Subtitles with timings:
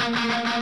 [0.00, 0.58] Welcome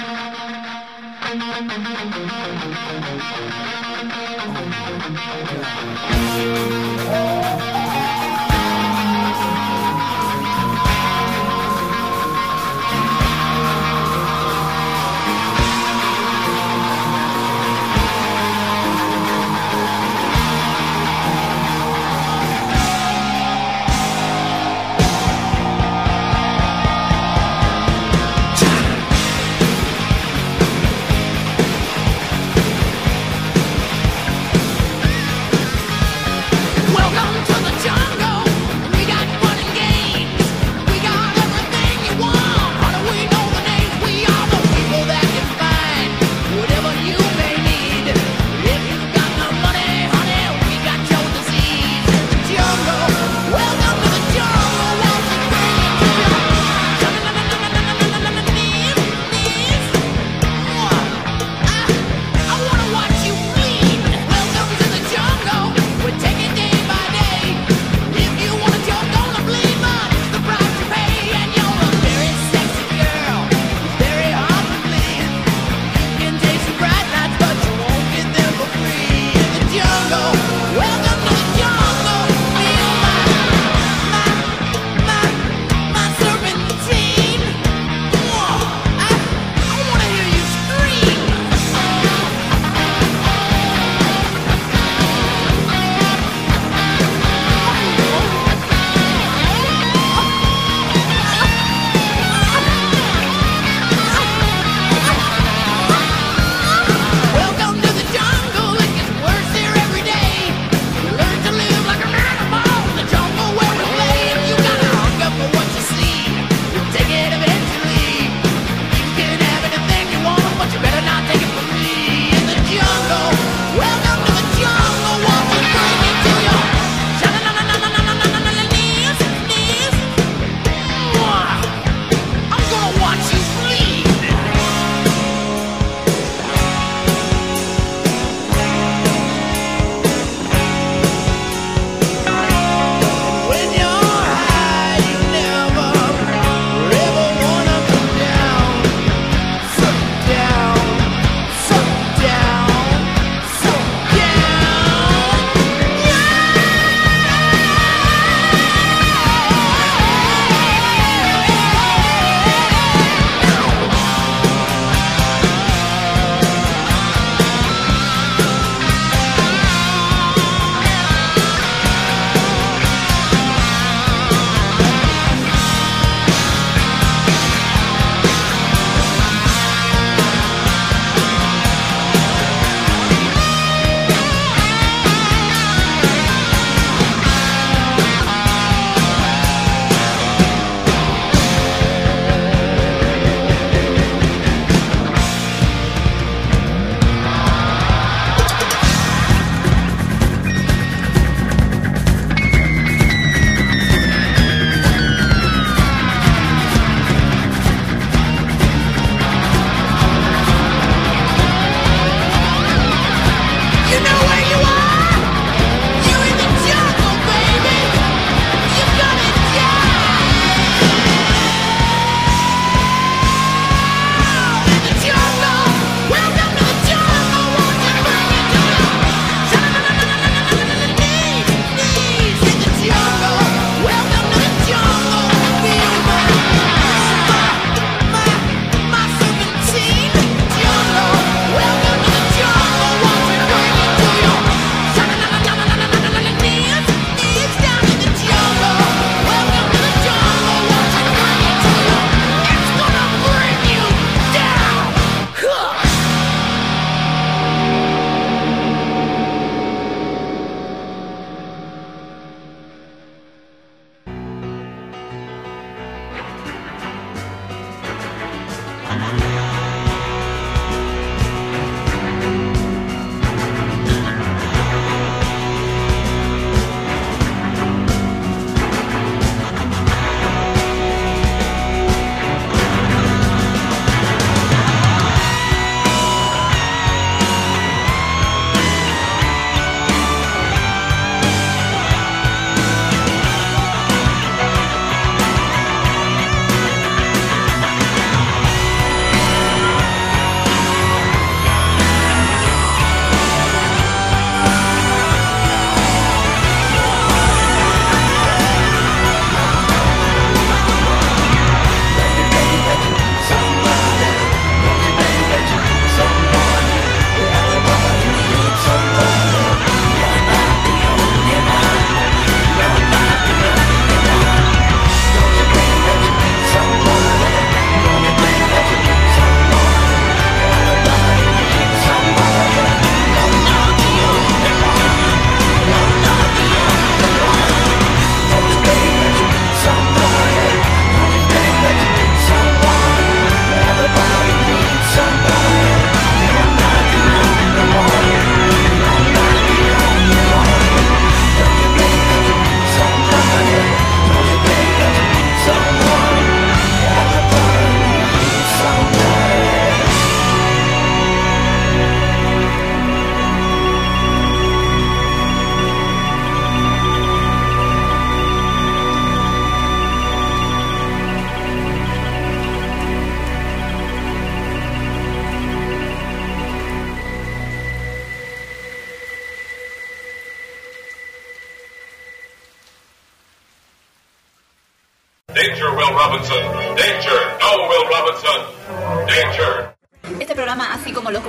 [386.29, 386.56] Johnson.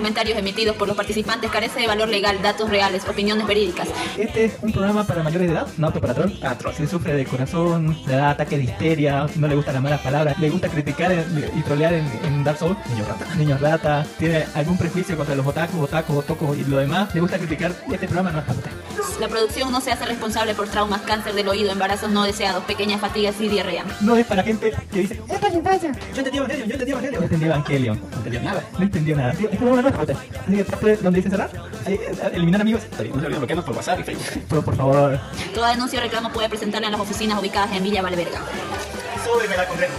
[0.08, 3.90] Comentarios emitidos por los participantes, carece de valor legal, datos reales, opiniones verídicas.
[4.18, 6.32] Este es un programa para mayores de edad, no apto para troll.
[6.44, 6.78] Atroz.
[6.78, 10.40] Si sufre de corazón, le da ataque de histeria, no le gustan las malas palabras,
[10.40, 14.78] le gusta criticar y trolear en, en Dark Souls, niño rata, niños rata, tiene algún
[14.78, 18.40] prejuicio contra los otakus, otakus, otocos y lo demás, le gusta criticar, este programa no
[18.40, 18.72] es para usted.
[19.20, 23.02] La producción no se hace responsable por traumas, cáncer del oído, embarazos no deseados, pequeñas
[23.02, 23.84] fatigas y diarrea.
[24.00, 25.92] No es para gente que dice, ¡Esto es infancia!
[26.14, 27.20] Yo entendí Evangelion, yo entendí Evangelion.
[27.20, 29.32] No entendí Evangelion, no entendió nada, no entendió nada.
[29.34, 31.50] Este programa no es donde dice cerrar,
[31.86, 32.00] eh,
[32.34, 34.44] eliminar amigos, no se olviden bloquearnos por WhatsApp y Facebook.
[34.50, 35.20] Pero por favor,
[35.54, 38.40] Toda denuncia o reclamo puede presentarla en las oficinas ubicadas en Villa Valverga.
[39.24, 39.94] súbeme la condena.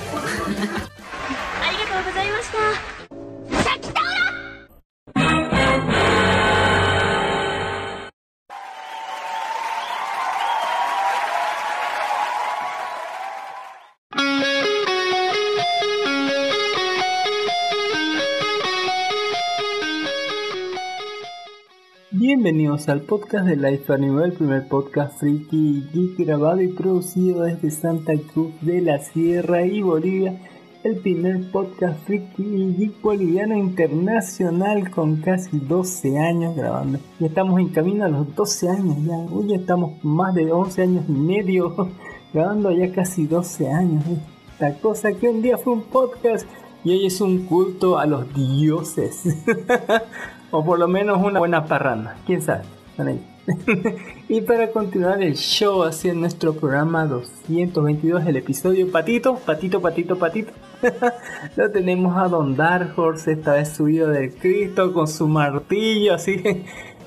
[22.40, 27.72] Bienvenidos al podcast de Life Anime, el primer podcast friki geek grabado y producido desde
[27.72, 30.40] Santa Cruz de la Sierra y Bolivia,
[30.84, 37.00] el primer podcast friki geek boliviano internacional con casi 12 años grabando.
[37.18, 40.82] Ya estamos en camino a los 12 años ya, hoy ya estamos más de 11
[40.82, 41.90] años y medio
[42.32, 44.04] grabando ya casi 12 años.
[44.52, 46.46] Esta cosa que un día fue un podcast
[46.84, 49.24] y hoy es un culto a los dioses.
[50.50, 52.62] o por lo menos una buena parranda, quién sabe.
[54.28, 60.52] Y para continuar el show, en nuestro programa 222, el episodio Patito, Patito, Patito, Patito.
[61.56, 66.42] Lo tenemos a Don Dark Horse, esta vez subido del Cristo con su martillo, así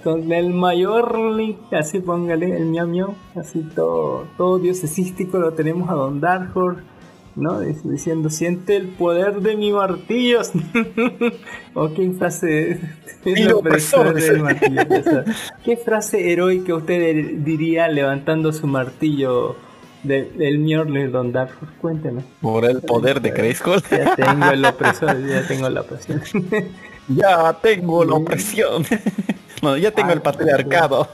[0.04, 1.16] con el mayor
[1.72, 6.82] así póngale el miau miau, así todo, todo diosesístico lo tenemos a Don Dark Horse.
[7.36, 7.62] ¿No?
[7.62, 10.42] Dic- Diciendo, siente el poder de mi martillo.
[11.74, 12.80] o qué frase
[13.26, 14.82] del martillo.
[15.64, 19.56] ¿Qué frase heroica usted diría levantando su martillo
[20.04, 21.70] de- del Mjolnir Don Darfur?
[21.80, 22.22] Cuénteme.
[22.42, 23.82] Por el poder de Grayskull.
[23.92, 26.22] Ya tengo el opresor, ya tengo la opresión.
[27.08, 28.86] Ya tengo la opresión.
[29.62, 31.08] No, ya tengo el patriarcado.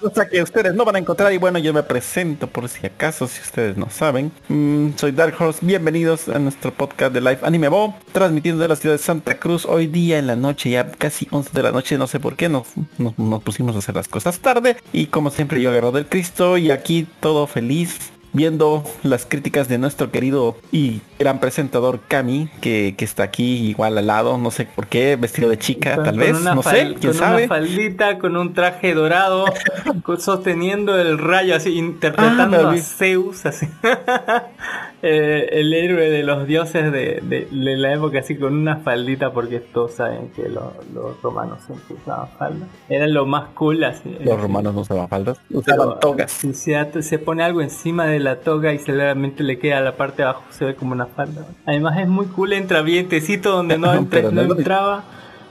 [0.00, 3.28] Cosa que ustedes no van a encontrar y bueno, yo me presento por si acaso,
[3.28, 4.32] si ustedes no saben.
[4.48, 8.76] Mm, soy Dark Horse, bienvenidos a nuestro podcast de Live Anime Bo, transmitiendo de la
[8.76, 11.98] ciudad de Santa Cruz hoy día en la noche, ya casi 11 de la noche,
[11.98, 15.30] no sé por qué, nos, nos, nos pusimos a hacer las cosas tarde y como
[15.30, 18.11] siempre yo agarro del Cristo y aquí todo feliz.
[18.34, 23.98] Viendo las críticas de nuestro querido y gran presentador Cami, que, que está aquí igual
[23.98, 27.12] al lado, no sé por qué, vestido de chica, Con- tal vez, no sé, quién
[27.12, 27.44] con sabe.
[27.44, 29.44] una faldita, con un traje dorado,
[30.18, 32.78] sosteniendo el rayo, así, interpretando Ah, a.
[32.78, 33.68] Zeus, así.
[35.04, 39.32] Eh, el héroe de los dioses de, de- de la época, así, con una faldita,
[39.32, 42.66] porque todos saben que lo- los romanos siempre usaban falda.
[42.88, 44.16] Era lo más cool, así.
[44.24, 46.30] Los romanos no usaban faldas, Pero, usaban togas.
[46.30, 50.18] Si se, se pone algo encima de la toga y seguramente le queda la parte
[50.22, 51.46] de abajo, se ve como una falda.
[51.66, 55.04] Además es muy cool, entra vientecito donde no, entra- no entraba.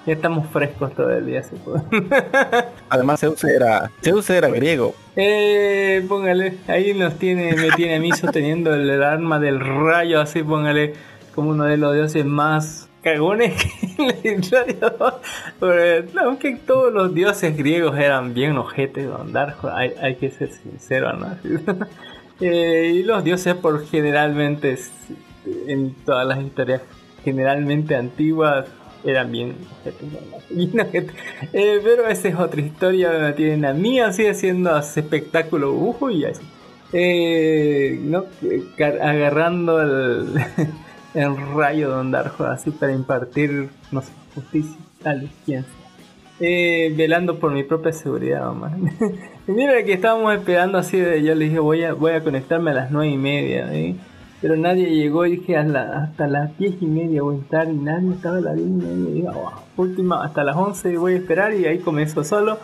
[0.05, 1.83] Ya estamos frescos todo el día, se puede.
[2.89, 4.95] Además Zeus era, Zeus era griego.
[5.15, 10.19] Eh, póngale, ahí nos tiene, me tiene a mí sosteniendo el, el arma del rayo,
[10.21, 10.93] así póngale,
[11.35, 13.53] como uno de los dioses más cagones
[14.21, 14.39] que.
[15.59, 20.51] Pero, aunque todos los dioses griegos eran bien ojetes, don Darjo, hay, hay que ser
[20.51, 21.35] sincero, ¿no?
[22.43, 24.75] Eh, y los dioses por generalmente,
[25.67, 26.81] en todas las historias
[27.23, 28.65] generalmente antiguas,
[29.03, 29.55] eran bien.
[31.53, 36.09] Eh, pero esa es otra historia, me tienen a mí así haciendo ese espectáculo, ujo,
[36.09, 36.41] y así.
[36.93, 38.25] Eh, ¿no?
[38.77, 40.33] Agarrando el,
[41.13, 45.81] el rayo de Don Darjo así para impartir, no sé, justicia, vez, quién sabe.
[46.43, 48.75] Eh, velando por mi propia seguridad, mamá.
[49.47, 52.73] mira que estábamos esperando así de, yo le dije voy a, voy a conectarme a
[52.73, 53.95] las nueve y media, ¿eh?
[54.41, 57.75] Pero nadie llegó dije a la- hasta las diez y media voy a estar y
[57.75, 59.13] nadie estaba a las diez y media.
[59.13, 62.57] Dije, "Oh, última, hasta las 11 voy a esperar y ahí comenzó solo.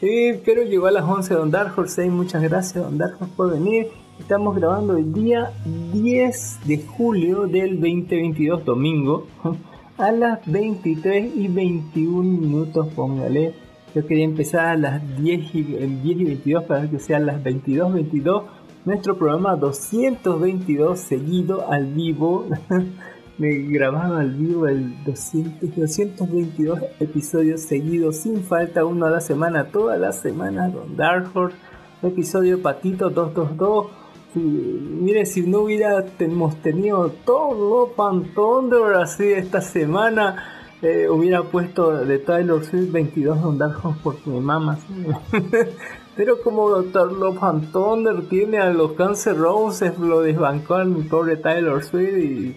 [0.00, 3.34] Eh, pero llegó a las 11 Don Dark Horse, y muchas gracias Don Dark Horse
[3.36, 3.88] por venir.
[4.20, 5.50] Estamos grabando el día
[5.92, 9.26] 10 de julio del 2022, domingo,
[9.98, 13.54] a las 23 y 21 minutos, póngale.
[13.94, 17.42] Yo quería empezar a las 10 y, eh, 10 y 22 para que sean las
[17.42, 18.44] 22, 22.
[18.84, 22.46] Nuestro programa 222 seguido al vivo.
[23.38, 29.64] Me grabado al vivo el 200, 222 episodios seguidos sin falta, uno a la semana,
[29.64, 30.72] todas las semanas.
[30.72, 31.30] Don Dark
[32.02, 33.86] episodio Patito 222.
[34.32, 40.44] si, mire, si no hubiera hemos tenido todo Pan Thunder así esta semana,
[40.82, 44.78] eh, hubiera puesto de Tyler Swift 22 Don Dark Horse porque mi mamá.
[46.18, 47.12] Pero como Dr.
[47.12, 52.56] Love and Thunder tiene a los Cancer Roses, lo desbancó a mi pobre Tyler Swift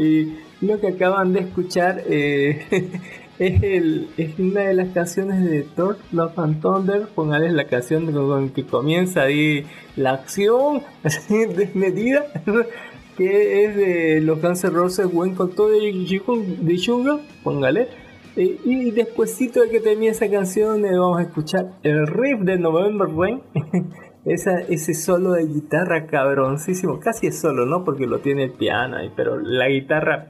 [0.00, 2.66] y, lo que acaban de escuchar eh,
[3.38, 7.06] es, el, es una de las canciones de Thor Love and Thunder.
[7.14, 12.26] Póngales la canción con, que comienza ahí la acción así desmedida.
[13.16, 18.01] que es de los Cancer Roses, buen con todo de, de Jungle, póngale
[18.36, 22.58] eh, y despuésito de que termine esa canción eh, vamos a escuchar el riff de
[22.58, 23.42] November Rain.
[24.24, 27.82] Esa, ese solo de guitarra cabroncísimo, casi es solo, ¿no?
[27.82, 30.28] Porque lo tiene el piano pero la guitarra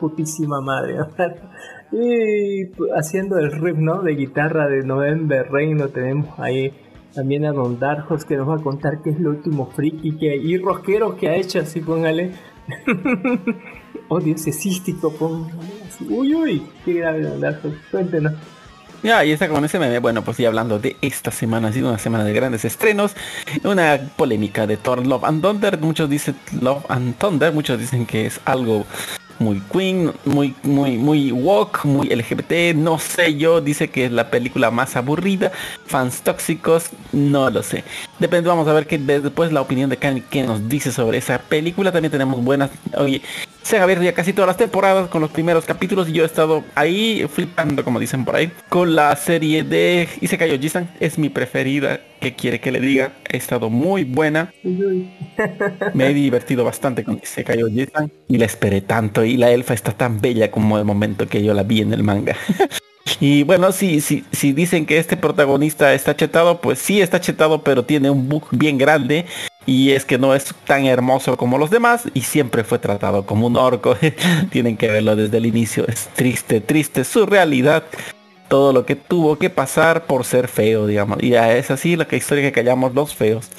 [0.00, 0.96] putísima madre.
[1.92, 2.64] y
[2.96, 4.02] haciendo el riff, ¿no?
[4.02, 6.72] De guitarra de November Rain lo tenemos ahí
[7.14, 10.36] también a Don Darjos que nos va a contar qué es lo último friki que,
[10.36, 12.32] y rosquero que ha hecho, así póngale.
[14.08, 15.54] Odio ese cístico, póngale.
[16.08, 17.30] Uy, uy, qué grave
[17.90, 18.32] Cuéntenos.
[19.02, 19.98] Ya, y está con ese meme.
[19.98, 23.14] Bueno, pues ya hablando de esta semana, ha sido una semana de grandes estrenos.
[23.62, 25.78] Una polémica de Thor Love and Thunder.
[25.78, 28.84] Muchos dicen Love and Thunder, muchos dicen que es algo
[29.38, 34.30] muy queen, muy, muy, muy woke, muy LGBT, no sé yo, dice que es la
[34.30, 35.52] película más aburrida,
[35.86, 37.84] fans tóxicos, no lo sé.
[38.18, 41.38] Depende, vamos a ver que después la opinión de Kanye que nos dice sobre esa
[41.38, 41.92] película.
[41.92, 43.22] También tenemos buenas, oye,
[43.62, 46.64] se abierto ya casi todas las temporadas con los primeros capítulos y yo he estado
[46.74, 52.00] ahí flipando, como dicen por ahí, con la serie de Isekai Jisan, es mi preferida,
[52.20, 54.52] que quiere que le diga, ha estado muy buena.
[55.94, 59.92] Me he divertido bastante con Isekai Jisan y la esperé tanto y la elfa está
[59.92, 62.36] tan bella como el momento que yo la vi en el manga.
[63.20, 67.62] Y bueno, si, si, si dicen que este protagonista está chetado, pues sí está chetado,
[67.62, 69.26] pero tiene un bug bien grande.
[69.64, 73.46] Y es que no es tan hermoso como los demás y siempre fue tratado como
[73.46, 73.96] un orco.
[74.50, 75.86] Tienen que verlo desde el inicio.
[75.88, 77.84] Es triste, triste su realidad.
[78.48, 81.22] Todo lo que tuvo que pasar por ser feo, digamos.
[81.22, 83.50] Y es así la historia que callamos los feos.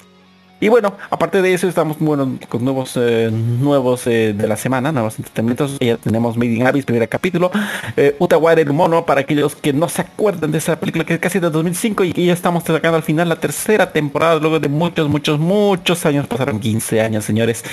[0.59, 4.91] Y bueno, aparte de eso estamos bueno, con nuevos eh, nuevos eh, de la semana,
[4.91, 5.77] nuevos entretenimientos.
[5.79, 7.51] Ya tenemos Made in Abyss, primer capítulo.
[7.95, 8.17] Eh,
[8.57, 11.51] el mono, para aquellos que no se acuerdan de esa película que es casi de
[11.51, 16.05] 2005 y, ya estamos sacando al final la tercera temporada luego de muchos, muchos, muchos
[16.07, 16.25] años.
[16.25, 17.63] Pasaron 15 años, señores.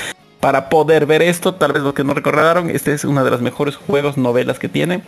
[0.40, 3.40] Para poder ver esto, tal vez los que no recordaron, este es uno de los
[3.40, 5.02] mejores juegos, novelas que tiene.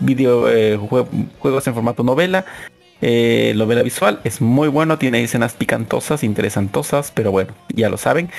[0.00, 0.46] Video,
[1.38, 2.44] juegos en formato novela
[3.02, 7.96] eh, lo la visual es muy bueno, tiene escenas picantosas, interesantosas, pero bueno, ya lo
[7.96, 8.30] saben.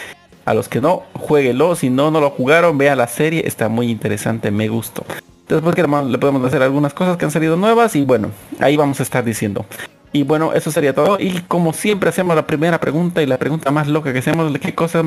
[0.46, 1.76] A los que no, jueguelo.
[1.76, 3.44] Si no, no lo jugaron, vea la serie.
[3.46, 5.06] Está muy interesante, me gustó.
[5.48, 9.00] Después que le podemos hacer algunas cosas que han salido nuevas y bueno, ahí vamos
[9.00, 9.66] a estar diciendo.
[10.14, 11.18] Y bueno, eso sería todo.
[11.20, 14.74] Y como siempre hacemos la primera pregunta y la pregunta más loca que hacemos, ¿qué
[14.74, 15.04] cosa,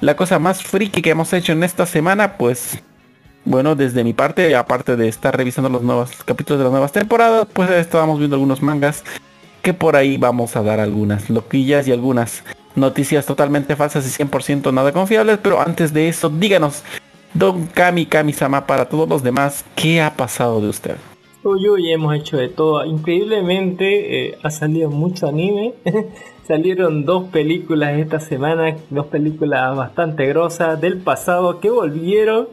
[0.00, 2.36] la cosa más friki que hemos hecho en esta semana?
[2.36, 2.78] Pues
[3.46, 7.46] bueno, desde mi parte, aparte de estar revisando los nuevos capítulos de las nuevas temporadas,
[7.52, 9.04] pues estábamos viendo algunos mangas
[9.62, 14.72] que por ahí vamos a dar algunas loquillas y algunas noticias totalmente falsas y 100%
[14.72, 15.38] nada confiables.
[15.42, 16.82] Pero antes de eso, díganos,
[17.34, 20.96] Don Kami Kami-sama, para todos los demás, ¿qué ha pasado de usted?
[21.42, 22.84] Uy, uy, hemos hecho de todo.
[22.84, 25.74] Increíblemente eh, ha salido mucho anime.
[26.46, 32.46] Salieron dos películas esta semana, dos películas bastante grosas del pasado que volvieron.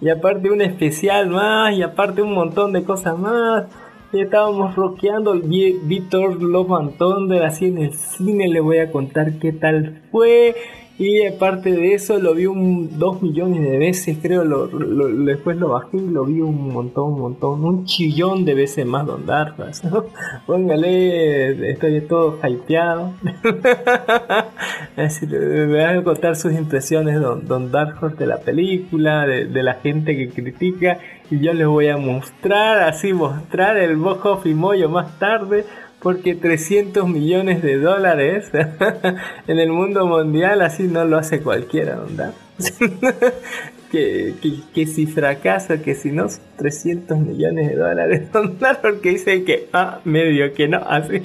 [0.00, 3.66] Y aparte un especial más, y aparte un montón de cosas más.
[4.14, 8.48] Y estábamos rockeando Víctor Love and Thunder así en el cine.
[8.48, 10.54] Le voy a contar qué tal fue.
[10.96, 14.44] Y aparte de eso, lo vi un 2 millones de veces, creo.
[14.44, 18.86] Lo, después lo bajé y lo vi un montón, un montón, un chillón de veces
[18.86, 19.82] más Don Darjas.
[20.46, 23.12] Póngale, estoy todo hypeado.
[24.96, 27.72] Así, me van a contar sus impresiones Don, Don
[28.16, 30.98] de la película, de, la gente que critica.
[31.28, 35.64] Y yo les voy a mostrar, así mostrar el box y Moyo más tarde
[36.04, 38.50] porque 300 millones de dólares
[39.46, 42.34] en el mundo mundial así no lo hace cualquiera, ¿verdad?
[43.90, 44.34] que,
[44.74, 46.26] que, si fracasa, que si no,
[46.58, 51.22] 300 millones de dólares, Don porque dice que, ah, medio que no, así.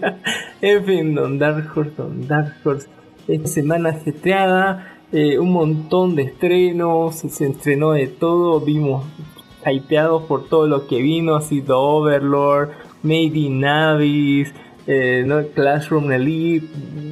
[0.61, 2.87] en fin, Don Dark Horse, Don Dark Horse,
[3.27, 9.05] esta semana ajetreada, eh, un montón de estrenos, se estrenó de todo, vimos
[9.65, 12.69] hypeados por todo lo que vino, así The Overlord,
[13.03, 14.53] Made in Abyss,
[14.91, 15.45] eh, ¿no?
[15.49, 16.65] Classroom Elite,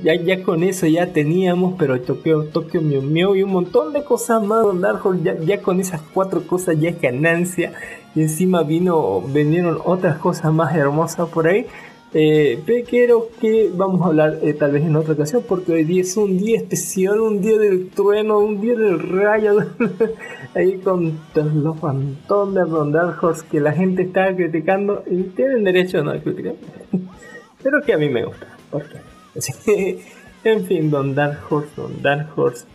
[0.04, 4.04] ya, ya con eso ya teníamos, pero Tokyo, Tokyo Mew Mew y un montón de
[4.04, 4.82] cosas más, Don
[5.24, 7.74] ya, ya, con esas cuatro cosas ya es ganancia,
[8.16, 11.68] y encima vino, vinieron otras cosas más hermosas por ahí,
[12.14, 16.02] Eh, pero que vamos a hablar eh, tal vez en otra ocasión porque hoy día
[16.02, 19.60] es un día especial, un día del trueno, un día del rayo,
[20.56, 26.00] ahí con los fantones de Dark Horse que la gente está criticando y tienen derecho
[26.00, 26.56] a no criticar,
[27.70, 28.48] pero que a mí me gusta.
[28.72, 28.98] porque
[30.46, 32.66] en fin, Don Dark Horse, Don Dark Horse.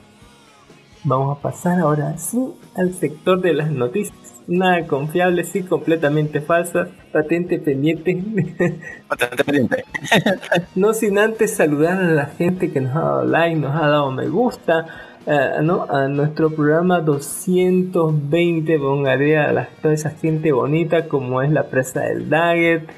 [1.05, 2.39] Vamos a pasar ahora sí
[2.77, 4.17] al sector de las noticias.
[4.47, 6.89] Nada confiable, sí, completamente falsa.
[7.13, 8.15] Patente pendiente.
[9.09, 9.85] Bastante pendiente.
[10.75, 14.11] no sin antes saludar a la gente que nos ha dado like, nos ha dado
[14.13, 14.87] me gusta.
[15.27, 15.87] eh, ¿no?
[15.89, 22.01] A nuestro programa 220, pongaré a la- toda esa gente bonita como es la presa
[22.03, 22.89] del Daggett,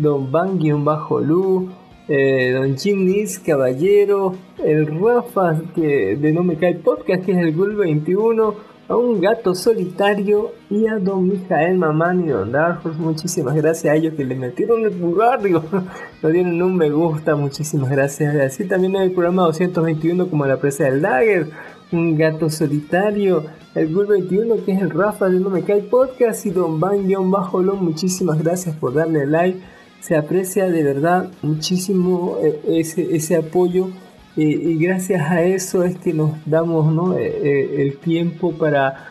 [0.00, 1.68] Don Van-Lu,
[2.08, 4.34] eh, Don Jim Nis, Caballero,
[4.64, 8.54] el Rafa que de No Me Cae Podcast, que es el Gul 21,
[8.88, 12.98] a un gato solitario y a Don Mijael Mamán y Don Horse.
[12.98, 14.94] Muchísimas gracias a ellos que le metieron el
[15.42, 15.62] digo,
[16.22, 18.34] nos dieron un me gusta, muchísimas gracias.
[18.34, 21.46] Así también en el programa 221 como la presa del Dagger,
[21.92, 26.44] un gato solitario, el Gul 21 que es el Rafa de No Me Cae Podcast
[26.46, 29.60] y Don Van-Bajo muchísimas gracias por darle like
[30.00, 33.88] se aprecia de verdad muchísimo eh, ese, ese apoyo
[34.36, 37.16] y gracias a eso es que nos damos ¿no?
[37.16, 39.08] Eh, eh, el tiempo para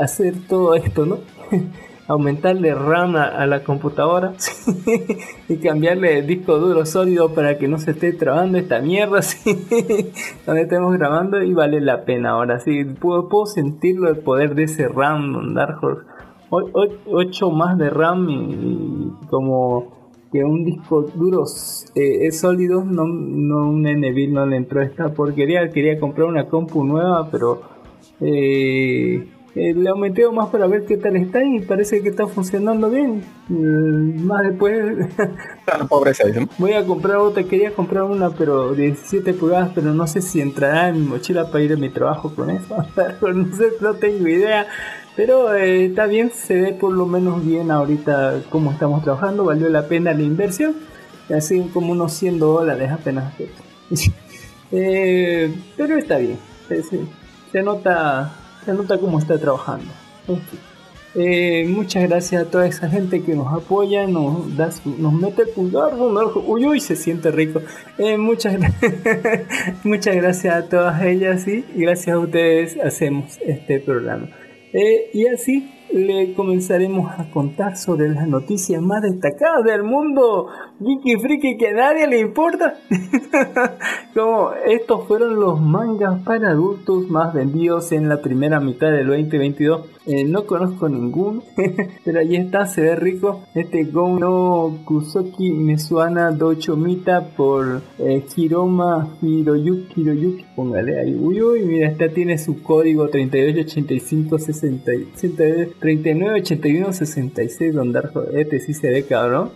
[0.00, 1.18] hacer todo esto, ¿no?
[2.08, 4.32] aumentarle RAM a, la computadora
[5.48, 9.56] y cambiarle el disco duro sólido para que no se esté trabando esta mierda ¿sí?
[10.44, 14.64] donde estemos grabando y vale la pena ahora sí puedo, puedo sentirlo el poder de
[14.64, 16.02] ese RAM Dark Horse
[16.50, 19.99] 8 más de RAM y como
[20.32, 21.44] que un disco duro
[21.94, 26.46] eh, es sólido, no, no un Neville no le entró esta porquería, quería comprar una
[26.48, 27.62] compu nueva, pero
[28.20, 32.88] eh, eh, le aumenté más para ver qué tal está y parece que está funcionando
[32.88, 33.24] bien.
[33.48, 35.08] Mm, más después
[35.88, 36.24] pobreza,
[36.58, 40.40] voy a comprar otra, quería comprar una pero de 17 pulgadas, pero no sé si
[40.40, 42.76] entrará en mi mochila para ir a mi trabajo con eso,
[43.20, 44.68] no sé, no tengo idea.
[45.16, 49.68] Pero eh, está bien, se ve por lo menos bien ahorita cómo estamos trabajando, valió
[49.68, 50.74] la pena la inversión,
[51.34, 53.32] así como unos 100 dólares apenas.
[54.72, 57.00] Eh, pero está bien, sí,
[57.50, 58.32] se nota,
[58.64, 59.86] se nota cómo está trabajando.
[61.16, 65.42] Eh, muchas gracias a toda esa gente que nos apoya, nos da su- nos mete
[65.42, 67.60] el pulgar, uy, uy, se siente rico.
[67.98, 68.54] Eh, muchas,
[69.82, 74.28] muchas gracias a todas ellas y gracias a ustedes hacemos este programa.
[74.72, 80.48] Eh, y así le comenzaremos a contar sobre las noticias más destacadas del mundo
[80.80, 82.74] geeky friki que a nadie le importa.
[84.14, 89.86] Como estos fueron los mangas para adultos más vendidos en la primera mitad del 2022.
[90.06, 91.42] Eh, no conozco ninguno,
[92.04, 93.42] pero ahí está, se ve rico.
[93.54, 101.14] Este Go no Kusoki Mesuana Dochomita por eh, Hiroma Hiroyuki, Hiroyuki, póngale ahí.
[101.14, 104.92] Uy, uy, mira, esta tiene su código 3885 60
[105.80, 108.22] 39 81 66 Don Darjo.
[108.32, 109.50] Este sí se ve cabrón.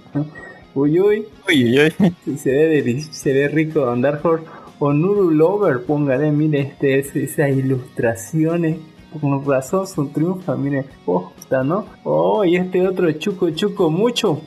[0.75, 1.25] Uy, uy.
[1.49, 1.79] Uy,
[2.27, 4.47] uy, se ve, se ve rico Don Dark Horse.
[4.81, 8.79] O Nuru Lover, póngale, mire este, es- esas ilustraciones.
[9.21, 11.87] Con razón son triunfa, mire, posta, ¿no?
[12.03, 14.41] Oh, y este otro Chuco Chuco mucho.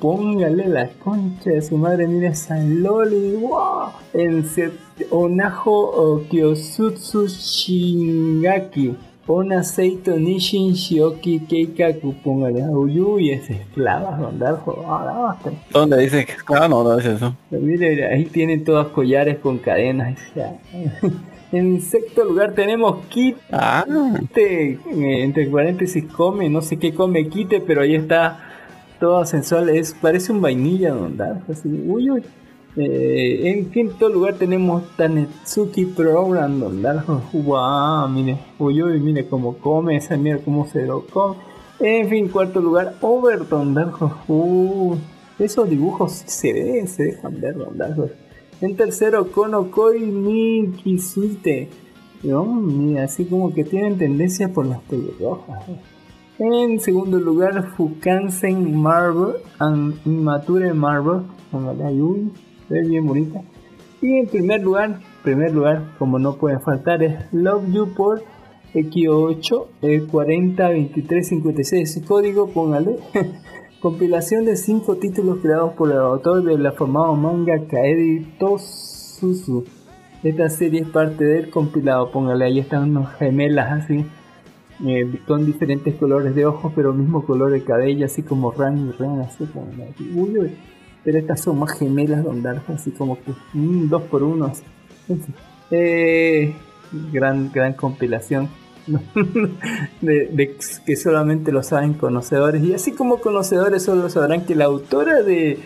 [0.00, 3.90] Póngale la concha de su madre, mire esa loli, wow.
[4.14, 4.72] En set,
[5.10, 8.94] Onajo o Kyosutsu Shingaki.
[9.30, 12.62] Ona Seito Nishin Shioki Keikaku, póngale.
[12.62, 14.18] Uy, uy, es esclava.
[14.86, 15.50] Ah, basta.
[15.70, 17.36] ¿Dónde dice que ah, no, no es eso?
[17.50, 20.18] Mire, ahí tienen todos collares con cadenas.
[21.50, 23.82] En sexto lugar tenemos Kite, Ah,
[24.36, 28.38] eh, entre paréntesis come, no sé qué come Kite, pero ahí está
[29.00, 31.40] todo sensual, es, parece un vainilla ¿verdad?
[31.50, 32.22] Así, uy, uy.
[32.80, 37.04] Eh, en quinto lugar tenemos Tanetsuki Program, ¿verdad?
[37.32, 41.34] Wow, mire, uy, uy, mire cómo come, esa mira cómo se lo come.
[41.80, 43.94] En fin, cuarto lugar, Overton, ¿verdad?
[44.28, 44.94] Uh,
[45.40, 48.12] esos dibujos se ven, se dejan ver, ¿verdad?
[48.60, 51.68] En tercero, Konokoi ni Kisuite.
[52.22, 55.64] No, mira, así como que tienen tendencia por las pelirrojas.
[56.38, 61.22] En segundo lugar, Fukansen Marvel and Immature Marvel.
[61.50, 62.30] Póngale ahí, uy,
[62.68, 63.42] ve bien bonita.
[64.00, 68.22] Y en primer lugar, primer lugar, como no puede faltar, es Love You por
[68.74, 71.94] X8 eh, 40 23 56.
[71.94, 72.96] Su código, póngale.
[73.80, 79.64] Compilación de cinco títulos creados por el autor del afamado manga Kaedi Tosuzu.
[80.22, 84.04] Esta serie es parte del compilado, póngale, ahí están unas gemelas así,
[84.84, 88.90] eh, con diferentes colores de ojos, pero mismo color de cabello, así como Ran y
[88.90, 89.94] Ren, así, póngale.
[90.12, 90.56] Uy, uy.
[91.04, 94.46] Pero estas son más gemelas Don Dark, así como que mm, dos por uno.
[94.46, 94.62] así.
[95.08, 95.34] En fin.
[95.70, 96.54] Eh,
[97.12, 98.48] gran, gran compilación
[100.00, 100.56] de,
[100.86, 102.62] que solamente lo saben conocedores.
[102.62, 105.58] Y así como conocedores solo sabrán que la autora de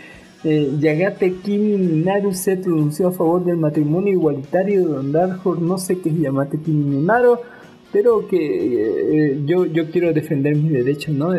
[0.45, 5.55] eh, Yagate Kimi Minaru se pronunció a favor del matrimonio igualitario de Don Darjo.
[5.55, 7.39] No sé qué es Yamate Kimi Minaru,
[7.93, 11.33] pero que eh, yo, yo quiero defender mis derechos, ¿no?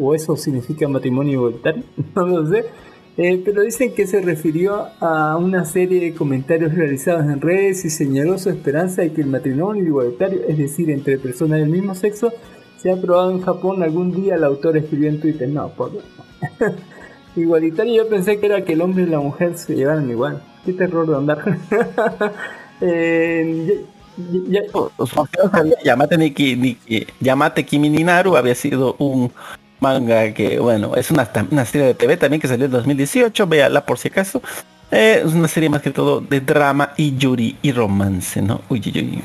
[0.00, 2.66] O eso significa matrimonio igualitario, no lo sé.
[3.20, 7.90] Eh, pero dicen que se refirió a una serie de comentarios realizados en redes y
[7.90, 12.32] señaló su esperanza de que el matrimonio igualitario, es decir, entre personas del mismo sexo,
[12.80, 14.36] sea aprobado en Japón algún día.
[14.36, 15.90] El autor escribió en Twitter, no, por
[17.36, 20.40] igualitario yo pensé que era que el hombre y la mujer se llevaran igual.
[20.64, 21.58] Qué terror de andar.
[22.80, 23.84] Eh,
[24.48, 24.62] ya- ya-
[27.20, 29.32] Yamate Kimi ni Naru había sido un
[29.80, 33.84] manga que, bueno, es una, una serie de TV también que salió en 2018, véala
[33.84, 34.42] por si acaso.
[34.90, 38.62] Eh, es una serie más que todo de drama y yuri y romance, ¿no?
[38.68, 39.22] Uy, uy.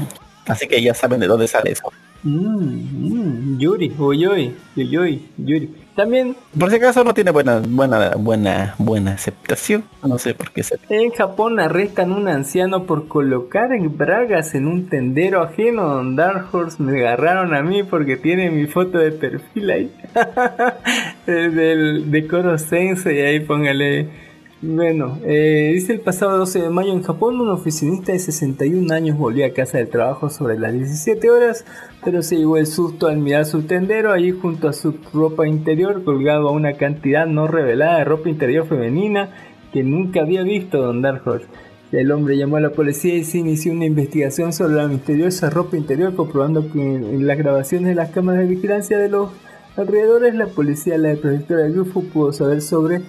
[0.48, 1.92] Así que ya saben de dónde sale eso.
[2.24, 5.83] Mm, mm, Yuri, uy, uy, uy, Yuri.
[5.95, 9.84] También Por si acaso no tiene buena, buena, buena, buena aceptación.
[10.03, 10.79] No sé por qué se...
[10.89, 16.03] En Japón arrestan a un anciano por colocar en bragas en un tendero ajeno.
[16.15, 19.91] Dark Horse me agarraron a mí porque tiene mi foto de perfil ahí.
[21.27, 24.33] Del decoro sense y ahí póngale.
[24.65, 29.17] Bueno, eh, dice el pasado 12 de mayo en Japón un oficinista de 61 años
[29.17, 31.65] volvió a casa del trabajo sobre las 17 horas,
[32.02, 36.06] pero se llevó el susto al mirar su tendero allí junto a su ropa interior
[36.06, 39.32] colgado a una cantidad no revelada de ropa interior femenina
[39.73, 41.23] que nunca había visto Don Dark.
[41.91, 45.76] El hombre llamó a la policía y se inició una investigación sobre la misteriosa ropa
[45.76, 49.30] interior, comprobando que en las grabaciones de las cámaras de vigilancia de los
[49.76, 53.02] alrededores, la policía, la prefectura de Grufo, pudo saber sobre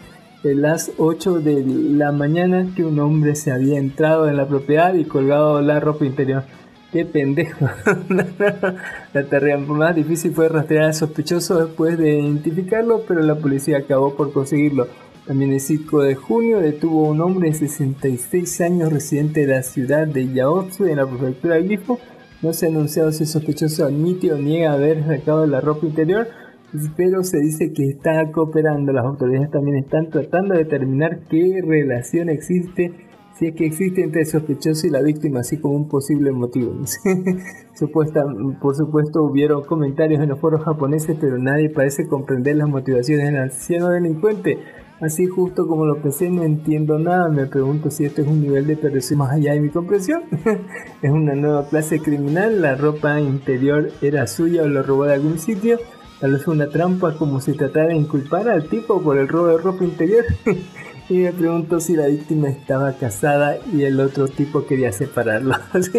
[0.45, 4.95] eh, las 8 de la mañana que un hombre se había entrado en la propiedad
[4.95, 6.45] y colgado la ropa interior.
[6.93, 7.67] Qué pendejo.
[9.13, 14.15] la tarea más difícil fue rastrear al sospechoso después de identificarlo, pero la policía acabó
[14.15, 14.87] por conseguirlo.
[15.27, 19.63] También el 5 de junio detuvo a un hombre de 66 años residente de la
[19.63, 21.99] ciudad de Yaotsu en la prefectura de Grifo.
[22.43, 26.29] No se ha anunciado si el sospechoso admite o niega haber sacado la ropa interior,
[26.97, 28.93] pero se dice que está cooperando.
[28.93, 32.93] Las autoridades también están tratando de determinar qué relación existe,
[33.39, 36.75] si es que existe entre el sospechoso y la víctima, así como un posible motivo.
[37.75, 38.25] Supuesta,
[38.61, 43.37] por supuesto hubieron comentarios en los foros japoneses, pero nadie parece comprender las motivaciones del
[43.37, 44.59] anciano delincuente.
[45.01, 47.29] Así justo como lo pensé, no entiendo nada.
[47.29, 50.23] Me pregunto si esto es un nivel de perversión más allá de mi comprensión.
[51.03, 52.63] es una nueva clase criminal.
[52.63, 55.79] La ropa interior era suya o lo robó de algún sitio.
[56.33, 59.85] Vez una trampa como si tratara de inculpar al tipo por el robo de ropa
[59.85, 60.25] interior.
[61.09, 65.55] y me pregunto si la víctima estaba casada y el otro tipo quería separarlo.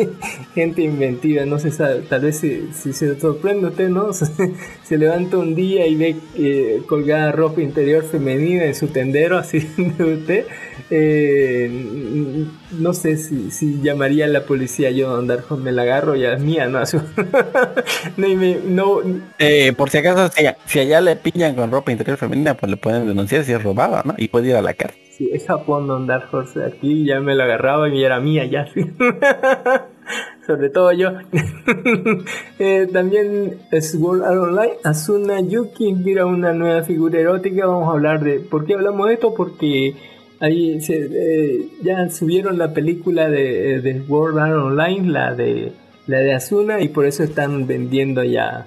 [0.56, 2.02] Gente inventiva, no se sabe.
[2.02, 4.14] Tal vez si, si se sorprende usted, ¿no?
[4.84, 9.60] se levanta un día y ve eh, colgada ropa interior femenina en su tendero, así
[9.78, 10.46] de usted.
[10.90, 12.46] Eh,
[12.80, 16.16] no sé si, si llamaría a la policía yo a andar con me la agarro,
[16.16, 16.80] ya es mía, ¿no?
[18.18, 19.02] no, y no,
[19.40, 22.78] Eh, por si acaso, si, si allá le pillan con ropa interior femenina, pues le
[22.78, 24.14] pueden denunciar si es robada, ¿no?
[24.18, 25.02] Y puede ir a la cárcel.
[25.18, 26.64] Sí, es Japón Don Dark Horse.
[26.66, 28.68] Aquí ya me lo agarraba y era mía ya.
[28.74, 28.82] sí.
[30.46, 31.12] Sobre todo yo.
[32.58, 37.66] Eh, también Sword Art Online, Asuna Yuki inspira una nueva figura erótica.
[37.66, 38.40] Vamos a hablar de...
[38.40, 39.34] ¿Por qué hablamos de esto?
[39.34, 39.94] Porque
[40.40, 45.72] ahí se, eh, ya subieron la película de, de Sword Art Online, la de,
[46.08, 48.66] la de Asuna, y por eso están vendiendo ya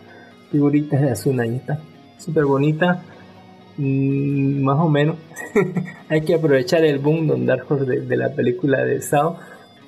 [0.50, 1.44] figuritas de Asuna.
[1.44, 1.80] Ahí está.
[2.18, 3.02] Súper bonita.
[3.76, 5.16] Mm, más o menos.
[6.08, 9.38] Hay que aprovechar el boom Don Dark de, de la película de Sao.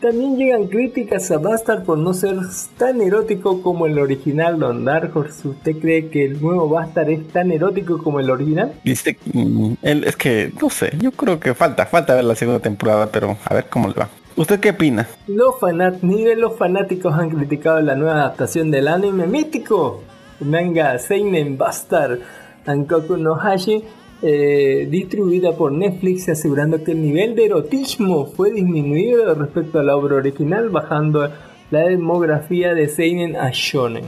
[0.00, 2.36] También llegan críticas a Bastard por no ser
[2.78, 5.46] tan erótico como el original Don Dark Horse.
[5.46, 8.72] ¿Usted cree que el nuevo Bastard es tan erótico como el original?
[8.82, 13.10] Dice, mm, es que, no sé, yo creo que falta, falta ver la segunda temporada,
[13.12, 14.08] pero a ver cómo le va.
[14.36, 15.06] ¿Usted qué opina?
[15.26, 20.02] Los fanat ni de los fanáticos han criticado la nueva adaptación del anime mítico
[20.40, 22.20] manga Seinen Bastard
[22.64, 23.84] Ankoku no Hashi
[24.22, 29.96] eh, distribuida por Netflix asegurando que el nivel de erotismo fue disminuido respecto a la
[29.96, 31.30] obra original bajando
[31.70, 34.04] la demografía de Seinen a Shonen.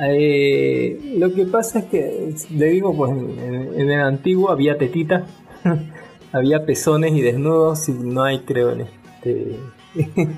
[0.00, 5.24] Eh, lo que pasa es que le digo pues en- en el antiguo había tetitas
[6.32, 9.56] había pezones y desnudos y no hay creo en este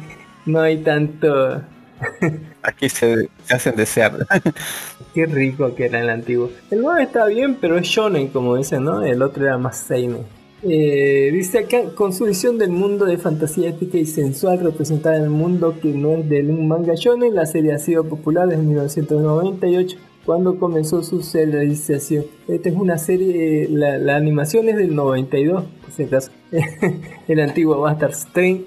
[0.47, 1.61] no hay tanto
[2.63, 4.27] Aquí se, hacen desear.
[5.15, 6.51] Qué rico que era el antiguo.
[6.71, 9.03] El nuevo está bien, pero es shonen, como dicen, ¿no?
[9.03, 10.25] El otro era más seinen.
[10.63, 15.25] Eh, dice acá, con su visión del mundo de fantasía épica y sensual representada en
[15.25, 18.63] el mundo que no es de un manga shonen, la serie ha sido popular desde
[18.63, 19.97] 1998
[20.27, 22.27] cuando comenzó su serialización.
[22.47, 26.31] Esta es una serie, la, la animación es del 92, por si acaso.
[27.29, 28.15] el antiguo Bastard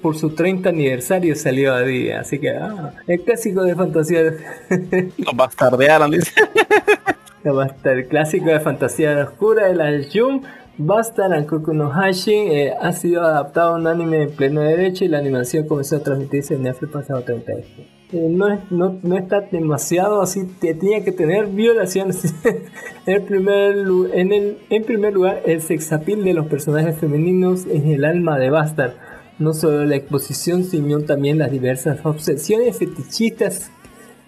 [0.02, 4.22] por su 30 aniversario salió a día, así que ah, el clásico de fantasía.
[5.18, 6.32] Lo bastardearon, dice.
[7.84, 10.44] el clásico de fantasía oscura de la Jun
[10.78, 15.08] Bastard Ankoku no Hashin eh, ha sido adaptado a un anime en pleno derecho y
[15.08, 17.68] la animación comenzó a transmitirse en Netflix pasado 30 años.
[18.14, 22.34] No, no, no, está demasiado así, te, tenía que tener violaciones.
[23.06, 23.76] en, primer,
[24.14, 28.94] el, primer lugar, el sexapil de los personajes femeninos es el alma de Bastard.
[29.40, 33.72] No solo la exposición, sino también las diversas obsesiones fetichistas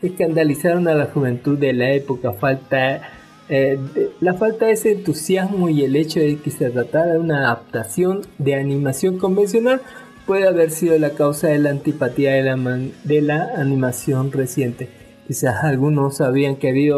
[0.02, 2.34] escandalizaron a la juventud de la época.
[2.34, 3.02] Falta
[3.48, 3.78] eh,
[4.20, 8.22] la falta de ese entusiasmo y el hecho de que se tratara de una adaptación
[8.40, 9.82] de animación convencional
[10.26, 14.90] puede haber sido la causa de la antipatía de la, de la animación reciente.
[15.28, 16.96] Quizás algunos sabían que había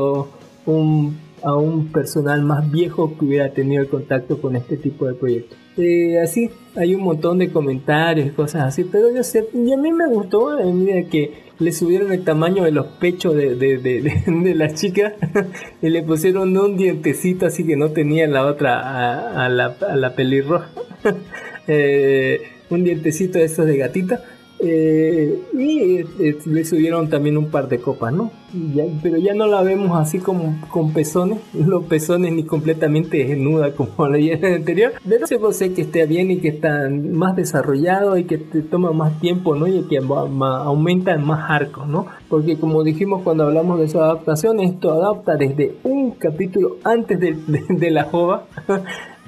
[0.66, 5.14] un, a un personal más viejo que hubiera tenido el contacto con este tipo de
[5.14, 5.58] proyectos.
[5.78, 9.78] Eh, así, hay un montón de comentarios y cosas así, pero yo sé, y a
[9.78, 13.78] mí me gustó en medida que le subieron el tamaño de los pechos de, de,
[13.78, 15.14] de, de, la chica
[15.82, 19.96] y le pusieron un dientecito así que no tenía la otra a, a la, a
[19.96, 20.70] la pelirroja.
[21.68, 24.24] eh, un dientecito de esos de gatita
[24.60, 28.32] eh, y eh, le subieron también un par de copas, ¿no?
[28.74, 33.74] Ya, pero ya no la vemos así como con pezones, los pezones ni completamente desnuda
[33.76, 34.94] como la el anterior.
[35.08, 38.92] Pero se sé que esté bien y que está más desarrollado y que te toma
[38.92, 39.68] más tiempo, ¿no?
[39.68, 42.08] Y que aumenta más arcos, ¿no?
[42.28, 47.34] Porque como dijimos cuando hablamos de su adaptación, esto adapta desde un capítulo antes de,
[47.48, 48.48] de, de la jova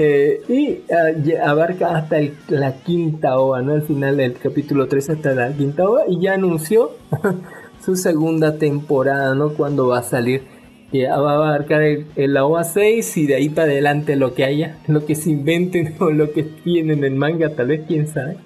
[0.01, 3.75] Eh, y ah, abarca hasta la quinta ova, ¿no?
[3.75, 6.03] El final del capítulo 3 hasta la quinta ova.
[6.07, 6.91] Y ya anunció
[7.85, 9.53] su segunda temporada, ¿no?
[9.53, 10.43] Cuando va a salir.
[10.89, 14.43] Que va a abarcar el, la OVA 6 y de ahí para adelante lo que
[14.43, 18.37] haya, lo que se inventen o lo que tienen en manga, tal vez, quién sabe.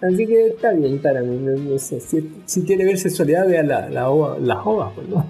[0.00, 3.90] Así que está bien para mí, no, sé, si, si, quiere ver sexualidad, vea la,
[3.90, 5.26] la, OVA, la OVA, pues, ¿no?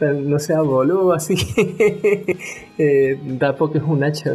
[0.00, 1.34] No sea boludo así
[2.78, 4.32] eh, tampoco es un hacha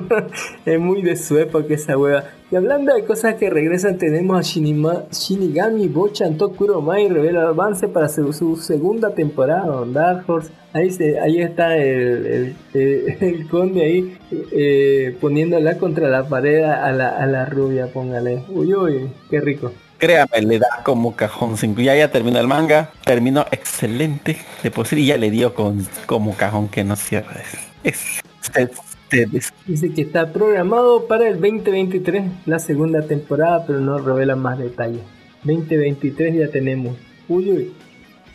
[0.64, 2.24] es muy de su época esa hueva.
[2.50, 7.88] Y hablando de cosas que regresan tenemos a Shinima, Shinigami Bochan Tokuro Mai revela avance
[7.88, 10.50] para su, segunda temporada Dark Horse.
[10.72, 14.18] Ahí, se, ahí está el, el, el, conde ahí
[14.52, 18.42] eh, poniéndola contra la pared a la, a la rubia póngale.
[18.48, 21.80] Uy uy qué rico créame, le da como cajón 5.
[21.80, 26.36] Ya ya terminó el manga, terminó excelente de por y ya le dio con como
[26.36, 27.42] cajón que no cierra.
[27.82, 28.20] Es,
[29.66, 35.02] Dice que está programado para el 2023, la segunda temporada, pero no revela más detalles.
[35.44, 36.96] 2023 ya tenemos.
[37.28, 37.72] Uy, uy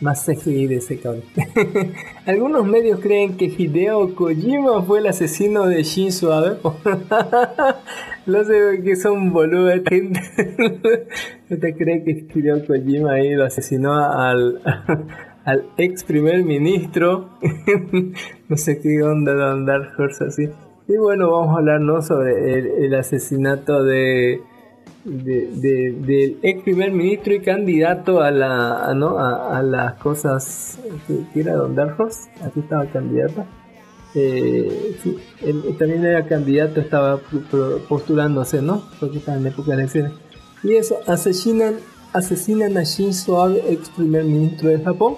[0.00, 1.24] más CGI de ese cabrón.
[2.26, 6.56] Algunos medios creen que Hideo Kojima fue el asesino de Shinzo Abe.
[8.26, 9.80] no sé que son boludos.
[11.50, 14.60] ¿Usted cree que Hideo Kojima ahí lo asesinó al,
[15.44, 17.30] al ex primer ministro?
[18.48, 20.48] no sé qué onda de andar Horse así.
[20.88, 22.02] Y bueno, vamos a hablar ¿no?
[22.02, 24.40] sobre el asesinato de
[25.04, 29.18] de, del ex primer ministro y candidato a la a, ¿no?
[29.18, 33.44] a, a las cosas que, era Don Darfos aquí estaba candidato.
[34.14, 37.20] Eh, sí, él, también era candidato estaba
[37.88, 40.12] postulándose no porque estaba en época de elecciones.
[40.62, 41.76] Y eso asesinan
[42.12, 45.16] asesinan a Shinzo Abe ex primer ministro de Japón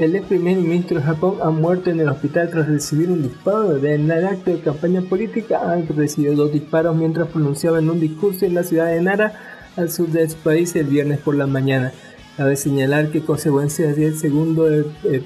[0.00, 3.76] el ex primer ministro de Japón ha muerto en el hospital tras recibir un disparo.
[3.76, 8.46] En el acto de campaña política ha recibido dos disparos mientras pronunciaba en un discurso
[8.46, 9.32] en la ciudad de Nara,
[9.76, 11.92] al sur de ese país, el viernes por la mañana.
[12.36, 15.22] Cabe señalar que consecuencias del segundo eh, eh,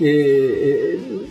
[0.00, 1.26] eh,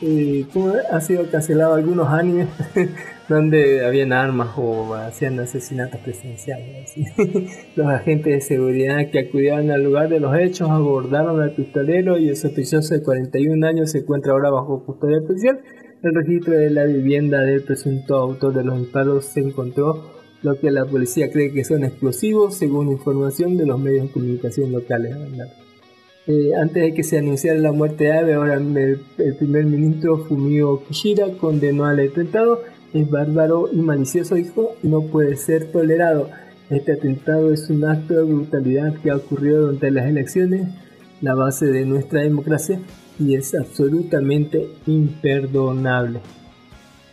[0.00, 0.46] eh,
[0.90, 2.48] ha sido cancelado algunos animes
[3.32, 6.94] donde habían armas o hacían asesinatos presidenciales.
[7.76, 12.28] los agentes de seguridad que acudieron al lugar de los hechos abordaron al pistolero y
[12.28, 15.60] el sospechoso de 41 años se encuentra ahora bajo custodia especial.
[16.02, 20.02] El registro de la vivienda del presunto autor de los disparos se encontró
[20.42, 24.72] lo que la policía cree que son explosivos según información de los medios de comunicación
[24.72, 25.16] locales.
[26.26, 30.18] Eh, antes de que se anunciara la muerte de Abe, ahora el, el primer ministro
[30.18, 32.62] Fumio Kishida condenó al atentado
[32.94, 36.28] es bárbaro y malicioso hijo no puede ser tolerado.
[36.70, 40.68] Este atentado es un acto de brutalidad que ha ocurrido durante las elecciones,
[41.20, 42.80] la base de nuestra democracia,
[43.18, 46.20] y es absolutamente imperdonable.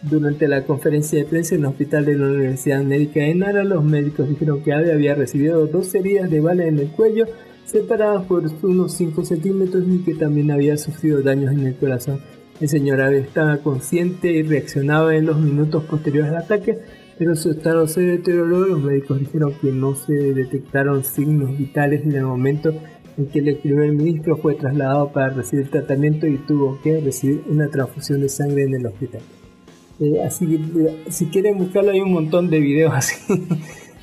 [0.02, 3.84] Durante la conferencia de prensa en el hospital de la Universidad Médica de Nara, los
[3.84, 7.26] médicos dijeron que Abe había recibido dos heridas de bala en el cuello,
[7.66, 12.22] separadas por unos 5 centímetros, y que también había sufrido daños en el corazón.
[12.60, 16.78] El señor Abe estaba consciente y reaccionaba en los minutos posteriores al ataque,
[17.18, 18.66] pero su estado se deterioró.
[18.66, 22.74] Los médicos dijeron que no se detectaron signos vitales en el momento
[23.18, 27.70] en que el primer ministro fue trasladado para recibir tratamiento y tuvo que recibir una
[27.70, 29.22] transfusión de sangre en el hospital.
[30.00, 33.16] Eh, así que si quieren buscarlo hay un montón de videos así.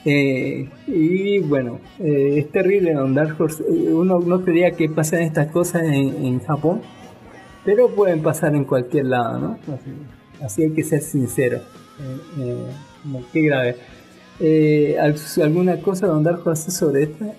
[0.08, 3.64] Eh, y bueno, eh, es terrible Don Dark Horse.
[3.64, 6.80] Uno no creía que pasan estas cosas en, Japón,
[7.66, 9.58] pero pueden pasar en cualquier lado, ¿no?
[10.42, 11.60] Así, hay que ser sincero.
[13.32, 13.76] qué grave.
[15.42, 17.34] ¿Alguna cosa Don Dark Horse sobre esta?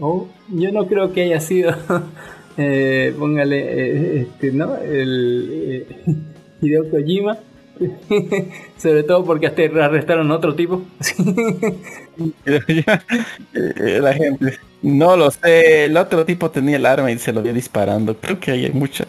[0.00, 1.72] Oh, yo no creo que haya sido,
[3.18, 4.76] póngale, este, ¿no?
[4.76, 5.86] El
[6.62, 7.38] Hideo Kojima
[8.76, 10.82] Sobre todo porque hasta arrestaron a otro tipo.
[13.74, 14.58] la gente.
[14.82, 15.84] No lo sé.
[15.84, 18.16] El otro tipo tenía el arma y se lo vio disparando.
[18.16, 19.06] Creo que hay mucha.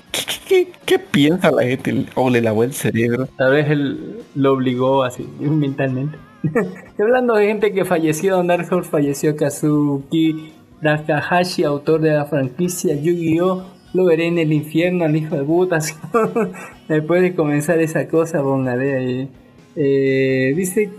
[0.47, 2.05] ¿Qué, piensa la gente?
[2.15, 3.27] O le lavó el cerebro.
[3.37, 6.17] Tal vez él lo obligó así, mentalmente.
[6.99, 13.76] Hablando de gente que falleció, Dark falleció Kazuki Takahashi, autor de la franquicia Yu-Gi-Oh!
[13.97, 15.97] Lo veré en el infierno al hijo de putas.
[16.87, 19.29] Después de comenzar esa cosa, póngale ahí.
[19.75, 20.91] Eh, dice,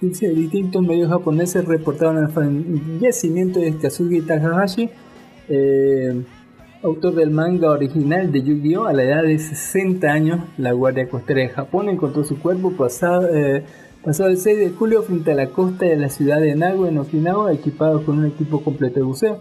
[0.00, 4.90] dice, distintos medios japoneses reportaron el fallecimiento de Kazuki Takahashi,
[5.48, 6.22] eh,
[6.82, 8.86] autor del manga original de Yu-Gi-Oh!
[8.86, 13.28] A la edad de 60 años, la Guardia Costera de Japón encontró su cuerpo pasado,
[13.32, 13.62] eh,
[14.04, 16.98] pasado el 6 de julio frente a la costa de la ciudad de Nago en
[16.98, 19.38] Okinawa, equipado con un equipo completo de buceo.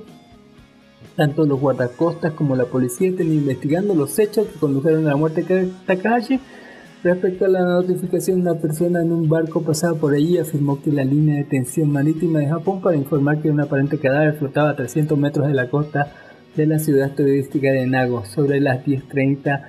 [1.15, 5.43] Tanto los guardacostas como la policía están investigando los hechos que condujeron a la muerte
[5.43, 6.39] de Takahashi.
[7.03, 11.03] Respecto a la notificación, una persona en un barco pasaba por allí afirmó que la
[11.03, 15.17] línea de tensión marítima de Japón para informar que un aparente cadáver flotaba a 300
[15.17, 16.13] metros de la costa
[16.55, 19.61] de la ciudad turística de Nago sobre las 10.30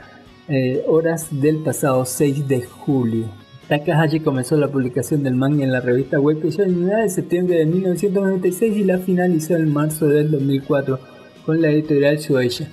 [0.49, 3.27] eh, horas del pasado 6 de julio.
[3.69, 8.77] Takahashi comenzó la publicación del manga en la revista web en de septiembre de 1996
[8.77, 11.14] y la finalizó en marzo del 2004
[11.45, 12.69] con la editorial Shueisha.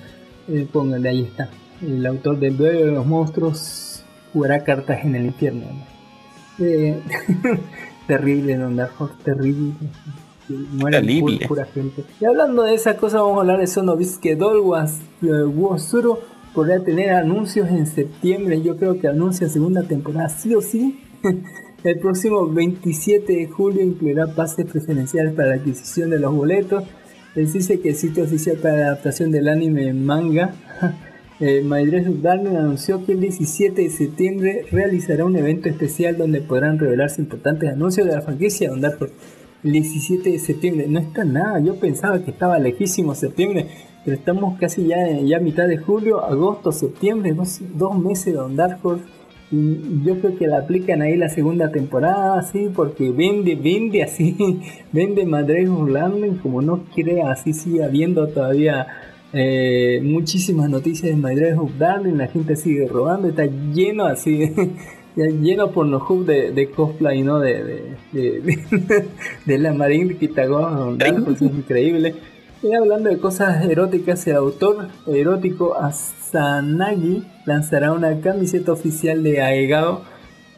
[0.47, 1.49] Eh, póngale, ahí está.
[1.81, 4.03] El autor del duelo de los monstruos
[4.33, 5.65] jugará cartas en el infierno.
[6.59, 6.99] Eh,
[8.07, 9.73] terrible, Don Dark terrible.
[11.47, 12.03] Pura, gente.
[12.19, 16.19] Y hablando de esa cosa, vamos a hablar de Sonobiske Dolwas eh, Wosuro.
[16.53, 18.61] Podrá tener anuncios en septiembre.
[18.61, 20.99] Yo creo que anuncia segunda temporada, sí o sí.
[21.83, 26.83] El próximo 27 de julio incluirá pases preferenciales para la adquisición de los boletos
[27.35, 30.53] les dice que el sitio oficial para la adaptación del anime manga,
[31.39, 36.77] eh, My Darling, anunció que el 17 de septiembre realizará un evento especial donde podrán
[36.77, 41.75] revelarse importantes anuncios de la franquicia Don El 17 de septiembre, no está nada, yo
[41.75, 43.67] pensaba que estaba lejísimo septiembre,
[44.03, 48.57] pero estamos casi ya, ya mitad de julio, agosto, septiembre, dos, dos meses de Don
[49.51, 54.61] yo creo que la aplican ahí la segunda temporada, así, porque vende, vende así,
[54.93, 58.87] vende Madrid Orlando, como no quiere, así sigue habiendo todavía
[59.33, 64.53] eh, muchísimas noticias de Madrid Darling, la gente sigue robando, está lleno así,
[65.15, 67.39] lleno por los hubs de, de, cosplay, ¿no?
[67.39, 72.15] De, de, la Marine Kitagawa, es increíble.
[72.63, 75.75] Y hablando de cosas eróticas, el autor erótico
[76.31, 80.03] Asanagi lanzará una camiseta oficial de Aegao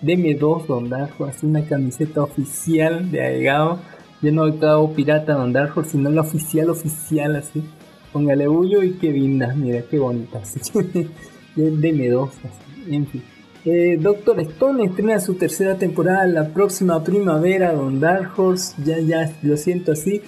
[0.02, 3.80] de M2 Dondarjo, así una camiseta oficial de Aegao,
[4.22, 7.64] ya no el cabo pirata Dondarjo, sino la oficial oficial así.
[8.12, 10.54] Póngale bullo y qué lindas, mira qué bonitas.
[10.74, 11.08] de,
[11.56, 12.96] M2, así.
[12.96, 13.24] en fin.
[13.66, 19.34] Eh, Doctor Stone estrena su tercera temporada la próxima primavera, Don Dark Horse, ya, ya,
[19.42, 20.22] lo siento así,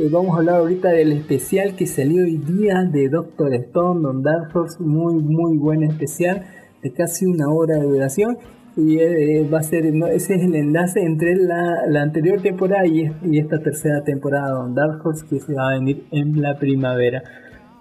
[0.00, 4.22] eh, vamos a hablar ahorita del especial que salió hoy día de Doctor Stone, Don
[4.22, 6.46] Dark Horse, muy muy buen especial
[6.82, 8.38] de casi una hora de duración
[8.76, 13.60] y eh, va a ser ese es el enlace entre la, anterior temporada y, esta
[13.60, 17.22] tercera temporada de Don Dark Horse que se va a venir en la primavera.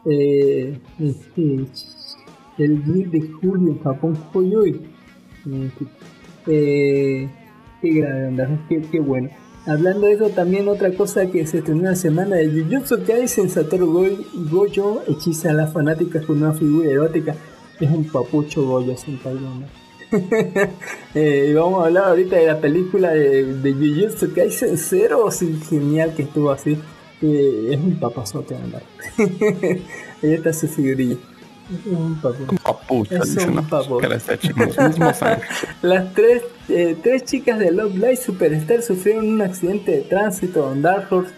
[0.05, 1.65] Eh, este,
[2.57, 4.82] el 10 de julio en Japón fue hoy.
[6.45, 7.30] qué
[7.82, 9.30] grave, Don Dark Horse, qué bueno.
[9.66, 14.18] Hablando de eso, también otra cosa que se estrenó la semana de Jujutsu Kaisen Satoru
[14.49, 17.36] Gojo hechiza a las fanáticas con una figura erótica.
[17.80, 19.64] Es un papucho Goyo sin ¿no?
[21.14, 26.24] eh, vamos a hablar ahorita de la película de, Jujutsu Kaisen 0, sí, genial que
[26.24, 26.78] estuvo así.
[27.22, 28.82] Eh, es un papazote andar.
[29.18, 31.18] Ahí está su figurilla.
[31.86, 32.43] Un papu.
[32.49, 33.55] Un papucho, Es dice, un.
[35.82, 40.82] Las tres, eh, tres chicas de Love Live Superstar sufrieron un accidente de tránsito en
[40.82, 41.32] Dark Horse.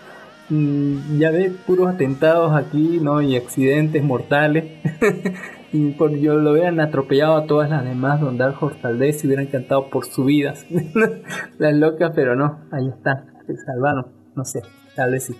[0.49, 3.21] Mm, ya ves, puros atentados aquí, ¿no?
[3.21, 4.65] Y accidentes mortales.
[5.73, 9.19] y por yo lo hubieran atropellado a todas las demás, Don Dark Horse tal vez
[9.19, 10.53] se hubieran cantado por su vida.
[11.57, 14.61] las locas, pero no, ahí está, se salvaron, no sé,
[14.95, 15.36] tal vez sí.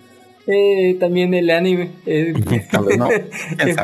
[0.46, 3.08] Eh, también el anime, eh, vez no.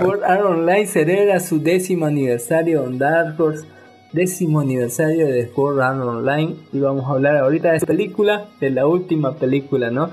[0.00, 3.64] Sword Art Online celebra su décimo aniversario en Dark Horse,
[4.12, 8.70] décimo aniversario de Sword Art Online y vamos a hablar ahorita de esta película, de
[8.70, 10.10] la última película, ¿no?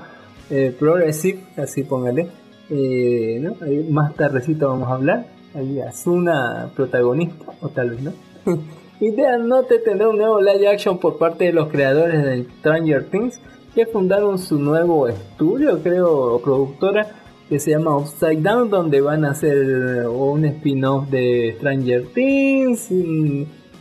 [0.50, 2.28] Eh, Progressive, así póngale.
[2.70, 3.56] Eh, ¿no?
[3.64, 5.26] Ahí más tardecito vamos a hablar.
[5.54, 8.12] Ahí Asuna protagonista, o tal vez no.
[9.00, 13.04] y Death Note tendrá un nuevo live action por parte de los creadores de Stranger
[13.06, 13.40] Things
[13.76, 17.08] que fundaron su nuevo estudio, creo, o productora,
[17.46, 22.88] que se llama Upside Down, donde van a hacer eh, un spin-off de Stranger Things,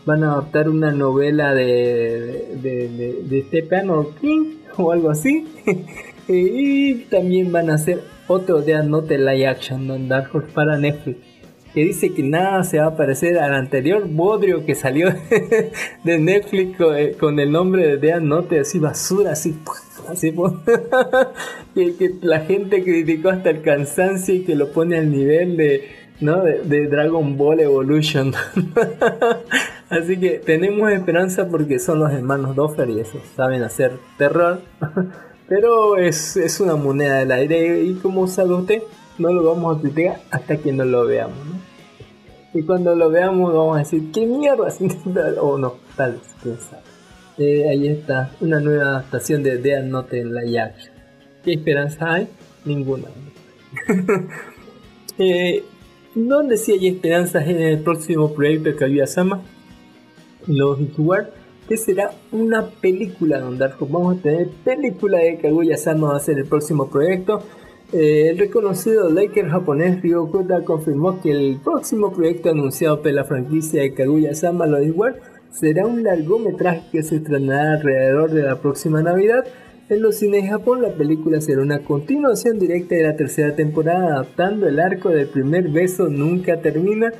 [0.06, 3.90] van a adaptar una novela de, Stephen
[4.20, 5.48] King o algo así,
[6.28, 11.20] y también van a hacer otro de Note Live Action Dark Horse para Netflix.
[11.76, 15.14] Que dice que nada se va a parecer al anterior bodrio que salió
[16.04, 19.56] de Netflix con, eh, con el nombre de Death Note, así basura, así
[20.10, 20.34] así
[21.76, 25.90] que, que la gente criticó hasta el cansancio y que lo pone al nivel de,
[26.22, 26.44] ¿no?
[26.44, 28.34] de, de Dragon Ball Evolution.
[29.90, 34.62] así que tenemos esperanza porque son los hermanos Doffer y eso, saben hacer terror.
[35.48, 38.82] Pero es, es una moneda del aire y como sabe usted,
[39.18, 41.38] no lo vamos a criticar hasta que no lo veamos.
[41.38, 41.76] ¿no?
[42.56, 44.68] Y cuando lo veamos vamos a decir, ¿qué mierda?
[45.42, 46.84] o no, tal vez, quién sabe.
[47.38, 50.96] Eh, ahí está, una nueva adaptación de Death Note en la action.
[51.44, 52.30] ¿Qué esperanza hay?
[52.64, 53.10] Ninguna.
[55.18, 55.64] eh,
[56.16, 59.42] ¿Dónde sí hay esperanzas en el próximo proyecto de Kaguya-sama?
[60.48, 61.34] Los War,
[61.68, 63.94] que será una película de Dark Horse.
[63.94, 67.44] Vamos a tener película de Kaguya-sama, va a ser el próximo proyecto.
[67.94, 73.24] Eh, el reconocido Laker japonés Ryo Kota confirmó que el próximo proyecto anunciado por la
[73.24, 74.66] franquicia de Kaguya-sama
[74.96, 75.20] War
[75.52, 79.46] será un largometraje que se estrenará alrededor de la próxima Navidad.
[79.88, 84.16] En los cines de Japón, la película será una continuación directa de la tercera temporada,
[84.16, 87.14] adaptando el arco del primer beso nunca termina,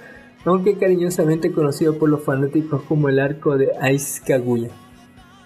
[0.46, 4.70] aunque cariñosamente conocido por los fanáticos como el arco de Ice Kaguya.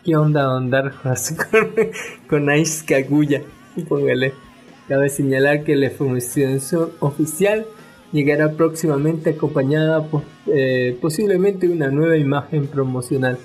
[0.06, 0.72] ¿Qué onda con,
[2.30, 3.44] con Ice Kaguya?
[3.88, 4.49] Póngale.
[4.90, 6.60] Cabe señalar que la información
[7.00, 7.68] oficial
[8.12, 13.38] llegará próximamente acompañada por, eh, posiblemente una nueva imagen promocional.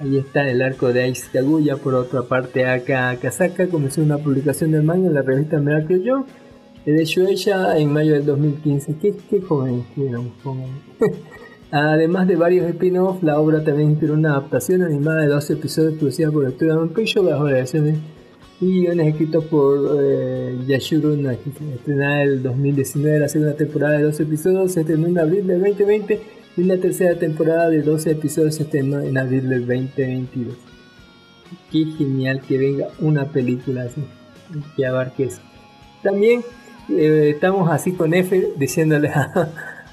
[0.00, 1.76] Ahí está el arco de Ice Kaguya.
[1.76, 6.24] Por otra parte, Aka Akasaka comenzó una publicación del manga en la revista Miracle Joe
[6.84, 8.96] de Shueisha en mayo del 2015.
[9.00, 10.66] Qué, qué joven fueron, joven.
[11.70, 16.32] Además de varios spin-offs, la obra también inspiró una adaptación animada de 12 episodios producida
[16.32, 17.98] por el estudio Vampiro bajo variaciones
[18.62, 21.12] y guiones escritos por eh, Yashiro.
[21.14, 26.20] Estrenada el 2019, la segunda temporada de 12 episodios se estrenó en abril del 2020
[26.56, 30.56] y la tercera temporada de 12 episodios se estrenó en abril del 2022.
[31.72, 34.04] Qué genial que venga una película así,
[34.76, 35.40] que abarque eso.
[36.04, 36.42] También
[36.88, 39.48] eh, estamos así con F diciéndole a,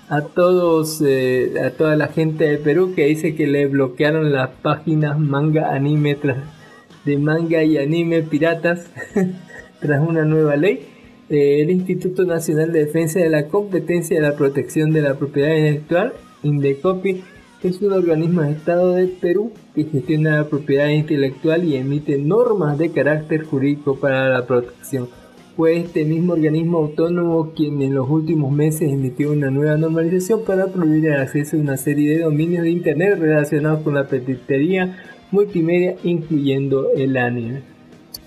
[0.09, 4.49] a todos, eh, a toda la gente de Perú que dice que le bloquearon las
[4.61, 6.58] páginas manga anime tras
[7.05, 8.87] de manga y anime piratas
[9.81, 10.87] tras una nueva ley.
[11.29, 15.55] Eh, el Instituto Nacional de Defensa de la Competencia y la Protección de la Propiedad
[15.55, 17.21] Intelectual, Indecopi,
[17.61, 22.77] es un organismo de Estado de Perú que gestiona la propiedad intelectual y emite normas
[22.77, 25.09] de carácter jurídico para la protección.
[25.57, 30.67] Fue este mismo organismo autónomo quien en los últimos meses emitió una nueva normalización para
[30.67, 34.97] prohibir el acceso a una serie de dominios de Internet relacionados con la petitería
[35.31, 37.63] multimedia incluyendo el anime.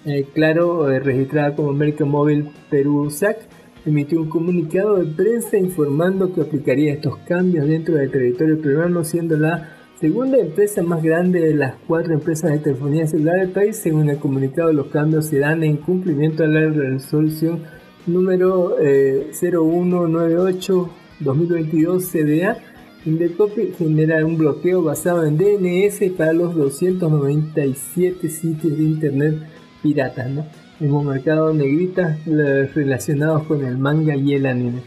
[0.05, 3.39] Eh, claro, eh, registrada como América Móvil Perú SAC,
[3.87, 9.37] emitió un comunicado de prensa informando que aplicaría estos cambios dentro del territorio peruano, siendo
[9.37, 13.77] la segunda empresa más grande de las cuatro empresas de telefonía celular del país.
[13.77, 17.61] Según el comunicado, los cambios se dan en cumplimiento a la resolución
[18.07, 22.59] número eh, 0198-2022 CDA
[23.05, 29.35] Indecopi genera un bloqueo basado en DNS para los 297 sitios de internet
[29.83, 30.47] piratas, ¿no?
[30.81, 34.83] Hemos marcado negritas relacionados con el manga y el anime.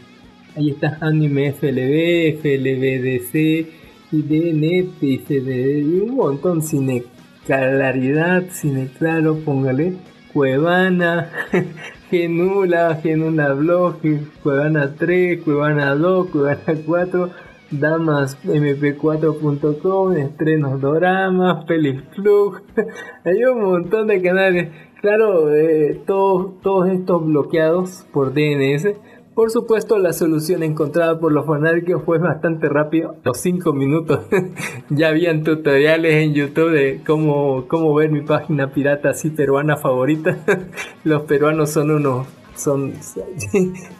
[0.56, 3.66] Ahí está Anime FLB, FLBDC,
[4.12, 7.04] IDNet, FDD, y un montón, Cine
[7.46, 9.92] Claridad, Cine Claro, póngale,
[10.32, 11.30] Cuevana,
[12.10, 14.00] Genula, Genula Blog,
[14.42, 17.30] Cuevana 3, Cuevana 2, Cuevana 4,
[17.70, 22.62] damasmp4.com, estrenos doramas, Peliflug,
[23.24, 28.94] hay un montón de canales, claro, eh, todos, todos estos bloqueados por DNS.
[29.34, 33.16] Por supuesto, la solución encontrada por los fanáticos fue bastante rápido.
[33.22, 34.20] Los 5 minutos
[34.88, 40.38] ya habían tutoriales en YouTube de cómo, cómo ver mi página pirata así peruana favorita.
[41.04, 42.94] los peruanos son unos son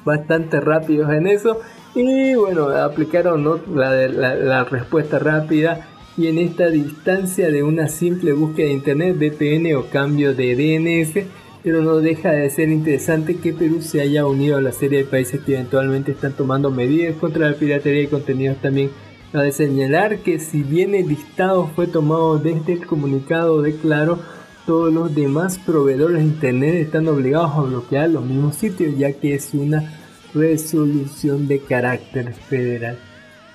[0.07, 1.61] bastante rápidos en eso
[1.97, 3.43] y bueno, aplicaron
[3.75, 5.89] la, la, respuesta rápida
[6.19, 11.25] y en esta distancia de una simple búsqueda de internet, VPN o cambio de DNS,
[11.63, 15.05] pero no deja de ser interesante que Perú se haya unido a la serie de
[15.05, 18.91] países que eventualmente están tomando medidas contra la piratería de contenidos también.
[19.33, 24.19] Ha de señalar que si bien el listado fue tomado desde el comunicado de Claro,
[24.67, 29.35] todos los demás proveedores de internet están obligados a bloquear los mismos sitios ya que
[29.35, 30.06] es una
[30.37, 32.99] resolución de carácter federal.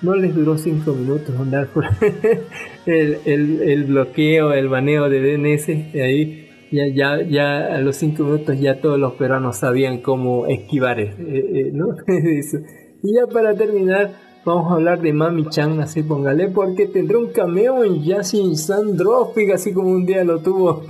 [0.02, 1.84] No les duró 5 minutos andar por
[2.86, 5.68] el, el, el, bloqueo, el baneo de DNS.
[5.94, 10.98] Ahí ya, ya, ya a los 5 minutos ya todos los peruanos sabían cómo esquivar
[10.98, 11.94] eh, eh, ¿no?
[12.06, 12.58] eso.
[13.02, 14.12] Y ya para terminar,
[14.44, 19.50] vamos a hablar de Mami Chan, así póngale, porque tendrá un cameo en Yasin Sandropic,
[19.50, 20.82] así como un día lo tuvo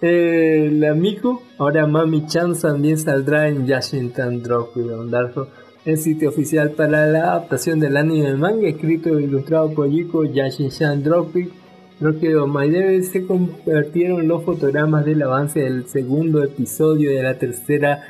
[0.00, 1.40] eh, la Miku.
[1.58, 4.84] Ahora Mami Chan también saldrá en Yashin Sandropic,
[5.84, 10.24] el sitio oficial para la adaptación del anime de manga, escrito e ilustrado por Yiko
[10.24, 11.50] Yashin Sandropic.
[12.00, 18.02] Lo que My se convirtieron los fotogramas del avance del segundo episodio de la tercera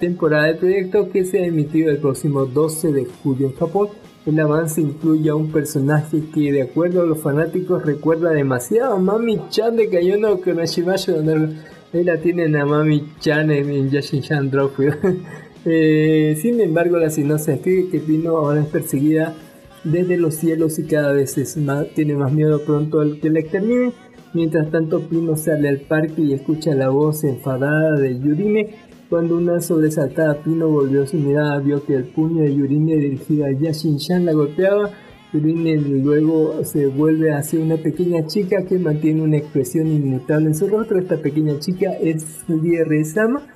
[0.00, 3.88] temporada del proyecto que se ha emitido el próximo 12 de julio en Japón
[4.28, 8.98] el avance incluye a un personaje que, de acuerdo a los fanáticos, recuerda demasiado a
[8.98, 11.56] Mami Chan de Kayono Konashimashi, donde
[11.94, 14.50] ahí la tienen a Mami Chan en, Yashin Chan
[15.64, 19.34] eh, sin embargo, la sinopsis escribe que Pino ahora es perseguida
[19.82, 23.40] desde los cielos y cada vez es más, tiene más miedo pronto al que la
[23.40, 23.92] extermine.
[24.34, 28.74] Mientras tanto, Pino sale al parque y escucha la voz enfadada de Yurime
[29.08, 33.50] cuando una sobresaltada Pino volvió su mirada, vio que el puño de Yurine dirigido a
[33.50, 34.90] Yashin-chan la golpeaba.
[35.32, 40.68] Yurine luego se vuelve hacia una pequeña chica que mantiene una expresión inmutable en su
[40.68, 40.98] rostro.
[40.98, 43.46] Esta pequeña chica es Rie Sama,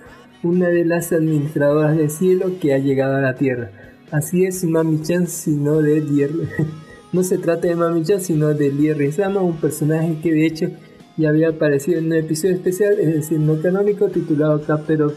[0.43, 3.71] una de las administradoras del cielo que ha llegado a la tierra.
[4.11, 6.01] Así es Mami-chan, sino de
[7.13, 8.71] No se trata de Mami-chan, sino de
[9.43, 10.71] un personaje que de hecho
[11.17, 15.15] y había aparecido en un episodio especial, es decir, no canónico, titulado Capter of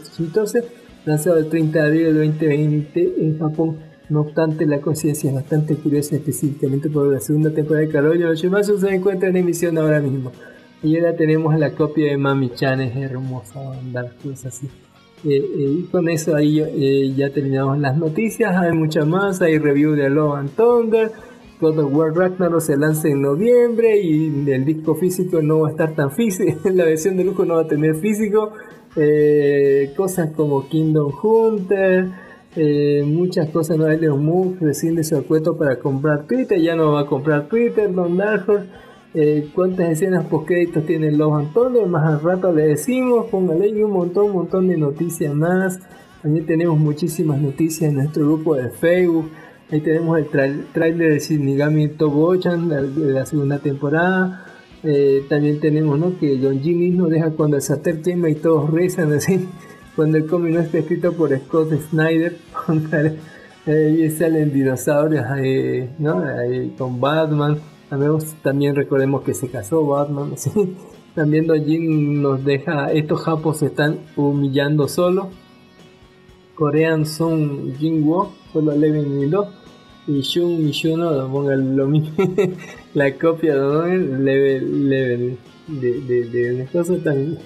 [1.04, 3.78] lanzado el 30 de abril del 2020 en Japón.
[4.08, 8.78] No obstante, la conciencia es bastante curiosa, específicamente por la segunda temporada de Karoyo Yoshimatsu
[8.78, 10.32] se encuentra en emisión ahora mismo.
[10.82, 14.68] Y ahora tenemos la copia de Mami Chan, es hermosa, andar cosas así.
[15.24, 19.58] Eh, eh, y con eso ahí eh, ya terminamos las noticias, hay muchas más, hay
[19.58, 21.10] review de Love and Thunder,
[21.60, 25.94] God of War se lanza en noviembre y el disco físico no va a estar
[25.94, 28.52] tan físico, la versión de lujo no va a tener físico.
[28.98, 32.08] Eh, cosas como Kingdom Hunter,
[32.56, 37.00] eh, muchas cosas hay de Moon recién su acuerdo para comprar Twitter, ya no va
[37.00, 38.46] a comprar Twitter, Don Dark
[39.18, 43.90] eh, cuántas escenas post créditos tiene Los Antonio, más al rato le decimos, póngale un
[43.90, 45.80] montón, un montón de noticias más.
[46.20, 49.30] También tenemos muchísimas noticias en nuestro grupo de Facebook.
[49.70, 50.26] Ahí tenemos el
[50.72, 54.46] trailer de Shinigami Tobochan de la segunda temporada.
[54.84, 59.12] Eh, también tenemos que John Ginny nos deja cuando el Sater quema y todos rezan
[59.12, 59.48] así.
[59.96, 62.36] Cuando el cómic no está escrito por Scott Snyder.
[63.66, 66.22] ahí salen dinosaurios eh, ¿no?
[66.76, 67.58] con Batman.
[68.42, 70.34] También, recordemos que se casó Batman.
[71.14, 75.30] También Don Jin nos deja, estos japos se están humillando solo.
[76.54, 79.46] Korean Son Jinwo, y 2.
[80.08, 82.14] Y Shun Mishuno, pongan lo mismo.
[82.94, 87.38] la copia de level, level de, de, de las cosas también.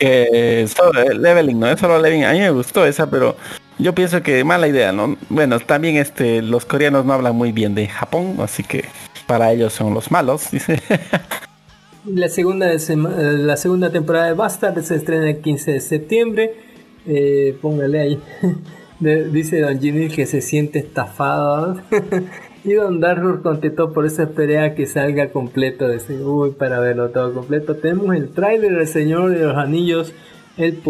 [0.00, 2.24] Eh, solo leveling, no es solo leveling.
[2.24, 3.36] A mí me gustó esa, pero
[3.78, 5.16] yo pienso que mala idea, ¿no?
[5.28, 8.84] Bueno, también este, los coreanos no hablan muy bien de Japón, así que
[9.26, 10.80] para ellos son los malos, dice.
[12.06, 16.68] La segunda, la segunda temporada de Bastard se estrena el 15 de septiembre
[17.08, 18.20] eh, póngale ahí.
[19.00, 21.80] dice Don Jimmy que se siente estafado.
[22.64, 25.88] y Don Darrour contestó por eso esperé que salga completo.
[25.88, 27.76] Dice, uy, para verlo todo completo.
[27.76, 30.12] Tenemos el tráiler del Señor de los Anillos.
[30.56, 30.80] El,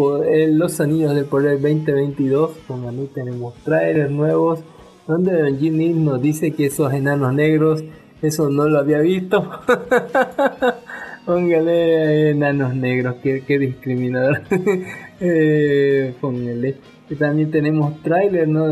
[0.57, 2.51] los Anillos del Poder 2022.
[2.67, 4.59] Pónganle, tenemos trailers nuevos.
[5.07, 7.83] Donde Don Jimmy nos dice que esos enanos negros,
[8.21, 9.49] eso no lo había visto.
[11.25, 14.41] Póngale enanos negros, qué, qué discriminador.
[15.19, 16.77] eh, póngale.
[17.09, 18.67] Y también tenemos tráiler, ¿no?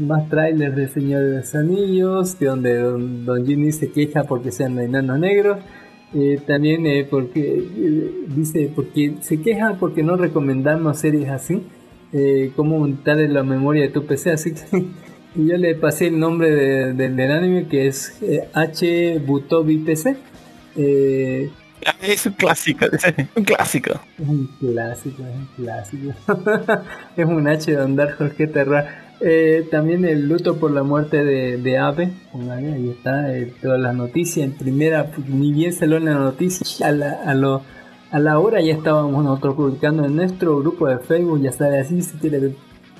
[0.00, 4.78] Más trailers de Señor de los Anillos, de donde Don, Jimmy se queja porque sean
[4.78, 5.58] enanos negros.
[6.14, 11.62] Eh, también eh, porque eh, dice porque se queja porque no recomendamos series así
[12.12, 14.84] eh, cómo montar en la memoria de tu PC así que
[15.34, 18.20] yo le pasé el nombre de- de- del anime que es
[18.52, 20.16] H Butobi PC
[22.00, 22.86] Es un clásico,
[23.36, 23.92] un clásico.
[24.18, 26.12] es un clásico, es un clásico.
[27.16, 29.14] es un H de andar Jorge Terra.
[29.20, 32.12] Eh, también el luto por la muerte de, de.
[32.32, 34.44] Póngale, Ahí está, eh, todas las noticias.
[34.44, 37.62] En primera, pues, ni bien salió la noticia, a la, a, lo,
[38.10, 41.40] a la hora ya estábamos nosotros publicando en nuestro grupo de Facebook.
[41.42, 42.54] Ya sabe, así si quiere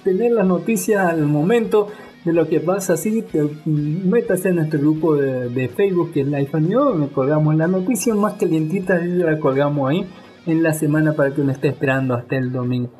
[0.04, 1.88] tener las noticias al momento
[2.24, 6.26] de lo que pasa, así te, métase en nuestro grupo de, de Facebook que es
[6.26, 10.06] Life and New, donde colgamos las noticias más calientitas y la colgamos ahí
[10.46, 12.90] en la semana para que uno esté esperando hasta el domingo.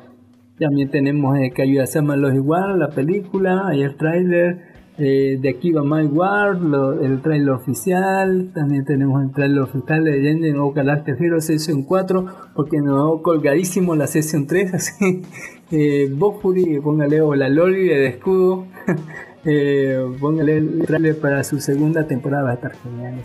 [0.59, 5.49] También tenemos eh, que ayuda a los igual, la película, hay el tráiler, eh, de
[5.49, 6.59] aquí va My War,
[7.01, 12.25] el tráiler oficial, también tenemos el tráiler oficial de Legend of Galactic Hero Session 4,
[12.55, 15.21] porque nos colgadísimo la Session 3, así,
[15.71, 16.13] eh,
[16.83, 18.65] póngale, o la Loli de escudo,
[19.45, 23.19] eh, póngale el tráiler para su segunda temporada, va a estar genial,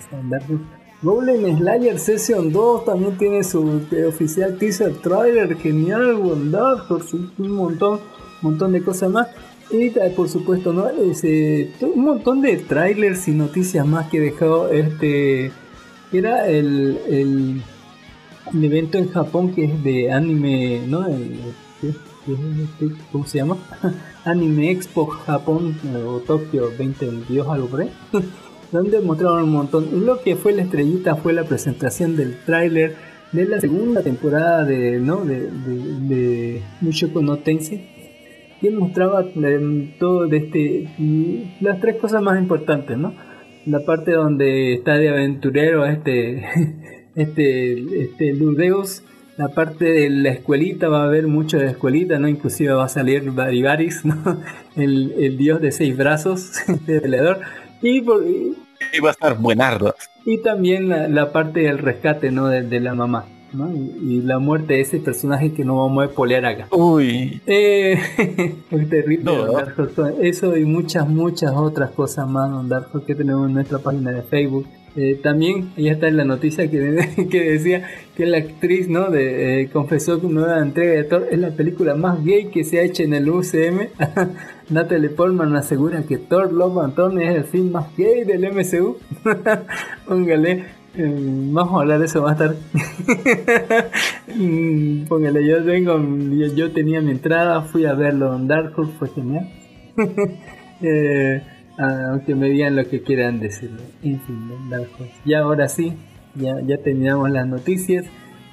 [1.57, 8.01] Slayer Session 2 también tiene su eh, oficial teaser trailer, genial, bondad, por un montón,
[8.43, 9.29] montón de cosas más.
[9.71, 10.89] Y por supuesto, ¿no?
[10.89, 15.51] Ese, to- un montón de trailers y noticias más que dejó este.
[16.13, 17.63] Era el, el,
[18.65, 21.07] evento en Japón que es de anime, ¿no?
[21.07, 21.39] El-
[21.83, 21.93] ¿qué-
[22.25, 22.39] qué es
[22.89, 23.03] este?
[23.13, 23.59] ¿Cómo se llama?
[24.25, 27.91] Anime Expo Japón eh, o Tokio 2022, algo por ahí.
[28.73, 30.07] donde mostraron un montón.
[30.07, 32.97] Lo que fue la estrellita fue la presentación del tráiler
[33.33, 35.25] de la segunda temporada de, ¿no?
[35.25, 37.98] de, de, de Mushoku no Tensei.
[38.61, 40.89] Que mostraba eh, todo de este
[41.61, 43.15] las tres cosas más importantes, ¿no?
[43.67, 46.45] La parte donde está de aventurero este
[47.15, 49.03] este este Ludeus,
[49.37, 52.27] la parte de la escuelita va a haber mucho de escuelita, ¿no?
[52.29, 54.17] Inclusive va a salir Baribaris, ¿no?
[54.77, 56.53] El, el dios de seis brazos,
[56.87, 57.37] de.
[57.83, 58.55] Y, por- y-
[58.97, 59.95] Y va a estar buenardo.
[60.25, 62.49] y también la, la parte del rescate, ¿no?
[62.49, 63.73] De, de la mamá, ¿no?
[63.75, 66.69] Y, y la muerte de ese personaje que no vamos a polear acá.
[66.71, 67.99] Uy, Eh,
[68.71, 69.25] es terrible.
[69.25, 69.59] No.
[70.21, 74.13] Eso y muchas, muchas otras cosas más, Don Dark Horse, que tenemos en nuestra página
[74.13, 74.67] de Facebook.
[74.97, 77.87] Eh, también, ya está en la noticia que, que decía
[78.17, 81.51] que la actriz no de eh, confesó que una nueva entrega de Thor es la
[81.51, 83.89] película más gay que se ha hecho en el UCM.
[84.71, 88.97] Natalie Portman asegura que Thor Love and es el film más gay del MCU.
[90.07, 90.65] Póngale,
[91.03, 92.57] vamos a hablar de eso más tarde.
[94.35, 98.93] Mm, Póngale, yo tengo, yo, yo tenía mi entrada, fui a verlo en Dark Horse,
[98.99, 99.49] fue genial.
[100.81, 101.43] Eh,
[101.77, 103.69] aunque me digan lo que quieran decir.
[104.01, 105.13] En fin, Don Dark Horse.
[105.25, 105.93] Y ahora sí,
[106.37, 108.05] ya, ya terminamos las noticias.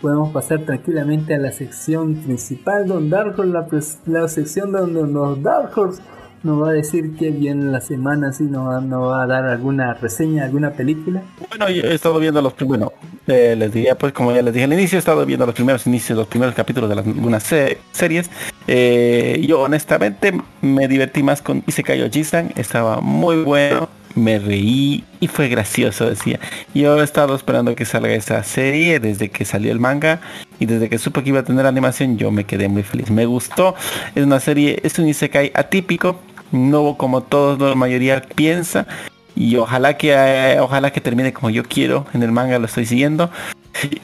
[0.02, 5.44] Podemos pasar tranquilamente a la sección principal, Don Dark Horse, la, la sección donde los
[5.44, 6.02] Dark Horse
[6.46, 10.46] nos va a decir qué viene la semana, si nos va, a dar alguna reseña,
[10.46, 11.24] alguna película.
[11.50, 14.54] bueno, yo he estado viendo los primeros, bueno, eh, les diría pues como ya les
[14.54, 17.80] dije al inicio, he estado viendo los primeros inicios, los primeros capítulos de algunas se-
[17.92, 18.30] series.
[18.68, 25.28] Eh, yo honestamente me divertí más con Isekai Ojisan, estaba muy bueno, me reí y
[25.28, 26.40] fue gracioso, decía.
[26.74, 30.22] Yo he estado esperando que salga esa serie desde que salió el manga
[30.60, 33.12] y desde que supe que iba a tener animación yo me quedé muy feliz.
[33.12, 33.76] Me gustó,
[34.16, 36.18] es una serie, es un Isekai atípico,
[36.52, 38.88] no como todos, la mayoría piensa.
[39.36, 42.06] Y ojalá que eh, ojalá que termine como yo quiero.
[42.14, 43.30] En el manga lo estoy siguiendo.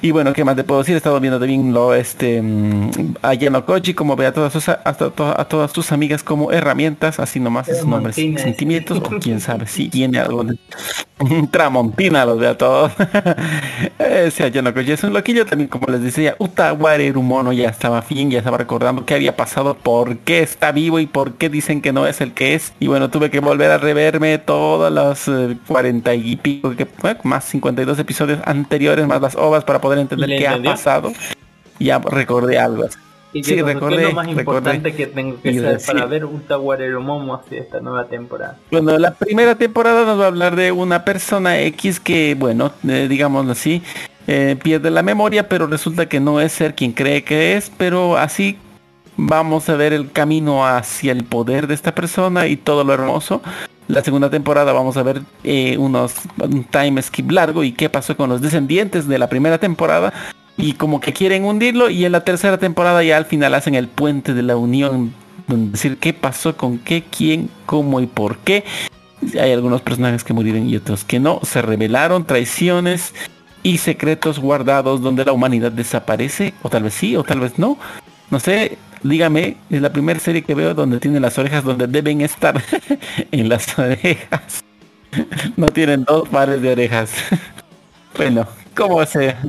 [0.02, 0.96] Y bueno, ¿qué más te puedo decir?
[0.96, 4.68] He estado viendo también lo este mm, a Yano Koji como ve a todas sus
[4.70, 8.38] a, to- a todas tus amigas como herramientas, así nomás es un nombre sin Tramontina.
[8.38, 10.58] sentimientos, o quién sabe si tiene algo de
[11.52, 12.92] Tramontina los ve a todos.
[14.00, 18.32] Ese Ayano Koji es un loquillo también, como les decía, Utaware Mono ya estaba fin,
[18.32, 21.94] ya estaba recordando qué había pasado, por qué está vivo y por qué dicen que
[21.94, 22.74] no es el que es.
[22.80, 26.88] Y bueno, tuve que volver a reverme todos los eh, 40 y pico, que,
[27.24, 31.12] más 52 episodios anteriores, más las ovas para poder entender ¿Y le qué ha pasado.
[31.80, 32.86] Ya recordé algo.
[33.34, 34.58] Y Sí, que ¿qué recordé, es lo más recordé.
[34.60, 36.44] importante que tengo que decía- para ver un
[37.02, 38.58] Momo así esta nueva temporada.
[38.70, 43.08] Bueno, la primera temporada nos va a hablar de una persona X que, bueno, eh,
[43.10, 43.82] digámoslo así,
[44.28, 48.18] eh, pierde la memoria, pero resulta que no es ser quien cree que es, pero
[48.18, 48.58] así
[49.16, 53.42] vamos a ver el camino hacia el poder de esta persona y todo lo hermoso.
[53.88, 58.16] La segunda temporada vamos a ver eh, unos un time skip largo y qué pasó
[58.16, 60.14] con los descendientes de la primera temporada
[60.58, 63.88] y como que quieren hundirlo y en la tercera temporada ya al final hacen el
[63.88, 65.14] puente de la unión
[65.48, 68.64] donde decir qué pasó con qué, quién, cómo y por qué.
[69.40, 71.40] Hay algunos personajes que murieron y otros que no.
[71.44, 73.14] Se revelaron traiciones
[73.64, 77.78] y secretos guardados donde la humanidad desaparece, o tal vez sí, o tal vez no.
[78.32, 82.22] No sé, dígame, es la primera serie que veo donde tiene las orejas donde deben
[82.22, 82.62] estar
[83.32, 84.64] en las orejas.
[85.58, 87.14] No tienen dos pares de orejas.
[88.18, 88.46] Bueno,
[88.76, 89.42] ¿cómo sea?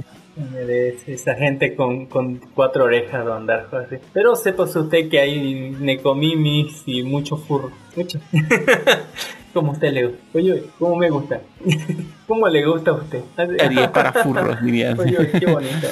[0.66, 2.06] Es esa gente con,
[2.54, 3.96] cuatro orejas de andar así.
[4.12, 7.72] Pero sepa usted que hay necomimis y mucho furro.
[7.96, 8.20] Mucho.
[9.52, 10.22] como usted le gusta.
[10.34, 11.40] Oye, ¿cómo me gusta?
[12.26, 13.22] ¿Cómo le gusta a usted?
[13.36, 14.94] Haría para furros, diría.
[14.98, 15.88] Oye, qué bonito.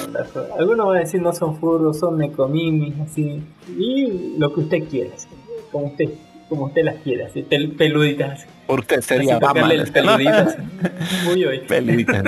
[0.59, 3.43] Algunos van a decir no son furros, son necomimis, así.
[3.77, 5.29] Y lo que usted quiera, así.
[5.71, 6.09] como usted
[6.49, 8.45] como usted las quiera, así, pel peluditas.
[8.67, 9.71] Por usted sería así, Batman.
[9.71, 10.57] el peluditas.
[11.25, 11.61] Muy hoy.
[11.61, 12.25] Peluditas.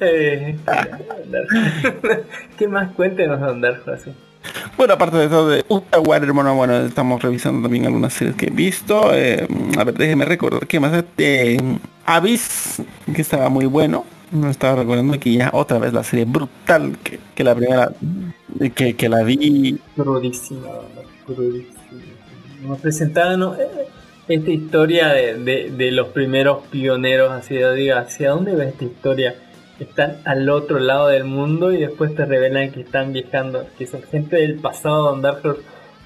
[0.00, 0.56] Eh,
[2.58, 4.10] ¿Qué más cuéntenos de andar así?
[4.76, 8.50] Bueno, aparte de eso de Utah hermano, bueno, estamos revisando también algunas series que he
[8.50, 9.14] visto.
[9.14, 9.46] Eh,
[9.78, 11.04] a ver, déjeme recordar qué más.
[11.18, 11.58] Eh,
[12.06, 12.82] Abyss,
[13.14, 14.04] que estaba muy bueno.
[14.30, 17.92] No estaba recordando que ya otra vez la serie brutal que, que la primera
[18.74, 19.78] que, que la vi.
[19.94, 20.68] Crudísima.
[22.66, 23.66] Nos presentaron eh,
[24.28, 29.34] esta historia de, de, los primeros pioneros, así diga, ¿hacia dónde va esta historia?
[29.80, 34.02] Están al otro lado del mundo y después te revelan que están viajando, que son
[34.02, 35.56] gente del pasado de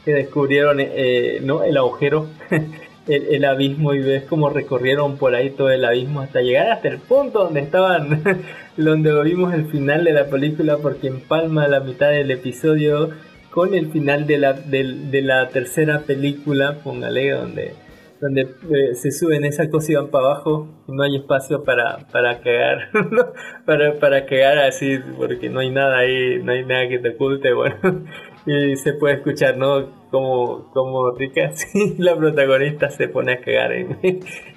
[0.05, 1.63] que descubrieron eh, ¿no?
[1.63, 2.29] el agujero,
[3.09, 6.99] el, abismo y ves cómo recorrieron por ahí todo el abismo hasta llegar hasta el
[6.99, 8.23] punto donde estaban,
[8.77, 13.11] donde vimos el final de la película porque empalma la mitad del episodio
[13.51, 17.75] con el final de la, de la tercera película, póngale, donde
[18.21, 21.99] donde eh, se suben esa cosa y van para abajo y no hay espacio para,
[22.11, 22.91] para cagar,
[23.65, 27.53] para, para cagar así, porque no hay nada ahí, no hay nada que te oculte,
[27.53, 27.77] bueno,
[28.47, 29.99] y se puede escuchar, ¿no?
[30.11, 33.99] Como, como Rica, sí, la protagonista se pone a cagar en,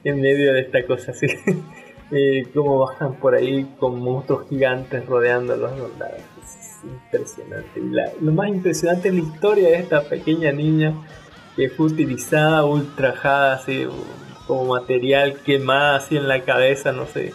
[0.03, 1.27] en medio de esta cosa así,
[2.53, 5.85] como bajan por ahí con monstruos gigantes rodeándolos, ¿no?
[5.85, 7.79] es impresionante.
[7.91, 10.93] La, lo más impresionante es la historia de esta pequeña niña
[11.55, 13.87] que fue utilizada, ultrajada, así,
[14.47, 17.33] como material quemada así en la cabeza, no sé.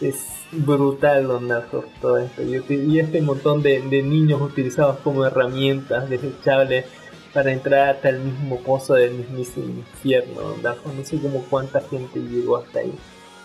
[0.00, 0.16] Es
[0.52, 1.54] brutal donde
[2.00, 2.42] todo esto.
[2.42, 6.86] Y este montón de, de, niños utilizados como herramientas desechables
[7.32, 10.56] para entrar hasta el mismo pozo del mismísimo infierno.
[10.62, 12.92] No sé como cuánta gente llegó hasta ahí.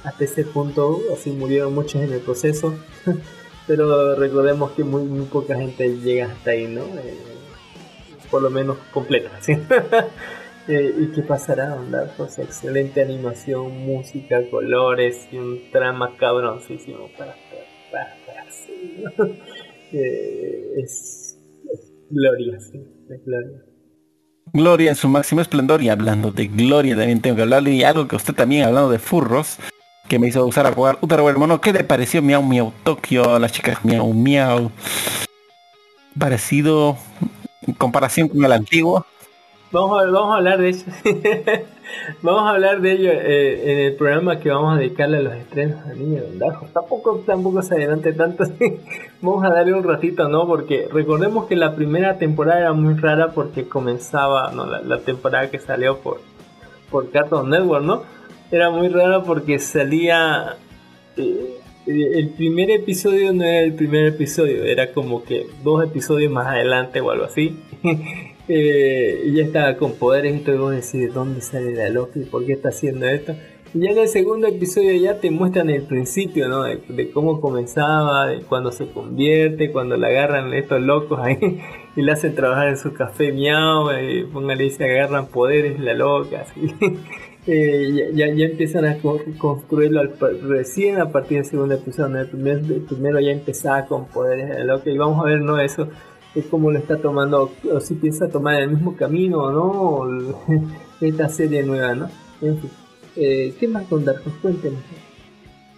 [0.03, 2.75] Hasta ese punto, así murieron muchos en el proceso.
[3.67, 6.81] Pero recordemos que muy, muy poca gente llega hasta ahí, ¿no?
[6.81, 7.17] Eh,
[8.29, 9.29] por lo menos completa.
[9.41, 9.53] ¿sí?
[10.67, 12.11] eh, ¿Y qué pasará, onda?
[12.17, 17.09] Pues excelente animación, música, colores y un trama cabroncísimo
[19.93, 21.37] eh, es,
[22.09, 22.83] gloria, sí,
[23.25, 23.63] gloria.
[24.53, 28.07] Gloria en su máximo esplendor y hablando de Gloria también tengo que hablarle y algo
[28.07, 29.57] que usted también hablando de furros
[30.07, 31.59] que me hizo usar a jugar Utaro Mono.
[31.61, 34.71] ¿Qué le pareció Miau Miau Tokio a las chicas Miau Miau?
[36.17, 36.97] Parecido
[37.67, 39.05] en comparación con el antiguo.
[39.71, 40.85] Vamos a, hablar de eso.
[42.21, 45.33] vamos a hablar de ello eh, en el programa que vamos a dedicarle a los
[45.33, 46.67] estrenos de Niño Dondajo.
[46.73, 48.45] Tampoco, tampoco se adelante tanto.
[49.21, 50.47] vamos a darle un ratito, ¿no?
[50.47, 54.65] Porque recordemos que la primera temporada era muy rara porque comenzaba, ¿no?
[54.65, 56.21] La, la temporada que salió por,
[56.89, 58.03] por Cartoon Network, ¿no?
[58.51, 60.55] Era muy rara porque salía...
[61.17, 66.47] Eh, el primer episodio no era el primer episodio, era como que dos episodios más
[66.47, 67.59] adelante o algo así.
[68.47, 72.21] eh, y ya estaba con poderes y todo y decís, ¿dónde sale la Loki?
[72.21, 73.35] ¿Por qué está haciendo esto?
[73.73, 76.63] Y ya en el segundo episodio ya te muestran el principio, ¿no?
[76.63, 81.37] De, de cómo comenzaba, de cuando se convierte, cuando la agarran estos locos ahí
[81.95, 85.93] y la hacen trabajar en su café miau, y póngale y se agarran poderes la
[85.93, 86.73] loca, así.
[87.47, 92.17] Eh, ya, ya, empiezan a co construirlo al, recién a partir del segundo episodio.
[92.17, 95.59] El, primer, el primero ya empezaba con poderes de loca y vamos a ver, ¿no?
[95.59, 95.87] Eso
[96.33, 100.39] es como lo está tomando, o si piensa tomar el mismo camino no,
[101.01, 102.09] esta serie nueva, ¿no?
[102.41, 102.71] En fin,
[103.15, 104.79] eh, ¿qué más con Dark Cuéntenos.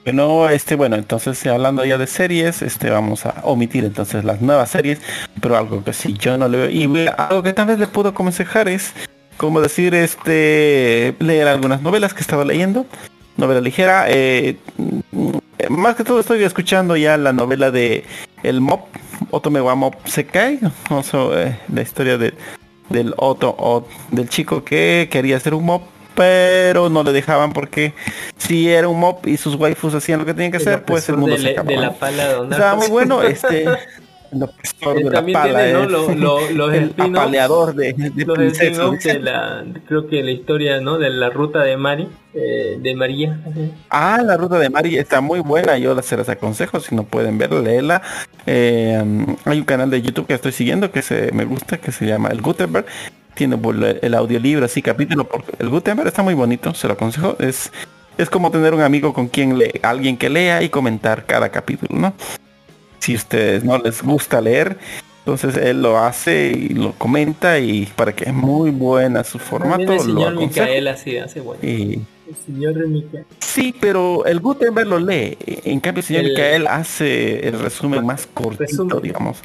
[0.06, 4.70] Bueno, este, bueno, entonces hablando ya de series, este, vamos a omitir entonces las nuevas
[4.70, 5.02] series,
[5.42, 8.10] pero algo que sí yo no le veo, y algo que tal vez le puedo
[8.10, 8.94] aconsejar es
[9.38, 12.86] como decir, este, leer algunas novelas que estaba leyendo,
[13.38, 14.06] novela ligera.
[14.10, 14.58] Eh,
[15.70, 18.04] más que todo estoy escuchando ya la novela de
[18.44, 18.88] El Mop,
[19.32, 20.60] Otome wa Mop Sekai,
[20.90, 22.34] o eh, la historia de,
[22.90, 25.84] del Otto, o del chico que quería ser un Mop,
[26.16, 27.94] pero no le dejaban porque
[28.38, 31.18] si era un mob y sus waifus hacían lo que tenían que hacer, pues el
[31.18, 31.70] mundo de, se la- acabó.
[31.70, 31.94] de la ¿no?
[31.94, 33.66] pala de Don Estaba muy bueno este
[34.32, 35.84] el opresor Eh, de la también pala, tiene, ¿no?
[35.84, 39.04] es Lo- lo- los el apaleador de, de los princesas.
[39.04, 43.40] de la creo que la historia no de la ruta de Mari eh, de María
[43.90, 47.38] Ah, la ruta de Mari está muy buena, yo se las aconsejo, si no pueden
[47.38, 48.02] verla, léela.
[48.46, 49.04] Eh,
[49.46, 52.30] hay un canal de YouTube que estoy siguiendo que se me gusta, que se llama
[52.30, 52.86] El Gutenberg.
[53.34, 53.58] Tiene
[54.02, 57.36] el audiolibro así, capítulo por el Gutenberg, está muy bonito, se lo aconsejo.
[57.40, 57.72] Es,
[58.18, 62.00] es como tener un amigo con quien lee, alguien que lea y comentar cada capítulo,
[62.00, 62.14] ¿no?
[63.00, 64.78] Si ustedes no les gusta leer,
[65.20, 69.82] entonces él lo hace y lo comenta y para que es muy buena su formato,
[69.84, 70.66] el lo señor aconsejo.
[70.66, 75.38] Micael así hace bueno Y- el señor Micael Sí, pero el Gutenberg lo lee.
[75.64, 79.02] En cambio, el señor El- Micael hace el resumen más cortito, Resumen.
[79.02, 79.38] digamos.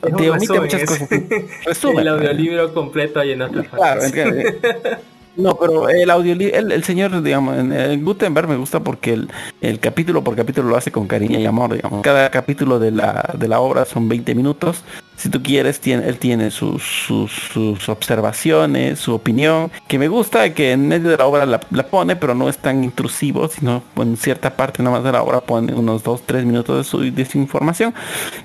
[0.00, 1.08] Te omite muchas cosas.
[1.66, 1.98] Resumen.
[2.00, 4.00] el audiolibro completo ahí en nuestra Claro,
[5.40, 9.28] no, pero el audiolibro, el, el señor, digamos, en Gutenberg me gusta porque el,
[9.60, 12.02] el capítulo por capítulo lo hace con cariño y amor, digamos.
[12.02, 14.84] Cada capítulo de la, de la obra son 20 minutos.
[15.16, 20.72] Si tú quieres, tiene, él tiene sus, sus, observaciones, su opinión, que me gusta, que
[20.72, 24.56] en medio de la obra la, pone, pero no es tan intrusivo, sino en cierta
[24.56, 27.92] parte nomás de la obra pone unos 2, 3 minutos de su, de información.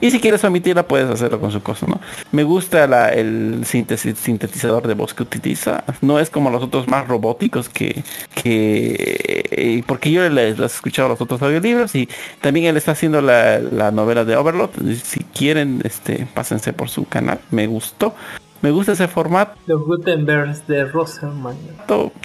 [0.01, 1.99] Y si quieres omitirla, puedes hacerlo con su cosa, ¿no?
[2.33, 5.83] Me gusta la- el síntesis- sintetizador de voz que utiliza.
[6.01, 8.03] No es como los otros más robóticos que...
[8.33, 12.09] que porque yo les, les he escuchado los otros audiolibros y
[12.41, 14.71] también él está haciendo la, la novela de Overlord.
[15.03, 17.39] Si quieren, este, pásense por su canal.
[17.51, 18.13] Me gustó.
[18.61, 19.53] Me gusta ese formato.
[19.67, 21.55] los Gutenbergs de Roserman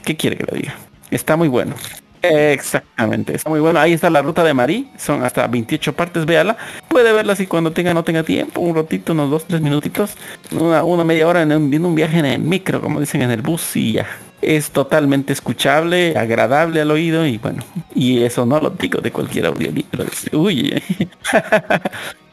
[0.05, 0.75] ¿Qué quiere que le diga?
[1.11, 1.75] Está muy bueno.
[2.23, 3.81] Exactamente, está muy bueno.
[3.81, 6.57] Ahí está la ruta de Marí, son hasta 28 partes, véala.
[6.89, 10.17] Puede verla así cuando tenga no tenga tiempo, un ratito, unos dos, tres minutitos,
[10.53, 13.31] una, una media hora en un, en un viaje en el micro, como dicen en
[13.31, 14.07] el bus y ya.
[14.43, 17.63] Es totalmente escuchable, agradable al oído y bueno,
[17.95, 20.05] y eso no lo digo de cualquier audiolibro.
[20.33, 20.83] Uy.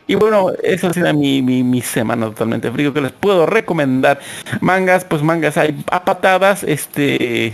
[0.10, 4.22] Y bueno, esa será mi, mi, mi semana totalmente frío que les puedo recomendar.
[4.62, 7.54] Mangas, pues mangas hay a patadas, este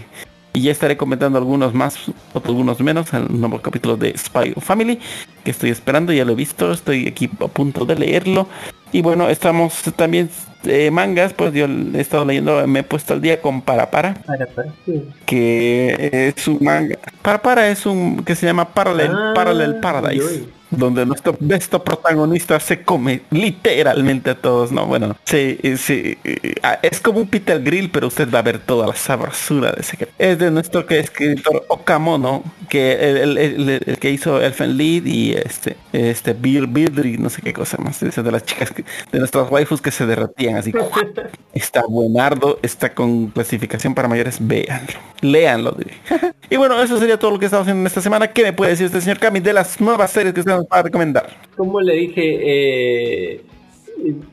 [0.53, 1.97] y ya estaré comentando algunos más,
[2.35, 4.99] algunos menos, el nuevo capítulo de Spy Family,
[5.43, 8.47] que estoy esperando, ya lo he visto, estoy aquí a punto de leerlo.
[8.91, 10.29] Y bueno, estamos también
[10.65, 14.13] eh, mangas, pues yo he estado leyendo, me he puesto al día con Para Para,
[14.25, 15.03] para para sí.
[15.25, 16.97] que es un manga.
[17.21, 20.23] Para Para es un que se llama Parallel, Ah, Parallel Paradise.
[20.25, 20.53] uy.
[20.77, 24.85] Donde nuestro besto protagonista se come literalmente a todos, ¿no?
[24.85, 26.17] Bueno, sí, sí,
[26.63, 29.81] ah, es como un Peter Grill, pero usted va a ver toda la sabrosura de
[29.81, 30.07] ese.
[30.17, 33.37] Es de nuestro que escritor Okamono, que el, el-
[33.69, 37.77] el- el que hizo Elfen Lied y este, este Bill Bildry, no sé qué cosa
[37.77, 40.71] más, de las chicas, que- de nuestras waifus que se derretían así.
[41.53, 45.77] Está buenardo, está con clasificación para mayores, véanlo, léanlo.
[46.49, 48.27] y bueno, eso sería todo lo que estamos haciendo en esta semana.
[48.27, 50.79] ¿Qué me puede decir este señor Cami de las nuevas series que usted nos va
[50.79, 51.29] a recomendar?
[51.55, 53.41] como le dije eh,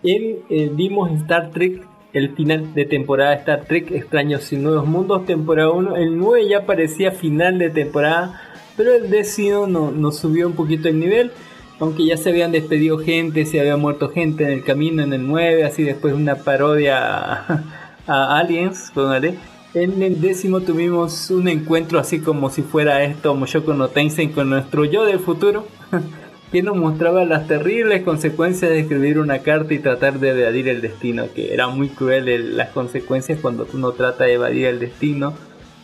[0.03, 5.27] él eh, vimos Star Trek el final de temporada Star Trek Extraños y Nuevos Mundos
[5.27, 8.41] temporada 1 el 9 ya parecía final de temporada
[8.77, 11.31] pero el décimo no, nos subió un poquito el nivel
[11.79, 15.27] aunque ya se habían despedido gente se había muerto gente en el camino en el
[15.27, 16.99] 9 así después una parodia
[17.49, 17.65] a,
[18.07, 19.35] a Aliens póngale
[19.75, 24.51] en el décimo tuvimos un encuentro así como si fuera esto Mushoku no Tensei con
[24.51, 25.67] nuestro yo del futuro
[26.53, 30.81] que nos mostraba las terribles consecuencias de escribir una carta y tratar de evadir el
[30.81, 35.33] destino, que era muy cruel el- las consecuencias cuando uno trata de evadir el destino.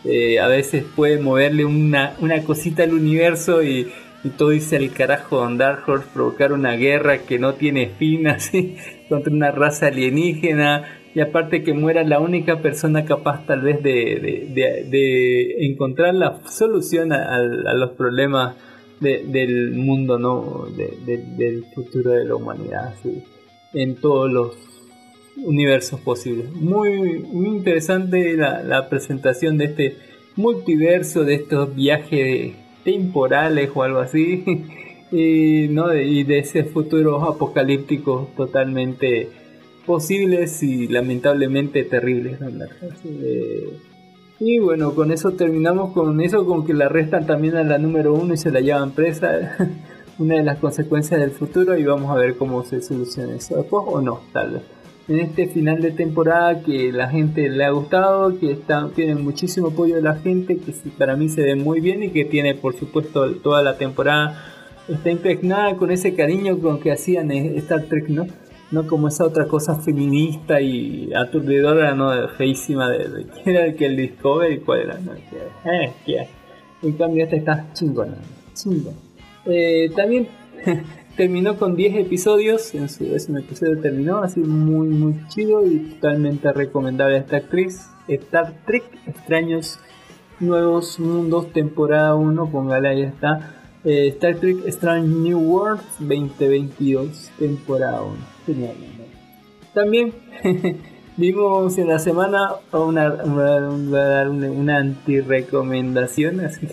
[0.03, 3.87] Eh, a veces puede moverle una, una cosita al universo y,
[4.37, 8.75] todo dice el carajo Don Dark Horse, provocar una guerra que no tiene fin así
[9.07, 14.51] contra una raza alienígena y aparte que muera la única persona capaz tal vez de,
[14.53, 18.55] de- encontrar la solución a, los problemas
[18.99, 20.67] de- del mundo, ¿no?
[20.77, 22.93] De- de- del futuro de la humanidad,
[23.73, 24.55] en todos los
[25.43, 26.51] universos posibles.
[26.51, 29.95] Muy, muy interesante la, la presentación de este
[30.35, 32.53] multiverso, de estos viajes
[32.83, 34.43] temporales o algo así,
[35.11, 35.91] y, ¿no?
[35.95, 39.29] y de ese futuro apocalíptico totalmente
[39.87, 42.39] posibles y lamentablemente terribles.
[42.39, 42.65] ¿no?
[43.05, 43.79] Eh,
[44.39, 48.13] y bueno, con eso terminamos con eso, con que la restan también a la número
[48.13, 49.55] uno y se la llevan presa.
[50.19, 53.83] Una de las consecuencias del futuro y vamos a ver cómo se soluciona eso después
[53.87, 54.61] o no, tal vez.
[55.07, 59.67] En este final de temporada que la gente le ha gustado, que está, tiene muchísimo
[59.67, 62.75] apoyo de la gente, que para mí se ve muy bien y que tiene por
[62.75, 64.43] supuesto toda la temporada
[64.87, 68.25] está impregnada con ese cariño con que hacían Star Trek, ¿no?
[68.71, 73.75] No como esa otra cosa feminista y aturdidora, no, feísima de, de que era el
[73.75, 76.27] que el Discovery, cuál era, no, que, eh, que,
[76.87, 78.17] en cambio este está chingona,
[78.53, 78.95] chingón.
[79.45, 80.27] Eh, también
[81.17, 86.51] terminó con 10 episodios, en su décimo episodio terminó, así muy muy chido y totalmente
[86.51, 87.89] recomendable a esta actriz.
[88.07, 89.79] Star Trek, Extraños
[90.39, 93.55] Nuevos Mundos, temporada 1, póngale ahí está.
[93.83, 98.36] Eh, Star Trek Strange New Worlds 2022, temporada 1.
[99.73, 100.13] También
[101.17, 106.39] vimos en la semana una, una, una, una anti-recomendación.
[106.45, 106.67] Así.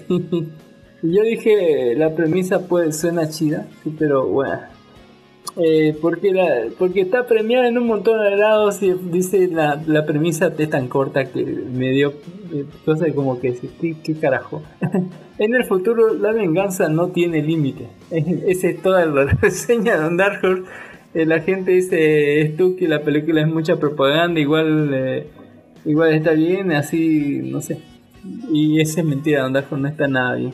[1.03, 4.63] Yo dije, la premisa puede suena chida, sí, pero bueno.
[5.57, 10.05] Eh, porque, la, porque está premiada en un montón de lados y dice la, la
[10.05, 12.15] premisa es tan corta que me dio
[12.53, 14.63] eh, cosa como que ¿qué, qué carajo?
[15.39, 17.87] en el futuro la venganza no tiene límite.
[18.11, 20.65] Esa es toda la reseña de Dark Horse.
[21.15, 25.29] Eh, la gente dice es tú que la película es mucha propaganda, igual eh,
[25.85, 27.79] igual está bien, así no sé.
[28.51, 30.53] Y esa es mentira, Don Horse no está nada bien.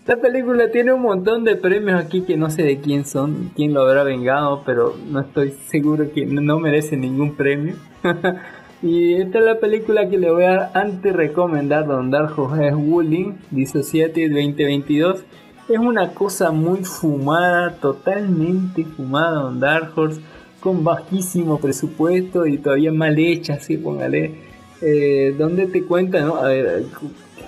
[0.00, 3.72] Esta película tiene un montón de premios aquí que no sé de quién son, quién
[3.72, 7.76] lo habrá vengado, pero no estoy seguro que no merece ningún premio.
[8.82, 13.38] y esta es la película que le voy a antes recomendar, Don Darjo es Wooling,
[13.52, 15.24] Dissociated 2022.
[15.72, 20.20] Es una cosa muy fumada, totalmente fumada, Don Dark Horse,
[20.60, 24.34] con bajísimo presupuesto y todavía mal hecha, así póngale.
[24.82, 26.36] Eh, donde te cuenta, ¿no?
[26.36, 26.84] A ver,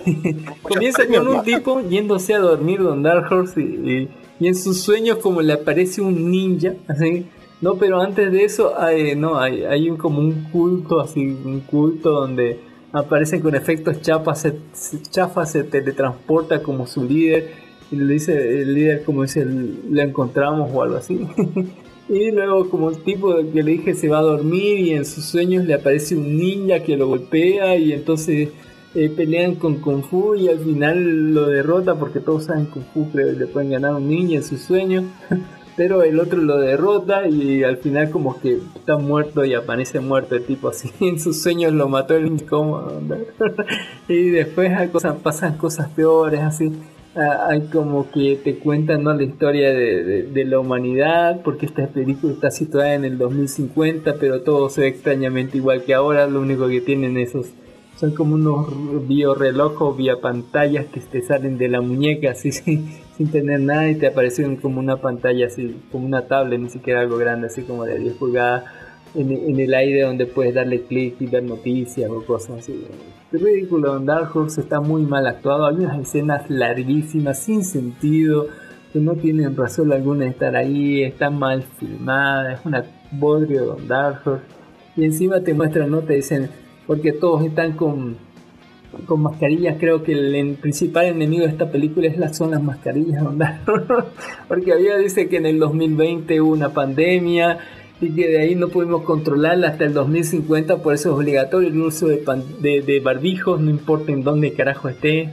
[0.62, 4.08] Comienza con un tipo yéndose a dormir Don Dark Horse y, y,
[4.40, 7.26] y, en sus sueños como le aparece un ninja, así.
[7.60, 11.60] No, pero antes de eso hay, no, hay, hay un, como un culto, así, un
[11.60, 12.58] culto donde
[12.90, 17.63] aparecen con efectos chafas, se, chafa se teletransporta como su líder
[17.94, 21.26] y le dice el líder como dice, le encontramos o algo así.
[22.08, 25.24] y luego como el tipo que le dije se va a dormir y en sus
[25.24, 28.50] sueños le aparece un ninja que lo golpea y entonces
[28.94, 33.10] eh, pelean con Kung Fu y al final lo derrota porque todos saben Kung Fu
[33.10, 35.04] que le pueden ganar a un niño en sus sueños.
[35.76, 40.36] Pero el otro lo derrota y al final como que está muerto y aparece muerto
[40.36, 40.92] el tipo así.
[41.00, 43.02] En sus sueños lo mató el incómodo.
[44.08, 44.70] y después
[45.24, 46.70] pasan cosas peores así.
[47.16, 49.14] Hay como que te cuentan ¿no?
[49.14, 54.42] la historia de, de, la humanidad, porque esta película está situada en el 2050, pero
[54.42, 57.46] todo se ve extrañamente igual que ahora, lo único que tienen esos
[57.96, 63.30] son como unos biorelojos vía pantallas que te salen de la muñeca así sin, sin
[63.30, 67.16] tener nada y te aparecen como una pantalla así, como una tablet, ni siquiera algo
[67.16, 68.64] grande, así como de 10 pulgadas
[69.14, 72.84] en, en el aire donde puedes darle clic y ver noticias o cosas así.
[73.38, 78.46] Ridículo, Dark Horse está muy mal actuado, hay unas escenas larguísimas, sin sentido,
[78.92, 84.20] que no tienen razón alguna de estar ahí, está mal filmada, es una bodrio Dark
[84.24, 84.44] Horse.
[84.96, 86.00] Y encima te muestran, ¿no?
[86.00, 86.48] Te dicen,
[86.86, 88.16] porque todos están con,
[89.06, 89.76] con mascarillas.
[89.78, 93.24] Creo que el, principal enemigo de esta película es las mascarillas,
[94.48, 97.58] porque había dice que en el 2020 hubo una pandemia
[98.00, 101.80] y que de ahí no pudimos controlarla hasta el 2050, por eso es obligatorio el
[101.80, 105.30] uso de, pan, de, de barbijos, no importa en dónde carajo esté.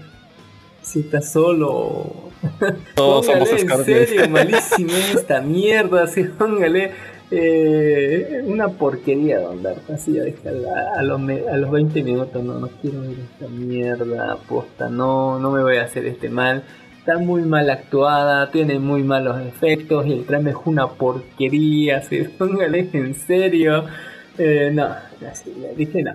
[0.81, 2.31] Si está solo,
[2.95, 6.91] Todos póngale somos en serio, malísima esta mierda, así, póngale
[7.29, 12.59] eh, una porquería Don Dark, así ya dejarla a los, a los 20 minutos, no,
[12.59, 16.63] no quiero ver esta mierda, posta, no, no me voy a hacer este mal.
[17.01, 22.19] Está muy mal actuada, tiene muy malos efectos y el trama es una porquería, así,
[22.37, 23.85] póngale en serio.
[24.37, 24.87] Eh, no,
[25.75, 26.11] dije no.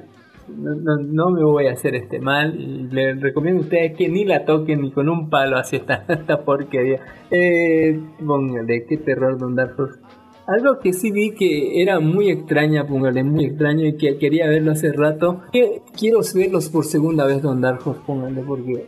[0.47, 4.24] No, no, me voy a hacer este mal y les recomiendo a ustedes que ni
[4.24, 5.74] la toquen ni con un palo así
[6.09, 7.01] esta, porquería.
[7.32, 9.74] Eh, póngale, qué terror Don Dark.
[10.47, 14.70] Algo que sí vi que era muy extraña, póngale, muy extraño y que quería verlo
[14.70, 15.43] hace rato.
[15.99, 18.87] Quiero verlos por segunda vez Don Dark Horse, póngale, porque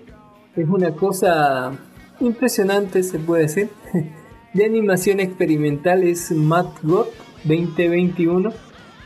[0.54, 1.72] es una cosa
[2.20, 3.70] impresionante, se puede decir.
[4.54, 7.06] De animación experimental es Mad God
[7.44, 8.50] 2021.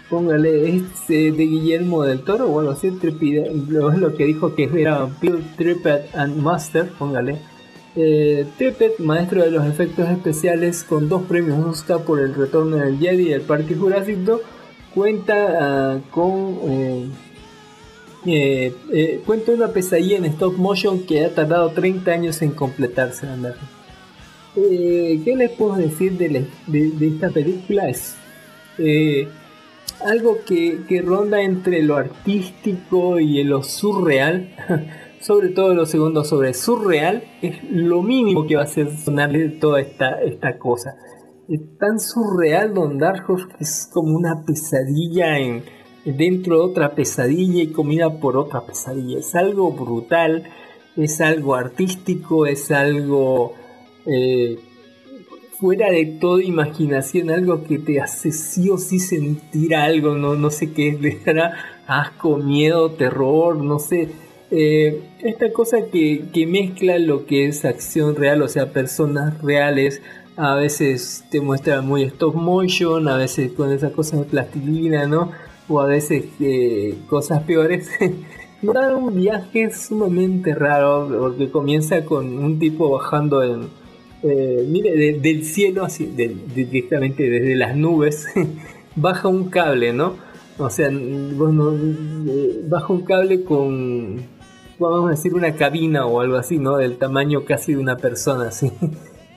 [0.08, 2.94] Póngale, es eh, de Guillermo del Toro o algo así, es
[3.98, 7.38] lo que dijo que era Bill Trippett and Master, póngale.
[7.96, 12.98] Eh, Trippett, maestro de los efectos especiales con dos premios Oscar por El Retorno del
[12.98, 14.40] Jedi y El Parque Jurásico,
[14.94, 17.06] cuenta uh, con eh,
[18.24, 23.26] eh, eh, cuenta una pesadilla en stop motion que ha tardado 30 años en completarse.
[24.56, 26.46] Eh, ¿Qué les puedo decir de,
[27.00, 27.88] esta película?
[27.88, 28.14] Es
[30.04, 34.54] algo que, ronda entre lo artístico y lo surreal.
[35.20, 39.80] sobre todo lo segundo sobre surreal, es lo mínimo que va a hacer sonarle toda
[39.80, 40.96] esta, esta cosa.
[41.48, 45.62] es tan surreal Don Dark Horse que es como una pesadilla en,
[46.04, 49.18] dentro de otra pesadilla y comida por otra pesadilla.
[49.18, 50.44] Es algo brutal,
[50.96, 53.54] es algo artístico, es algo
[54.06, 54.58] eh,
[55.58, 60.50] fuera de toda imaginación, algo que te hace sí o sí sentir algo, no, no
[60.50, 61.52] sé qué es, dará
[61.86, 64.08] asco, miedo, terror, no sé.
[64.50, 70.02] Eh, esta cosa que, que mezcla lo que es acción real, o sea, personas reales,
[70.36, 75.30] a veces te muestra muy stop motion, a veces con esas cosas de plastilina, ¿no?
[75.68, 77.88] O a veces eh, cosas peores.
[78.62, 83.68] da un viaje sumamente raro porque comienza con un tipo bajando en,
[84.22, 88.26] eh, mire, del cielo, así, directamente desde las nubes,
[88.96, 90.14] baja un cable, ¿no?
[90.58, 94.20] O sea, bueno, eh, baja un cable con,
[94.78, 96.76] vamos a decir, una cabina o algo así, ¿no?
[96.76, 98.70] Del tamaño casi de una persona, así.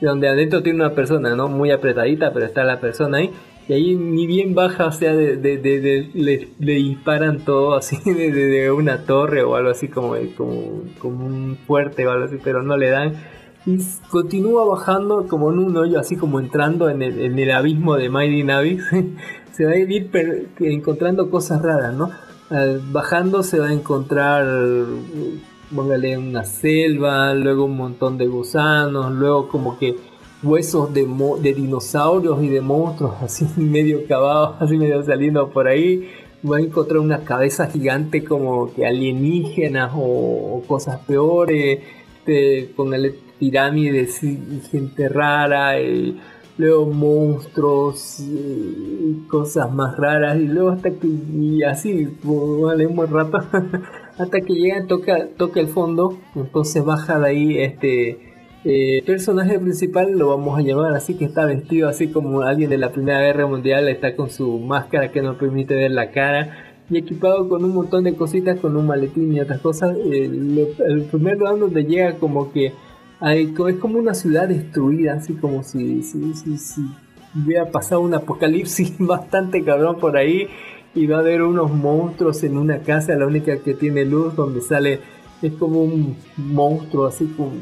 [0.00, 1.48] Donde adentro tiene una persona, ¿no?
[1.48, 3.30] Muy apretadita, pero está la persona ahí.
[3.68, 9.42] Y ahí ni bien baja, o sea, de, le, disparan todo así de, una torre
[9.42, 13.14] o algo así como, como, como un fuerte o algo así, pero no le dan
[13.66, 13.78] y
[14.10, 18.78] continúa bajando como en un hoyo, así como entrando en el, abismo de Mighty Navi.
[19.52, 20.10] se va a ir
[20.60, 22.10] encontrando cosas raras, ¿no?
[22.92, 24.46] bajando se va a encontrar,
[25.74, 29.96] póngale una selva, luego un montón de gusanos, luego como que
[30.42, 31.06] huesos de,
[31.40, 36.08] de dinosaurios y de monstruos así medio cavados, así medio saliendo por ahí.
[36.48, 41.80] Va a encontrar una cabeza gigante como que alienígenas o, cosas peores,
[42.76, 46.20] con el pirámides y, gente rara, y
[46.58, 53.10] luego monstruos y cosas más raras, y luego hasta que, y así, vale un buen
[53.10, 53.38] rato,
[54.18, 58.25] hasta que llega, toca, toca el fondo, entonces baja de ahí este
[58.68, 62.78] eh, personaje principal, lo vamos a llamar así, que está vestido así como alguien de
[62.78, 66.56] la Primera Guerra Mundial, está con su máscara que no permite ver la cara
[66.90, 69.96] y equipado con un montón de cositas, con un maletín y otras cosas.
[69.96, 72.72] el, el primer lugar donde llega como que
[73.22, 76.82] es como una ciudad destruida, así como si, si, si,
[77.34, 80.48] hubiera pasado un apocalipsis bastante cabrón por ahí
[80.94, 84.60] y va a haber unos monstruos en una casa, la única que tiene luz, donde
[84.60, 85.00] sale,
[85.42, 87.52] es como un monstruo así como,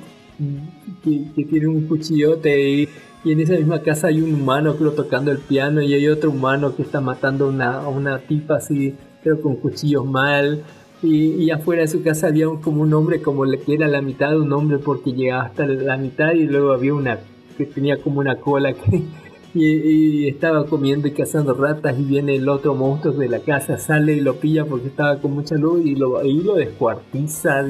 [1.02, 2.88] que, tiene un cuchillote y,
[3.24, 6.30] y, en esa misma casa hay un humano creo tocando el piano y hay otro
[6.30, 10.64] humano que está matando a una, una tipa así, creo con cuchillos mal.
[11.02, 14.30] Y, afuera de su casa había como un hombre como le que era la mitad
[14.30, 17.18] de un hombre porque llegaba hasta la mitad y luego había una
[17.58, 19.02] que tenía como una cola que
[19.54, 24.14] y, estaba comiendo y cazando ratas y viene el otro monstruo de la casa sale
[24.14, 27.66] y lo pilla porque estaba con mucha luz y lo y lo descuartiza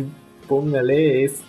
[0.47, 1.43] póngale es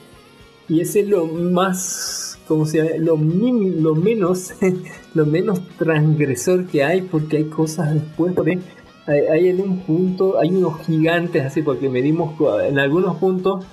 [0.67, 4.53] y ese es lo más como se lo, lo menos
[5.13, 8.59] lo menos transgresor que hay porque hay cosas después de
[9.07, 13.63] hay, en un punto, hay unos gigantes así, porque medimos en algunos puntos,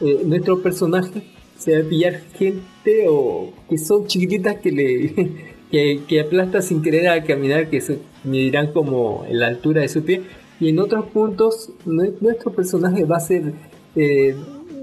[0.00, 1.24] eh, nuestro personaje
[1.58, 5.54] se va a pillar gente o que son chiquititas que le
[6.08, 10.02] que, aplasta sin querer a caminar, que se medirán como en la altura de su
[10.04, 10.22] pie.
[10.60, 13.52] Y en otros puntos, nuestro personaje va a ser
[13.94, 14.34] eh,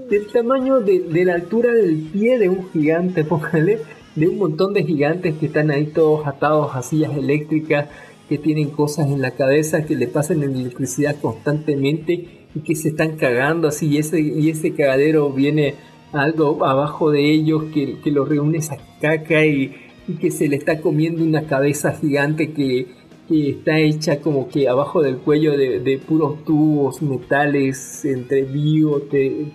[0.08, 3.80] del tamaño de, de, la altura del pie de un gigante, póngale,
[4.14, 7.88] de un montón de gigantes que están ahí todos atados a sillas eléctricas
[8.28, 13.16] que tienen cosas en la cabeza que le pasan electricidad constantemente y que se están
[13.16, 15.74] cagando así y ese, y ese cagadero viene
[16.12, 19.74] algo abajo de ellos que, que lo reúne esa caca y
[20.20, 22.86] que se le está comiendo una cabeza gigante que,
[23.28, 29.02] que está hecha como que abajo del cuello de, puros tubos, metales, entre bio,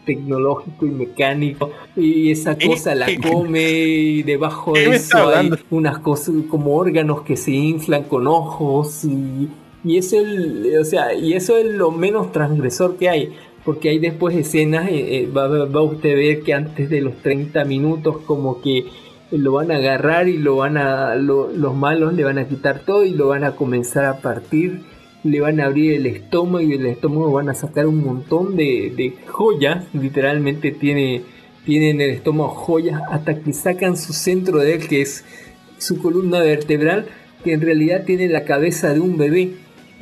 [0.05, 1.71] tecnológico y mecánico.
[1.95, 7.37] Y esa cosa la come y debajo de eso hay unas cosas como órganos que
[7.37, 9.49] se inflan con ojos y,
[9.83, 10.17] y eso,
[10.79, 13.33] o sea, y eso es lo menos transgresor que hay.
[13.63, 17.15] Porque hay después escenas, eh, eh, va, va usted a ver que antes de los
[17.21, 18.85] 30 minutos como que
[19.31, 23.05] lo van a agarrar y lo van a los malos le van a quitar todo
[23.05, 24.81] y lo van a comenzar a partir.
[25.23, 29.13] Le van a abrir el estómago y del estómago van a sacar un montón de,
[29.27, 29.85] joyas.
[29.93, 31.23] Literalmente tiene
[31.65, 35.23] tiene en el estómago joyas hasta que sacan su centro de él que es
[35.77, 37.05] su columna vertebral
[37.43, 39.53] que en realidad tiene la cabeza de un bebé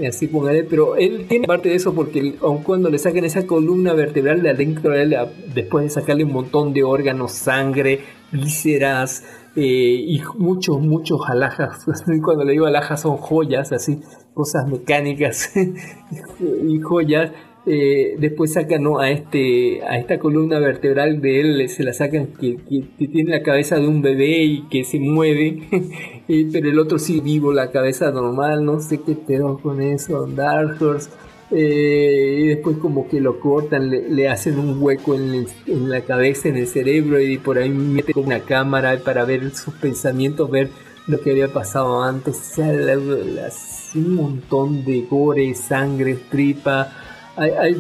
[0.08, 3.94] así póngale, pero él tiene parte de eso porque aun cuando le saquen esa columna
[3.94, 5.18] vertebral de adentro de él,
[5.54, 8.00] después de sacarle un montón de órganos, sangre,
[8.32, 9.24] vísceras
[9.56, 11.86] eh, y muchos, muchos alhajas.
[12.24, 14.00] Cuando le digo alhajas son joyas, así,
[14.34, 15.52] cosas mecánicas
[16.40, 17.32] y joyas.
[17.66, 19.00] eh, después sacan ¿no?
[19.00, 22.58] a este a esta columna vertebral de él se la sacan que
[22.98, 25.68] tiene la cabeza de un bebé y que se mueve
[26.52, 30.82] pero el otro sí vivo la cabeza normal no sé qué pedo con eso Dark
[30.82, 31.10] Horse.
[31.52, 35.34] Eh, y después como que lo cortan le, hacen un hueco en,
[35.66, 39.74] el- la cabeza en el cerebro y por ahí meten una cámara para ver sus
[39.74, 40.70] pensamientos ver
[41.08, 42.38] lo que había pasado antes.
[42.38, 43.50] O sea, la- la-
[43.96, 46.92] un montón de gore sangre tripa.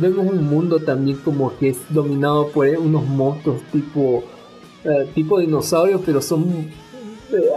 [0.01, 4.23] Vemos un mundo también como que es dominado por unos monstruos tipo
[4.83, 6.69] eh, tipo dinosaurios pero son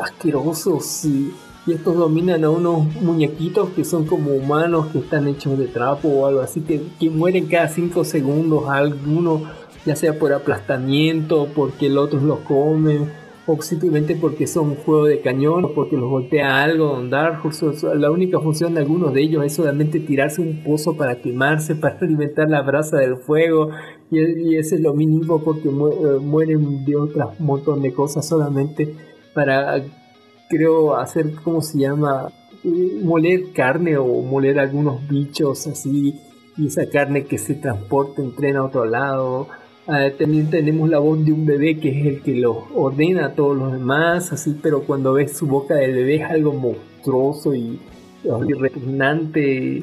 [0.02, 1.32] asquerosos y,
[1.64, 6.26] estos dominan a unos muñequitos que son como humanos que están hechos de trapo o
[6.26, 9.42] algo así que, que mueren cada 5 segundos algunos
[9.86, 13.06] ya sea por aplastamiento porque el otro los come
[13.46, 17.00] o simplemente porque son un juego de cañón o porque los golpea algo
[17.50, 21.74] sea, La única función de algunos de ellos es solamente tirarse un pozo para quemarse,
[21.76, 23.70] para alimentar la brasa del fuego
[24.10, 28.94] y, ese es lo mínimo porque eh, mueren de otras montón de cosas solamente
[29.34, 29.82] para
[30.48, 32.32] creo hacer cómo se llama
[33.02, 36.20] moler carne o moler algunos bichos así
[36.56, 39.48] y esa carne que se transporta en tren a otro lado
[39.88, 43.34] Ah, también tenemos la voz de un bebé que es el que lo ordena a
[43.34, 47.80] todos los demás, así, pero cuando ves su boca del bebé es algo monstruoso y,
[48.24, 49.82] y repugnante.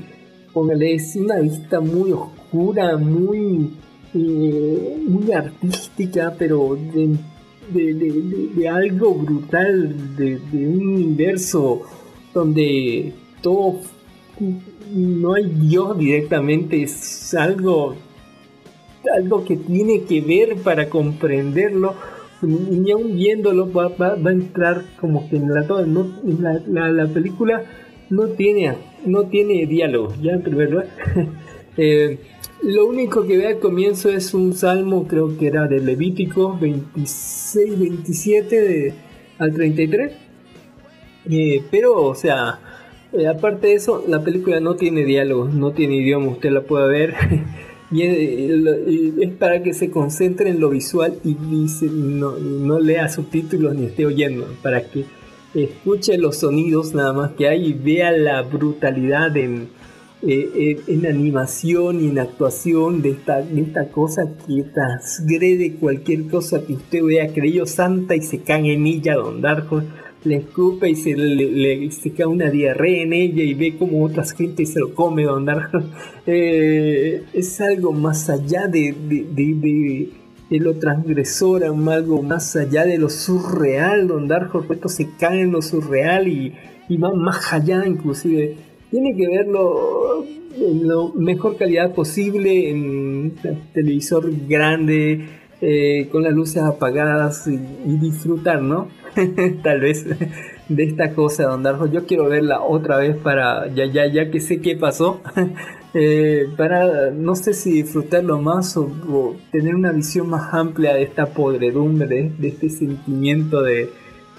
[0.54, 3.74] Póngale, es una vista muy oscura, muy,
[4.14, 7.18] eh, muy artística, pero de,
[7.74, 11.82] de, de- de- algo brutal, de, un universo
[12.34, 13.80] donde todo
[14.94, 17.96] no hay Dios directamente, es algo
[19.16, 21.96] algo que tiene que ver para comprenderlo.
[22.42, 27.08] Y aún viéndolo va, va- a entrar como que en la, no- la, la- la
[27.08, 27.64] película
[28.10, 28.74] no tiene
[29.06, 30.88] no tiene diálogo ya en primer lugar
[32.64, 37.80] lo único que ve al comienzo es un salmo creo que era de Levítico 26
[37.80, 38.94] 27 de,
[39.38, 40.12] al 33
[41.30, 42.60] eh, pero o sea
[43.12, 46.88] eh, aparte de eso, la película no tiene diálogos, no tiene idioma, usted la puede
[46.90, 47.16] ver.
[47.92, 48.18] y es,
[48.88, 53.74] y es para que se concentre en lo visual y, se- no, no lea subtítulos
[53.76, 55.06] ni esté oyendo, para que
[55.56, 59.70] escuche los sonidos nada más que hay y vea la brutalidad en,
[60.22, 66.28] eh, en, en animación y en actuación de esta, de esta cosa que transgrede cualquier
[66.28, 69.82] cosa que usted hubiera creído santa y se cae en ella, Don Darko
[70.26, 74.34] le escupe y se le, se cae una diarrea en ella y ve como otras
[74.34, 75.80] gente se lo come Don Darko
[76.28, 80.10] Eh, es algo más allá de, de, de- de-
[80.50, 85.52] de lo transgresor, algo más allá de lo surreal, Don Darko esto se cae en
[85.52, 86.54] lo surreal y,
[86.90, 88.56] y va más allá inclusive
[88.92, 90.26] tiene que verlo
[90.56, 93.36] en la mejor calidad posible en
[93.74, 95.28] televisor grande
[95.62, 97.58] eh, con las luces apagadas y,
[97.98, 98.88] disfrutar no
[99.64, 100.06] tal vez
[100.70, 101.88] de esta cosa Don Darjo.
[101.88, 105.22] Yo quiero verla otra vez para ya ya ya que sé qué pasó.
[105.96, 111.34] Eh, para no sé si disfrutarlo más o tener una visión más amplia de esta
[111.34, 113.90] podredumbre de este sentimiento de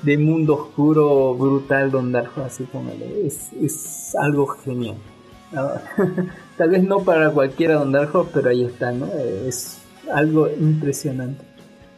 [0.03, 4.97] de mundo oscuro brutal Don Darjo así póngale es, es algo genial
[6.57, 9.81] tal vez no para cualquiera Don Darjo pero ahí está no Eh, es
[10.13, 11.45] algo impresionante.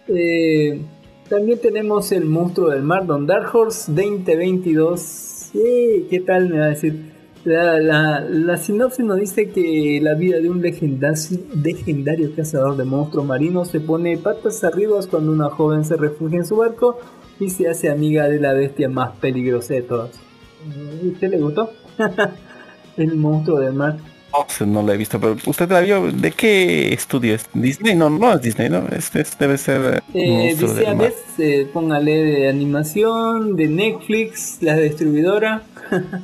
[0.08, 0.82] Eh,
[1.28, 6.66] también tenemos el monstruo del mar Don Dark Horse 2022 Sí, ¿qué tal me va
[6.66, 7.12] a decir?
[7.44, 13.26] La, la, la sinopsis nos dice que la vida de un legendario cazador de monstruos
[13.26, 16.98] marinos se pone patas arriba cuando una joven se refugia en su barco
[17.42, 20.10] y se hace amiga de la bestia más peligrosa de todas.
[20.14, 21.72] ¿A usted le gustó?
[22.96, 23.96] el monstruo del mar.
[24.30, 26.10] Oh, pues, no la he visto, pero usted la vio.
[26.10, 27.46] ¿De qué estudio es?
[27.52, 28.86] Disney, no, no es Disney, no.
[28.88, 34.76] Este es- debe ser eh, dice a veces, eh, póngale de animación, de Netflix, la
[34.76, 35.62] distribuidora.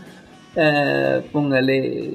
[0.60, 2.10] Eh, póngale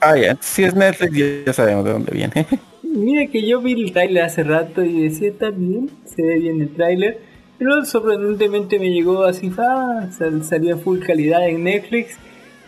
[0.00, 0.36] Ah, ya.
[0.40, 2.46] Si es Netflix, ya sabemos de dónde viene.
[2.92, 6.60] Mira que yo vi el tráiler hace rato y decía, está bien, se ve bien
[6.60, 7.18] el tráiler.
[7.58, 10.42] Pero sorprendentemente me llegó así, ah, sal-
[10.82, 12.16] full calidad en Netflix.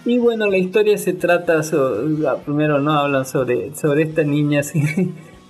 [0.05, 4.83] Y bueno, la historia se trata, sobre, primero no hablan sobre, sobre esta niña, así.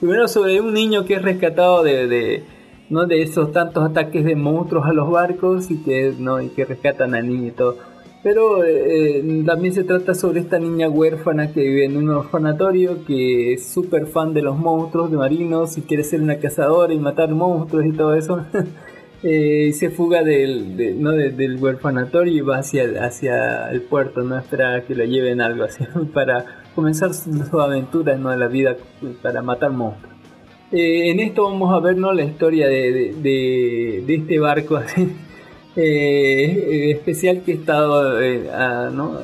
[0.00, 2.44] primero sobre un niño que es rescatado de, de,
[2.88, 3.06] ¿no?
[3.06, 6.40] de esos tantos ataques de monstruos a los barcos y que, ¿no?
[6.40, 7.76] y que rescatan al niño y todo.
[8.22, 13.54] Pero eh, también se trata sobre esta niña huérfana que vive en un orfanatorio, que
[13.54, 17.30] es súper fan de los monstruos, de marinos, y quiere ser una cazadora y matar
[17.30, 18.44] monstruos y todo eso.
[19.24, 21.10] eh, se fuga del, de- ¿no?
[21.12, 25.64] de- del huerfanatorio y va hacia, hacia el puerto, no espera que lo lleven algo
[25.64, 25.82] así
[26.14, 26.44] para
[26.76, 28.30] comenzar su, su aventura ¿no?
[28.30, 28.76] de la vida
[29.20, 30.12] para matar monstruos.
[30.70, 32.12] Eh, en esto vamos a ver ¿no?
[32.12, 35.08] la historia de- de- de este barco así,
[35.76, 38.48] eh, especial que ha estado eh,
[38.92, 39.18] ¿no?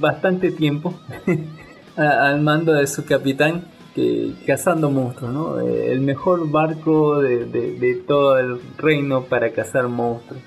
[0.00, 0.94] bastante tiempo
[1.96, 3.64] al mando de su capitán
[3.94, 5.60] que, cazando monstruos, ¿no?
[5.60, 10.42] Eh, el mejor barco de, de- todo el reino para cazar monstruos.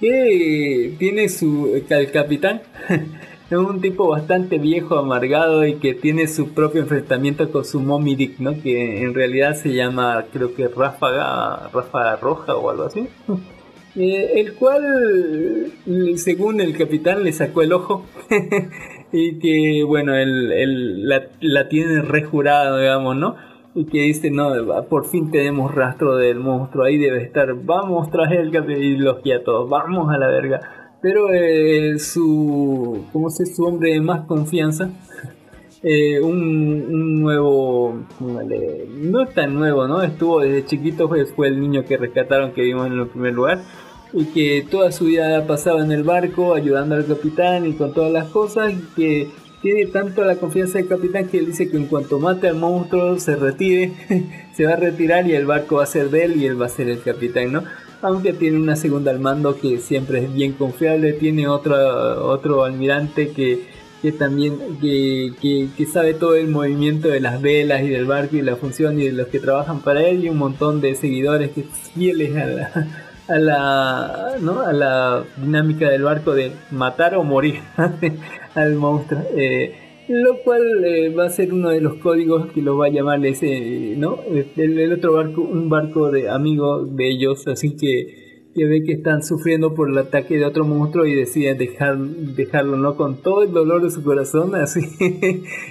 [0.00, 2.60] Que tiene su el capitán
[3.50, 8.14] es un tipo bastante viejo, amargado y que tiene su propio enfrentamiento con su Moby
[8.16, 8.60] Dick, ¿no?
[8.60, 13.08] Que en realidad se llama, creo que Ráfaga, Ráfaga Roja o algo así.
[13.96, 15.72] Eh, el cual,
[16.16, 18.04] según el capitán, le sacó el ojo.
[19.12, 23.36] y que, bueno, él, él la, la tiene rejurada, digamos, ¿no?
[23.76, 24.52] Y que dice, no,
[24.88, 29.18] por fin tenemos rastro del monstruo, ahí debe estar, vamos tras él, capitán", y los
[29.44, 30.60] todos, vamos a la verga.
[31.00, 34.90] Pero eh, su, ¿cómo se su hombre de más confianza?
[35.82, 40.02] eh, un, un nuevo, no tan nuevo, ¿no?
[40.02, 43.60] Estuvo desde chiquito, pues, fue el niño que rescataron que vimos en el primer lugar
[44.14, 47.92] y que toda su vida ha pasado en el barco ayudando al capitán y con
[47.92, 49.28] todas las cosas y que
[49.60, 53.18] tiene tanto la confianza del capitán que él dice que en cuanto mate al monstruo
[53.18, 53.92] se retire,
[54.54, 56.66] se va a retirar y el barco va a ser de él y él va
[56.66, 57.64] a ser el capitán, ¿no?
[58.02, 61.74] Aunque tiene una segunda al mando que siempre es bien confiable, tiene otro,
[62.26, 63.64] otro almirante que,
[64.02, 68.36] que también que, que, que sabe todo el movimiento de las velas y del barco
[68.36, 71.52] y la función y de los que trabajan para él y un montón de seguidores
[71.52, 71.62] que
[71.94, 74.60] fieles a la, a la, ¿no?
[74.60, 77.60] a la dinámica del barco de matar o morir
[78.54, 79.20] al monstruo.
[79.36, 82.90] Eh, lo cual eh, va a ser uno de los códigos que lo va a
[82.90, 84.18] llamar ese, ¿no?
[84.56, 88.92] El, el otro barco, un barco de amigos de ellos, así que, que ve que
[88.92, 92.96] están sufriendo por el ataque de otro monstruo y deciden dejar, dejarlo, ¿no?
[92.96, 94.80] Con todo el dolor de su corazón, así,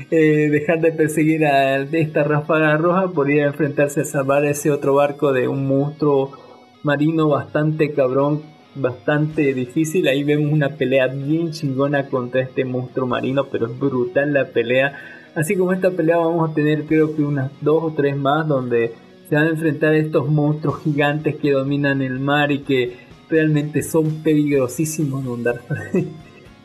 [0.09, 4.71] eh, dejar de perseguir a esta ráfaga roja por ir a enfrentarse a salvar ese
[4.71, 6.42] otro barco de un monstruo
[6.84, 8.43] marino bastante cabrón,
[8.76, 10.07] bastante difícil.
[10.07, 14.93] Ahí vemos una pelea bien chingona contra este monstruo marino, pero es brutal la pelea.
[15.35, 18.93] Así como esta pelea vamos a tener creo que unas dos o tres más donde
[19.27, 22.97] se van a enfrentar a estos monstruos gigantes que dominan el mar y que
[23.30, 25.61] realmente son peligrosísimos de andar.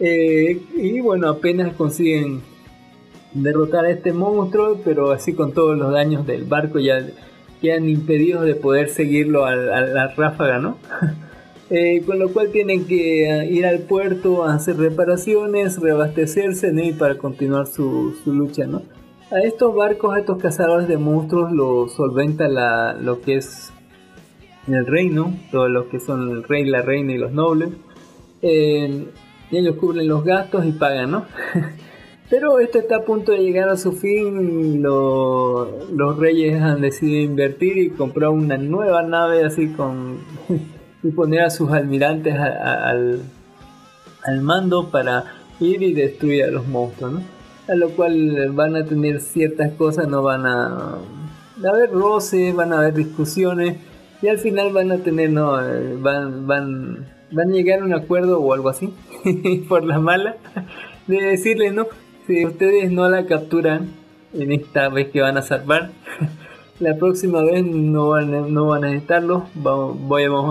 [0.00, 2.40] Eh, y bueno, apenas consiguen
[3.32, 7.04] derrotar a este monstruo, pero así con todos los daños del barco ya
[7.60, 10.78] quedan impedidos de poder seguirlo a, a la ráfaga, ¿no?
[11.70, 16.82] Eh, con lo cual tienen que eh, ir al puerto a hacer reparaciones, reabastecerse ¿no?
[16.82, 18.80] y para continuar su, su lucha, ¿no?
[19.30, 23.70] A estos barcos, a estos cazadores de monstruos, lo solventa la, lo que es
[24.66, 27.68] el reino, todos los que son el rey, la reina y los nobles.
[28.40, 29.06] Eh,
[29.50, 31.26] ellos cubren los gastos y pagan, ¿no?
[32.30, 34.82] Pero esto está a punto de llegar a su fin.
[34.82, 40.18] Lo- los reyes han decidido invertir y comprar una nueva nave así con
[41.02, 43.22] y poner a sus almirantes a- al,
[44.24, 45.24] al mando para
[45.60, 47.22] ir y destruir a los monstruos, ¿no?
[47.68, 52.72] A lo cual van a tener ciertas cosas, no van a, a haber roces, van
[52.72, 53.76] a haber discusiones
[54.22, 57.94] y al final van a tener, no, Eh, van, van, van a llegar a un
[57.94, 58.92] acuerdo o algo así
[59.68, 60.36] por la mala
[61.06, 61.86] de decirles, no,
[62.28, 63.88] si ustedes no la capturan
[64.32, 65.90] en esta vez que van a salvar,
[66.80, 69.96] la próxima vez no van, a- no van a necesitarlo, vamos,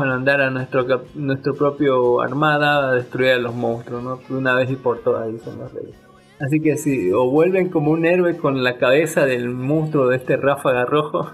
[0.04, 0.86] a mandar a nuestro,
[1.16, 4.20] nuestro propio armada a destruir a los monstruos, ¿no?
[4.36, 5.96] Una vez y por todas, dicen los reyes.
[6.40, 10.36] Así que si o vuelven como un héroe con la cabeza del monstruo de este
[10.38, 11.32] ráfaga rojo,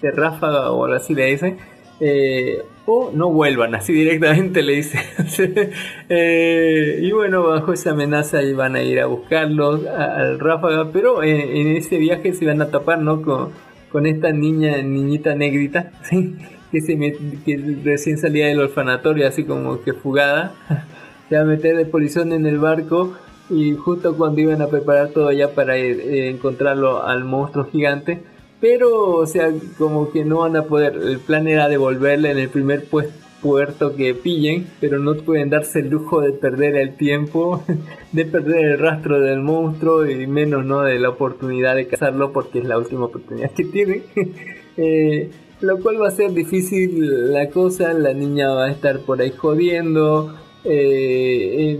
[0.00, 1.58] de ráfaga o así le dicen,
[2.00, 5.00] eh, o no vuelvan, así directamente le dicen.
[6.08, 11.60] Eh, y bueno, bajo esa amenaza van a ir a buscarlos al ráfaga, pero eh,
[11.60, 13.22] en ese viaje se van a tapar, ¿no?
[13.22, 13.50] Con,
[13.90, 16.36] con esta niña, niñita negrita, ¿sí?
[16.70, 20.52] que, se met- que recién salía del orfanatorio, así como que fugada,
[21.28, 23.14] se va a meter de polizón en el barco
[23.48, 28.20] y justo cuando iban a preparar todo ya para eh, encontrarlo al monstruo gigante,
[28.64, 32.48] pero o sea, como que no van a poder, el plan era devolverle en el
[32.48, 33.10] primer pues-
[33.42, 37.62] puerto que pillen, pero no pueden darse el lujo de perder el tiempo,
[38.12, 42.60] de perder el rastro del monstruo y menos no de la oportunidad de cazarlo porque
[42.60, 44.02] es la última oportunidad que tienen.
[44.76, 45.30] Eh,
[45.60, 49.30] lo cual va a ser difícil la cosa, la niña va a estar por ahí
[49.30, 50.34] jodiendo,
[50.64, 51.78] eh,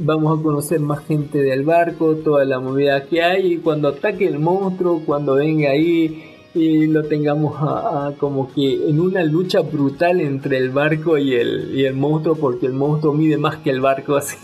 [0.00, 4.26] vamos a conocer más gente del barco, toda la movida que hay y cuando ataque
[4.26, 9.60] el monstruo, cuando venga ahí y lo tengamos a, a como que en una lucha
[9.60, 13.70] brutal entre el barco y el, y el monstruo porque el monstruo mide más que
[13.70, 14.38] el barco así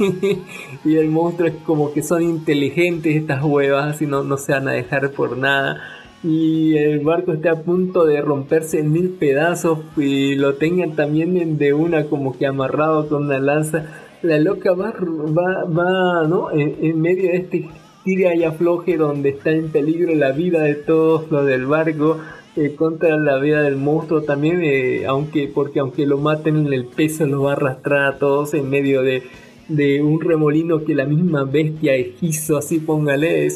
[0.84, 4.66] y el monstruo es como que son inteligentes estas huevas así no, no se van
[4.68, 5.80] a dejar por nada
[6.22, 11.36] y el barco está a punto de romperse en mil pedazos y lo tengan también
[11.38, 13.86] en- de una como que amarrado con una lanza
[14.22, 16.50] la loca va, va, va ¿no?
[16.50, 17.68] en, en medio de este
[18.04, 22.18] tira y afloje donde está en peligro la vida de todos los del barco
[22.56, 27.26] eh, contra la vida del monstruo también eh, aunque porque aunque lo maten el peso
[27.26, 29.22] los va a arrastrar a todos en medio de,
[29.70, 33.48] de un remolino que la misma bestia hizo así póngale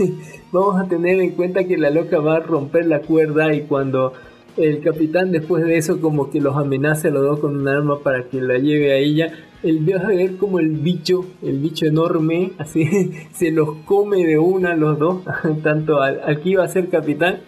[0.52, 4.12] vamos a tener en cuenta que la loca va a romper la cuerda y cuando
[4.56, 8.24] el capitán después de eso como que los amenaza los dos con un arma para
[8.28, 9.32] que la lleve a ella
[9.62, 14.38] él ve a ver como el bicho el bicho enorme así se los come de
[14.38, 15.22] una a los dos
[15.62, 17.40] tanto al, al que a ser capitán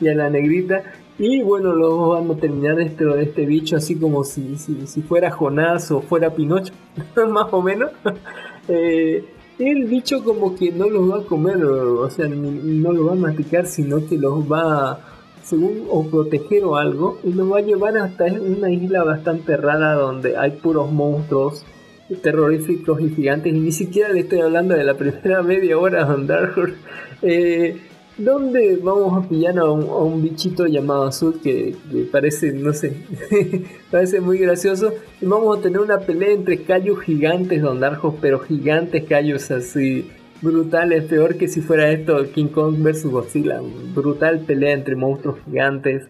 [0.00, 0.82] y a la negrita
[1.18, 5.30] y bueno los van a terminar este, este bicho así como si, si, si fuera
[5.30, 6.72] Jonás o fuera Pinocho
[7.28, 7.90] más o menos.
[8.66, 9.22] Eh,
[9.58, 13.14] el bicho como que no los va a comer o, sea no los va a
[13.14, 15.00] masticar sino que los va
[15.42, 19.92] según o proteger o algo y nos va a llevar hasta una isla bastante rara
[19.92, 21.62] donde hay puros monstruos
[22.22, 23.52] terroríficos y gigantes.
[23.52, 26.74] Y ni siquiera le estoy hablando de la primera media hora de Dark
[28.16, 31.74] donde vamos a pillar a un, bichito llamado azul que,
[32.12, 32.96] parece no sé
[33.90, 38.38] parece muy gracioso y vamos a tener una pelea entre callos gigantes Don Darjos pero
[38.38, 40.06] gigantes callos así
[40.44, 43.60] brutales, peor que si fuera esto King Kong vs Godzilla,
[43.94, 46.04] brutal pelea entre monstruos gigantes.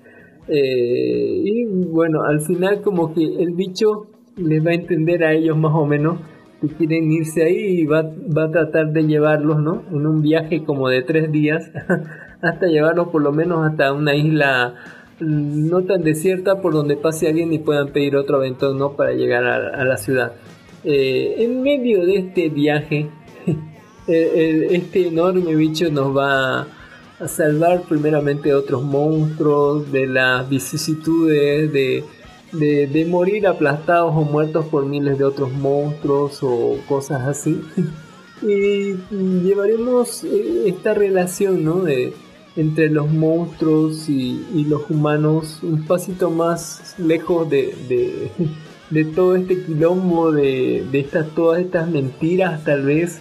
[0.48, 5.56] Eh, y bueno, al final como que el bicho les va a entender a ellos
[5.56, 6.18] más o menos
[6.60, 9.84] que quieren irse ahí y va, va a tratar de llevarlos, ¿no?
[9.90, 11.70] En un viaje como de tres días
[12.40, 14.74] hasta llevarlos por lo menos hasta una isla
[15.20, 18.92] mm, no tan desierta por donde pase alguien y puedan pedir otro aventón, ¿no?
[18.92, 20.32] Para llegar a, la ciudad.
[20.84, 23.08] Eh, en medio de este viaje
[23.46, 23.56] eh,
[24.06, 26.66] eh, este enorme bicho nos va
[27.20, 32.04] a salvar primeramente de otros monstruos, de las vicisitudes, de,
[32.54, 37.60] de, morir aplastados o muertos por miles de otros monstruos o cosas así.
[38.42, 38.94] y
[39.42, 41.82] llevaremos eh, esta relación ¿no?
[41.82, 42.12] de,
[42.56, 48.30] entre los monstruos y, y los humanos un pasito más lejos de,
[48.90, 53.18] de, todo este quilombo, de, de estas, todas estas mentiras tal vez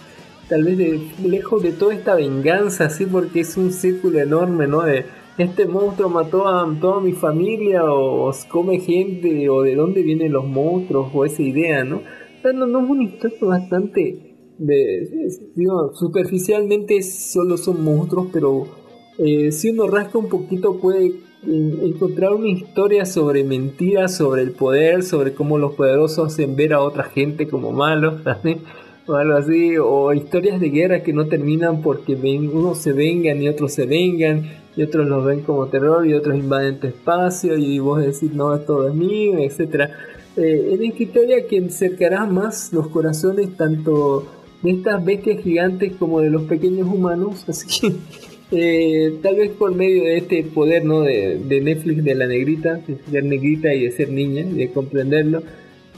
[0.48, 4.82] tal vez de lejos de toda esta venganza, así porque es un círculo enorme, ¿no?
[4.82, 5.06] De
[5.38, 10.46] este monstruo mató a toda mi familia o, come gente o de dónde vienen los
[10.46, 12.02] monstruos o esa idea, ¿no?
[12.44, 18.66] No, no es una historia bastante, de, digo, superficialmente solo son monstruos, pero
[19.18, 21.14] eh, si uno rasca un poquito puede
[21.46, 26.80] encontrar una historia sobre mentiras, sobre el poder, sobre cómo los poderosos hacen ver a
[26.80, 28.56] otra gente como malos, ¿sí?
[29.06, 33.42] o algo así, o historias de guerra que no terminan porque ven, unos se vengan
[33.42, 37.56] y otros se vengan, y otros los ven como terror y otros invaden tu espacio
[37.56, 39.90] y vos decís no, todo es mío, etc.
[40.36, 44.26] Eh, en esta historia que cercará más los corazones tanto
[44.62, 47.96] de estas bestias gigantes como de los pequeños humanos, así que
[48.50, 51.02] eh, tal vez por medio de este poder ¿no?
[51.02, 55.42] de, de Netflix de la negrita, de ser negrita y de ser niña, de comprenderlo,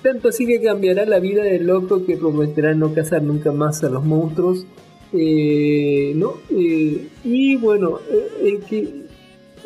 [0.03, 3.89] tanto así que cambiará la vida del loco que prometerá no cazar nunca más a
[3.89, 4.65] los monstruos.
[5.13, 6.35] Eh, ¿no?
[6.51, 9.07] Eh, y bueno, eh, el que,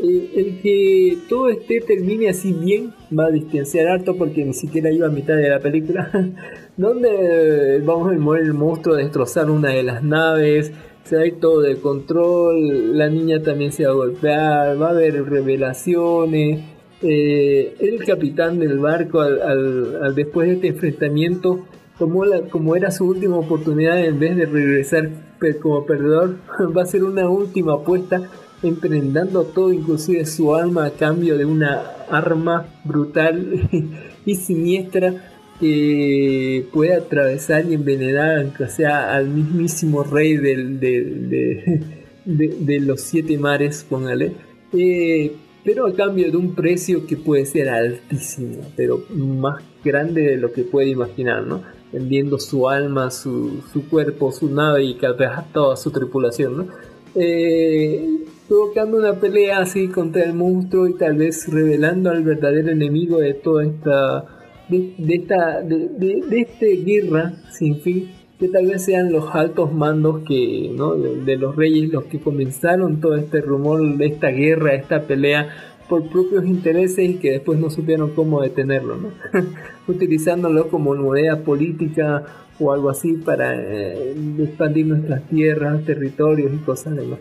[0.03, 5.07] el que todo este termine así bien va a distanciar harto porque ni siquiera iba
[5.07, 6.11] a mitad de la película.
[6.77, 10.73] donde vamos a morir el monstruo, a destrozar una de las naves.
[11.05, 14.89] Se va a ir todo de control, la niña también se va a golpear, va
[14.89, 16.61] a haber revelaciones,
[17.03, 21.67] el capitán del barco al- después de este enfrentamiento
[22.01, 25.09] tomó como era su última oportunidad en vez de regresar
[25.39, 26.36] pe- como perdedor
[26.77, 28.22] va a ser una última apuesta
[28.62, 33.68] emprendando todo inclusive su alma a cambio de una arma brutal
[34.27, 35.14] y siniestra
[35.60, 41.81] que puede atravesar y envenenar aunque sea al mismísimo rey del, del- de,
[42.24, 44.32] de- de los siete mares póngale
[44.72, 45.32] Eh,
[45.64, 50.52] pero a cambio de un precio que puede ser altísimo, pero más grande de lo
[50.52, 51.60] que puede imaginar, ¿no?
[51.93, 56.67] Vendiendo su alma, su, su cuerpo, su nave y capaz toda su tripulación, ¿no?
[57.15, 63.19] Eh, provocando una pelea así contra el monstruo y tal vez revelando al verdadero enemigo
[63.19, 64.25] de toda esta
[64.69, 65.89] de, esta de,
[66.29, 68.11] de este guerra sin fin
[68.41, 70.95] que tal vez sean los altos mandos que, ¿no?
[70.95, 75.70] de, de los reyes los que comenzaron todo este rumor, de esta guerra, esta pelea
[75.91, 79.09] por propios intereses y que después no supieron cómo detenerlo, ¿no?
[79.89, 82.25] utilizándolo como moneda política
[82.59, 87.19] o algo así para eh, expandir nuestras tierras, territorios y cosas demás.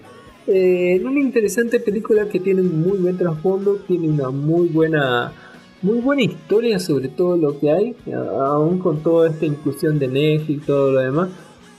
[0.48, 5.34] Eh, una interesante película que tiene muy buen trasfondo, tiene una muy buena
[5.82, 10.50] muy buena historia sobre todo lo que hay, aún con toda esta inclusión de Netflix
[10.64, 11.30] y todo lo demás,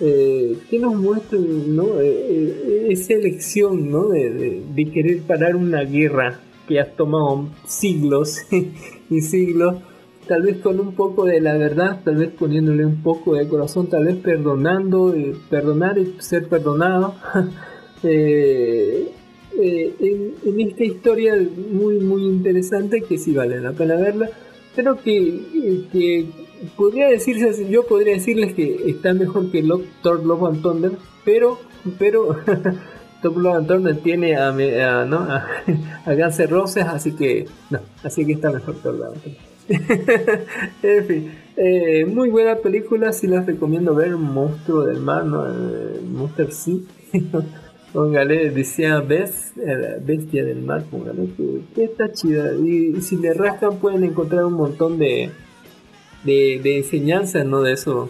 [0.01, 2.01] eh, que nos muestra ¿no?
[2.01, 4.09] Eh, eh, esa elección ¿no?
[4.09, 6.41] de, de- de querer parar una guerra
[6.71, 8.43] que ha tomado siglos
[9.11, 9.79] y siglos,
[10.29, 13.89] tal vez con un poco de la verdad, tal vez poniéndole un poco de corazón,
[13.89, 17.15] tal vez perdonando, y perdonar y ser perdonado.
[18.03, 19.13] Eh,
[19.61, 21.37] eh, en, en esta historia
[21.71, 24.31] muy muy interesante que sí vale la pena verla
[24.75, 26.25] pero que, eh, que
[26.79, 30.93] podría decirse yo podría decirles que está mejor que Lo- Thor Love and Thunder
[31.27, 31.59] pero
[31.99, 32.37] pero
[33.23, 35.19] And Thunder tiene a, a- ¿no?
[35.19, 35.47] a,
[36.07, 39.13] a Roses así que no así que está mejor Thor
[40.83, 45.47] en fin eh, muy buena película sí les recomiendo ver Monstruo del Mar ¿no?
[45.47, 46.77] Eh, Monster Sea
[47.93, 51.29] Póngale, decía Bes, eh, Bestia del Mar, póngale,
[51.75, 52.53] que, está chida.
[52.55, 55.31] Y, y si le rascan pueden encontrar un montón de,
[56.23, 57.63] de, de enseñanzas, ¿no?
[57.63, 58.09] De eso,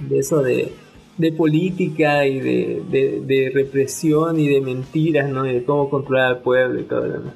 [0.00, 0.70] de eso de,
[1.16, 5.46] de política y de, de, de represión y de mentiras, ¿no?
[5.46, 7.34] Y de cómo controlar al pueblo y todo lo demás.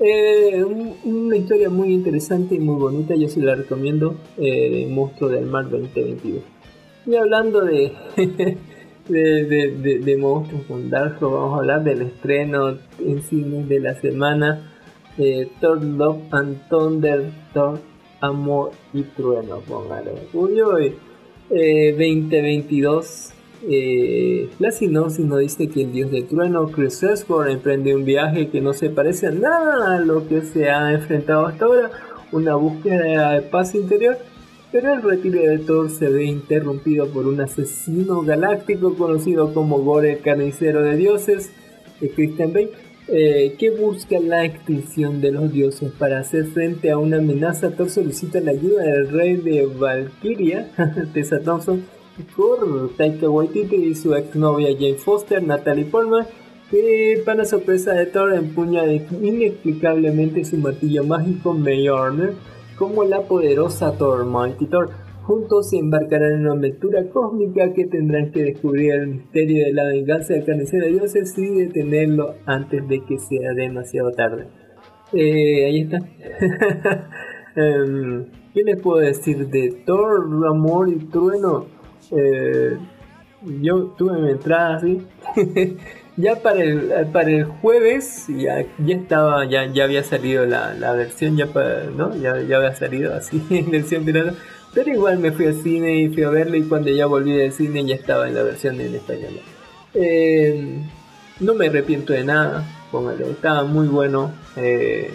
[0.00, 5.28] Eh, un- una historia muy interesante y muy bonita, yo sí la recomiendo, eh, Monstruo
[5.30, 6.42] del Mar 2022.
[7.06, 7.92] Y hablando de,
[9.08, 14.72] de, de, monstruos con vamos a hablar del estreno en cines de la semana,
[15.18, 17.78] eh, Thor Love and Thunder, Thor
[18.20, 20.12] Amor y Trueno, póngale.
[20.32, 20.94] Uy, uy.
[21.50, 23.32] Eh, 2022.
[23.68, 28.48] Eh, la sinopsis nos dice que el dios del trueno, Chris Hemsworth, emprende un viaje
[28.48, 31.90] que no se parece a nada a lo que se ha enfrentado hasta ahora,
[32.32, 34.16] una búsqueda de paz interior,
[34.70, 40.12] pero el retiro de Thor se ve interrumpido por un asesino galáctico conocido como Gore
[40.12, 41.50] el carnicero de dioses,
[42.00, 42.70] de Christian Bale,
[43.12, 47.70] eh, que busca la extinción de los dioses para hacer frente a una amenaza.
[47.70, 50.70] Thor solicita la ayuda del rey de Valkyria,
[51.12, 51.84] Tessa Thompson,
[52.36, 56.26] por Taika Waititi y su exnovia Jane Foster, Natalie Portman,
[56.70, 62.34] que para sorpresa de Thor empuña inexplicablemente su martillo mágico Mjolnir
[62.76, 64.90] como la poderosa Thor, Mighty Thor.
[65.22, 69.84] Juntos se embarcarán en una aventura cósmica que tendrán que descubrir el misterio de la
[69.84, 74.48] venganza del carnicero de dioses y detenerlo antes de que sea demasiado tarde.
[75.12, 75.98] Eh, ahí está.
[77.56, 81.66] Em, ¿Qué les puedo decir de Thor, Amor y Trueno?
[82.12, 82.76] Eh,
[83.60, 85.06] yo tuve mi entrada así.
[86.16, 90.92] ya para el, para el jueves ya, ya estaba, ya, ya había salido la, la
[90.92, 92.14] versión, ya para, ¿no?
[92.16, 94.34] Ya, ya había salido así en versión pirata.
[94.74, 97.52] Pero igual me fui al cine y fui a verlo y cuando ya volví del
[97.52, 99.40] cine ya estaba en la versión en español.
[99.94, 100.78] Eh,
[101.40, 104.32] no me arrepiento de nada, póngale, estaba muy bueno.
[104.56, 105.10] Eh,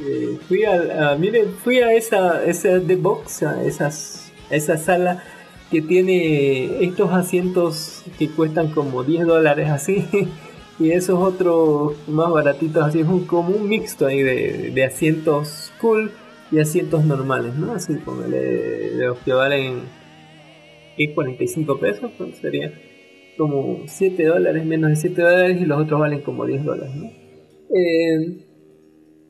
[0.00, 5.22] eh, fui a, a- miren, fui a esa, esa The Box, a esas, esa sala
[5.70, 10.06] que tiene estos asientos que cuestan como 10 dólares así.
[10.76, 15.72] Y esos otros más baratitos así es un, como un mixto ahí de, de asientos
[15.80, 16.10] cool
[16.50, 17.72] y asientos normales, ¿no?
[17.72, 19.80] Así de los que valen
[20.96, 21.12] ¿qué?
[21.14, 22.72] 45 pesos, pues sería
[23.36, 27.06] como 7 dólares, menos de 7 dólares y los otros valen como 10 dólares, ¿no?
[27.76, 28.44] Eh,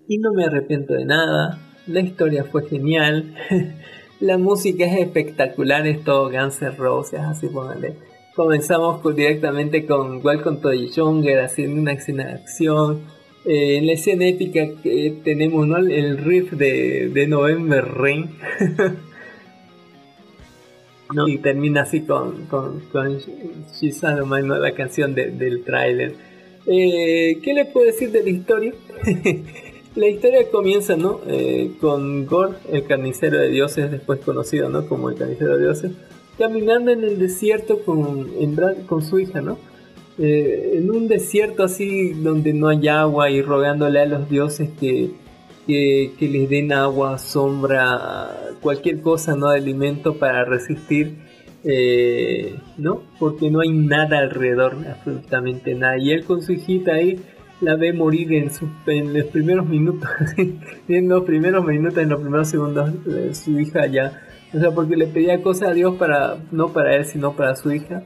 [0.09, 3.35] y no me arrepiento de nada, la historia fue genial,
[4.21, 7.95] la música es espectacular, es todo Guns N' Roses, así póngale.
[8.37, 13.03] Comenzamos con- directamente con Welcome to the Jungle, haciendo una escena de acción.
[13.47, 15.77] Eh, en la escena épica que tenemos ¿no?
[15.77, 18.31] el riff de, de November Rain.
[21.15, 21.29] ¿no?
[21.29, 23.19] Y termina así con, con, con
[23.79, 24.59] She's ¿no?
[24.59, 26.15] la canción de- del tráiler.
[26.67, 28.73] Eh, ¿Qué le puedo decir de la historia?
[29.95, 31.21] la historia comienza ¿no?
[31.29, 34.87] Eh, con Gore, el carnicero de dioses, después conocido ¿no?
[34.89, 35.93] como el carnicero de dioses,
[36.39, 38.57] caminando en el desierto con, en
[38.87, 39.59] con su hija, ¿no?
[40.17, 45.11] Eh, en un desierto así donde no hay agua y rogándole a los dioses que,
[45.67, 48.31] que, les den agua, sombra,
[48.61, 49.49] cualquier cosa, ¿no?
[49.49, 51.17] Alimento para resistir,
[51.65, 53.03] eh, ¿no?
[53.19, 55.99] Porque no hay nada alrededor, absolutamente nada.
[55.99, 57.19] Y él con su hijita ahí
[57.61, 60.09] la ve morir en, su, en los primeros minutos,
[60.89, 64.21] en los primeros minutos, en los primeros segundos, de su hija ya,
[64.53, 67.73] o sea, porque le pedía cosas a Dios para, no para él, sino para su
[67.73, 68.05] hija.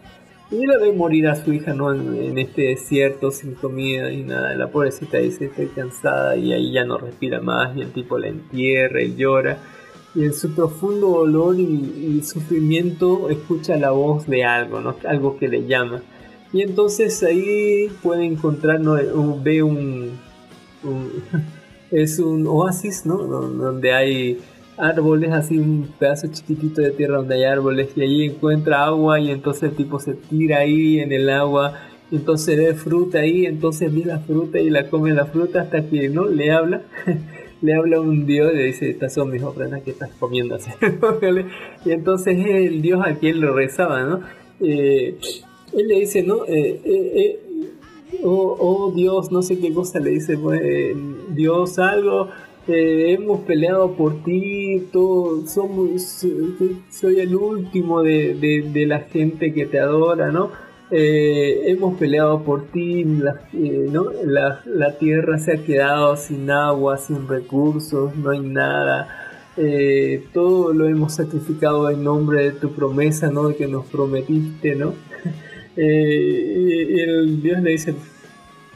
[0.50, 1.92] Y la ve morir a su hija, ¿no?
[1.92, 4.54] En, este desierto, sin comida y nada.
[4.54, 7.76] La pobrecita dice, estoy cansada y ahí ya no respira más.
[7.76, 9.58] Y el tipo la entierra y llora.
[10.14, 14.96] Y en su profundo dolor y, sufrimiento escucha la voz de algo, ¿no?
[15.06, 16.02] Algo que le llama.
[16.52, 18.96] Y entonces ahí puede encontrar, ¿no?
[19.42, 20.18] ve un
[21.90, 23.16] es un oasis, ¿no?
[23.18, 24.38] Donde hay
[24.78, 29.30] árboles, así un pedazo chiquitito de tierra donde hay árboles y ahí encuentra agua y
[29.30, 31.74] entonces el tipo se tira ahí en el agua,
[32.10, 36.08] entonces ve fruta ahí, entonces ve la fruta y la come la fruta hasta que
[36.08, 36.82] no le habla.
[37.60, 40.70] le habla un dios y le dice, estas son mis ofrendas que estás comiendo así.
[41.84, 44.20] y entonces es el dios a quien le rezaba, ¿no?
[44.60, 45.16] Eh,
[45.72, 46.44] él le dice, ¿no?
[46.46, 47.40] Eh, eh,
[48.22, 50.62] oh, oh, Dios, no sé qué cosa le dice, pues,
[51.30, 52.28] Dios algo,
[52.68, 54.86] hemos peleado por ti,
[56.90, 60.50] soy el último de, la gente que te adora, ¿no?
[60.90, 63.90] Eh, hemos peleado por ti, la, eh.
[64.66, 69.08] La, tierra se ha quedado sin agua, sin recursos, no hay nada.
[69.56, 73.54] Eh, todo lo hemos sacrificado en nombre de tu promesa, ¿no?
[73.54, 74.94] Que nos prometiste, ¿no?
[75.76, 77.94] y, el Dios le dice,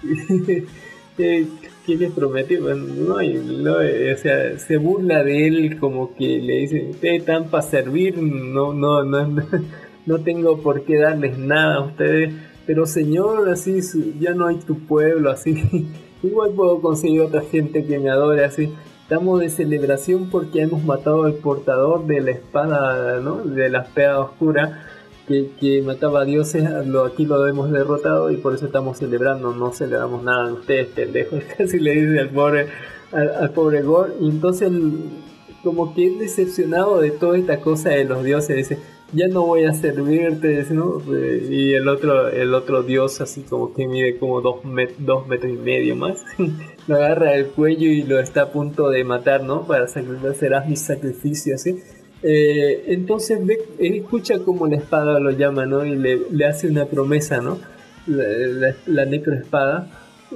[1.86, 2.74] ¿qué le prometió?
[2.74, 8.18] no, o sea, se burla de él como que le dice, ustedes están para servir,
[8.18, 9.42] no, no, no,
[10.06, 12.34] no tengo por qué darles nada a ustedes,
[12.66, 13.80] pero Señor, así
[14.20, 15.88] ya no hay tu pueblo, así,
[16.22, 18.72] igual puedo conseguir otra gente que me adore, así.
[19.02, 23.44] Estamos de celebración porque hemos matado al portador de la espada, ¿no?
[23.44, 24.86] De la espada oscura
[25.26, 29.72] que, mataba a dioses, lo, aquí lo hemos derrotado y por eso estamos celebrando, no
[29.72, 32.66] celebramos nada de ustedes, pendejos, casi le dice al pobre,
[33.12, 34.70] al, pobre Gore, y entonces
[35.62, 38.78] como que decepcionado de toda esta cosa de los dioses, dice,
[39.12, 41.00] ya no voy a servirte, ¿no?
[41.48, 44.56] y el otro, el otro dios así como que mide como dos,
[44.98, 46.24] dos metros y medio más,
[46.88, 49.66] lo agarra del cuello y lo está a punto de matar, ¿no?
[49.66, 50.04] Para hacer
[50.66, 51.80] mi sacrificio, así
[52.22, 55.84] eh, entonces ve, escucha como la espada lo llama, ¿no?
[55.84, 57.58] Y le, hace una promesa, ¿no?
[58.06, 59.88] La, necroespada.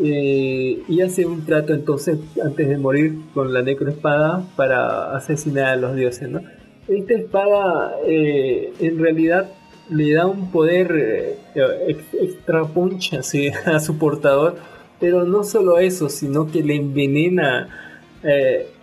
[0.02, 5.76] Eh, y hace un trato entonces antes de morir con la necroespada para asesinar a
[5.76, 6.42] los dioses, ¿no?
[6.86, 9.50] Esta espada eh, en realidad
[9.88, 11.38] le da un poder
[12.20, 13.14] extra punch
[13.66, 14.56] a su portador,
[15.00, 17.68] pero no solo eso, sino que le envenena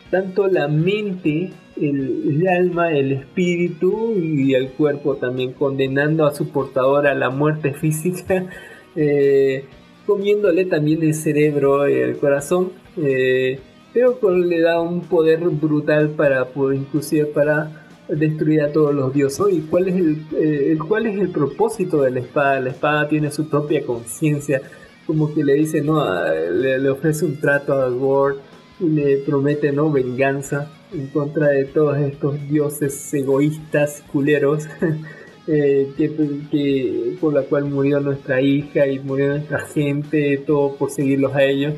[0.09, 7.07] tanto la mente el, alma, el espíritu y el cuerpo también, condenando a su portador
[7.07, 8.45] a la muerte física,
[8.95, 9.65] eh,
[10.05, 13.59] comiéndole también el cerebro y el corazón, eh,
[13.93, 19.45] pero le da un poder brutal para, inclusive para destruir a todos los dioses.
[19.51, 22.59] ¿Y cuál es el, eh, cuál es el propósito de la espada?
[22.59, 24.61] La espada tiene su propia conciencia,
[25.05, 28.37] como que le dice, no, le, ofrece un trato a Gord
[28.79, 34.67] y le promete, no, venganza en contra de todos estos dioses egoístas, culeros,
[35.47, 41.33] eh, que, por la cual murió nuestra hija y murió nuestra gente, todo por seguirlos
[41.35, 41.73] a ellos.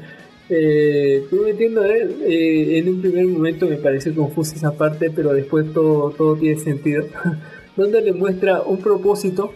[0.47, 6.11] Eh, prometiendo eh, en un primer momento me pareció confusa esa parte, pero después todo,
[6.11, 7.05] todo tiene sentido.
[7.75, 9.53] donde le muestra un propósito,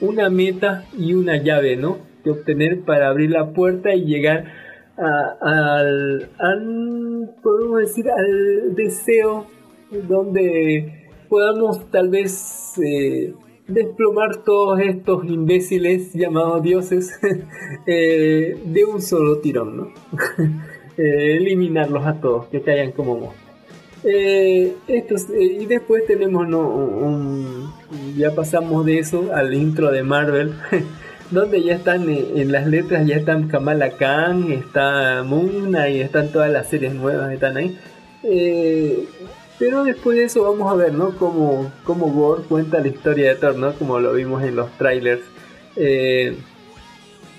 [0.00, 1.98] una meta y una llave, ¿no?
[2.22, 4.52] Que obtener para abrir la puerta y llegar
[5.00, 6.28] al,
[7.42, 9.46] podemos decir, al deseo
[9.90, 13.34] donde podamos tal vez eh,
[13.66, 17.12] desplomar todos estos imbéciles llamados dioses
[17.86, 19.88] eh, de un solo tirón, ¿no?
[20.96, 23.62] Eh, eliminarlos a todos, que caigan como monstruos.
[24.04, 27.72] y después tenemos ¿no?
[28.18, 30.52] ya pasamos de eso al intro de Marvel
[31.30, 36.50] donde ya están en, las letras, ya están Kamala Khan, está Moon y están todas
[36.50, 37.78] las series nuevas, están ahí.
[38.22, 39.06] Eh,
[39.58, 41.16] pero después de eso vamos a ver, ¿no?
[41.16, 43.74] Cómo, cómo Gore cuenta la historia de Thor, ¿no?
[43.74, 45.22] Como lo vimos en los trailers.
[45.76, 46.36] Eh,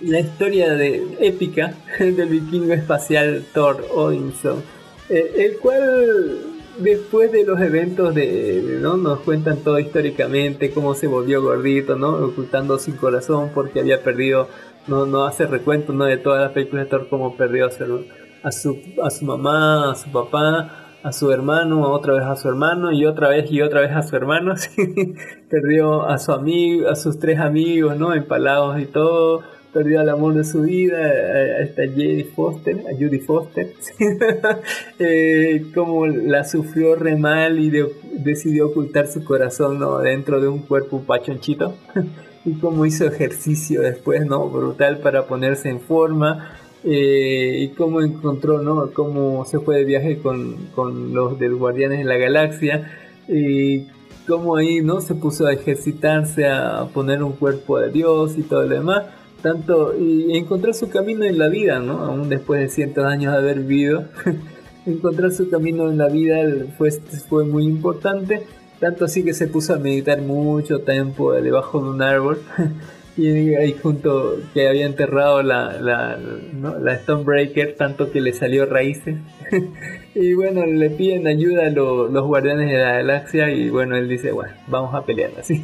[0.03, 4.63] la historia de, épica del vikingo espacial Thor Odinson,
[5.09, 6.50] eh, el cual
[6.81, 8.97] después de los eventos de, ¿no?
[8.97, 12.09] Nos cuentan todo históricamente, cómo se volvió gordito, ¿no?
[12.25, 14.47] Ocultando sin corazón porque había perdido,
[14.87, 16.05] no, no hace recuento, ¿no?
[16.05, 18.05] De todas las películas de Thor, cómo perdió a su,
[18.43, 22.47] a su, a su mamá, a su papá, a su hermano, otra vez a su
[22.47, 24.55] hermano y otra vez y otra vez a su hermano.
[25.49, 28.13] perdió a su amigo, a sus tres amigos, ¿no?
[28.13, 33.19] Empalados y todo perdió el amor de su vida, a esta Judy Foster, a Judy
[33.19, 33.73] Foster,
[34.99, 39.99] eh, como la sufrió re mal y de- decidió ocultar su corazón ¿no?
[39.99, 41.75] dentro de un cuerpo pachonchito.
[42.45, 44.49] y cómo hizo ejercicio después, ¿no?
[44.49, 46.57] Brutal para ponerse en forma.
[46.83, 48.91] eh, y cómo encontró, ¿no?
[48.91, 52.91] Cómo se fue de viaje con, con los Guardianes de la Galaxia.
[53.27, 53.85] Y
[54.27, 55.01] cómo ahí, ¿no?
[55.01, 59.03] Se puso a ejercitarse, a poner un cuerpo de Dios y todo lo demás.
[59.41, 61.99] Tanto, y encontrar su camino en la vida, ¿no?
[61.99, 64.05] Aún después de cientos años de haber vivido.
[64.85, 66.37] encontrar su camino en la vida
[66.77, 68.43] fue, fue muy importante.
[68.79, 72.39] Tanto así que se puso a meditar mucho tiempo debajo de un árbol.
[73.17, 76.17] y ahí junto que había enterrado la, la,
[76.53, 76.77] ¿no?
[76.79, 79.17] la Stonebreaker, tanto que le salió raíces.
[80.15, 83.51] y bueno, le piden ayuda a lo- los guardianes de la galaxia.
[83.51, 85.61] Y bueno, él dice, bueno, vamos a pelear así.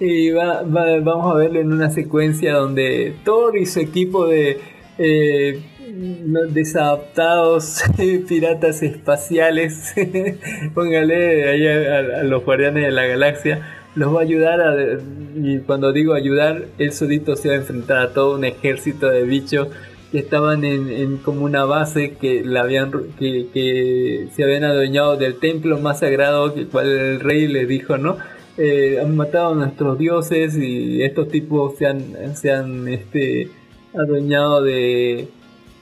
[0.00, 4.58] Y va, va- vamos a verlo en una secuencia donde Thor y su equipo de
[4.98, 5.60] eh,
[6.50, 7.82] desadaptados
[8.28, 9.92] piratas espaciales,
[10.74, 14.74] póngale ahí a, los guardianes de la galaxia, los va a ayudar a,
[15.36, 19.24] y cuando digo ayudar, él solito se va a enfrentar a todo un ejército de
[19.24, 19.68] bichos
[20.10, 25.78] que estaban en, como una base que la habían que, se habían adueñado del templo
[25.78, 28.16] más sagrado que cual el rey les dijo, ¿no?
[28.62, 33.48] Eh, han matado a nuestros dioses y estos tipos se han, se han este,
[33.94, 35.28] adueñado de,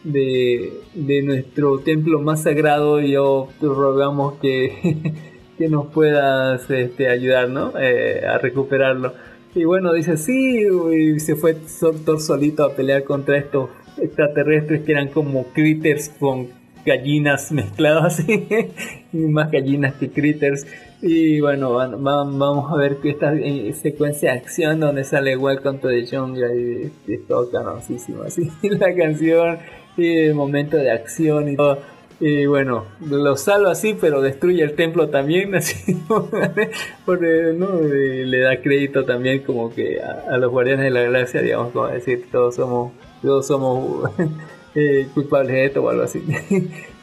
[0.05, 4.97] de, nuestro templo más sagrado y yo te rogamos que,
[5.59, 7.49] que nos puedas este, ayudar.
[7.81, 9.13] Eh, a recuperarlo.
[9.57, 14.93] Y bueno, dice sí, y se fue Thor solito a pelear contra estos extraterrestres que
[14.93, 16.47] eran como critters con
[16.87, 18.23] gallinas mezcladas
[19.13, 20.65] y más gallinas que critters.
[21.01, 25.37] Y bueno, van- van- vamos a ver que esta eh, secuencia de acción donde sale
[25.37, 26.57] Welcome to the Jungle
[27.07, 29.59] y, y todo canosísimo, así la canción
[29.97, 31.79] el momento de acción y todo.
[32.21, 35.97] Y bueno, lo salva así, pero destruye el templo también, así,
[37.05, 37.81] porque ¿no?
[37.81, 41.87] Le da crédito también como que a, a los guardianes de la galaxia, digamos, como
[41.87, 42.93] decir, todos somos,
[43.23, 44.11] todos somos
[44.75, 46.23] eh, culpables de esto o algo así.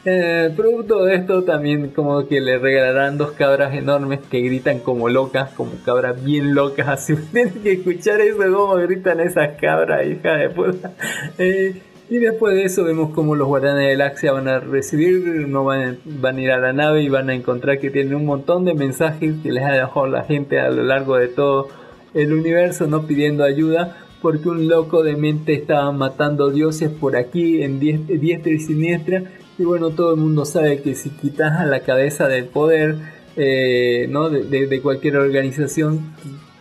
[0.08, 5.08] Eh, producto de esto también como que le regalarán dos cabras enormes que gritan como
[5.08, 10.36] locas, como cabras bien locas, así tienen que escuchar eso, cómo gritan esas cabras, hija
[10.36, 10.92] de puta.
[11.38, 11.74] Eh,
[12.08, 15.98] y después de eso vemos como los guardianes de Galaxia van a recibir, no van,
[16.04, 18.74] van a ir a la nave y van a encontrar que tienen un montón de
[18.74, 21.66] mensajes que les ha dejado la gente a lo largo de todo
[22.14, 27.60] el universo, no pidiendo ayuda, porque un loco de mente estaba matando dioses por aquí
[27.64, 29.24] en dies- diestra y siniestra.
[29.58, 32.96] Y bueno, todo el mundo sabe que si quitas a la cabeza del poder
[33.36, 34.28] eh, ¿no?
[34.28, 36.14] de, cualquier organización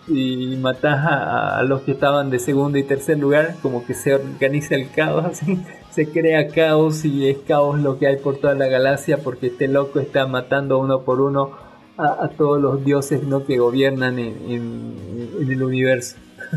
[0.07, 4.75] y matas a, los que estaban de segundo y tercer lugar, como que se organiza
[4.75, 5.39] el caos,
[5.91, 9.67] se crea caos y es caos lo que hay por toda la galaxia porque este
[9.67, 11.51] loco está matando uno por uno
[11.97, 13.45] a, todos los dioses ¿no?
[13.45, 14.95] que gobiernan en
[15.39, 16.17] el universo.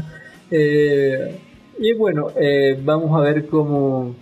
[0.51, 1.41] Eh,
[1.79, 4.15] y bueno, eh, vamos a ver cómo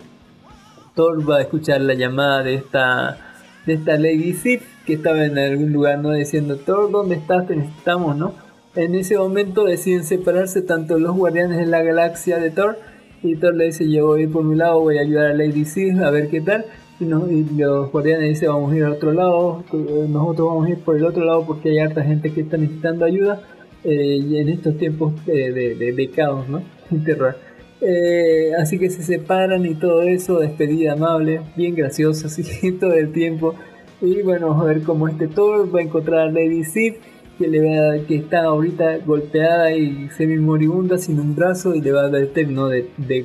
[0.97, 3.17] Thor va a escuchar la llamada de esta
[3.65, 7.55] de esta Lady Sif que estaba en algún lugar no diciendo Thor dónde estás te
[7.55, 8.33] necesitamos no
[8.75, 12.77] en ese momento deciden separarse tanto los guardianes de la galaxia de Thor
[13.23, 15.33] y Thor le dice yo voy a ir por mi lado voy a ayudar a
[15.33, 16.65] Lady Sif a ver qué tal
[16.99, 20.95] y, los guardianes dicen vamos a ir al otro lado nosotros vamos a ir por
[20.97, 23.41] el otro lado porque hay harta gente que está necesitando ayuda
[23.83, 26.61] eh, y en estos tiempos de, de- de- de caos no
[26.91, 27.35] y terror
[27.81, 33.11] eh, así que se separan y todo eso, despedida amable, bien graciosa, así todo el
[33.11, 33.55] tiempo.
[34.01, 36.95] Y bueno, vamos a ver cómo este Thor va a encontrar a Lady Sif,
[37.37, 41.91] que, le va que está ahorita golpeada y semi moribunda sin un brazo y le
[41.91, 43.23] va a dar el término de, de.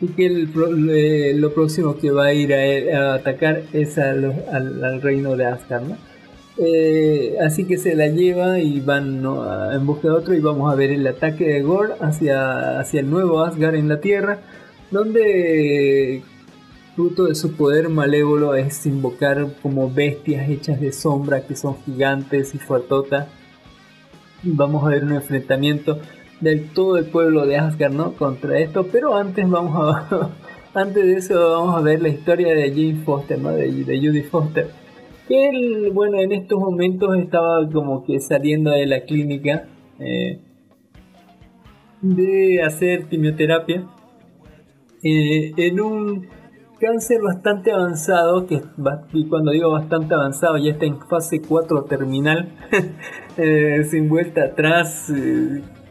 [0.00, 5.36] Y que le- lo próximo que va a ir a, atacar es al, al reino
[5.36, 6.07] de Asgard, ¿no?
[6.60, 9.24] Eh, así que se la lleva y van
[9.72, 13.08] en busca de otro y vamos a ver el ataque de Gore hacia, hacia el
[13.08, 14.40] nuevo Asgard en la Tierra,
[14.90, 16.22] donde
[16.96, 22.52] fruto de su poder malévolo es invocar como bestias hechas de sombra que son gigantes
[22.56, 23.28] y fuertotas.
[24.42, 26.00] Vamos a ver un enfrentamiento
[26.40, 28.14] del todo el pueblo de Asgard ¿no?
[28.14, 30.30] contra esto, pero antes vamos a
[30.74, 33.52] antes de eso vamos a ver la historia de Jane Foster, ¿no?
[33.52, 34.87] de, de Judy Foster
[35.30, 39.68] él, bueno, en estos momentos estaba como que saliendo de la clínica
[39.98, 40.40] eh,
[42.00, 43.84] de hacer quimioterapia
[45.02, 46.28] eh, en un
[46.80, 48.62] cáncer bastante avanzado, que
[49.12, 52.54] y cuando digo bastante avanzado ya está en fase 4 terminal,
[53.36, 55.12] eh, sin vuelta atrás,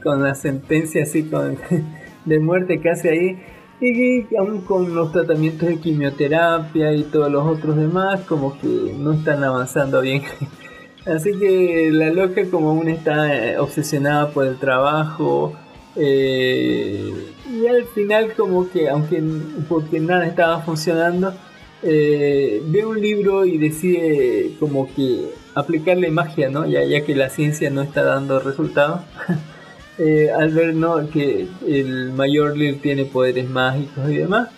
[0.01, 1.57] con la sentencia así, con
[2.25, 3.37] de muerte casi ahí.
[3.79, 9.13] Y aún con los tratamientos de quimioterapia y todos los otros demás, como que no
[9.13, 10.23] están avanzando bien.
[11.05, 15.53] Así que la loca como aún está eh, obsesionada por el trabajo.
[15.95, 17.13] Eh,
[17.49, 19.23] y al final como que, aunque
[19.69, 21.33] porque nada estaba funcionando,
[21.83, 26.65] eh, ve un libro y decide como que aplicarle magia, ¿no?
[26.65, 29.01] Ya, ya que la ciencia no está dando resultados.
[29.99, 31.09] Eh, al ver ¿no?
[31.09, 34.49] que el mayor Lear tiene poderes mágicos y demás,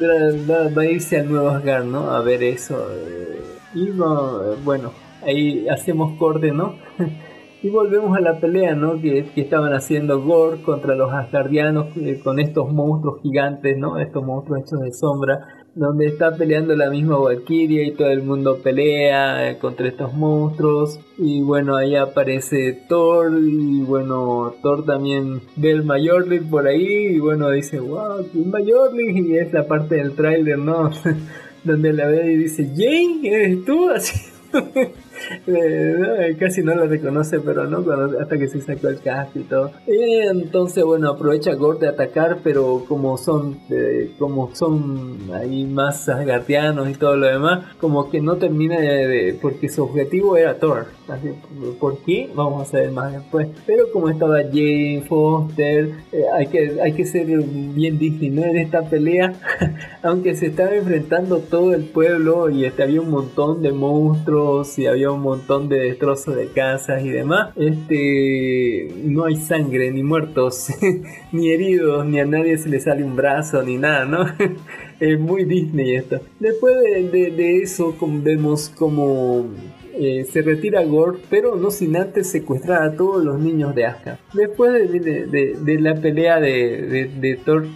[0.00, 2.10] va, a irse a Nueva Asgard, ¿no?
[2.10, 2.84] A ver eso.
[2.90, 3.40] Eh,
[3.74, 3.90] y
[4.64, 4.92] bueno,
[5.24, 6.74] ahí hacemos corte, ¿no?
[7.62, 9.00] y volvemos a la pelea, ¿no?
[9.00, 11.88] Que, que estaban haciendo Gore contra los Asgardianos
[12.24, 14.00] con estos monstruos gigantes, ¿no?
[14.00, 18.58] Estos monstruos hechos de sombra donde está peleando la misma Valkyria y todo el mundo
[18.58, 21.00] pelea eh, contra estos monstruos.
[21.16, 27.18] Y bueno ahí aparece Thor y bueno Thor también ve el Mayorling por ahí y
[27.18, 30.90] bueno dice wow un Mayorling y es la parte del tráiler no
[31.64, 34.20] donde la ve y dice Jane eres tú así
[35.46, 37.84] Eh, casi no la reconoce, pero no,
[38.20, 39.70] hasta que se sacó el casco y todo.
[39.86, 46.88] entonces, bueno, aprovecha Gore de atacar, pero como son, eh, como son ahí más asgardianos
[46.88, 50.86] y todo lo demás, como que no termina de, porque su objetivo era Thor.
[51.08, 51.30] Así,
[51.80, 52.30] ¿Por qué?
[52.34, 53.48] Vamos a saber más después.
[53.66, 58.44] Pero como estaba Jane Foster, eh, hay, que, hay que ser bien Disney, ¿no?
[58.44, 59.34] En esta pelea,
[60.02, 64.86] aunque se estaba enfrentando todo el pueblo y este, había un montón de monstruos y
[64.86, 70.68] había un montón de destrozos de casas y demás, este, no hay sangre, ni muertos,
[71.32, 74.26] ni heridos, ni a nadie se le sale un brazo, ni nada, ¿no?
[75.02, 76.20] es muy Disney esto.
[76.38, 76.76] Después
[77.10, 79.46] de, eso, como vemos como
[79.94, 84.18] eh, se retira Gore, pero no sin antes secuestrar a todos los niños de Asgard.
[84.32, 87.66] Después de, la pelea de, Thor,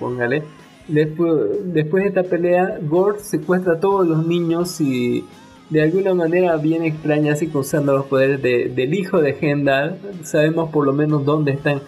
[0.00, 0.42] póngale,
[0.88, 1.32] después,
[1.64, 5.24] después de esta pelea, Gore secuestra a todos los niños y
[5.72, 10.70] de alguna manera bien extraña, así que usando los poderes del hijo de Hendal, sabemos
[10.70, 11.80] por lo menos dónde están,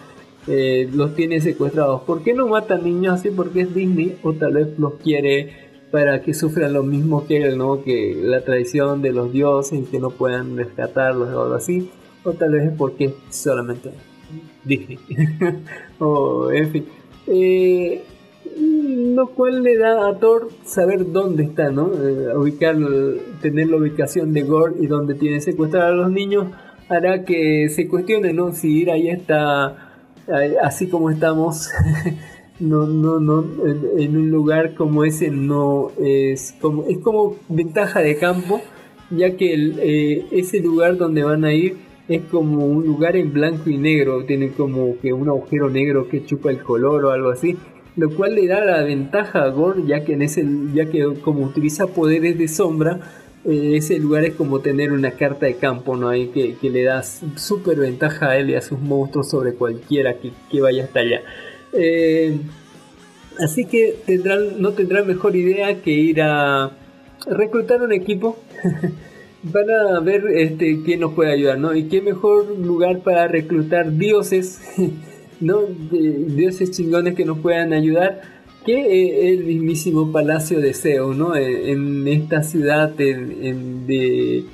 [0.47, 2.01] eh, los tiene secuestrados.
[2.01, 3.29] ¿Por qué no mata niños así?
[3.29, 7.59] Porque es Disney, o tal vez los quiere para que sufran lo mismo que él,
[7.59, 7.83] ¿no?
[7.83, 11.91] Que la traición de los dioses y que no puedan rescatarlos o algo así.
[12.23, 13.91] O tal vez es porque solamente
[14.63, 14.97] Disney.
[15.99, 16.85] o en fin.
[17.27, 18.03] Eh,
[18.57, 21.91] lo cual le da a Thor saber dónde está, ¿no?
[21.93, 22.77] Eh, ubicar,
[23.41, 26.47] tener la ubicación de Gore y dónde tiene secuestrar a los niños
[26.87, 28.53] hará que se cuestione, ¿no?
[28.53, 29.91] Si ir ahí está
[30.63, 31.69] así como estamos,
[32.59, 33.45] no, no, no,
[33.97, 38.61] en, un lugar como ese no es como, es como ventaja de campo,
[39.11, 41.77] ya que eh, ese lugar donde van a ir
[42.07, 46.23] es como un lugar en blanco y negro, tiene como que un agujero negro que
[46.23, 47.57] chupa el color o algo así
[47.97, 51.45] lo cual le da la ventaja a Gore ya que en ese ya que como
[51.45, 52.99] utiliza poderes de sombra
[53.45, 57.03] eh, ese lugar es como tener una carta de campo no hay que, le da
[57.03, 61.21] súper ventaja a él y a sus monstruos sobre cualquiera que, vaya hasta allá.
[61.71, 62.37] Eh,
[63.39, 66.71] así que tendrán no tendrán mejor idea que ir a
[67.27, 68.37] reclutar un equipo.
[69.53, 74.59] Para ver este quién nos puede ayudar no y qué mejor lugar para reclutar dioses
[75.39, 75.61] ¿no?
[75.61, 78.21] De dioses chingones que nos puedan ayudar,
[78.65, 81.35] que eh, el mismísimo Palacio de Zeus, ¿no?
[81.35, 84.45] Eh, en, esta ciudad de,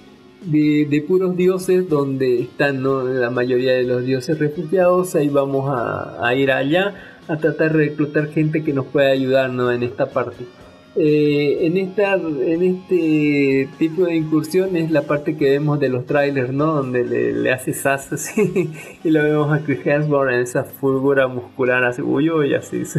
[0.46, 6.52] de, puros dioses donde están la mayoría de los dioses refugiados, ahí vamos a, ir
[6.52, 6.96] allá
[7.28, 10.46] a tratar de reclutar gente que nos pueda ayudar en esta parte.
[10.94, 16.06] Eh, en esta en este tipo de incursión es la parte que vemos de los
[16.06, 18.70] trailers no donde le, hace sas así
[19.02, 22.84] y lo vemos a Chris Hemsworth en esa fulgura muscular así uy, uy así.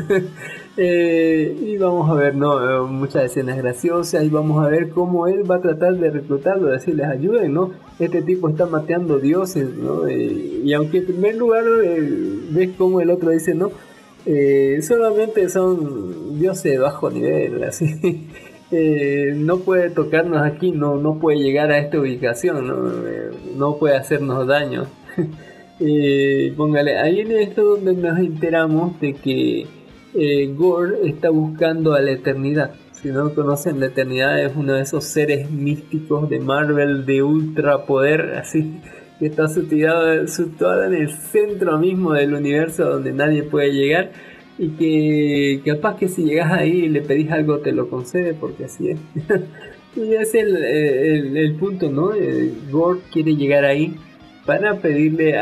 [0.78, 5.42] Eh, y vamos a ver no muchas escenas graciosas y vamos a ver cómo él
[5.48, 10.62] va a tratar de reclutarlo decirles ayuden no este tipo está mateando dioses no eh,
[10.64, 11.64] y aunque en primer lugar
[12.52, 13.70] ves como el otro dice no
[14.26, 18.28] eh, solamente son dioses de bajo nivel, así.
[18.74, 23.76] Eh, no puede tocarnos aquí, no, no puede llegar a esta ubicación, no, eh, no
[23.76, 24.86] puede hacernos daño.
[26.56, 29.66] póngale, ahí en esto donde nos enteramos de que
[30.56, 32.72] Gore está buscando a la eternidad.
[32.92, 37.84] Si no conocen, la eternidad es uno de esos seres místicos de Marvel de ultra
[37.84, 38.80] poder, así
[39.22, 44.10] que está situado, en el centro mismo del universo donde nadie puede llegar
[44.58, 48.64] y que capaz que si llegas ahí y le pedís algo te lo concede porque
[48.64, 48.98] así es.
[49.96, 50.56] y es el,
[51.36, 52.10] el, punto, ¿no?
[52.72, 53.94] Gord quiere llegar ahí
[54.44, 55.36] para pedirle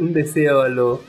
[0.00, 1.00] un deseo a, lo,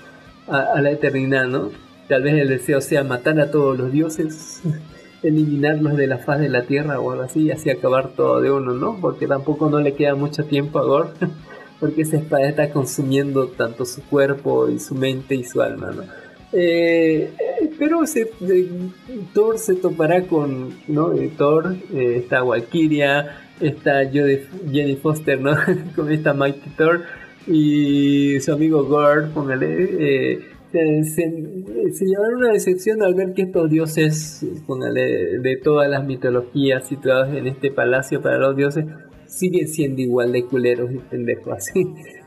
[0.48, 1.72] a, la eternidad, ¿no?
[2.08, 4.62] tal vez el deseo sea matar a todos los dioses,
[5.24, 8.52] eliminarlos de la faz de la tierra o algo así, y así acabar todo de
[8.52, 9.00] uno, ¿no?
[9.02, 11.10] Porque tampoco no le queda mucho tiempo a Gore,
[11.84, 16.04] porque esa espada está consumiendo tanto su cuerpo y su mente y su alma, ¿no?
[16.54, 17.30] Eh,
[17.78, 18.04] pero
[18.40, 18.70] de-
[19.34, 20.70] Thor se topará con.
[20.88, 25.58] Eh, Thor, eh, está Valkyria, está Jenny Foster, ¿no?
[25.98, 27.02] con esta Mighty Thor
[27.48, 29.68] y su amigo Gore, póngale,
[30.00, 30.40] eh,
[30.72, 37.36] se, se, llevaron una decepción al ver que estos dioses, de todas las mitologías situados
[37.36, 38.86] en este palacio para los dioses,
[39.34, 41.86] siguen siendo igual de culeros y pendejos así.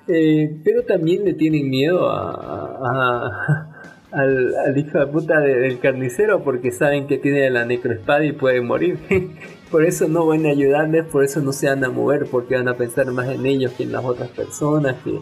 [0.09, 3.67] Eh, pero también le tienen miedo a,
[4.13, 8.61] al, hijo de puta de- del carnicero porque saben que tiene la necroespada y puede
[8.61, 8.99] morir.
[9.71, 12.69] por eso no van a ayudarles, por eso no se van a mover, porque van
[12.69, 15.19] a pensar más en ellos que en las otras personas, que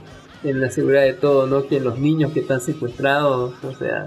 [0.49, 3.55] en la seguridad de todo, no que en los niños que están secuestrados.
[3.65, 4.07] O sea,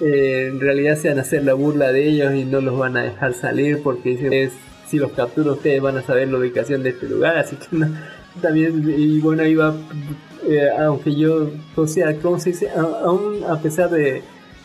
[0.00, 2.96] eh, en realidad se van a hacer la burla de ellos y no los van
[2.98, 4.52] a dejar salir porque "Es-
[4.90, 7.88] si los capturo ustedes van a saber la ubicación de este lugar, así que no,
[8.42, 9.74] también, y bueno, iba,
[10.48, 12.70] eh, aunque yo, o sea, ¿cómo se dice?
[12.70, 14.22] Aún a pesar de,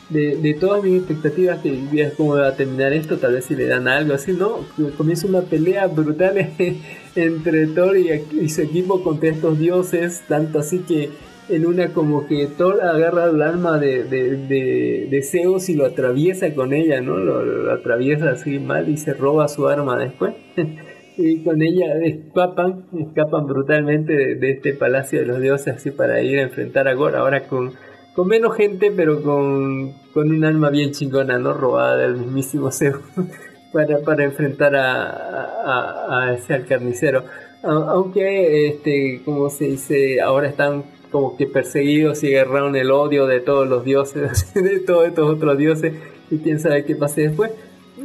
[0.10, 3.68] de, todas mis expectativas que vieras cómo va a terminar esto, tal vez si le
[3.68, 4.66] dan algo así, ¿no?
[4.98, 6.54] Comienza una pelea brutal
[7.16, 8.10] entre Thor y,
[8.42, 11.12] y su equipo contra estos dioses, tanto así que
[11.50, 15.86] en una como que Thor agarra el alma de, de, de, de Zeus y lo
[15.86, 17.18] atraviesa con ella, ¿no?
[17.18, 20.34] Lo, lo atraviesa así mal y se roba su arma después.
[21.18, 26.22] y con ella escapan, escapan brutalmente de, de este palacio de los dioses así para
[26.22, 27.74] ir a enfrentar a Gore, ahora con,
[28.16, 31.54] con menos gente pero con, con un alma bien chingona, ¿no?
[31.54, 33.00] Robada del mismísimo Zeus
[33.74, 37.24] para, para enfrentar a, a, a ese al carnicero.
[37.64, 40.84] Aunque, este, como se dice, ahora están
[41.16, 45.58] como que perseguidos y agarraron el odio de todos los dioses, de todos estos otros
[45.58, 45.94] dioses,
[46.30, 47.52] y quién sabe qué pase después.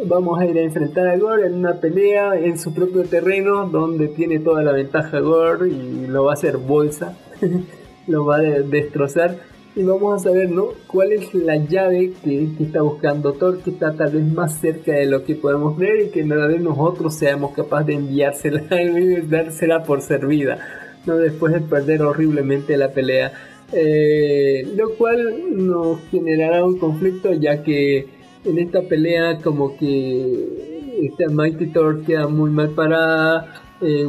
[0.05, 4.07] Vamos a ir a enfrentar a Gore en una pelea en su propio terreno, donde
[4.07, 7.19] tiene toda la ventaja Gore y lo va a hacer bolsa,
[8.07, 9.39] lo va a de- destrozar.
[9.75, 10.69] Y vamos a saber, ¿no?
[10.87, 14.93] ¿Cuál es la llave que, que está buscando Thor, que está tal vez más cerca
[14.93, 19.21] de lo que podemos ver y que tal vez nosotros seamos capaces de enviársela y
[19.23, 20.59] dársela por servida,
[21.07, 21.17] ¿no?
[21.17, 23.33] Después de perder horriblemente la pelea.
[23.73, 28.07] Eh, lo cual nos generará un conflicto ya que
[28.45, 34.07] en esta pelea como que esta Mighty Thor queda muy mal parada, eh,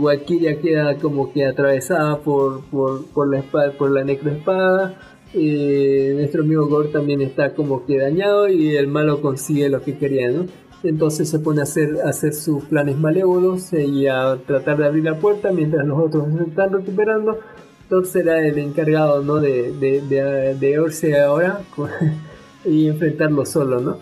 [0.62, 4.98] queda como que atravesada por, por, por la espada, por la necroespada,
[5.34, 9.98] eh, nuestro amigo Gore también está como que dañado y el malo consigue lo que
[9.98, 10.46] quería, ¿no?
[10.84, 14.86] Entonces se pone a hacer, a hacer sus planes malévolos eh, y a tratar de
[14.86, 17.40] abrir la puerta mientras los otros se están recuperando.
[17.88, 19.36] Thor será el encargado, ¿no?
[19.36, 21.62] De, de, de, irse ahora
[22.66, 23.98] y enfrentarlo solo, ¿no?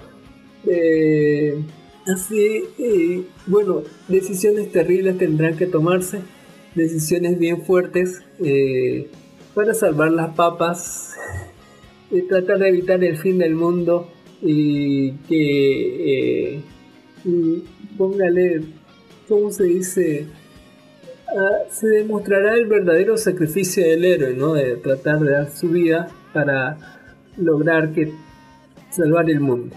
[0.68, 1.60] Eh,
[2.06, 6.20] así, eh, bueno, decisiones terribles tendrán que tomarse,
[6.76, 9.10] decisiones bien fuertes eh,
[9.56, 11.16] para salvar las papas,
[12.12, 14.12] y tratar de evitar el fin del mundo
[14.42, 16.62] y que, eh,
[17.98, 18.62] póngale,
[19.28, 20.28] ¿cómo se dice?
[21.28, 24.54] Ah, se demostrará el verdadero sacrificio del héroe, ¿no?
[24.54, 26.78] De tratar de dar su vida para
[27.38, 28.12] lograr que
[28.90, 29.76] salvar el mundo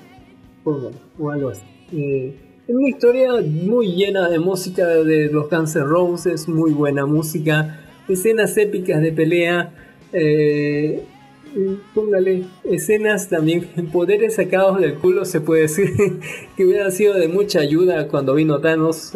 [0.64, 1.62] póngale, o algo así.
[1.92, 2.34] Eh,
[2.66, 8.56] es una historia muy llena de música de los N' Roses, muy buena música, escenas
[8.56, 9.72] épicas de pelea,
[10.12, 11.04] eh,
[11.94, 15.90] póngale escenas también, poderes sacados del culo se puede decir
[16.56, 19.12] que hubieran sido de mucha ayuda cuando vino Thanos,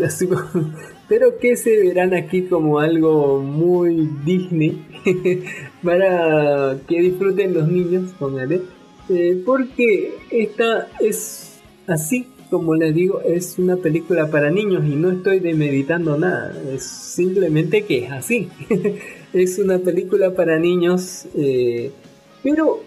[1.09, 4.85] pero que se verán aquí como algo muy Disney
[5.83, 8.63] para que disfruten los niños, póngale.
[9.09, 15.11] Eh, porque esta es así como les digo es una película para niños y no
[15.11, 18.49] estoy demeditando nada es simplemente que es así
[19.33, 21.93] es una película para niños eh,
[22.47, 22.79] pero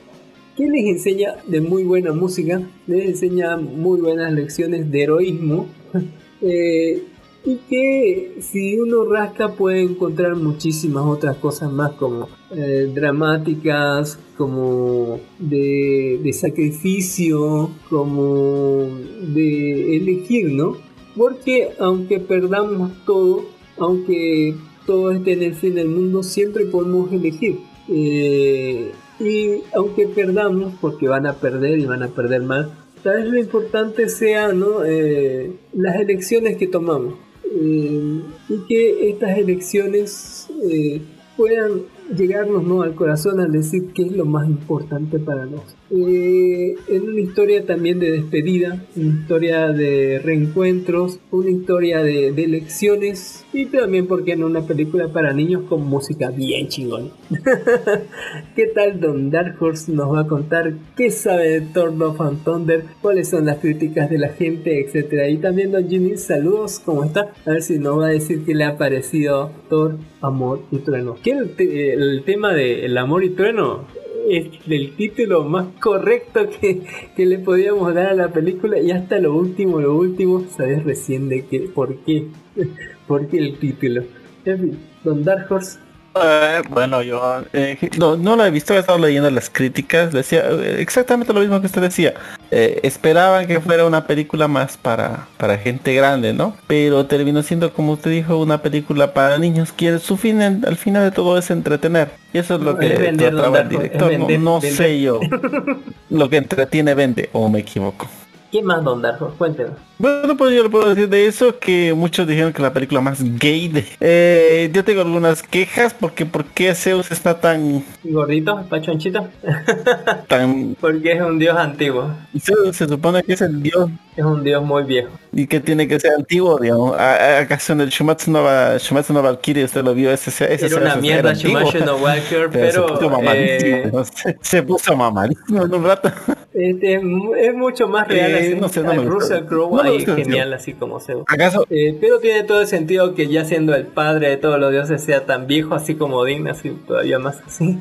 [0.56, 5.68] que les enseña de muy buena música les enseña muy buenas lecciones de heroísmo
[6.42, 7.04] eh,
[7.44, 15.20] y que si uno rasca puede encontrar muchísimas otras cosas más como eh, dramáticas, como
[15.40, 18.88] de, de sacrificio, como
[19.34, 20.78] de elegir, ¿no?
[21.18, 23.44] Porque aunque perdamos todo,
[23.78, 24.56] aunque
[24.86, 27.60] todo esté en el fin del mundo, siempre podemos elegir.
[27.90, 32.68] Eh, y aunque perdamos, porque van a perder y van a perder más,
[33.04, 34.84] tal vez lo importante sea ¿no?
[34.86, 37.16] Eh, las elecciones que tomamos.
[37.52, 41.02] Eh, y que estas elecciones eh,
[41.36, 41.82] puedan
[42.16, 42.84] llegarnos ¿no?
[42.84, 45.79] al corazón al decir qué es lo más importante para nosotros.
[45.92, 52.48] Eh, en una historia también de despedida, una historia de reencuentros, una historia de, de
[52.48, 57.12] lecciones y también porque en una película para niños con música bien chingón.
[58.56, 62.44] ¿Qué tal Don Dark Horse nos va a contar qué sabe de Thor Love and
[62.44, 65.28] Thunder, cuáles son las críticas de la gente, etcétera?
[65.30, 67.34] Y también Don Jimmy, saludos, ¿cómo está?
[67.46, 71.16] A ver si nos va a decir qué le ha parecido Thor, Amor y Trueno.
[71.24, 73.86] ¿Qué el, te- el tema de El Amor y Trueno?
[74.30, 76.84] Es el título más correcto que,
[77.16, 81.30] que le podíamos dar a la película y hasta lo último, lo último, sabes recién
[81.30, 82.28] de qué, por qué,
[83.08, 84.04] por qué el título.
[84.46, 85.80] En fin, Don Dark Horse,
[86.24, 90.44] Eh, bueno, yo eh, no, no lo he visto, he estado leyendo las críticas, decía
[90.50, 92.14] eh, exactamente lo mismo que usted decía.
[92.52, 96.56] Eh, esperaban que fuera una película más para, para gente grande, ¿no?
[96.68, 100.78] Pero terminó siendo, como usted dijo, una película para niños, que su fin en- al
[100.78, 102.10] final de todo es entretener.
[102.34, 104.02] Y eso es lo que es vender, don trataba el Darko, es director.
[104.02, 104.78] no- vender, no vender.
[104.78, 105.20] sé yo.
[106.10, 108.08] lo que entretiene vende, o me equivoco.
[108.52, 109.38] ¿qué más Don Dark Horse?
[109.38, 109.74] Cuéntenos.
[110.02, 113.20] Bueno, pues yo le puedo decir de eso que muchos dijeron que la película más
[113.38, 113.86] gay de...
[114.00, 117.84] Eh, yo tengo algunas quejas porque ¿por qué Zeus está tan...
[118.06, 118.64] ¿Gordito?
[118.70, 119.28] ¿Pachonchito?
[120.28, 120.76] tan...
[120.80, 124.62] Porque es un dios antiguo, Zeus se supone que es el dios es un dios
[124.62, 125.12] muy viejo.
[125.32, 126.94] y que tiene que ser antiguo, digamos.
[127.00, 130.12] ¿Acaso en el Shumatsu no, Va- Shumatsu no Valkyrie usted lo vio?
[130.12, 131.32] Ese, ese, ese Era una mierda.
[131.34, 136.12] Shumashu no Walker, Pero, se puso mamadísimo, eh, se, puso mamadísimo en un rato.
[136.54, 138.56] este, es, mu- es mucho más real Eh, así.
[138.60, 139.04] no sé, no me.
[139.06, 141.24] Russell Crowe ahí genial así como Zeus.
[141.28, 141.66] ¿Acaso?
[141.70, 145.02] Eh, pero tiene todo el sentido que ya siendo el padre de todos los dioses
[145.02, 147.80] sea tan viejo así como Odín, así todavía más así.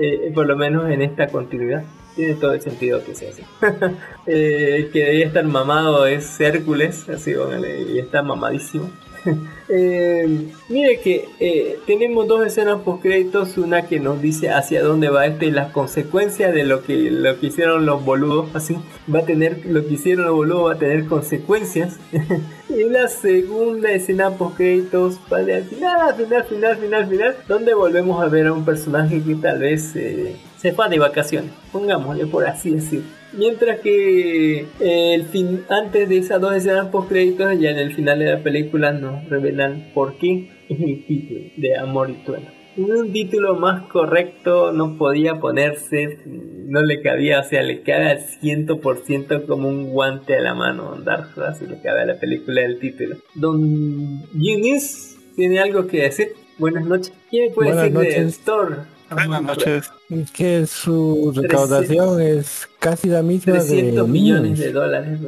[0.00, 1.84] Eh, por lo menos en esta continuidad.
[2.14, 3.42] Tiene todo el sentido que sea así.
[4.28, 8.90] Eh, que debía estar mamado es Hércules, así póngale, y está mamadísimo.
[9.68, 15.08] Eh, mire que eh, tenemos dos escenas post créditos, una que nos dice hacia dónde
[15.08, 18.76] va este y las consecuencias de lo que lo que hicieron los boludos, así
[19.12, 21.98] va a tener lo que hicieron los boludos va a tener consecuencias.
[22.68, 27.74] y la segunda escena post créditos vale al final, al final, final, final, final, donde
[27.74, 32.26] volvemos a ver a un personaje que tal vez eh, se fue de vacaciones, pongámosle
[32.26, 33.15] por así decir.
[33.36, 37.94] Mientras que eh, el fin, antes de esas dos escenas post créditos, ya en el
[37.94, 42.56] final de la película nos revelan por qué es el título de Amor y Trueno.
[42.78, 48.18] Un título más correcto no podía ponerse, no le cabía, o sea, le cabe al
[48.18, 50.94] 100% como un guante a la mano,
[51.36, 53.16] Horse, y le cabe a la película del título.
[53.34, 56.32] Don Yunis tiene algo que decir.
[56.58, 57.12] Buenas noches.
[57.30, 58.40] ¿Quién puede Buenas decir de noches.
[58.40, 58.95] Thor?
[59.10, 59.90] Buenas noches.
[60.10, 65.20] Es que su recaudación es casi la misma 300 de millones de dólares.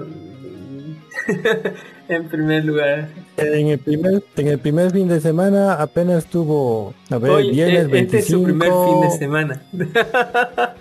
[2.09, 3.09] en primer lugar.
[3.37, 7.93] En el primer en el primer fin de semana apenas tuvo a ver Oye, viernes
[7.93, 9.63] e- este es su 25 primer fin de semana.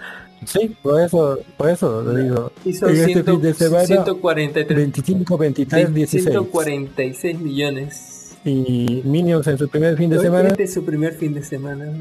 [0.45, 2.51] Sí, por eso por eso le digo.
[2.63, 8.37] Hizo en este 100 fin de semana 143 25 23 16 146 millones.
[8.45, 11.43] y Minions en su primer fin de Hoy- semana Este es su primer fin de
[11.43, 11.91] semana.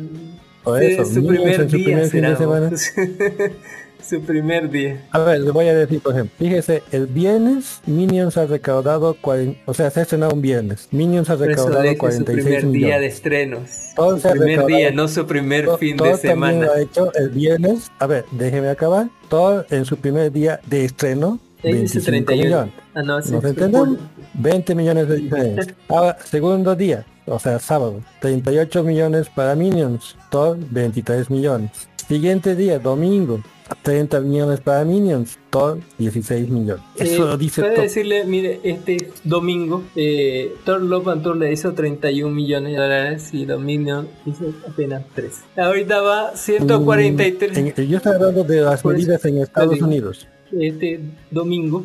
[0.80, 2.70] Sí, eso su Minions primer en su día primer fin de semana
[4.08, 5.04] su primer día.
[5.10, 9.58] A ver, le voy a decir, por ejemplo, fíjese, el viernes Minions ha recaudado, cuaren-
[9.66, 10.88] o sea, se ha estrenado un viernes.
[10.92, 13.00] Minions ha eso recaudado le dije su 46 primer día millones.
[13.00, 13.70] de estrenos.
[13.96, 16.66] Todo Su primer día, no su primer Thor- fin Thor de semana.
[16.66, 17.90] lo ha hecho el viernes.
[17.98, 19.08] A ver, déjeme acabar.
[19.28, 21.40] Thor en su primer día de estreno,
[21.72, 22.44] dice 25 31.
[22.44, 22.74] millones.
[22.94, 23.88] Ah, no, sí, ¿Nos fue entendemos?
[23.88, 24.02] julio.
[24.34, 25.74] 20 millones de diferencia.
[25.88, 30.16] Ahora, segundo día, o sea, sábado, 38 millones para Minions.
[30.30, 31.70] Thor, 23 millones.
[32.08, 33.40] Siguiente día, domingo,
[33.82, 35.38] 30 millones para Minions.
[35.50, 36.84] Thor, 16 millones.
[36.96, 41.72] Eso Eh, lo dice puede decirle, mire, este domingo, eh, Thor Love and Thunder hizo
[41.72, 45.32] 31 millones de dólares y Dominion hizo apenas 3.
[45.56, 49.80] Ahorita va 143 En- en- yo estoy hablando de las Por eso medidas en Estados.
[49.82, 50.28] Unidos.
[50.60, 51.00] Este
[51.30, 51.84] domingo.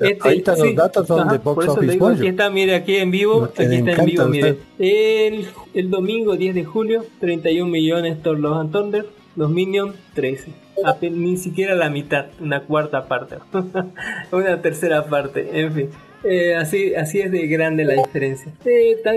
[0.00, 2.96] Este, Ahorita los sí, datos son ajá, de Box Office digo, aquí está, mire, aquí
[2.96, 4.58] en vivo, aquí está en vivo, mire.
[4.78, 10.52] El, el domingo 10 de julio, 31 millones Thor Love and Thunder, los Minions 13.
[10.84, 13.36] Ape- ni siquiera la mitad, una cuarta parte,
[14.32, 15.88] una tercera parte, en fin.
[16.24, 18.50] Eh, así, así es de grande la diferencia.
[18.64, 19.16] Eh, tan...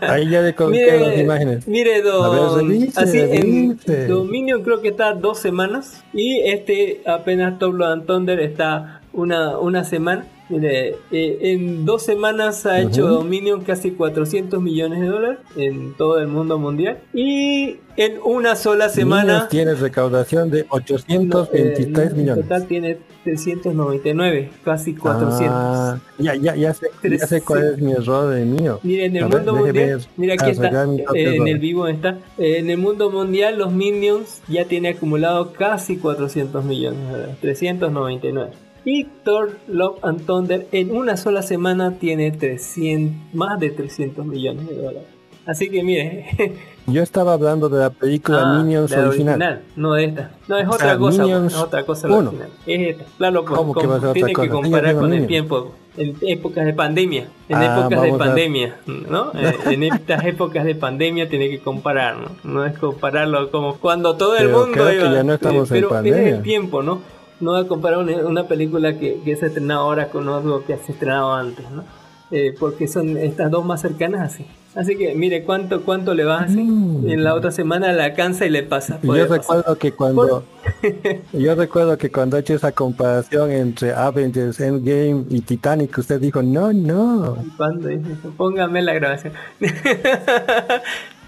[0.00, 1.66] Ahí ya coloqué las mire, imágenes.
[1.66, 3.78] mire, ver, don, así en.
[4.06, 9.58] Dominion creo que está dos semanas y este apenas Top Love and Thunder está una,
[9.58, 15.38] una semana Mire, eh, en dos semanas ha hecho Dominion casi 400 millones de dólares
[15.56, 16.98] en todo el mundo mundial.
[17.12, 19.24] Y en una sola semana...
[19.24, 22.44] Minions tiene recaudación de 823 eh, millones.
[22.44, 25.48] En total tiene 399, casi 400.
[25.50, 28.80] Ah, ya, ya, ya sé, ya sé cuál es mi error de mío.
[28.82, 31.88] Mira, en el ver, mundo mundial, mira aquí está, mi propio eh, en el vivo
[31.88, 32.18] está.
[32.38, 37.36] Eh, en el mundo mundial, los Minions ya tiene acumulado casi 400 millones de dólares,
[37.40, 38.67] 399.
[38.90, 44.66] Y Thor, Love and Thunder en una sola semana tiene 300, más de 300 millones
[44.66, 45.02] de dólares.
[45.44, 46.26] Así que mire,
[46.86, 49.60] Yo estaba hablando de la película ah, Minions la original.
[49.76, 50.30] no de esta.
[50.48, 52.28] No, es O otra cosa, Minions es otra cosa la uno.
[52.30, 52.50] original.
[52.66, 53.04] Es esta.
[53.18, 55.74] Claro, pues, ¿Cómo que com- va a ser otra tiene que comparar con el tiempo,
[55.98, 59.32] en épocas de pandemia, en Ah, épocas de a- pandemia, ¿no?
[59.34, 62.28] Eh, en estas épocas de pandemia tiene que comparar, ¿no?
[62.44, 65.70] No es compararlo como cuando todo el Pero mundo creo que iba, ya no estamos
[65.70, 66.28] en pero pandemia.
[66.28, 67.00] es el tiempo, ¿no?
[67.40, 70.64] No va a comparar una, una película que, que se ha estrenado ahora con algo
[70.64, 71.84] que se ha estrenado antes, ¿no?
[72.30, 74.44] Eh, porque son estas dos más cercanas así.
[74.74, 76.62] Así que mire cuánto cuánto le vas así.
[76.62, 77.08] Mm.
[77.08, 79.00] En la otra semana la cansa y le pasa.
[79.02, 79.30] Yo pasar.
[79.30, 80.44] recuerdo que cuando
[81.32, 86.42] yo recuerdo que cuando he hecho esa comparación entre Avengers Endgame y Titanic usted dijo
[86.42, 87.88] no no ¿Cuándo?
[88.36, 89.32] Póngame la grabación.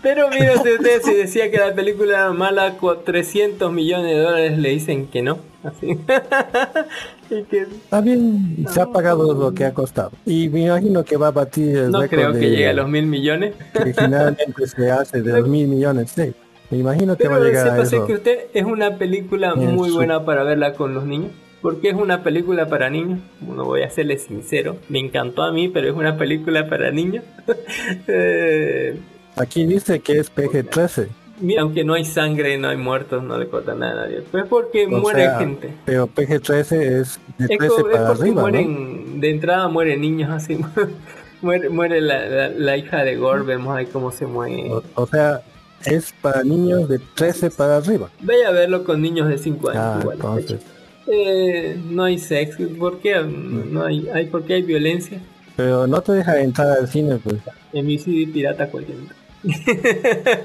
[0.02, 4.20] Pero mire usted, usted, si decía que la película era mala, con 300 millones de
[4.22, 5.49] dólares le dicen que no.
[5.62, 5.88] Así.
[7.30, 11.16] y que está bien se ha pagado lo que ha costado y me imagino que
[11.16, 13.54] va a batir el no creo que de- llegue a los mil millones.
[13.72, 16.32] que generalmente se hace de los mil millones sí.
[16.70, 19.90] me imagino que va a Pero llegar a eso que usted es una película muy
[19.90, 21.30] buena para verla con los niños.
[21.62, 23.20] Porque es una película para niños.
[23.46, 24.78] No voy a serle sincero.
[24.88, 27.22] Me encantó a mí, pero es una película para niños.
[28.08, 28.96] Eh,
[29.36, 31.08] aquí dice que es PG-13
[31.40, 34.22] mira, aunque no hay sangre, no hay muertos, no le corta nada a nadie.
[34.30, 35.70] Pues porque o muere sea, gente.
[35.84, 38.40] pero PG-13 es de Es, 13 co- es para porque arriba ¿no?
[38.42, 40.58] mueren, de entrada mueren niños así.
[41.42, 44.70] muere muere la, la- la hija de Gore, vemos ahí cómo se muere.
[44.72, 45.40] o, o sea
[45.86, 49.82] es para niños de 13 para arriba Vaya a verlo con niños de 5 años.
[49.82, 50.60] ah igual, entonces
[51.06, 53.14] Eh, no hay sexo, ¿por qué?
[53.22, 55.18] No hay, hay, ¿Por qué hay violencia?
[55.56, 57.36] pero no te deja entrar al cine pues
[57.72, 58.98] En mi CD pirata cualquier.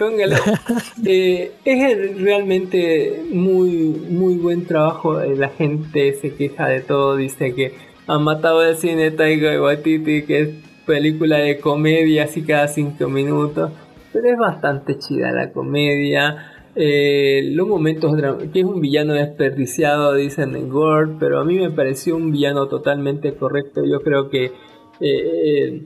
[1.04, 3.70] Eh, es realmente muy
[4.10, 5.20] muy buen trabajo.
[5.20, 7.74] La gente se queja de todo, dice que
[8.06, 10.48] han matado el cine Taika Waititi, que es
[10.86, 13.70] película de comedia así cada cinco minutos.
[14.12, 16.52] Pero es bastante chida la comedia.
[16.76, 18.14] Eh, los momentos
[18.52, 22.68] que es un villano desperdiciado dicen en Gore pero a mí me pareció un villano
[22.68, 24.52] totalmente correcto yo creo que
[25.00, 25.84] eh,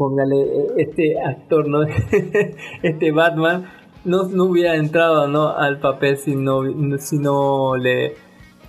[0.00, 1.82] póngale eh, este actor no
[2.82, 3.70] este Batman
[4.06, 6.62] no, no hubiera entrado no al papel si no
[6.98, 8.14] si no le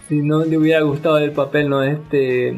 [0.10, 2.50] si no le hubiera gustado el papel no este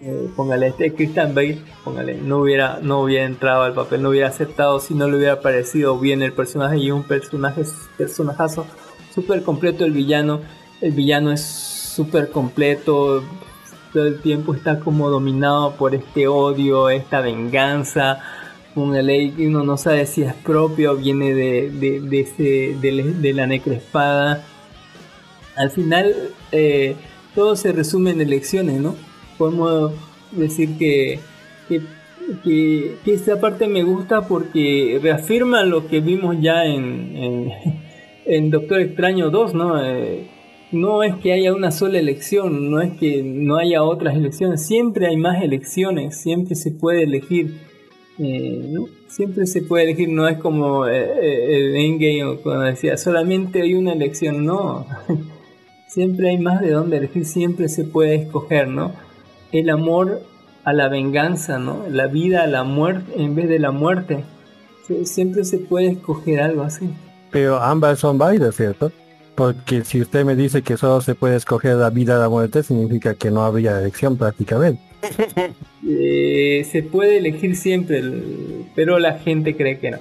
[0.00, 4.28] eh, póngale este Christian Bale póngale no hubiera no hubiera entrado al papel no hubiera
[4.28, 7.62] aceptado si no le hubiera parecido bien el personaje y un personaje
[7.98, 8.64] personajazo
[9.12, 10.40] súper completo el villano
[10.80, 13.24] el villano es súper completo
[13.96, 18.18] todo el tiempo está como dominado por este odio esta venganza
[18.74, 23.32] una ley que uno no sabe si es propio o viene de, de, de ese,
[23.32, 24.44] la- necrespada
[25.56, 26.14] al final
[26.52, 26.94] eh,
[27.34, 28.96] todo se resume en elecciones, ¿no?
[29.38, 29.92] Podemos
[30.32, 31.20] decir que,
[32.44, 37.52] que, esta parte me gusta porque reafirma lo que vimos ya en, en,
[38.26, 39.82] en Doctor Extraño 2, ¿no?
[39.82, 40.35] Eh,
[40.72, 45.06] no es que haya una sola elección, no es que no haya otras elecciones, siempre
[45.06, 47.60] hay más elecciones, siempre se puede elegir.
[48.18, 48.86] Eh, ¿no?
[49.08, 53.74] Siempre se puede elegir, no es como eh, eh, el Endgame cuando decía solamente hay
[53.74, 54.86] una elección, no.
[55.88, 58.92] siempre hay más de dónde elegir, siempre se puede escoger, ¿no?
[59.52, 60.22] El amor
[60.64, 61.84] a la venganza, ¿no?
[61.90, 64.24] La vida a la muerte en vez de la muerte.
[64.88, 66.88] Sie- Siempre se puede escoger algo así.
[67.30, 68.90] Pero ambas son válidas, ¿cierto?
[69.36, 72.62] Porque si usted me dice que solo se puede escoger la vida o la muerte,
[72.62, 74.80] significa que no habría elección prácticamente.
[75.88, 78.02] Eh, se puede elegir siempre,
[78.74, 79.98] pero la gente cree que no.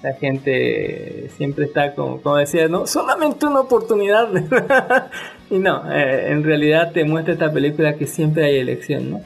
[0.00, 4.28] La gente siempre está como, como decía, no, solamente una oportunidad.
[5.50, 9.22] y no, eh, en realidad te muestra esta película que siempre hay elección, ¿no?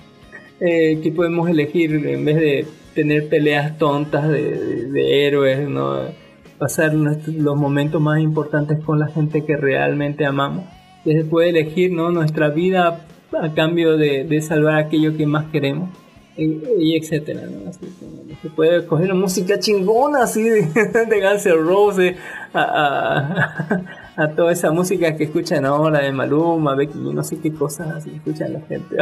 [0.61, 6.07] Eh, que podemos elegir en vez de tener peleas tontas de héroes, ¿no?
[6.59, 10.65] Pasar los momentos más importantes con la gente que realmente amamos.
[11.05, 12.11] Se puede elegir, ¿no?
[12.11, 13.07] Nuestra vida
[13.41, 15.91] a cambio de, de salvar aquello que más queremos
[16.39, 17.69] y, etcétera ¿no?
[17.69, 17.87] Así
[18.41, 22.17] se puede coger música chingona así de, de Guns N' Roses
[22.53, 22.63] a,
[24.17, 27.89] a, a toda esa música que escuchan ahora de Maluma, Becky, no sé qué cosas
[27.89, 28.97] así escuchan la gente.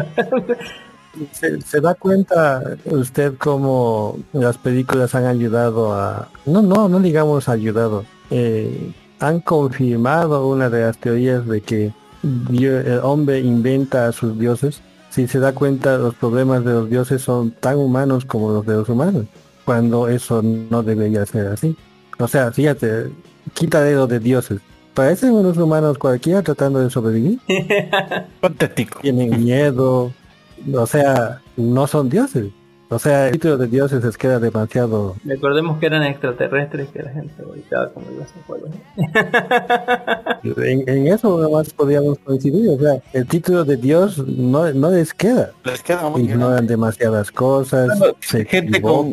[1.33, 6.29] ¿Se, se da cuenta usted cómo las películas han ayudado a...
[6.45, 8.05] No, no, no digamos ayudado.
[8.31, 14.83] eh, han confirmado una de las teorías de que el hombre inventa a sus dioses.
[15.11, 18.75] Si se da cuenta, los problemas de los dioses son tan humanos como los de
[18.75, 19.25] los humanos.
[19.65, 21.77] Cuando eso no debería ser así.
[22.19, 23.11] O sea, fíjate,
[23.55, 24.61] quita dedo de dioses.
[24.93, 27.39] Parecen unos humanos cualquiera tratando de sobrevivir
[28.41, 29.01] Patético.
[29.01, 30.13] tienen miedo,
[30.75, 32.47] o sea, no son dioses.
[32.89, 35.17] O sea, el título de dioses les queda demasiado...
[35.25, 38.71] Recordemos que eran extraterrestres que la gente ubicaba como los acuerdos.
[40.63, 45.13] En, en eso nomás podríamos coincidir, o sea, el título de Dios no, no les
[45.13, 45.51] queda.
[45.65, 49.13] Les queda muy Ignoran demasiadas cosas, Bueno, se gente con-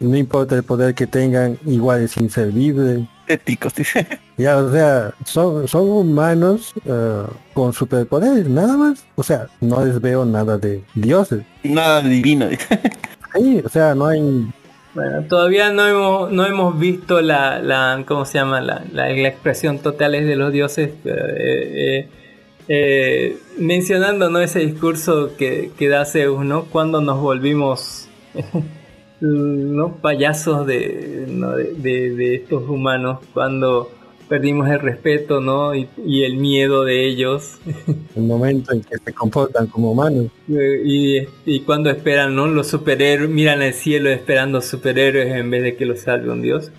[0.00, 3.06] no importa el poder que tengan, igual es inservible.
[3.46, 4.06] Dice.
[4.38, 7.22] Ya, o sea, son, son humanos eh,
[7.52, 9.04] con superpoderes, nada más.
[9.14, 11.44] O sea, no les veo nada de dioses.
[11.62, 12.48] Nada divino.
[12.48, 12.80] dice.
[13.34, 14.20] Sí, o sea, no hay
[14.94, 18.60] Bueno, todavía no hemos, no hemos visto la, la ¿cómo se llama?
[18.60, 22.08] La, la, la expresión totales de los dioses, pero, eh, eh,
[22.68, 24.40] eh, mencionando ¿no?
[24.40, 26.64] ese discurso que, que da Zeus, ¿no?
[26.66, 28.08] Cuando nos volvimos
[29.22, 29.96] ¿no?
[29.96, 31.52] payasos de, ¿no?
[31.56, 33.90] de, de- de estos humanos, cuando
[34.28, 35.74] perdimos el respeto ¿no?
[35.74, 37.58] y, y el miedo de ellos.
[38.16, 40.26] el momento en que se comportan como humanos.
[40.48, 42.46] Eh, Y, y cuando esperan, ¿no?
[42.46, 46.70] Los superhéroes, miran al cielo esperando superhéroes en vez de que los salve un dios.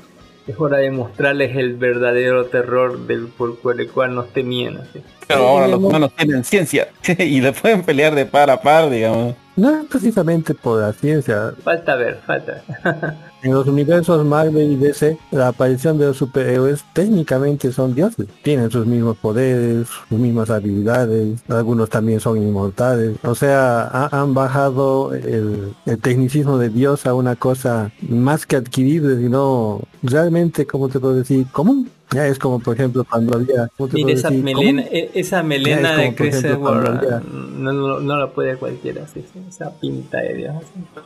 [0.45, 4.77] Es hora de mostrarles el verdadero terror del por el cual nos temían.
[4.77, 5.01] así.
[5.27, 9.35] Pero ahora los humanos tienen ciencia y le pueden pelear de par a par, digamos.
[9.55, 11.53] No precisamente por la ciencia.
[11.63, 12.61] Falta ver, falta.
[13.43, 18.25] En los universos Marvel y DC, la aparición de los superhéroes técnicamente son dioses.
[18.41, 23.17] Tienen sus mismos poderes, sus mismas habilidades, algunos también son inmortales.
[23.23, 28.55] O sea, ha- han bajado el, el tecnicismo de Dios a una cosa más que
[28.55, 31.89] adquirible, sino realmente, como te puedo decir, común.
[32.13, 33.67] Ya es como, por ejemplo, cuando había...
[33.77, 34.43] ¿cómo te Mira esa decir?
[34.43, 37.23] melena, e- esa melena es de Chris ejemplo, Edward,
[37.57, 40.55] no, no, no la puede cualquiera, sí, esa pinta de Dios.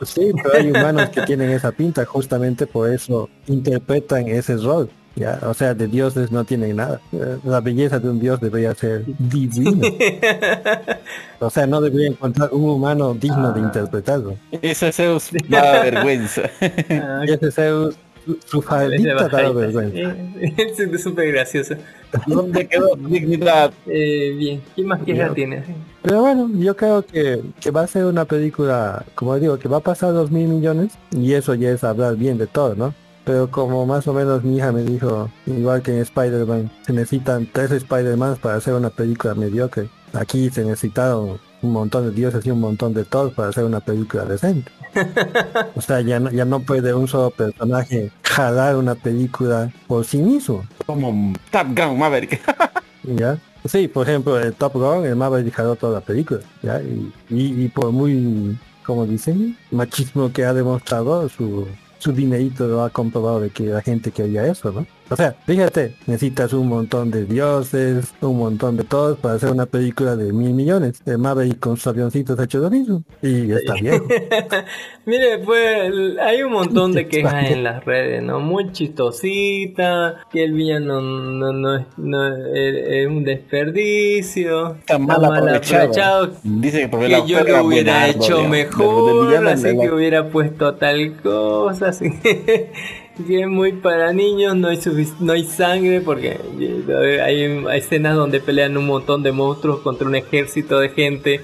[0.00, 0.20] así.
[0.20, 4.90] Sí, pero hay humanos que tienen esa pinta, justamente por eso interpretan ese rol.
[5.16, 7.00] Ya, o sea, de dioses no tienen nada.
[7.12, 9.88] Eh, La belleza de un dios debería ser divina.
[11.40, 14.34] O sea, no debería encontrar un humano digno de interpretarlo.
[14.60, 16.42] Ese Zeus da vergüenza.
[16.90, 17.96] Ah, ese Zeus,
[18.28, 20.16] su, su es de faldita da bajadita, vergüenza.
[20.92, 21.74] Es súper gracioso.
[22.26, 23.72] ¿Dónde quedó dignidad?
[23.86, 25.34] Eh, bien, ¿qué más queja Bien.
[25.34, 25.64] tienes?
[26.02, 29.78] Pero bueno, yo creo que, que va a ser una película, como digo, que va
[29.78, 32.94] a pasar dos mil millones y eso ya es hablar bien de todo, ¿no?
[33.24, 37.48] Pero como más o menos mi hija me dijo, igual que en Spider-Man, se necesitan
[37.52, 39.88] tres Spider-Man para hacer una película mediocre.
[40.14, 43.80] Aquí se necesitaron un montón de dioses y un montón de todos para hacer una
[43.80, 44.70] película decente.
[45.74, 50.18] O sea, ya no, ya no puede un solo personaje jalar una película por sí
[50.18, 50.64] mismo.
[50.86, 52.40] Como Top Gun Maverick.
[53.04, 53.38] ¿ya?
[53.64, 56.80] Sí, por ejemplo, el Top Gun, el Maverick jaló toda la película, ¿ya?
[56.80, 61.66] Y, y, y por muy, como dicen, machismo que ha demostrado, su,
[61.98, 64.86] su dinerito lo ha comprobado de que la gente quería eso, ¿no?
[65.10, 69.66] O sea, fíjate, necesitas un montón de dioses, un montón de todos para hacer una
[69.66, 71.00] película de mil millones.
[71.06, 73.02] El Maverick con sus avioncitos ha hecho lo mismo.
[73.22, 74.06] Y está viejo.
[75.06, 78.40] Mire, pues hay un montón de quejas en las redes, ¿no?
[78.40, 85.24] Muy chistosita, que el villano no, no, es, no es, es un desperdicio, Está mal
[85.24, 86.32] aprovechado.
[86.42, 90.28] Dice que por que la yo perra lo hubiera hecho mejor, así de que hubiera
[90.28, 92.10] puesto tal cosa, así
[93.26, 94.78] es muy para niños, no hay
[95.20, 100.14] no hay sangre, porque eh, hay escenas donde pelean un montón de monstruos contra un
[100.14, 101.40] ejército de gente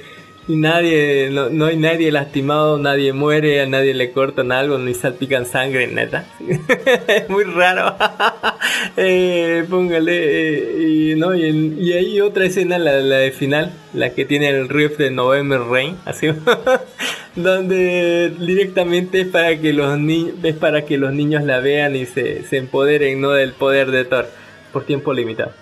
[0.47, 4.93] y nadie, no, no hay nadie lastimado, nadie muere, a nadie le cortan algo, ni
[4.93, 6.27] salpican sangre, neta.
[7.09, 7.97] es muy raro.
[8.97, 14.11] Eh, póngale, eh, y, no, y, y hay otra escena, la, la de final, la
[14.11, 16.29] que tiene el riff de November Rain, así,
[17.35, 22.07] donde directamente es para que los niños, es para que los niños la vean y
[22.07, 23.31] se, se empoderen, ¿no?
[23.31, 24.29] Del poder de Thor,
[24.73, 25.53] por tiempo limitado,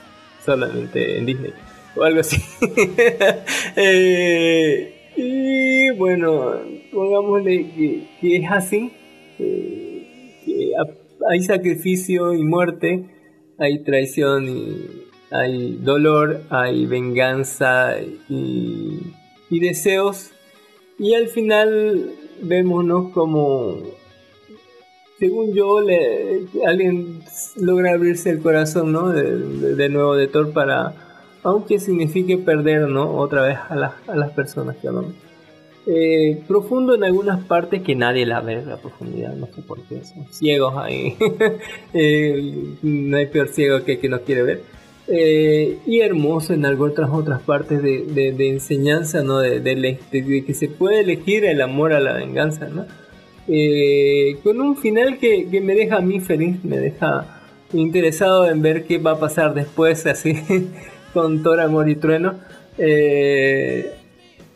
[0.45, 1.53] solamente en Disney,
[1.97, 2.43] o algo así.
[3.77, 6.61] Eh, y bueno,
[6.93, 7.71] pongámosle
[8.21, 8.93] que, es así,
[9.39, 10.73] que
[11.31, 13.05] hay sacrificio y muerte,
[13.59, 17.97] hay traición y hay dolor, hay venganza
[18.29, 19.01] y,
[19.51, 20.33] deseos.
[20.99, 22.11] Y al final
[22.43, 23.13] vemos ¿no?
[23.13, 23.79] como
[25.19, 27.21] según yo, le, alguien
[27.57, 29.11] logra abrirse el corazón, ¿no?
[29.11, 30.95] De nuevo de Thor para,
[31.43, 33.17] aunque signifique perder, ¿no?
[33.17, 34.89] Otra vez a, las a las personas que.
[35.85, 40.05] Eh, profundo en algunas partes que nadie la ve la profundidad, no sé por qué,
[40.05, 41.17] son ciegos ahí.
[41.95, 44.63] Eh, no hay peor ciego que el que no quiere ver.
[45.09, 49.41] Eh, y hermoso en algunas otras, partes de, de- de enseñanza, ¿no?
[49.41, 52.87] De- de que se puede elegir el amor a la venganza, ¿no?
[53.49, 57.27] Eh, con un final que, que me deja a mí feliz, me deja
[57.73, 60.35] interesado en ver qué va a pasar después, así,
[61.13, 62.41] con Thor, Amor y Trueno.
[62.79, 63.95] Eh,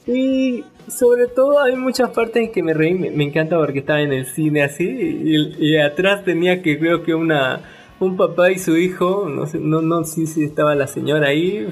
[0.07, 4.12] y sobre todo hay muchas partes en que me reí, me, encanta porque estaba en
[4.12, 7.62] el cine así y, y atrás tenía que creo que una
[7.99, 11.66] un papá y su hijo, no sé, no, no sé si estaba la señora ahí,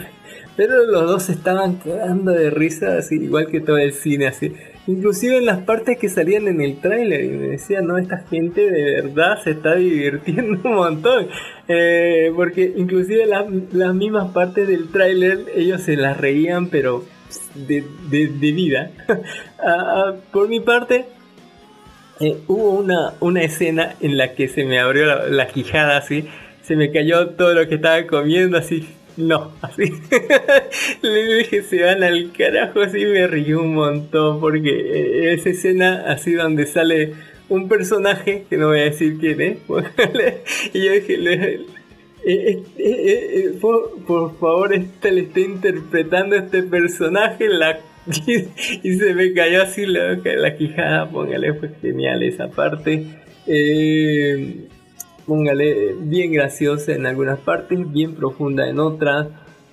[0.56, 4.52] pero los dos estaban quedando de risa así, igual que todo el cine así.
[4.86, 8.70] Inclusive en las partes que salían en el tráiler y me decía, no, esta gente
[8.70, 11.28] de verdad se está divirtiendo un montón.
[11.68, 17.04] Eh, porque inclusive las, las mismas partes del tráiler ellos se las reían, pero
[17.54, 18.90] de, de, vida.
[20.32, 21.06] Por mi parte,
[22.20, 26.28] eh, hubo una, una escena en la que se me abrió la, la quijada así,
[26.62, 28.86] se me cayó todo lo que estaba comiendo así.
[29.16, 29.84] No, así.
[31.02, 36.04] Le dije, se van al carajo, así me río un montón, porque eh, esa escena
[36.08, 37.14] así donde sale
[37.48, 39.58] un personaje, que no voy a decir quién es,
[40.74, 41.62] y yo dije, le- eh,
[42.26, 47.46] eh, eh, por, favor, este le está interpretando a este personaje
[48.82, 53.04] y se me cayó así la, la quijada, póngale, fue genial esa parte.
[53.46, 54.68] Eh,
[55.26, 59.28] póngale, bien graciosa en algunas partes, bien profunda en otras.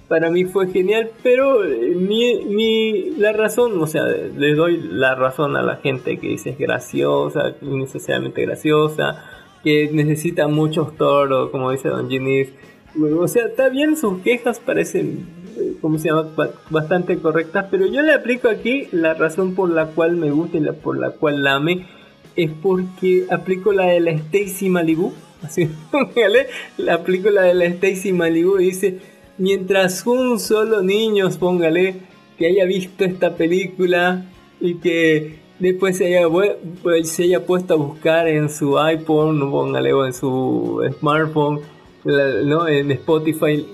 [0.07, 5.15] Para mí fue genial, pero eh, mi, mi- la razón, o sea, le doy la
[5.15, 9.23] razón a la gente que dice es graciosa, innecesariamente graciosa,
[9.63, 12.49] que necesita muchos toros, como dice Don Ginis.
[13.01, 15.25] O sea, está bien, sus quejas parecen,
[15.57, 19.69] eh, ¿cómo se llama?, Ba- bastante correctas, pero yo le aplico aquí la razón por
[19.69, 21.85] la cual me gusta y la por la cual la amé,
[22.35, 25.13] es porque aplico la de la Stacy Malibu,
[25.91, 26.47] póngale,
[26.77, 28.99] la aplico la de la Stacy Malibu dice,
[29.37, 31.95] mientras un solo niño, póngale,
[32.37, 34.25] que haya visto esta película
[34.59, 36.57] y que después se haya, pues,
[37.45, 41.61] puesto a buscar en su iPhone, póngale, o en su smartphone,
[42.03, 42.67] ¿no?
[42.67, 43.65] en Spotify,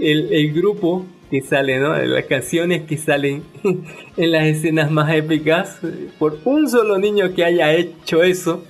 [0.00, 1.96] el, el grupo que sale, ¿no?
[1.96, 3.42] las canciones que salen
[4.16, 5.78] en las escenas más épicas,
[6.18, 8.64] por un solo niño que haya hecho eso,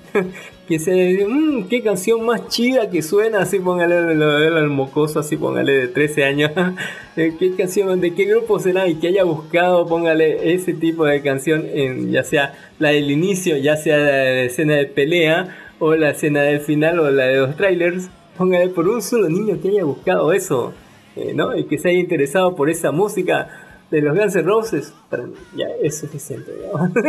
[0.66, 5.36] que se dice, "Mm, qué canción más chida que suena, así póngale al mocoso, así
[5.36, 6.51] póngale de 13 años,
[7.16, 11.23] Eh, qué canción, de qué grupo será y que haya buscado, póngale ese tipo de
[11.23, 16.11] canción en ya sea la del inicio, ya sea la escena de pelea o la
[16.11, 19.85] escena del final o la de los trailers, póngale por un solo niño que haya
[19.85, 20.73] buscado eso,
[21.15, 21.57] eh, ¿no?
[21.57, 23.49] Y que se haya interesado por esa música
[23.95, 26.51] de los Guns N' Roses, mí, ya es suficiente.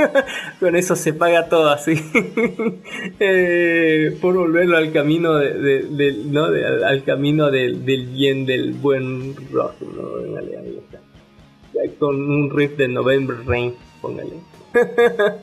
[0.59, 1.95] Con eso se paga todo así.
[3.19, 6.51] Eh, por volverlo al camino de, de- del- ¿no?
[6.51, 10.37] De- al, al camino del, del bien, del buen rock, ¿no?
[10.37, 10.99] Ahí está.
[11.99, 14.33] Con un riff de November Rain, póngale.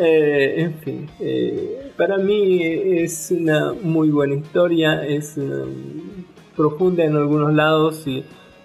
[0.00, 6.22] Eh, en fin, eh, para mí es una muy buena historia, es um,
[6.56, 8.22] profunda en algunos lados y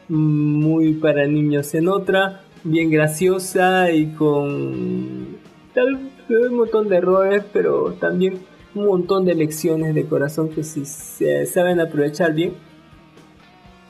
[0.09, 5.37] muy para niños en otra, bien graciosa y con
[5.73, 8.39] tal un montón de errores, pero también
[8.75, 12.53] un montón de lecciones de corazón que si se saben aprovechar bien,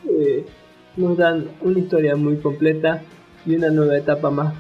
[0.10, 0.46] eh,
[0.98, 3.02] nos dan una historia muy completa
[3.46, 4.54] y una nueva etapa más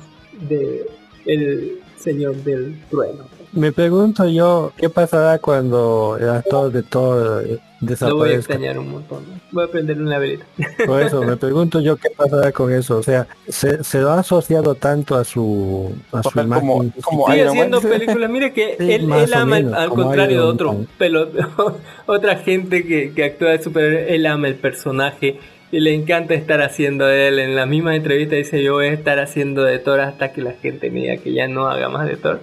[0.50, 0.86] de
[1.26, 3.26] el Señor del Trueno.
[3.54, 7.46] Me pregunto yo, ¿qué pasará cuando el actor de Thor
[7.84, 8.36] eh, Lo voy a desaparezca?
[8.54, 9.24] extrañar un montón.
[9.30, 9.40] ¿no?
[9.52, 10.46] Voy a prender una velita.
[10.86, 12.98] Por eso, me pregunto yo qué pasará con eso.
[12.98, 16.68] O sea, se, se lo ha asociado tanto a su, a su imagen.
[16.68, 18.30] como- como Sigue haciendo películas.
[18.30, 21.30] Mire que Sí, él, él ama, el- menos, al contrario de otro pelo,
[22.06, 25.40] otra gente que, que actúa de superhéroe, él ama el personaje
[25.72, 27.40] y le encanta estar haciendo de él.
[27.40, 30.52] En la misma entrevista dice yo voy a estar haciendo de Thor hasta que la
[30.54, 32.42] gente me diga que ya no haga más de Thor.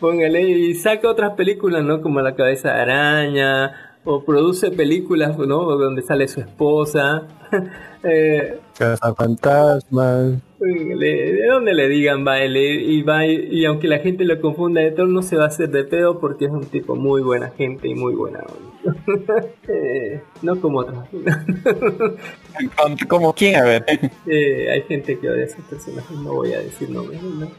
[0.00, 2.00] Póngale y saca otras películas, ¿no?
[2.00, 5.64] Como La cabeza de araña o produce películas, ¿no?
[5.76, 7.22] Donde sale su esposa.
[8.04, 10.40] eh, Casa Fantasma.
[10.60, 14.80] le- de donde le digan va él y va y, aunque la gente lo confunda
[14.80, 17.50] de Thor no se va a hacer de pedo porque es un tipo muy buena
[17.50, 18.68] gente y muy buena onda.
[19.68, 21.04] Eh, no como otros
[23.08, 23.84] Como quién, a ver.
[24.26, 27.50] Eh, hay gente que odia a esos personajes no voy a decir nombres ¿no?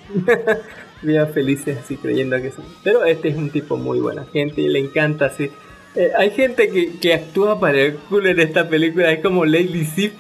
[1.04, 4.68] Viva felices así creyendo que son pero este es un tipo muy buena gente y
[4.70, 5.52] le encanta así
[6.00, 9.84] Eh, hay gente que, que actúa para el culo en esta película es como Lady
[9.84, 10.14] Sif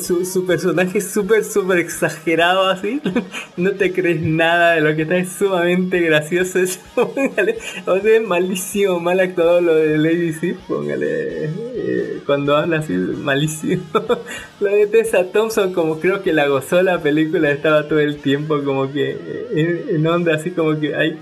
[0.00, 3.00] su, su personaje es súper, súper exagerado así.
[3.56, 6.80] No te crees nada de lo que está, es sumamente gracioso eso.
[6.94, 10.56] Póngale, o sea, es malísimo, mal actuado lo de Lady Sif.
[10.66, 13.82] Póngale, eh, cuando habla así, malísimo.
[14.60, 18.62] Lo de Tessa Thompson, como creo que la gozó la película, estaba todo el tiempo
[18.62, 21.18] como que eh, en, en onda, así como que, ay,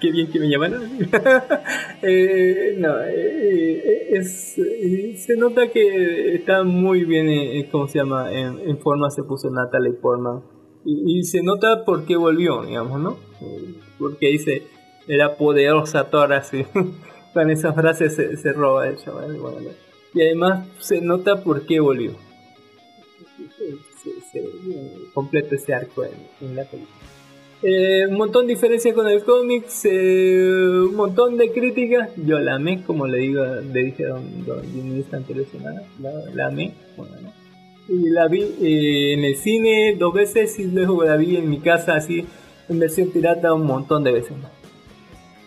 [0.00, 0.82] qué, bien que me llamaron.
[2.02, 8.32] Eh, no, eh, es, eh, se nota que está muy bien, eh, ¿cómo se llama?
[8.32, 10.42] En, en forma se puso Natalie Portman.
[10.84, 13.16] Y, y se nota por qué volvió, digamos, ¿no?
[13.40, 14.62] Eh, Porque dice,
[15.08, 16.64] era poderosa Thor así.
[17.34, 19.36] Con esa frase se, se roba el chaval.
[19.38, 19.70] bueno, ¿no?
[20.14, 22.12] y además se nota por qué volvió.
[23.58, 26.94] Se, se- se- completo ese arco en, en la película.
[27.62, 32.10] Eh, un montón de diferencias con el cómics, eh, un montón de críticas.
[32.16, 35.02] Yo la amé, como le digo, le dije a don, don Jimmy
[35.50, 36.74] semana, la, la amé.
[36.96, 37.32] bueno, ¿no?
[37.88, 41.60] Y la vi eh, en el cine dos veces y luego la vi en mi
[41.60, 42.26] casa así,
[42.68, 44.50] en versión pirata un montón de veces más.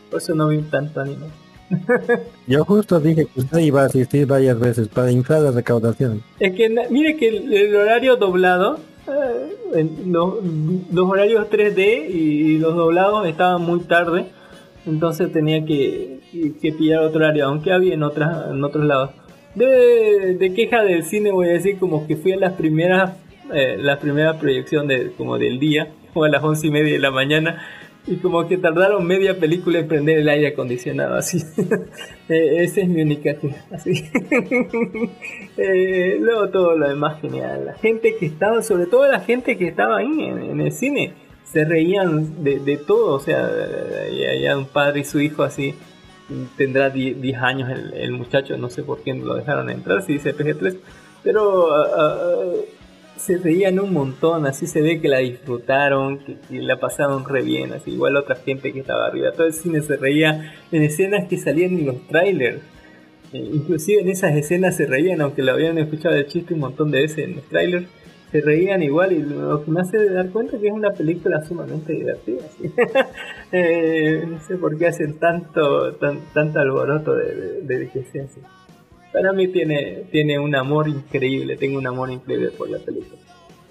[0.09, 1.27] Por eso no vi tanto anime.
[2.47, 6.23] Yo justo dije que usted iba a asistir varias veces para inflar la recaudación.
[6.39, 10.35] Es que mire que el, el horario doblado, eh, en los,
[10.91, 14.27] los horarios 3D y los doblados estaban muy tarde,
[14.85, 16.19] entonces tenía que,
[16.61, 19.11] que pillar otro horario, aunque había en, otras, en otros lados.
[19.55, 23.13] De, de queja del cine voy a decir como que fui a las primeras,
[23.53, 26.99] eh, la primera proyección de, como del día, o a las once y media de
[26.99, 27.61] la mañana,
[28.07, 31.43] y como que tardaron media película en prender el aire acondicionado, así.
[32.31, 34.03] Eh, esa es mi única queja, así.
[35.57, 37.65] Eh, luego todo lo demás genial.
[37.65, 41.13] La gente que estaba, sobre todo la gente que estaba ahí en, en el cine,
[41.43, 43.15] se reían de, de todo.
[43.15, 45.73] O sea, eh, había un padre y su hijo así.
[46.57, 50.35] Tendrá 10 10 años el, muchacho, no sé por qué lo dejaron entrar, si dice
[50.35, 50.77] PG-3.
[51.23, 52.53] Pero ah, ah,
[53.17, 57.41] se reían un montón, así se ve que la disfrutaron, que, que la pasaron re
[57.41, 59.31] bien, así igual otra gente que estaba arriba.
[59.31, 62.61] Todo el cine se reía en escenas que salían en los trailers.
[63.33, 66.91] Eh, inclusive en esas escenas se reían, aunque lo habían escuchado el chiste un montón
[66.91, 67.87] de veces en los trailers,
[68.31, 71.93] se reían igual y lo que me hace dar cuenta que es una película sumamente
[71.93, 72.43] divertida.
[72.59, 72.71] ¿sí?
[73.51, 77.89] Eh, no sé por qué hacen tanto tan, tanto alboroto de, de- de.
[79.11, 83.19] Para mí tiene, tiene un amor increíble, tengo un amor increíble por la película.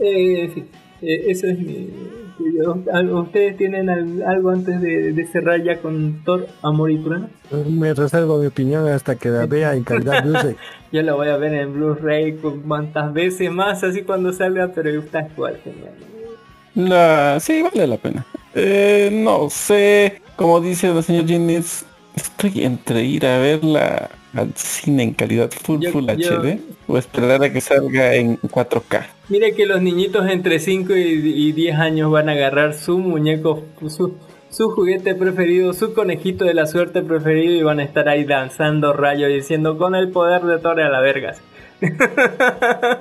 [0.00, 0.64] Eh, sí,
[1.02, 1.90] eh, eso es mi...
[2.38, 6.98] yo- ¿algo- ¿Ustedes tienen al- algo antes de, de cerrar ya con Thor, Amor y
[6.98, 7.28] Trueno?
[7.68, 10.56] Me reservo mi opinión hasta que la vea en calidad Blu-ray.
[10.92, 14.90] Yo la voy a ver en Blu-ray con cuantas veces más, así cuando salga, pero
[14.90, 15.92] está igual, genial.
[16.74, 17.38] La...
[17.40, 18.24] Sí, vale la pena.
[18.54, 21.84] Eh, no sé, como dice el señor Jennings,
[22.16, 26.98] estoy entre ir a verla al cine en calidad full, Yo- full yo- HD o
[26.98, 29.06] esperar a que salga en 4K.
[29.28, 31.00] Mire que los niñitos entre 5 y,
[31.48, 34.14] y 10 años van a agarrar su muñeco, su,
[34.50, 38.92] su juguete preferido, su conejito de la suerte preferido y van a estar ahí danzando
[38.92, 41.40] rayos y diciendo con el poder de Torre a la vergas.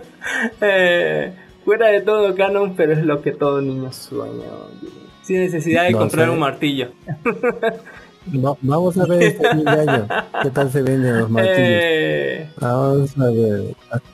[0.61, 1.33] Eh,
[1.65, 4.43] fuera de todo canon, pero es lo que todo niño sueña.
[5.23, 6.89] Sin necesidad de No comprar un martillo.
[8.31, 10.07] No, vamos a ver este fin de año.
[10.43, 11.57] ¿Qué tal se venden los martillos?
[11.59, 13.61] Eh, Vamos a ver.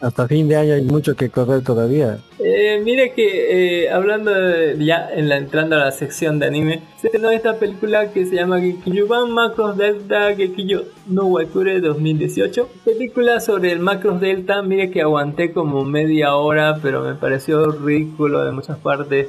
[0.01, 2.17] Hasta fin de año hay mucho que correr todavía.
[2.39, 6.81] Eh, mire que eh, hablando de- ya en la, entrando a la sección de anime,
[7.03, 12.69] se estrenó esta película que se llama Gekijuban Macros Delta Gekiyo no Wakure 2018.
[12.85, 18.45] Película sobre el Macros Delta, mire que aguanté como media hora, pero me pareció ridículo
[18.45, 19.27] de muchas partes.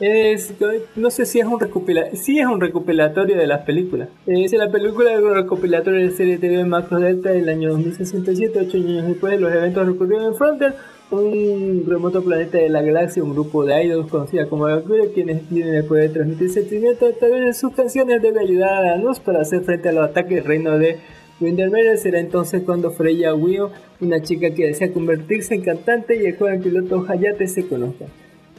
[0.00, 0.54] Es,
[0.96, 4.08] no sé si es un recopilatorio, sí es un recopilatorio de las películas.
[4.26, 8.78] Es la película de un recopilatorio de serie TV Macros Delta del año 2067, ocho
[8.78, 10.74] años después de los eventos ocurrieron en Frontier,
[11.10, 15.74] un remoto planeta de la galaxia, un grupo de idols conocida como Valkyrie, quienes tienen
[15.74, 19.40] el poder de transmitir sentimientos a través de sus canciones debe ayudar a luz para
[19.40, 20.98] hacer frente a los ataques del reino de
[21.40, 21.96] Windermere.
[21.96, 23.70] Será entonces cuando Freya Wio,
[24.00, 28.08] una chica que desea convertirse en cantante, y el joven piloto Hayate se conozcan.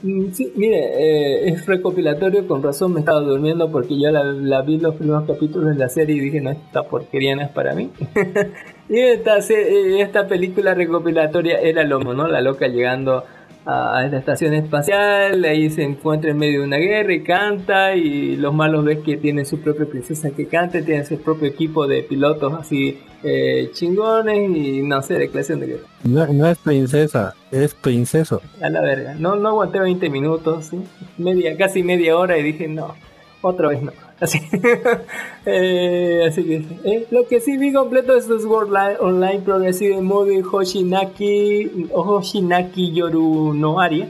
[0.02, 4.62] Mm, Sí, mire, eh, es recopilatorio, con razón me estaba durmiendo porque yo la, la
[4.64, 7.76] vi los primeros capítulos de la serie y dije, no, esta porquería no es para
[7.76, 7.92] mí.
[8.90, 12.28] y esta, eh, esta película recopilatoria era lo mismo, ¿no?
[12.28, 13.24] La loca llegando
[13.66, 17.96] a, a esta estación espacial, ahí se encuentra en medio de una guerra y canta
[17.96, 21.88] y los malos ves que tienen su propia princesa que canta, tienen su propio equipo
[21.88, 25.84] de pilotos así eh, chingones y no sé, declaración de guerra.
[26.04, 28.42] No, no es princesa, es princeso.
[28.62, 29.14] A la verga.
[29.20, 30.82] No, no aguanté 20 minutos, ¿sí?
[31.18, 32.96] media, casi media hora y dije no,
[33.42, 33.92] otra vez no.
[34.22, 34.40] Así,
[35.46, 41.88] Eh, así que eh, lo que sí vi completo es Li- Online Progressive Mode Hoshinaki,
[41.92, 44.10] Hoshinaki Yoru no Aria.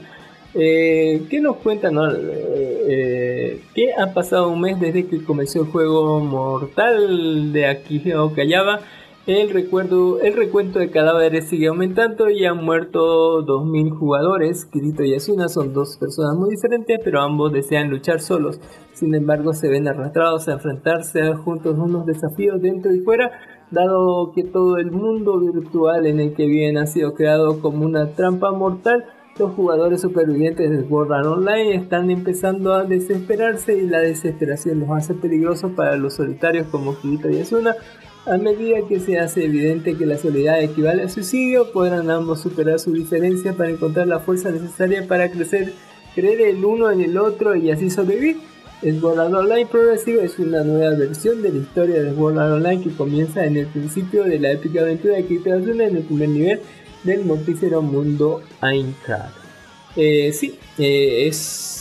[0.54, 1.94] Eh, ¿Qué nos cuentan?
[1.94, 2.08] no?
[2.12, 8.80] Eh, que ha pasado un mes desde que comenzó el juego mortal de Akihiro Kayaba.
[9.32, 14.64] El, recuerdo, el recuento de cadáveres sigue aumentando y han muerto 2.000 jugadores.
[14.64, 18.58] Kirito y Asuna son dos personas muy diferentes, pero ambos desean luchar solos.
[18.92, 23.30] Sin embargo, se ven arrastrados a enfrentarse juntos a unos desafíos dentro y fuera,
[23.70, 28.08] dado que todo el mundo virtual en el que viven ha sido creado como una
[28.16, 29.04] trampa mortal.
[29.38, 34.90] Los jugadores supervivientes de Sword Art Online están empezando a desesperarse y la desesperación los
[34.90, 37.76] hace peligrosos para los solitarios como Kirito y Asuna.
[38.30, 42.78] A medida que se hace evidente que la soledad equivale al suicidio, podrán ambos superar
[42.78, 45.72] su diferencia para encontrar la fuerza necesaria para crecer,
[46.14, 48.36] creer el uno en el otro y así sobrevivir.
[48.82, 53.44] Sword Online Progressive es una nueva versión de la historia de Sword Online que comienza
[53.44, 56.60] en el principio de la épica aventura y Asuna en el primer nivel
[57.02, 59.30] del mortífero mundo Aincrad.
[59.96, 61.79] Eh, sí, eh, es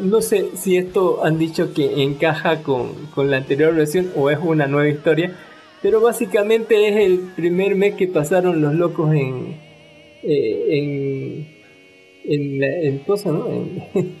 [0.00, 4.38] no sé si esto han dicho que encaja con, con la anterior versión o es
[4.42, 5.36] una nueva historia,
[5.82, 9.56] pero básicamente es el primer mes que pasaron los locos en
[10.22, 11.60] eh, en
[12.22, 13.46] en, la- en cosa, ¿no?
[13.48, 13.82] En,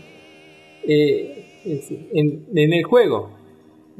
[0.88, 1.44] eh,
[2.14, 3.30] en, en el juego,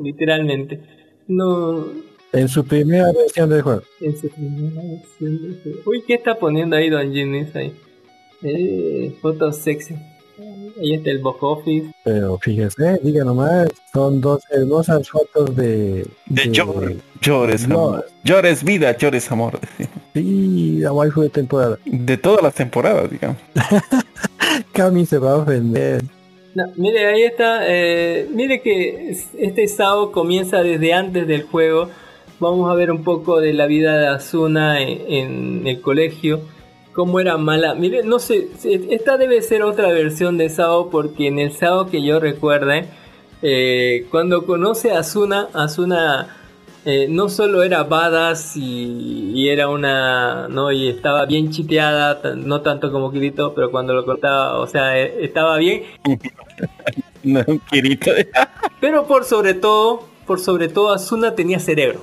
[0.03, 0.81] literalmente.
[1.29, 1.85] No,
[2.33, 3.83] En su primera versión del juego.
[4.01, 5.79] en su primera versión del juego.
[5.87, 7.73] Uy, ¿qué está poniendo ahí Don Ginis ahí?
[8.43, 9.95] Eh, fotos sexy.
[10.81, 11.91] Ahí está el box office.
[12.05, 16.07] Pero fíjese, diga nomás, son dos hermosas fotos de...
[16.27, 17.75] De llor, llores, No.
[17.89, 18.07] amor.
[18.25, 19.59] Llores vida, llores amor.
[20.15, 21.79] Sí, la waifu de temporada.
[21.85, 23.37] De todas las temporadas, digamos.
[24.73, 26.03] Cami se va a ofender.
[26.55, 27.61] No, mire, ahí está.
[27.69, 31.89] eh, mire que es- este SAO comienza desde antes del juego.
[32.41, 36.41] Vamos a ver un poco de la vida de Asuna en, en el colegio.
[36.93, 37.75] Cómo era mala.
[37.75, 42.03] Mire, no sé, esta debe ser otra versión de SAO porque en el SAO que
[42.03, 42.87] yo recuerde,
[43.43, 46.37] eh, cuando conoce a Asuna, Asuna
[46.85, 52.61] eh, no solo era badass y, y era una, no, y estaba bien chiteada, no
[52.63, 55.85] tanto como Kirito, pero cuando lo cortaba, o sea, eh, estaba bien,
[57.23, 58.11] No, Kirito.
[58.81, 62.01] pero por sobre todo, por sobre todo Asuna tenía cerebro.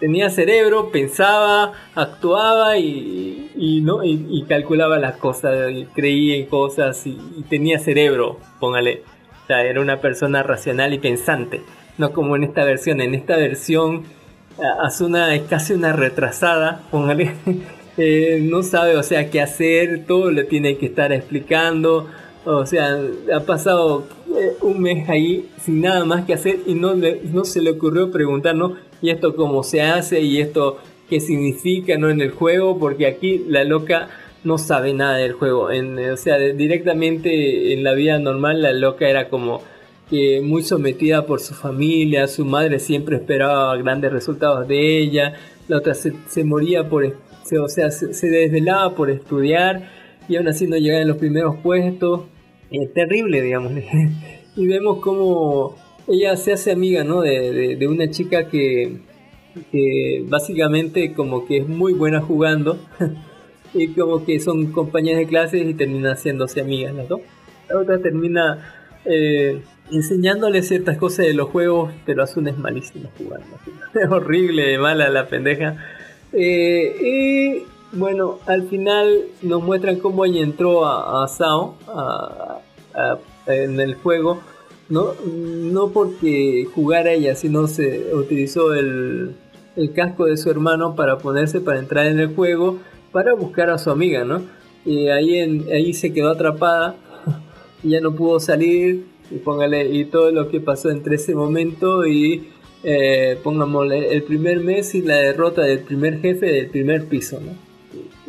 [0.00, 7.16] Tenía cerebro, pensaba, actuaba y, y no y, calculaba las cosas, creía en cosas y,
[7.48, 9.02] tenía cerebro, póngale.
[9.44, 11.62] O sea, era una persona racional y pensante.
[11.98, 13.00] No como en esta versión.
[13.00, 14.04] En esta versión,
[14.82, 17.34] Asuna es casi una retrasada, póngale.
[17.98, 22.06] Eh, no sabe, o sea, qué hacer, todo le tiene que estar explicando.
[22.46, 22.96] O sea,
[23.34, 27.44] ha pasado eh, un mes ahí sin nada más que hacer y no, le- no
[27.44, 28.76] se le ocurrió preguntar, ¿no?
[29.02, 30.20] ¿Y esto cómo se hace?
[30.22, 30.78] ¿Y esto
[31.10, 32.08] qué significa, no?
[32.08, 34.08] En el juego, porque aquí la loca
[34.44, 35.72] no sabe nada del juego.
[35.72, 39.62] En, eh, o sea, directamente en la vida normal la loca era como
[40.08, 45.34] que muy sometida por su familia, su madre siempre esperaba grandes resultados de ella,
[45.66, 47.12] la otra se, se moría por,
[47.44, 49.90] se- o sea, se, se desvelaba por estudiar
[50.28, 52.20] y aún así no llegaba en los primeros puestos.
[52.70, 53.72] Eh, terrible, digamos.
[54.56, 55.76] y vemos como
[56.08, 57.20] ella se hace amiga, ¿no?
[57.20, 58.98] De, de- una chica que,
[60.28, 62.78] básicamente como que es muy buena jugando
[63.74, 67.20] y como que son compañeras de clases y terminan haciéndose amigas las dos.
[67.68, 73.46] La otra termina eh, enseñándole ciertas cosas de los juegos, pero Asuna es malísima jugando.
[73.94, 75.76] Es horrible, mala la pendeja.
[76.32, 77.62] Eh,
[77.96, 82.60] bueno, al final nos muestran cómo ella entró a, Sao a-
[83.46, 84.40] en el juego.
[84.88, 89.34] No, no porque jugara ella, sino se utilizó el,
[89.94, 92.78] casco de su hermano para ponerse para entrar en el juego
[93.12, 94.42] para buscar a su amiga, ¿no?
[94.84, 96.96] Y ahí, en, ahí se quedó atrapada,
[97.82, 102.48] ya no pudo salir, y póngale, y todo lo que pasó entre ese momento y
[102.84, 107.65] eh, pongámosle el primer mes y la derrota del primer jefe del primer piso, ¿no?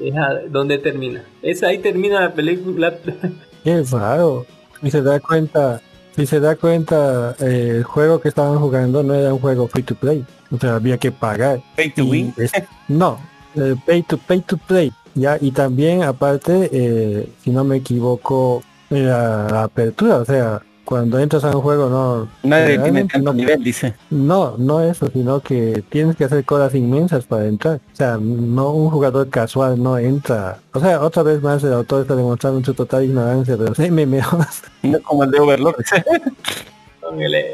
[0.01, 1.23] Es a- donde termina.
[1.41, 2.93] Es ahí termina la película.
[3.63, 4.45] Qué raro.
[4.81, 5.81] Y se da cuenta,
[6.15, 9.83] si se da cuenta, eh, el juego que estaban jugando no era un juego free
[9.83, 10.23] to play.
[10.51, 11.61] O sea, había que pagar.
[11.75, 12.33] Pay to win.
[12.37, 12.51] es-
[12.87, 13.19] no,
[13.55, 14.91] eh, pay to pay to play.
[15.15, 21.19] Ya, y también aparte, eh, si no me equivoco, la, la apertura, o sea, cuando
[21.19, 23.93] entras a un juego no Nadie tiene tanto no, nivel, dice.
[24.09, 27.81] no, no eso, sino que tienes que hacer colas inmensas para entrar.
[27.93, 30.59] O sea, no un jugador casual no entra.
[30.73, 34.63] O sea, otra vez más el autor está demostrando su total ignorancia de los MMOs.
[34.83, 35.75] No como el de Overlord.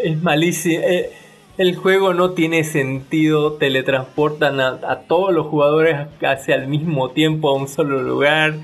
[0.03, 0.84] Es malísimo.
[0.84, 1.12] Eh,
[1.58, 7.50] El juego no tiene sentido, teletransportan a, a todos los jugadores hacia el mismo tiempo
[7.50, 8.56] a un solo lugar.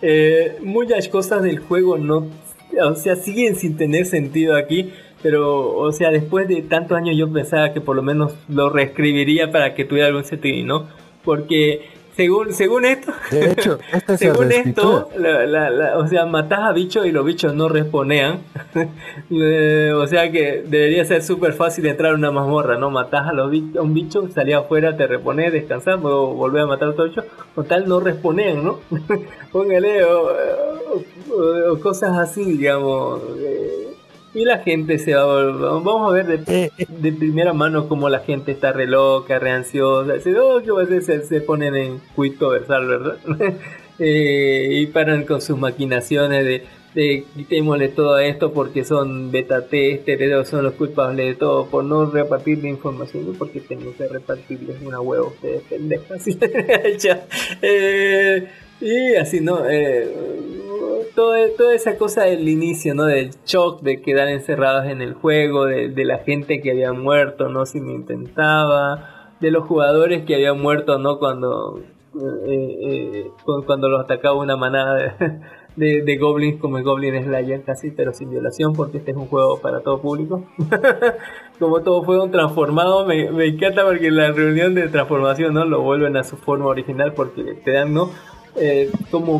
[0.00, 2.26] Eh, muchas cosas del juego no,
[2.84, 4.92] o sea, siguen sin tener sentido aquí,
[5.22, 9.50] pero, o sea, después de tantos años yo pensaba que por lo menos lo reescribiría
[9.52, 10.86] para que tuviera algún sentido, ¿no?
[11.24, 11.86] Porque
[12.16, 16.72] según, según esto, De hecho, esta según esto, la- la- la- o sea, matás a
[16.72, 18.40] bichos y los bichos no responean.
[19.30, 22.90] Eh, o sea que debería ser súper fácil entrar a una mazmorra, ¿no?
[22.90, 26.66] Matás a, los bi- a un bicho, salía afuera, te reponés, descansás, luego volvés a
[26.66, 27.24] matar a otro bicho.
[27.54, 28.80] Con tal no responean, ¿no?
[29.50, 30.28] Póngale, o,
[30.92, 33.20] o- o cosas así, digamos.
[33.38, 33.88] eh,
[34.34, 37.52] y la gente se va a vol- Vamos a ver de, Eh, eh, de primera
[37.52, 40.14] mano cómo la gente está re loca, re ansiosa.
[40.14, 41.02] Dice, oh, ¿qué va a hacer?
[41.02, 43.16] Se, se ponen en cuito versal, ¿verdad?
[43.98, 46.64] Eh, y paran con sus maquinaciones de,
[46.94, 52.10] de quitémosle todo esto porque son beta testers, son los culpables de todo por no
[52.10, 53.32] repartir la información, ¿no?
[53.38, 56.24] porque tengo que repartirles una huevo a ustedes, pendejas.
[57.62, 58.48] Eh,
[58.82, 59.60] y así, ¿no?
[59.68, 60.08] Eh,
[61.14, 63.04] todo- toda esa cosa del inicio, ¿no?
[63.04, 67.48] Del shock de quedar encerrados en el juego, de, de la gente que había muerto,
[67.48, 67.66] ¿no?
[67.66, 71.18] Si me intentaba, de los jugadores que habían muerto, ¿no?
[71.18, 71.80] Cuando,
[72.14, 75.16] eh, eh, cu- cuando los atacaba una manada
[75.76, 79.26] de, de, goblins como el Goblin Slayer casi, pero sin violación, porque este es un
[79.26, 80.44] juego para todo público.
[81.58, 85.64] como todo fueron transformados, me, me encanta porque en la reunión de transformación, ¿no?
[85.64, 88.10] Lo vuelven a su forma original porque te dan, ¿no?
[88.56, 88.90] Eh,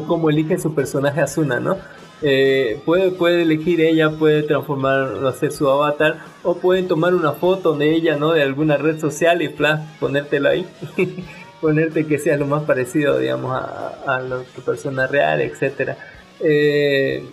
[0.07, 1.76] como elige su personaje Asuna, ¿no?
[2.23, 7.74] Eh, puede, puede elegir ella, puede transformar, hacer su avatar, o pueden tomar una foto
[7.76, 8.32] de ella, ¿no?
[8.32, 10.66] De alguna red social y flash, ponértela ahí.
[11.60, 14.20] ponerte que sea lo más parecido, digamos, a, a
[14.55, 15.97] tu persona real, etcétera.
[16.41, 17.24] Eh,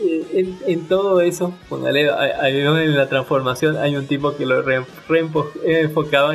[0.00, 5.24] eh, en, todo eso, póngale, en la transformación hay un tipo que lo re, re
[5.24, 5.90] enfo- eh,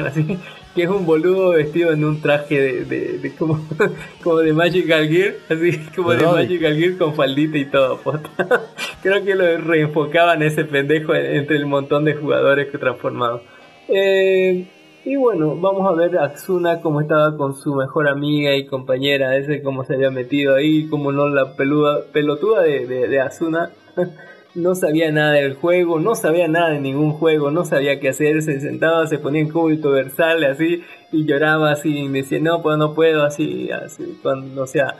[0.07, 0.37] así,
[0.75, 3.59] que es un boludo vestido en un traje de, de- de como,
[4.23, 6.33] como de Magical Gear, así como de Ay.
[6.45, 7.97] Magical Gear con faldita y todo.
[7.97, 8.29] posta.
[9.03, 13.41] Creo que lo reenfocaban ese pendejo en- entre el montón de jugadores que transformados.
[13.89, 14.65] Eh,
[15.03, 19.35] y bueno, vamos a ver a Asuna cómo estaba con su mejor amiga y compañera,
[19.35, 23.71] ese cómo se había metido ahí, como no la peluda, pelotuda de, de, de Asuna
[24.55, 28.41] no sabía nada del juego, no sabía nada de ningún juego, no sabía qué hacer,
[28.41, 32.61] se sentaba, se ponía en cúbito versal así y lloraba así y me decía no
[32.61, 34.95] puedo, no puedo, así, así, cuando, o sea,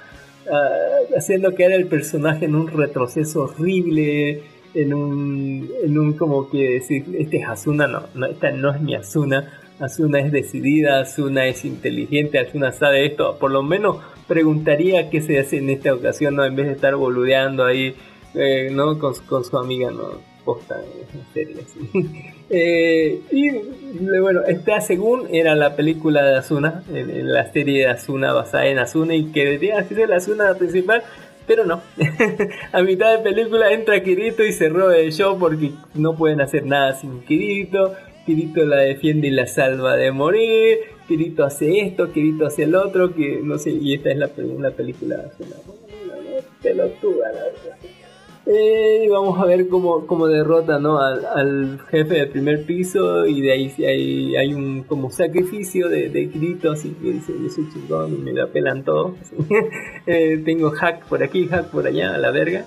[0.51, 0.69] ah,
[1.17, 6.73] haciendo que era el personaje en un retroceso horrible, en un, en un como que
[6.75, 11.47] decir, este es Asuna, no, no, esta no es mi Asuna, Asuna es decidida, Asuna
[11.47, 13.97] es inteligente, Asuna sabe esto, por lo menos
[14.27, 16.45] preguntaría qué se hace en esta ocasión, ¿no?
[16.45, 17.95] en vez de estar boludeando ahí,
[18.35, 18.97] eh, ¿no?
[18.97, 20.31] Con, con su amiga, ¿no?
[20.43, 20.81] Posta,
[21.13, 22.09] en serio, sí.
[22.53, 23.49] Eh, y
[24.19, 28.77] bueno, esta según era la película de Asuna, en, la serie de Asuna basada en
[28.77, 31.01] Asuna y que debería ser la Asuna principal,
[31.47, 31.81] pero no.
[32.73, 36.93] a mitad de película entra Kirito y cerró el show porque no pueden hacer nada
[36.93, 37.93] sin Kirito.
[38.25, 40.79] Kirito la defiende y la salva de morir.
[41.07, 44.29] Kirito hace esto, Kirito hace el otro, que no sé, y esta es la,
[44.59, 45.31] la película.
[46.61, 48.00] Pelotuda, la verdad.
[48.53, 50.99] Eh, vamos a ver cómo, cómo derrota ¿no?
[50.99, 56.29] al, jefe del primer piso y de ahí hay, hay un como sacrificio de, de
[56.29, 59.15] Kirito así que dice yo soy chingón y me la pelan todo
[60.05, 62.65] Eh, tengo hack por aquí hack por allá a la verga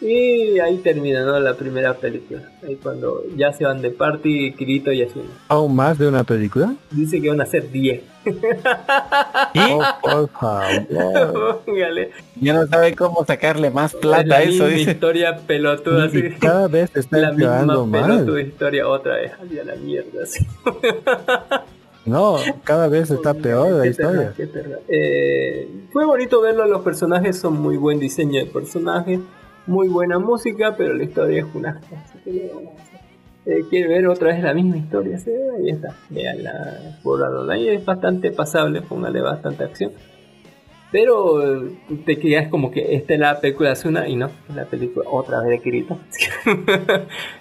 [0.00, 1.38] y ahí termina ¿no?
[1.40, 5.98] la primera película ahí cuando ya se van de party Kirito y Asuna ¿Aún más
[5.98, 6.74] de una película?
[6.90, 8.02] dice que van a ser 10
[9.72, 11.62] Oh, por favor.
[11.64, 12.10] Póngale.
[12.38, 14.90] Ya no sabe cómo sacarle más plata la a eso, misma dice.
[14.90, 16.18] historia pelotuda así.
[16.18, 18.10] Y cada vez está la empeorando misma más.
[18.18, 20.46] pelotuda historia otra vez ay, a la mierda sí.
[22.06, 24.12] No, cada vez está peor la Qué historia.
[24.20, 24.78] terra, qué terra.
[24.88, 29.20] Eh, fue bonito verlo, los personajes son muy buen diseño de personajes,
[29.70, 33.00] muy buena música, pero la historia es una así que le vamos a hacer.
[33.46, 35.30] Eh, quiere ver otra vez la misma historia, ¿sí?
[35.30, 39.92] ahí está, veanla por ahí es bastante pasable, póngale bastante acción.
[40.92, 41.70] Pero eh,
[42.04, 45.40] te quedas como que esta es la película Asuna y no, es la película otra
[45.40, 45.98] vez de Kirito.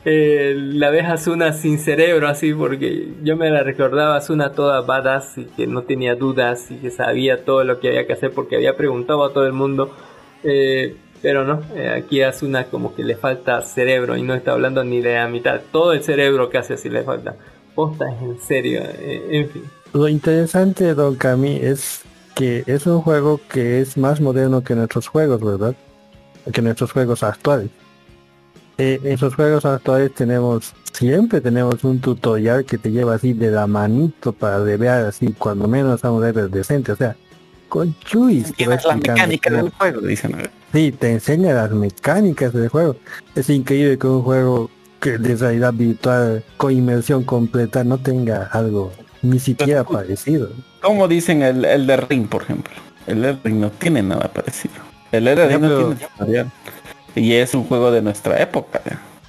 [0.06, 5.38] Eh, la ves Asuna sin cerebro así porque yo me la recordaba Asuna toda badass
[5.38, 8.56] y que no tenía dudas y que sabía todo lo que había que hacer porque
[8.56, 9.92] había preguntado a todo el mundo.
[10.44, 11.62] Eh, pero no,
[11.96, 15.62] aquí Asuna como que le falta cerebro y no está hablando ni de la mitad.
[15.72, 17.36] Todo el cerebro hace así le falta.
[17.76, 19.64] Posta en serio, en fin.
[19.94, 22.04] Lo interesante Don Kami es
[22.36, 25.76] que es un juego que es más moderno que nuestros juegos, ¿verdad?
[26.54, 27.70] Que nuestros juegos actuales.
[28.78, 33.52] Eh, en esos juegos actuales tenemos, siempre tenemos un tutorial que te lleva así de
[33.52, 37.18] la manito para ver así, cuando menos a un level decente, o sea,
[37.70, 38.54] con chuis.
[38.56, 40.36] Te la mecánica del juego, dicen.
[40.74, 42.96] Sí, te enseña las mecánicas del juego.
[43.36, 48.92] Es increíble que un juego que de realidad virtual con inmersión completa no tenga algo
[49.22, 50.50] ni siquiera parecido.
[50.82, 52.74] Como dicen el, el de Ring, por ejemplo.
[53.08, 54.76] El de Ring no tiene nada parecido.
[55.12, 56.46] El de Ring no tiene
[57.16, 58.82] Y es un juego de nuestra época.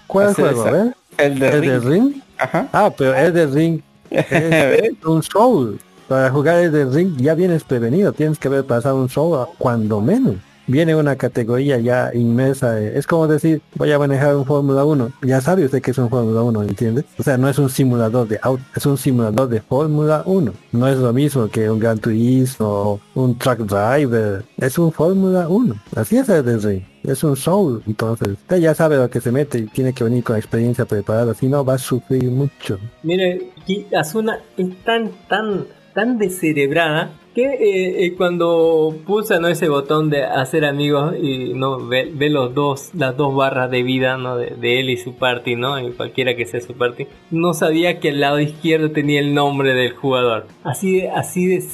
[0.06, 0.92] ¿Cuál juego?
[1.16, 1.70] El de ¿El Ring.
[1.70, 2.14] De Ring?
[2.38, 2.68] Ajá.
[2.72, 5.78] Ah, pero el de Ring es un soul.
[6.10, 8.12] Para jugar de Ring ya vienes prevenido.
[8.12, 10.34] Tienes que haber pasado un soul cuando menos
[10.66, 12.80] viene una categoría ya inmersa.
[12.80, 15.12] Es como decir, voy a manejar un Fórmula 1.
[15.22, 17.04] Ya sabe usted que es un Fórmula 1, ¿entiende?
[17.16, 20.52] O sea, no es un simulador de auto, es un simulador de Fórmula 1.
[20.72, 24.44] No es lo mismo que un Gran Turismo un Truck Driver.
[24.56, 25.76] Es un Fórmula 1.
[25.94, 29.58] Así es el de Es un soul, entonces usted ya sabe lo que se mete
[29.58, 32.80] y tiene que venir con experiencia preparada, si no va a sufrir mucho.
[33.04, 33.52] Mire,
[33.96, 39.48] Asuna es tan, tan, tan descerebrada que eh, eh, cuando pulsa ¿no?
[39.48, 43.82] ese botón de hacer amigos y no ve, ve, los dos las dos barras de
[43.82, 44.36] vida ¿no?
[44.36, 48.00] de, de, él y su party no y cualquiera que sea su party no sabía
[48.00, 50.46] que el lado izquierdo tenía el nombre del jugador.
[50.64, 51.64] Así de así de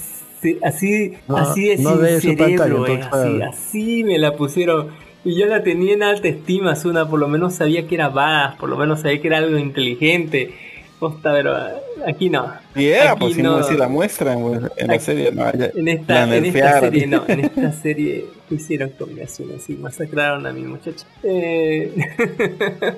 [0.62, 4.88] así no, así de no sin cerebro pantalla, así, así me la pusieron.
[5.24, 8.56] Y yo la tenía en alta estima Asuna por lo menos sabía que era bajas
[8.56, 10.54] por lo menos sabía que era algo inteligente
[10.98, 11.54] Posta, pero
[12.06, 12.52] aquí no.
[12.74, 14.38] Y era, aquí pues no, si no la muestran
[14.76, 18.90] en la serie, no, ya, en, esta, en esta serie, no, en esta serie hicieron
[18.90, 21.04] combinación así, masacraron a mi muchacho.
[21.22, 21.92] Eh...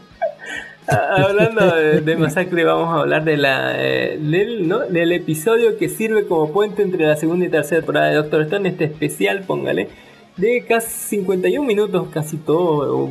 [0.89, 4.79] Hablando de, de, masacre, vamos a hablar de la, eh, del, ¿no?
[4.79, 8.71] del episodio que sirve como puente entre la segunda y tercera temporada de Doctor Stone,
[8.71, 9.91] este especial, póngale,
[10.39, 13.11] de casi 51 minutos, casi todo,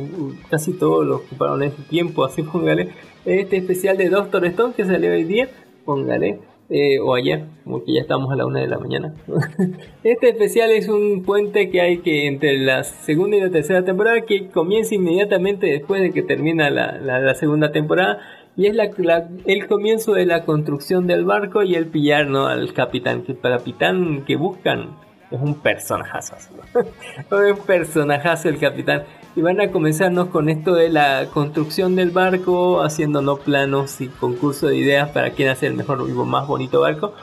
[0.50, 2.88] casi todo lo ocuparon ese tiempo, así póngale
[3.24, 5.48] este especial de Doctor Stone que salió hoy día,
[5.84, 6.40] póngale,
[6.70, 9.14] eh, o ayer, como que ya estamos a la una de la mañana.
[10.04, 14.20] este especial es un puente que hay que entre la segunda y la tercera temporada
[14.22, 18.18] que comienza inmediatamente después de que termina la, la, la segunda temporada
[18.58, 22.48] y es la, la, el comienzo de la construcción del barco y el pillar ¿no?
[22.48, 24.96] al capitán, que el capitán que buscan
[25.30, 26.36] es un personajazo.
[27.30, 27.38] ¿no?
[27.38, 29.04] un personajazo el capitán.
[29.38, 34.66] Y van a comenzarnos con esto de la construcción del barco, haciéndonos planos y concurso
[34.66, 37.14] de ideas para quién hace el mejor y más bonito barco.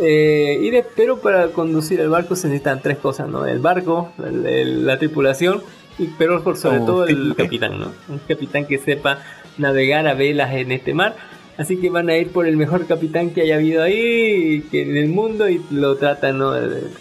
[0.00, 3.46] Eh, y de, pero para conducir el barco se necesitan tres cosas, ¿no?
[3.46, 5.62] El barco, el, el, la tripulación,
[5.96, 7.92] y, pero por sobre oh, todo el capitán, ¿no?
[8.08, 9.20] Un capitán que sepa
[9.56, 11.14] navegar a velas en este mar.
[11.60, 14.96] Así que van a ir por el mejor capitán que haya habido ahí que en
[14.96, 16.54] el mundo y lo tratan, ¿no?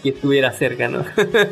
[0.03, 1.05] Que estuviera cerca, ¿no?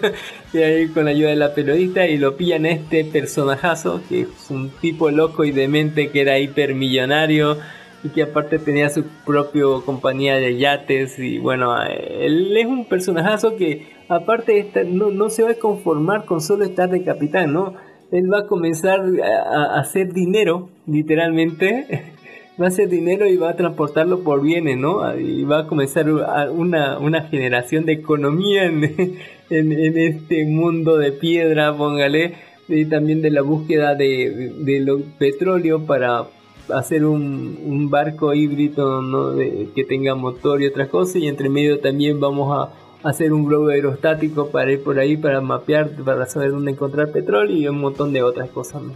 [0.53, 4.23] y ahí con la ayuda de la periodista y lo pillan a este personajazo, que
[4.23, 7.57] es un tipo loco y demente que era hipermillonario
[8.03, 13.55] y que aparte tenía su propia compañía de yates y bueno, él es un personajazo
[13.55, 17.73] que aparte no, no se va a conformar con solo estar de capitán, ¿no?
[18.11, 22.15] Él va a comenzar a hacer dinero, literalmente
[22.59, 25.17] va a hacer dinero y va a transportarlo por bienes, ¿no?
[25.17, 28.83] Y va a comenzar una, una generación de economía en,
[29.49, 32.33] en, en, este mundo de piedra, póngale,
[32.67, 36.25] y también de la búsqueda de, de, de petróleo para
[36.73, 39.31] hacer un, un barco híbrido ¿no?
[39.31, 43.45] de, que tenga motor y otras cosas, y entre medio también vamos a hacer un
[43.45, 47.79] globo aerostático para ir por ahí, para mapear, para saber dónde encontrar petróleo y un
[47.79, 48.81] montón de otras cosas.
[48.81, 48.93] ¿no?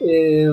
[0.00, 0.48] Eh,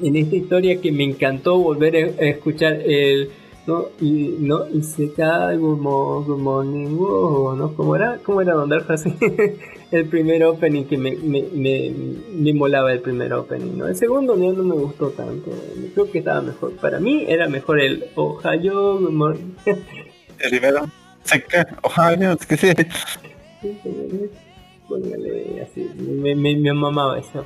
[0.00, 3.30] en esta historia que me encantó volver a escuchar el
[3.66, 8.72] no y no y se cae como como ningún no cómo era cómo era Don
[8.88, 9.14] así
[9.92, 11.92] el primer opening que me, me, me,
[12.34, 15.50] me, molaba el primer opening no el segundo no, no me gustó tanto.
[15.94, 16.72] Creo que estaba mejor.
[16.76, 20.86] Para mí era mejor el Ohio el primero
[21.82, 22.72] Ohio es que sí.
[24.88, 25.88] Póngale así.
[25.96, 27.44] Me, me, me mamaba esa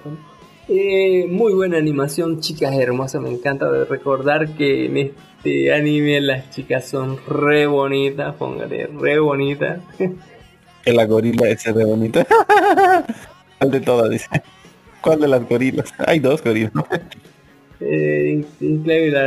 [0.69, 3.23] eh, muy buena animación, chicas hermosas.
[3.23, 9.81] Me encanta recordar que en este anime las chicas son re bonitas, póngale, re bonitas.
[10.85, 12.27] La gorila esa de bonita.
[13.59, 14.11] ¿Cuál de todas?
[14.11, 14.29] Dice.
[15.01, 15.93] ¿Cuál de las gorilas?
[15.99, 16.73] Hay dos gorilas.
[17.79, 19.27] Eh, increíble la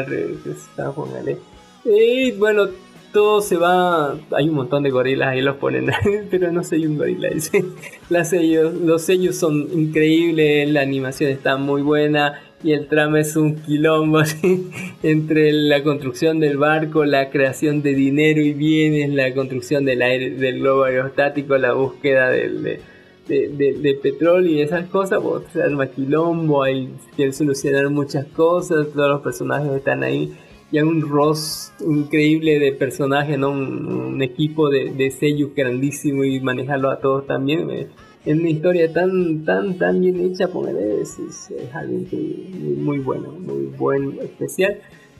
[0.52, 1.38] está, póngale.
[1.86, 2.68] Y bueno,
[3.12, 4.18] todo se va.
[4.32, 5.92] Hay un montón de gorilas ahí los ponen,
[6.32, 7.30] pero no soy un gorila.
[7.30, 7.64] Dice.
[8.10, 13.36] Las sellos, los sellos son increíbles, la animación está muy buena y el trama es
[13.36, 14.70] un quilombo así,
[15.04, 20.32] entre la construcción del barco, la creación de dinero y bienes, la construcción del aire,
[20.32, 22.80] del globo aerostático, la búsqueda del, de,
[23.28, 28.88] de, de, petróleo y esas cosas, pues se arma quilombo, hay que solucionar muchas cosas,
[28.94, 30.34] todos los personajes están ahí
[30.72, 33.52] y hay un Ross increíble de personajes, ¿no?
[33.52, 37.70] un, equipo de, de sellos grandísimo y manejarlo a todos también.
[37.72, 37.88] Eh,
[38.26, 43.32] es una historia tan, tan, tan bien hecha, póngale, es, es, algo muy, muy bueno,
[43.32, 44.78] muy buen especial.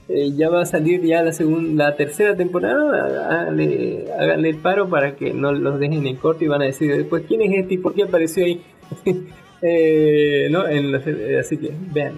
[0.10, 4.90] Eh, ya va a salir ya la segunda, la tercera temporada, háganle, háganle el paro
[4.90, 7.76] para que no los dejen en corto y van a decir después quién es este
[7.76, 8.62] y por qué apareció ahí.
[9.62, 10.68] eh, ¿no?
[10.68, 10.96] en
[11.40, 12.16] así que vean.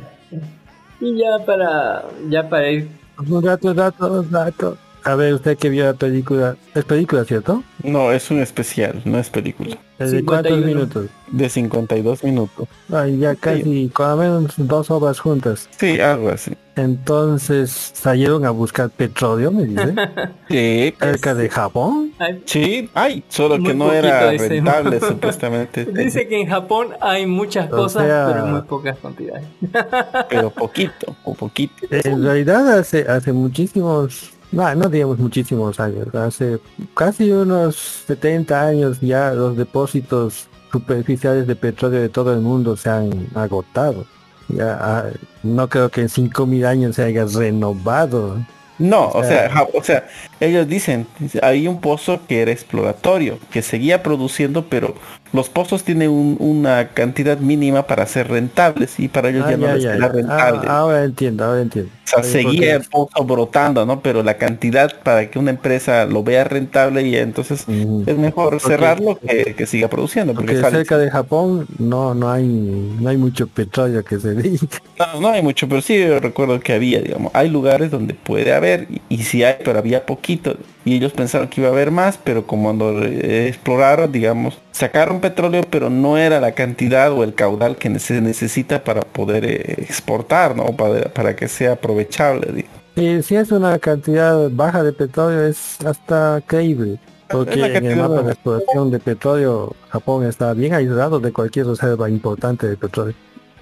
[1.00, 3.01] Y ya para, ya para ir.
[3.18, 4.91] Datos, datos, datos.
[5.04, 6.56] A ver, usted que vio la película.
[6.76, 7.64] ¿Es película, cierto?
[7.84, 9.78] No, es un especial, no es película.
[9.98, 11.08] ¿De cuántos minutos?
[11.28, 12.68] De 52 minutos.
[12.92, 15.70] Ay, ya casi, con menos dos obras juntas.
[15.78, 16.52] Sí, algo así.
[16.76, 19.94] Entonces, ¿salieron a buscar petróleo, me dice?
[20.50, 20.94] sí.
[20.98, 22.14] Pues, ¿Cerca de Japón?
[22.46, 25.86] Sí, hay, solo que no era rentable, supuestamente.
[25.86, 29.46] Dice que en Japón hay muchas cosas, pero muy pocas cantidades.
[30.30, 31.74] pero poquito, o poquito.
[31.90, 36.60] En realidad, hace, hace muchísimos no, no digamos muchísimos años, hace
[36.96, 37.76] casi unos
[38.08, 44.06] 70 años ya los depósitos superficiales de petróleo de todo el mundo se han agotado.
[44.48, 45.06] Ya, ah,
[45.44, 48.38] no creo que en 5.000 años se haya renovado.
[48.78, 50.08] No, o sea, o sea,
[50.40, 51.06] ellos dicen,
[51.44, 54.96] hay un pozo que era exploratorio, que seguía produciendo, pero
[55.34, 59.86] los pozos tienen una cantidad mínima para ser rentables y para ellos ya, no les
[59.86, 60.68] era rentable.
[60.68, 61.92] Ah, ahora entiendo, ahora entiendo.
[62.06, 64.02] O sea, seguía el pozo brotando, ¿no?
[64.02, 69.18] Pero la cantidad para que una empresa lo vea rentable y entonces es mejor cerrarlo
[69.20, 70.34] que, que, siga produciendo.
[70.34, 74.68] Porque, cerca de Japón no no hay no hay mucho petróleo que se dedique.
[75.02, 78.88] No, no hay mucho, pero sí recuerdo que había, digamos, hay lugares donde puede haber
[78.88, 82.18] y, y sí hay, pero había poquito y ellos pensaron que iba a haber más,
[82.18, 87.76] pero como cuando exploraron, digamos, sacaron petróleo, pero no era la cantidad o el caudal
[87.76, 90.66] que se necesita para poder eh, exportar, ¿no?
[90.76, 92.66] Para, para que sea aprovechable.
[92.96, 97.00] Y si es una cantidad baja de petróleo es hasta creíble.
[97.30, 102.10] Porque en el mapa de exploración de petróleo, Japón está bien aislado de cualquier reserva
[102.10, 103.16] importante de petróleo.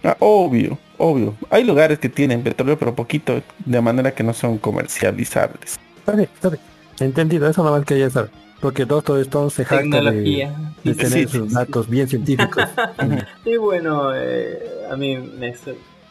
[0.03, 1.35] Ah, obvio, obvio.
[1.51, 5.77] Hay lugares que tienen petróleo, pero poquito, de manera que no son comercializables.
[5.99, 6.68] Está bien, está bien.
[7.01, 8.31] Entendido, eso no más quería saber.
[8.59, 10.51] Porque Doctor Stone se jacta de,
[10.83, 12.63] de, tener sus datos bien científicos.
[13.45, 14.59] y bueno, eh,
[14.91, 15.55] a mí me...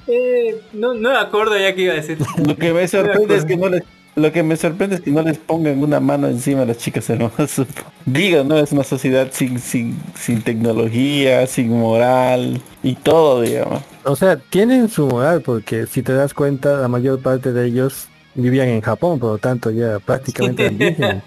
[0.06, 2.18] Eh, no, no me acuerdo ya que iba a decir.
[2.44, 3.82] Lo que me sorprende es que no les...
[4.16, 7.08] Lo que me sorprende es que no les pongan una mano encima a las chicas
[7.08, 7.66] hermosas.
[8.06, 8.58] Digo, ¿no?
[8.58, 13.82] Es una sociedad sin, sin, sin tecnología, sin moral y todo, digamos.
[14.04, 18.08] O sea, tienen su moral porque si te das cuenta, la mayor parte de ellos
[18.42, 21.22] vivían en Japón, por lo tanto ya prácticamente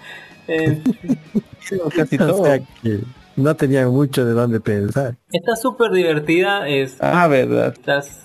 [0.48, 0.82] eh,
[1.96, 2.44] Casi todo.
[3.36, 5.14] no tenían mucho de dónde pensar.
[5.30, 6.96] Está súper divertida, es...
[7.00, 7.74] Ah, verdad.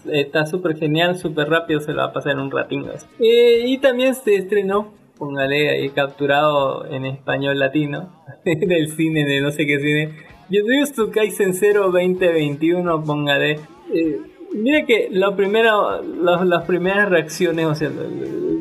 [0.06, 2.92] Está súper genial, súper rápido, se lo va a pasar en un ratito.
[3.20, 8.12] Eh, y también se estrenó, póngale ahí capturado en español latino,
[8.46, 10.16] del cine, de no sé qué cine.
[10.50, 13.60] Jujutsu Kaisen 0 2021, póngale...
[13.94, 17.90] Eh, mire que lo primero, las primeras reacciones, o sea,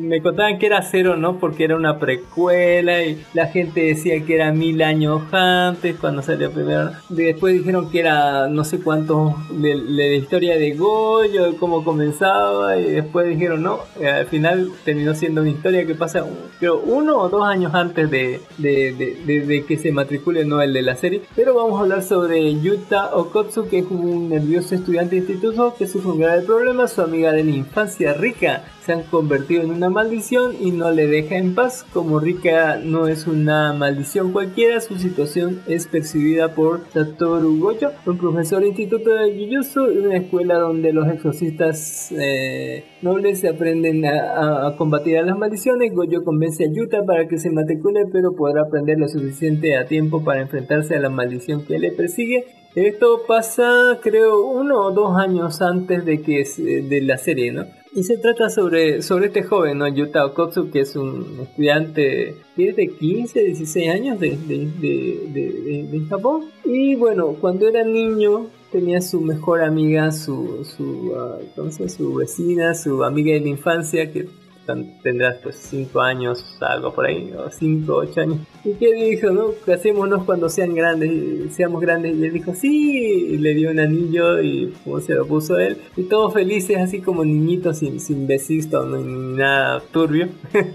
[0.07, 1.37] me contaban que era cero, ¿no?
[1.37, 6.49] Porque era una precuela y la gente decía que era mil años antes cuando salió
[6.51, 6.91] primero.
[7.09, 12.77] Después dijeron que era no sé cuánto de, la historia de Goyo, de cómo comenzaba
[12.77, 16.25] y después dijeron no, eh, al final terminó siendo una historia que pasa
[16.59, 20.95] creo uno o dos años antes de, de, que se matricule no el de la
[20.95, 21.21] serie.
[21.35, 25.86] Pero vamos a hablar sobre Yuta Okotsu, que es un nervioso estudiante de instituto que
[25.95, 30.55] un grave problema, su amiga de la infancia rica se han convertido en una maldición
[30.61, 31.85] y no le deja en paz.
[31.91, 38.17] Como Rika no es una maldición cualquiera, su situación es percibida por Satoru Gojo, un
[38.17, 44.05] profesor de instituto de Jujutsu y una escuela donde los exorcistas eh, nobles se aprenden
[44.05, 45.93] a, combatir a las maldiciones.
[45.93, 50.23] Gojo convence a Yuta para que se matricule, pero podrá aprender lo suficiente a tiempo
[50.23, 52.45] para enfrentarse a la maldición que le persigue.
[52.75, 56.43] Esto pasa, creo, uno o dos años antes de que
[56.83, 57.65] de la serie, ¿no?
[57.95, 59.87] Y se trata sobre, sobre este joven, ¿no?
[59.87, 65.87] Yuta Okotsu, que es un estudiante que es de 15, 16 años de, de, de,
[65.89, 66.43] de- Japón.
[66.63, 71.89] Y bueno, cuando era niño tenía su mejor amiga, su, su, ah, ¿cómo se llama?
[71.89, 74.27] su vecina, su amiga de la infancia, que
[74.67, 78.37] tan- tendrá pues 5 años, algo por ahí, o 5, 8 años.
[78.63, 79.47] Y que dijo, ¿no?
[79.65, 82.15] Casémonos cuando sean grandes, seamos grandes.
[82.15, 82.99] Y él dijo, sí,
[83.31, 85.77] y le dio un anillo y como se lo puso él.
[85.95, 90.27] Y todos felices, así como niñitos sin, sin besisto, no, ni nada turbio.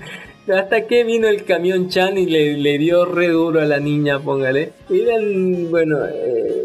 [0.52, 4.18] Hasta que vino el camión Chan y le, le dio re duro a la niña,
[4.18, 4.72] póngale.
[4.90, 6.61] Y eran, bueno, eh,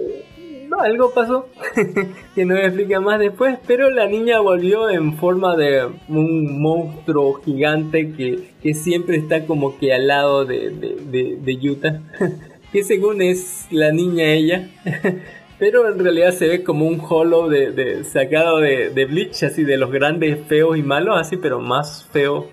[0.79, 1.47] algo pasó
[2.35, 7.35] que no me explica más después, pero la niña volvió en forma de un monstruo
[7.43, 12.01] gigante que, que siempre está como que al lado de, de, de, de Yuta,
[12.71, 14.69] que según es la niña ella.
[15.59, 19.63] Pero en realidad se ve como un hollow de, de- sacado de, de Bleach, así
[19.63, 22.45] de los grandes feos y malos, así, pero más feo,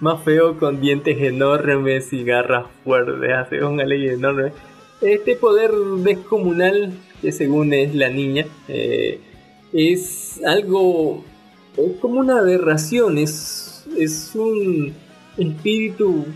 [0.00, 4.52] más feo con dientes enormes y garras fuertes, así una ley enorme.
[5.02, 6.92] Este poder descomunal,
[7.22, 9.20] que según es la niña, eh,
[9.72, 11.24] es algo,
[11.76, 14.92] es como una aberración, es, es un
[15.38, 16.26] espíritu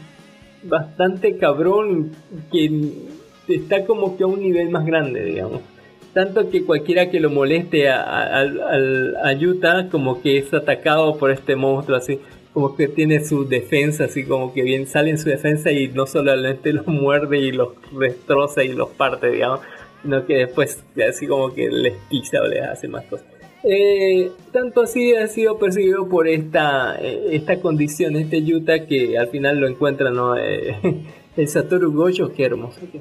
[0.63, 2.13] bastante cabrón
[2.51, 2.93] que
[3.49, 5.61] está como que a un nivel más grande, digamos.
[6.15, 11.99] Tanto que cualquiera que lo moleste a, Yuta como que es atacado por este monstruo
[11.99, 12.21] así,
[12.55, 16.07] como que tiene su defensa así como que bien sale en su defensa y no
[16.07, 19.61] solamente los muerde y los destroza y los parte, digamos,
[20.07, 23.26] sino que después así como que les pisa o les hace más cosas.
[23.65, 29.26] Eh, tanto así ha sido perseguido por esta, eh, esta condición, este Yuta que al
[29.26, 30.36] final lo encuentra, ¿no?
[30.36, 30.76] Eh,
[31.36, 33.01] el Satoru Gojo, qué hermoso que.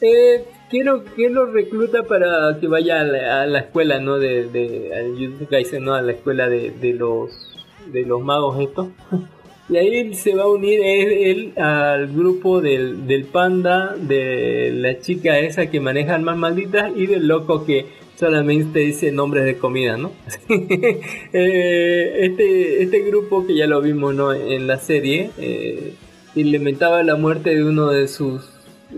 [0.00, 4.18] Eh, quiero que lo recluta para que vaya a la, a la escuela, ¿no?
[4.18, 5.94] De, de ¿no?
[5.94, 8.88] A la escuela de, de los de los magos estos.
[9.68, 14.98] Y ahí se va a unir él, él al grupo del, del panda, de la
[15.00, 19.96] chica esa que maneja almas malditas y del loco que solamente dice nombres de comida,
[19.96, 20.12] ¿no?
[21.32, 24.32] Eh, este, este grupo que ya lo vimos ¿no?
[24.32, 25.94] en la serie eh,
[26.34, 28.42] la muerte de uno de sus,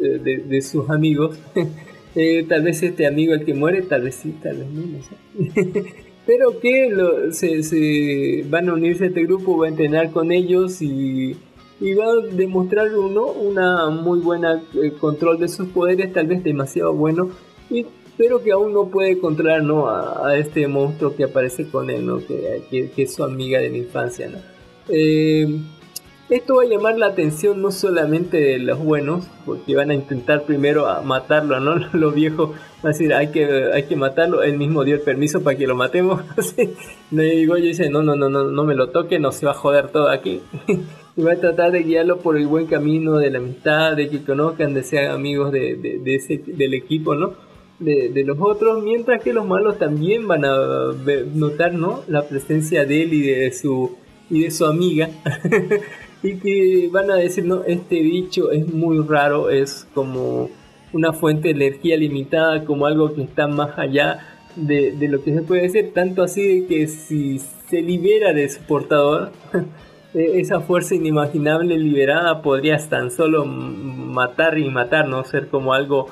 [0.00, 1.38] eh, de, de sus amigos.
[2.16, 4.98] Eh, tal vez este amigo el que muere, tal vez sí, tal vez no, no
[5.00, 5.84] sé.
[6.26, 10.30] Pero que lo- se, se van a unirse a este grupo, va a entrenar con
[10.32, 11.36] ellos y,
[11.80, 16.44] y va a demostrar uno una muy buena eh, control de sus poderes, tal vez
[16.44, 17.30] demasiado bueno,
[17.70, 19.88] y, pero que aún no puede controlar ¿no?
[19.88, 22.18] a, este monstruo que aparece con él, ¿no?
[22.18, 24.28] que, que- que es su amiga de la infancia.
[24.28, 24.38] ¿no?
[24.88, 25.48] Eh,
[26.30, 30.44] esto va a llamar la atención no solamente de los buenos, porque van a intentar
[30.44, 31.74] primero a matarlo, ¿no?
[31.92, 32.50] Los viejos
[32.82, 35.66] van a decir, hay que, hay que matarlo, él mismo dio el permiso para que
[35.66, 36.22] lo matemos.
[36.36, 36.74] Así.
[37.10, 39.54] Y Goyo dice, no, no, no, no, no me lo toque, no se va a
[39.56, 40.40] joder todo aquí.
[41.16, 44.22] y va a tratar de guiarlo por el buen camino de la amistad, de que
[44.22, 47.34] conozcan, de ser amigos de, de- del equipo, ¿no?
[47.80, 50.54] De, de los otros, mientras que los malos también van a
[51.34, 52.02] notar, ¿no?
[52.08, 53.96] La presencia de él y de su,
[54.28, 55.08] y de su amiga.
[56.22, 60.50] Y que van a decir, no, este bicho es muy raro, es como
[60.92, 64.18] una fuente de energía limitada, como algo que está más allá
[64.56, 68.48] de, de lo que se puede decir, tanto así de que si se libera de
[68.48, 69.30] su portador,
[70.14, 76.08] eh, esa fuerza inimaginable liberada podría tan solo matar y matar, no ser como algo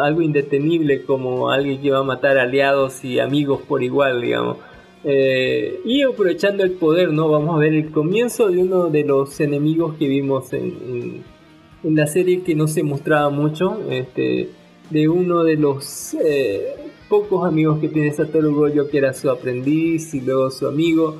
[0.00, 4.58] algo indetenible, como alguien que va a matar aliados y amigos por igual, digamos.
[5.04, 7.28] Eh, y aprovechando el poder, ¿no?
[7.28, 11.22] Vamos a ver el comienzo de uno de los enemigos que vimos en, en-
[11.84, 14.48] en la serie que no se mostraba mucho, este,
[14.88, 16.68] de uno de los eh,
[17.10, 21.16] pocos amigos que tiene Satoru Gojo, que era su aprendiz y luego su amigo,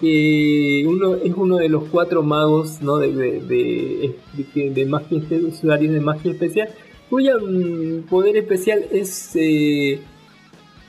[0.00, 2.96] que uno es uno de los cuatro magos, ¿no?
[2.96, 4.14] De, de, de,
[4.54, 6.68] de- de magia, usuarios de magia especial,
[7.10, 10.00] cuyo mm, poder especial es eh,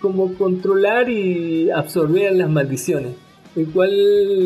[0.02, 3.14] como controlar y absorber las maldiciones.
[3.56, 3.92] El cual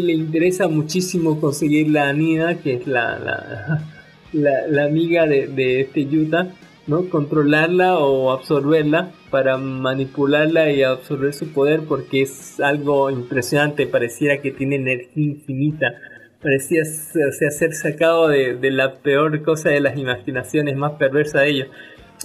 [0.05, 3.19] le interesa muchísimo conseguir la Anida, que es la,
[4.33, 6.53] la, la, amiga de, de este Yuta,
[6.87, 7.09] ¿no?
[7.09, 14.51] Controlarla o absorberla para manipularla y absorber su poder porque es algo impresionante, pareciera que
[14.51, 15.93] tiene energía infinita,
[16.41, 21.41] parecía o sea, ser sacado de, de la peor cosa de las imaginaciones más perversas
[21.41, 21.67] de ellos.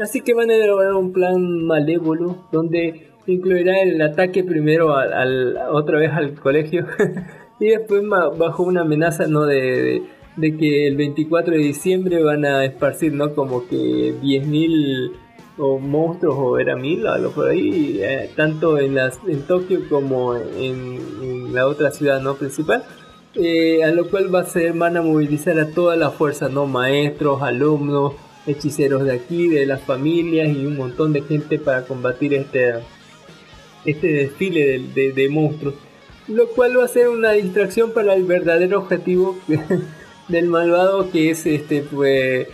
[0.00, 5.56] Así que van a elaborar un plan malévolo donde incluirá el ataque primero al, al-
[5.72, 6.86] otra vez al colegio
[7.60, 10.02] y después bajo una amenaza no de, de,
[10.36, 15.12] de que el 24 de diciembre van a esparcir no como que 10.000
[15.58, 19.88] o monstruos o era mil o algo por ahí, eh, tanto en, las, en Tokio
[19.88, 22.84] como en, en la otra ciudad no principal.
[23.34, 26.66] eh, a lo cual va a ser, van a movilizar a toda la fuerza, ¿no?
[26.66, 28.12] Maestros, alumnos,
[28.46, 32.74] hechiceros de aquí, de las familias y un montón de gente para combatir este,
[33.86, 35.74] este desfile de, de- monstruos.
[36.28, 39.38] Lo cual va a ser una distracción para el verdadero objetivo
[40.28, 42.48] del malvado que es este pues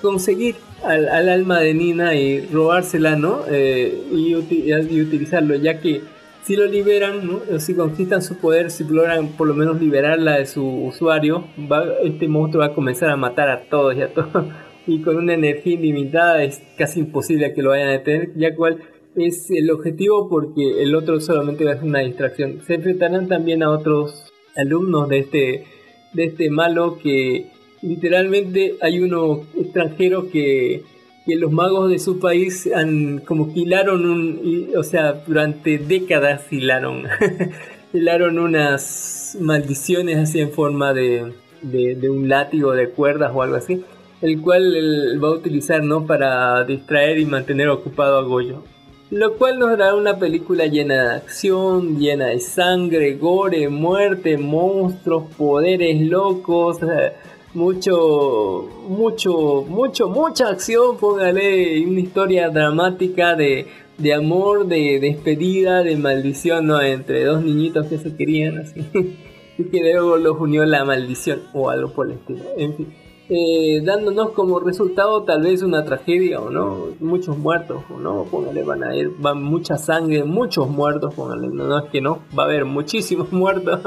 [0.00, 3.40] conseguir al, al alma de Nina y robársela, ¿no?
[3.50, 6.02] Eh, y, uti- y utilizarlo, ya que
[6.44, 7.40] si lo liberan, ¿no?
[7.52, 11.84] O si conquistan su poder, si logran por lo menos liberarla de su usuario, va,
[12.04, 14.28] este monstruo va a comenzar a matar a todos y a todos.
[14.88, 18.78] Y con una energía ilimitada es casi imposible que lo vayan a detener, ya cual
[19.16, 22.60] es el objetivo porque el otro solamente va a ser una distracción.
[22.66, 25.64] Se enfrentarán también a otros alumnos de este,
[26.12, 27.50] de este malo que
[27.82, 30.82] literalmente hay uno extranjero que,
[31.24, 37.04] que los magos de su país han como hilaron un, o sea, durante décadas hilaron,
[37.92, 43.56] hilaron unas maldiciones así en forma de, de, de un látigo de cuerdas o algo
[43.56, 43.82] así,
[44.20, 46.06] el cual él va a utilizar ¿no?
[46.06, 48.64] para distraer y mantener ocupado a Goyo.
[49.10, 55.32] Lo cual nos dará una película llena de acción, llena de sangre, gore, muerte, monstruos,
[55.36, 57.12] poderes locos, eh,
[57.54, 65.96] mucho, mucho, mucho, mucha acción, póngale, una historia dramática de, de amor, de despedida, de
[65.96, 66.82] maldición, ¿no?
[66.82, 68.84] Entre dos niñitos que se querían, así.
[69.58, 72.44] y que luego los unió la maldición o algo por el estilo.
[72.56, 73.05] En fin.
[73.28, 78.62] Eh, dándonos como resultado tal vez una tragedia o no, muchos muertos o no, póngale,
[78.62, 82.44] van a ir, van mucha sangre, muchos muertos, póngale, no, no es que no, va
[82.44, 83.80] a haber muchísimos muertos,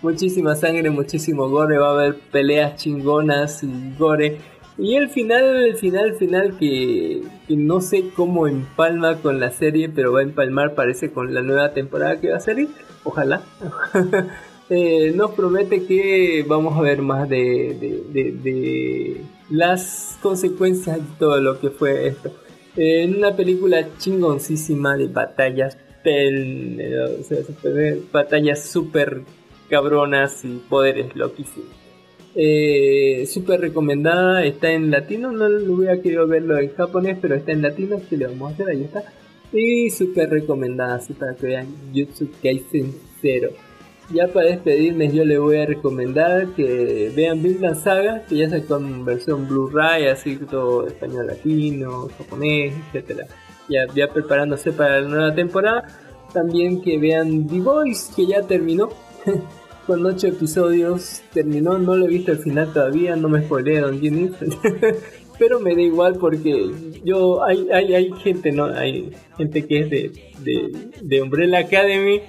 [0.00, 3.66] muchísima sangre, muchísimo gore, va a haber peleas chingonas
[3.98, 4.38] gore.
[4.78, 9.88] Y el final, el final, final que, que no sé cómo empalma con la serie,
[9.88, 12.68] pero va a empalmar parece con la nueva temporada que va a salir,
[13.02, 13.42] ojalá.
[14.70, 19.20] Eh, nos promete que vamos a ver más de, de- de- de
[19.50, 22.32] las consecuencias de todo lo que fue esto.
[22.76, 29.20] En una película chingoncísima de batallas, pel- eh, o sea, super- batallas súper
[29.68, 31.68] cabronas y poderes loquísimos.
[32.34, 37.52] Eh, súper recomendada, está en latino, no lo hubiera querido verlo en japonés, pero está
[37.52, 38.68] en latino, que le vamos a hacer?
[38.70, 39.04] Ahí está.
[39.52, 43.50] Y súper recomendada, así para que vean Jutsu Kaisen 0.
[44.12, 48.76] Ya para despedirme yo les voy a recomendar que vean Vinland Saga, que ya sacó
[48.76, 53.26] en versión Blu-ray, así todo español latino, japonés, etcétera.
[53.68, 55.84] Ya, ya preparándose para la nueva temporada.
[56.34, 58.90] También que vean The Voice, que ya terminó.
[59.86, 64.00] Con ocho episodios terminó, no lo he visto al final todavía, no me spoileé Don
[64.00, 64.30] Jimmy.
[65.38, 66.70] Pero me da igual porque
[67.04, 68.66] yo hay, hay, hay gente, ¿no?
[68.66, 72.22] Hay gente que es de, de, de Umbrella Academy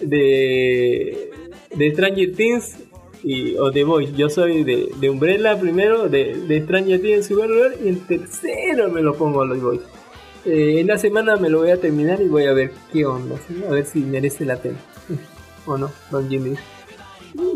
[0.00, 1.30] de,
[1.74, 2.76] de Stranger Things
[3.22, 4.12] y, o The Voice.
[4.14, 8.00] Yo soy de, de Umbrella primero, de, de Stranger Things en segundo lugar y en
[8.00, 9.84] tercero me lo pongo a los Voice.
[10.44, 13.36] Eh, en la semana me lo voy a terminar y voy a ver qué onda,
[13.66, 14.76] a ver si merece la pena
[15.66, 16.54] o no, Don Jimmy.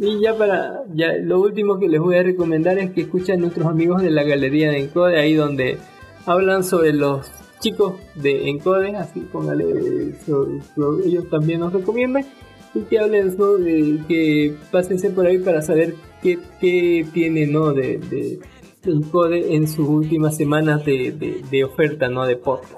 [0.01, 3.67] Y ya para, ya lo último que les voy a recomendar es que escuchen nuestros
[3.67, 5.79] amigos de la galería de Encode, ahí donde
[6.27, 7.31] hablan sobre los
[7.61, 10.15] chicos de Encode, así póngale,
[11.05, 12.25] ellos también nos recomiendan,
[12.75, 13.37] y que hablen
[14.07, 17.73] que pásense por ahí para saber qué, qué tiene, ¿no?
[17.73, 18.41] De, de,
[18.83, 22.27] de Encode en sus últimas semanas de, de, oferta, ¿no?
[22.27, 22.75] De podcast.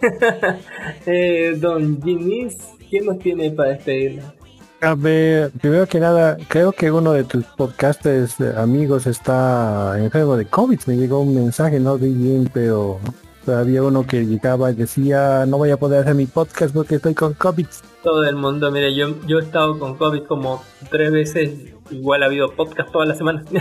[1.06, 2.56] eh, don Jimmy's,
[2.90, 4.32] ¿qué nos tiene para despedirnos?
[4.80, 10.36] A ver, primero que nada, creo que uno de tus podcasters eh, amigos está enfermo
[10.36, 10.78] de COVID.
[10.86, 13.00] Me llegó un mensaje, no vi bien, pero
[13.48, 17.14] había uno que llegaba y decía, no voy a poder hacer mi podcast porque estoy
[17.14, 17.66] con COVID.
[18.02, 18.70] todo el mundo.
[18.70, 21.74] Mire, yo, yo he estado con COVID como tres veces.
[21.90, 23.44] Igual ha habido podcast toda la semana.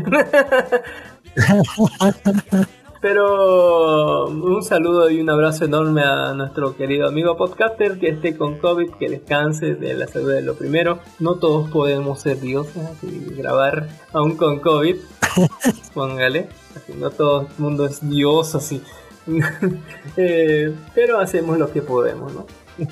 [3.02, 8.60] Pero un saludo y un abrazo enorme a nuestro querido amigo podcaster que esté con
[8.60, 11.00] COVID, que descanse de la salud de lo primero.
[11.20, 14.96] No todos podemos ser dioses y grabar aún con COVID.
[15.94, 16.48] Póngale.
[16.78, 18.82] Así, no todo el mundo es dios así.
[20.18, 22.46] Eh, pero hacemos lo que podemos, ¿no?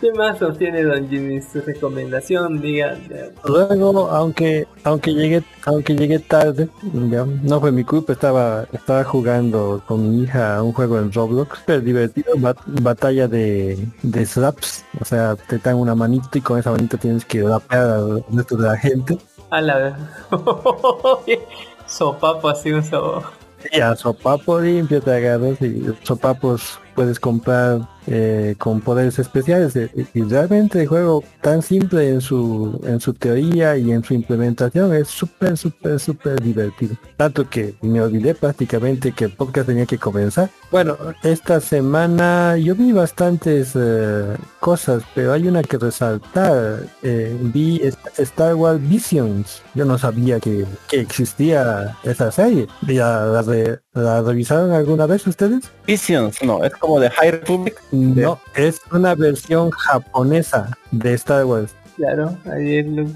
[0.00, 1.40] ¿Qué más nos tiene Don Jimmy?
[1.40, 2.98] Su recomendación, diga.
[3.44, 6.68] Luego, aunque aunque llegué aunque llegué tarde,
[7.10, 11.60] ya, no fue mi culpa, estaba estaba jugando con mi hija un juego en Roblox,
[11.64, 16.58] pero divertido, bat- batalla de, de slaps, o sea, te dan una manito y con
[16.58, 19.18] esa manito tienes que rapear al resto de la gente.
[19.50, 19.94] A la vez.
[21.86, 23.22] Sopapo así un so.
[23.72, 29.76] Y a sopapo limpio te agarras y sopapos puedes comprar eh, con poderes especiales.
[29.76, 34.14] Eh, y realmente el juego tan simple en su en su teoría y en su
[34.14, 36.96] implementación es súper súper súper divertido.
[37.16, 40.48] Tanto que me olvidé prácticamente que el podcast tenía que comenzar.
[40.70, 46.80] Bueno esta semana yo vi bastantes eh, cosas pero hay una que resaltar.
[47.02, 49.62] Eh, vi St- Star Wars Visions.
[49.74, 52.66] Yo no sabía que, que existía esa serie.
[52.86, 55.64] ¿La, la, re- la revisaron alguna vez ustedes?
[55.86, 57.80] Visions, no, es como de High Republic.
[57.90, 61.74] No, es una versión japonesa de Star Wars.
[61.96, 63.06] Claro, ayer lo-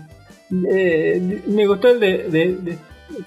[0.71, 2.79] eh, me gustó el de, de- de-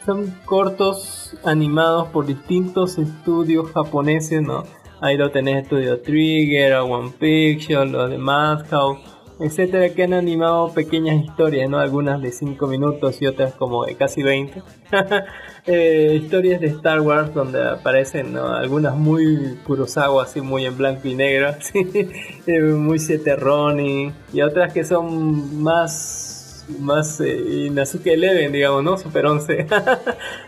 [0.05, 4.63] son cortos animados por distintos estudios japoneses, ¿no?
[5.01, 8.99] Ahí lo tenés Estudio Trigger, One Picture, los de Madhouse,
[9.39, 11.79] etcétera, que han animado pequeñas historias, ¿no?
[11.79, 14.61] Algunas de 5 minutos y otras como de casi 20.
[15.65, 18.47] Eh, historias de Star Wars donde aparecen ¿no?
[18.47, 24.73] algunas muy Kurosawa, así muy en blanco y negro, eh, muy Siete Ronin, y otras
[24.73, 26.33] que son más
[26.79, 28.97] más eh, Inazuke Eleven, digamos, ¿no?
[28.97, 29.67] Super 11.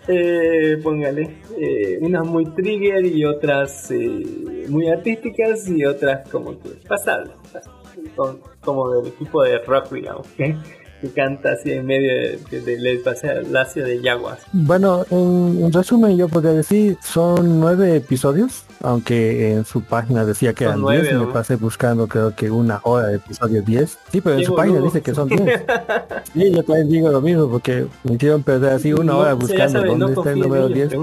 [0.08, 1.38] Eh, póngale.
[2.02, 7.32] unas muy trigger y otras eh, muy artísticas y otras como que pasables,
[8.64, 10.58] como del equipo de rock, digamos, que,
[11.02, 14.40] que canta así en medio de- de- del palacio de Yaguas.
[14.54, 20.54] Bueno, en, en resumen yo podría decir, son nueve episodios, aunque en su página decía
[20.54, 21.34] que Son eran nueve, diez, y me ¿no?
[21.34, 23.98] pasé buscando creo que una hora de episodio 10.
[24.12, 25.42] Sí, pero en Qué su página dice que son 10.
[26.34, 29.70] Sí, yo también digo lo mismo, porque me hicieron perder así una No, hora buscando
[29.80, 30.94] saben, no dónde está el número ellos,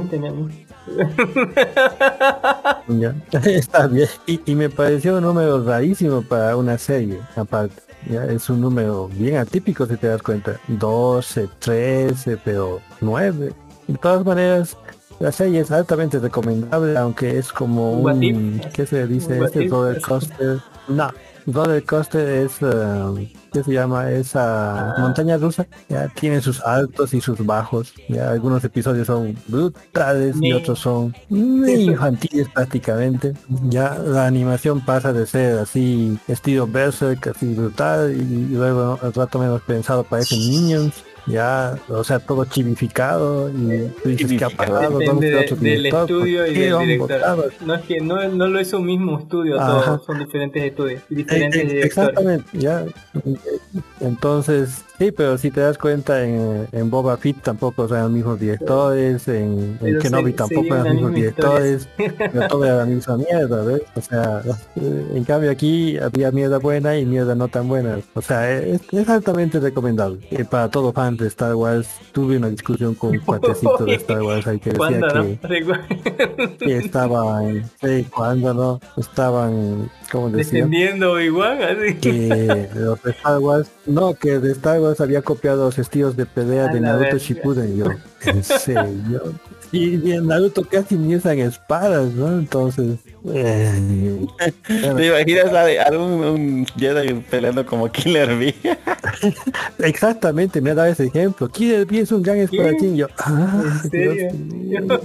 [0.86, 1.08] 10.
[1.16, 2.44] pregúntenme a mí.
[2.86, 4.08] Ya, Está bien.
[4.26, 7.80] Y, y me pareció un número rarísimo para una serie, aparte.
[8.10, 10.58] Ya, es un número bien atípico si te das cuenta.
[10.68, 13.52] 12, 13, pero 9.
[13.86, 14.76] De todas maneras,
[15.20, 18.60] la serie es altamente recomendable, aunque es como ¿Un.
[18.74, 19.34] ¿Qué se dice?
[19.34, 20.58] ¿Un what Este roller coaster.
[20.88, 21.10] No,
[21.46, 22.56] roller coaster es...
[22.60, 24.10] eh, ¿Qué se llama?
[24.10, 25.66] Esa montaña rusa.
[25.88, 27.92] Ya tiene sus altos y sus bajos.
[28.08, 33.34] Ya algunos episodios son brutales y otros son infantiles prácticamente.
[33.68, 39.38] Ya la animación pasa de ser así estilo Berserk, así brutal, y luego al rato
[39.38, 41.04] menos pensado parecen Minions.
[41.26, 43.52] Ya, o sea, todo chivificado y
[44.02, 44.56] tú dices que ha Chivificado.
[44.56, 47.52] pasado, ¿Dónde Depende de- del estudio ¿Por y del director.
[47.64, 51.14] No es que no, no lo hizo un mismo estudio, todos son diferentes estudios y
[51.14, 51.86] Eh, diferentes eh, directores.
[51.86, 52.84] Exactamente, ya.
[54.00, 58.38] Entonces, sí, pero si te das cuenta en, en Boba Fett tampoco son los mismos
[58.38, 63.16] directores, en, en Kenobi se- tampoco eran los mismos directores, pero todo era la misma
[63.16, 63.82] mierda, ¿ves?
[63.96, 64.42] O sea,
[64.76, 67.98] eh, en cambio aquí había mierda buena y mierda no tan buena.
[68.14, 70.20] O sea, es, es altamente recomendable.
[70.30, 74.22] Eh, para todo fan de Star Wars, tuve una discusión con un cuatecito de Star
[74.22, 75.22] Wars ahí que decía ¿Cuándo, no?
[75.48, 80.58] que, que estaban, sí, cuando no, estaban, ¿cómo decía?
[80.64, 81.94] Defendiendo Obi-Wan, así.
[81.96, 86.26] que los de Star Wars, no, que de Star Wars había copiado los estilos de
[86.26, 87.18] pelea de la Naruto.
[87.18, 87.86] Shippuden, y yo,
[88.22, 89.34] en serio.
[89.72, 92.28] Y, en Naruto casi ni usan espadas, ¿no?
[92.28, 92.98] Entonces,
[93.32, 94.26] eh,
[94.66, 98.54] ¿Te imaginas a, a un, un Jedi peleando como Killer Bee?
[99.78, 101.48] exactamente, me ha dado ese ejemplo.
[101.48, 104.12] Killer Bee es un gran espadachín, yo, ah, ¿En serio?
[104.12, 105.00] Dios mío.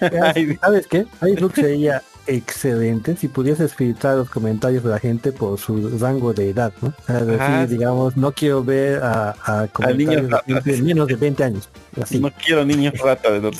[0.60, 1.06] ¿Sabes qué?
[1.22, 6.50] iBook sería excelente si pudieses filtrar los comentarios de la gente por su rango de
[6.50, 6.88] edad, ¿no?
[6.88, 7.76] O sea, decir, sí.
[7.76, 10.30] digamos, no quiero ver a, a comentarios
[10.64, 11.68] de menos de 20 años.
[12.00, 12.18] Así.
[12.18, 13.50] No quiero niños rata de.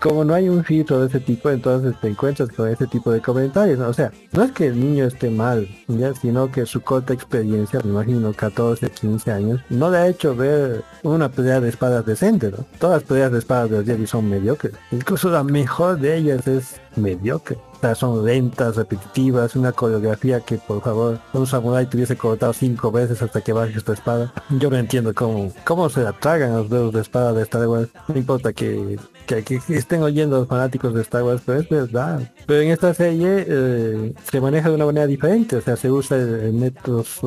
[0.00, 3.20] Como no hay un filtro de ese tipo, entonces te encuentras con ese tipo de
[3.20, 3.80] comentarios.
[3.80, 6.14] O sea, no es que el niño esté mal, ¿ya?
[6.14, 10.82] sino que su corta experiencia, me imagino 14, 15 años, no le ha hecho ver
[11.02, 12.50] una pelea de espadas decente.
[12.50, 12.64] ¿no?
[12.78, 14.72] Todas las peleas de espadas de los Jedi son mediocres.
[14.92, 17.58] Incluso la mejor de ellas es mediocre.
[17.94, 23.40] Son lentas, repetitivas, una coreografía que por favor un samurái tuviese cortado cinco veces hasta
[23.40, 24.32] que baje esta espada.
[24.50, 27.88] Yo no entiendo cómo, cómo se la tragan los dedos de espada de Star Wars.
[28.08, 32.32] No importa que, que, estén oyendo los fanáticos de Star Wars, pero es verdad.
[32.46, 36.16] Pero en esta serie eh, se maneja de una manera diferente, o sea, se usa
[36.16, 37.20] el, el métodos,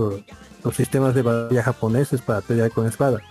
[0.63, 3.21] los sistemas de batalla japoneses para pelear con espada.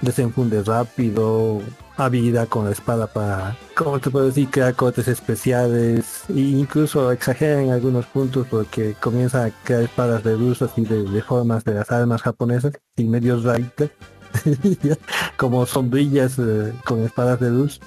[0.00, 1.60] Desenfunde rápido,
[1.96, 7.64] habilidad con la espada para, como te puedo decir, crear cortes especiales e incluso exageran
[7.64, 11.90] en algunos puntos porque comienza a crear espadas de así de, de formas de las
[11.90, 13.90] armas japonesas y medios raíces
[15.36, 17.80] como sombrillas eh, con espadas de luz.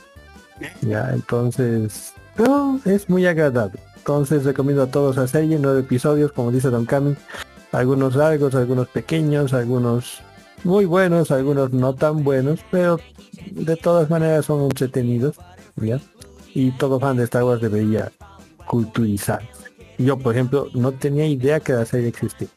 [0.81, 3.79] Ya entonces pero es muy agradable.
[3.97, 7.15] Entonces recomiendo a todos la serie nueve episodios como dice Don Cami
[7.71, 10.21] algunos largos algunos pequeños algunos
[10.63, 12.99] muy buenos algunos no tan buenos pero
[13.51, 15.35] de todas maneras son entretenidos
[15.77, 15.99] ¿ya?
[16.53, 18.11] y todo fan de Star Wars debería
[18.67, 19.41] culturizar.
[19.97, 22.47] Yo, por ejemplo, no tenía idea que la serie existía.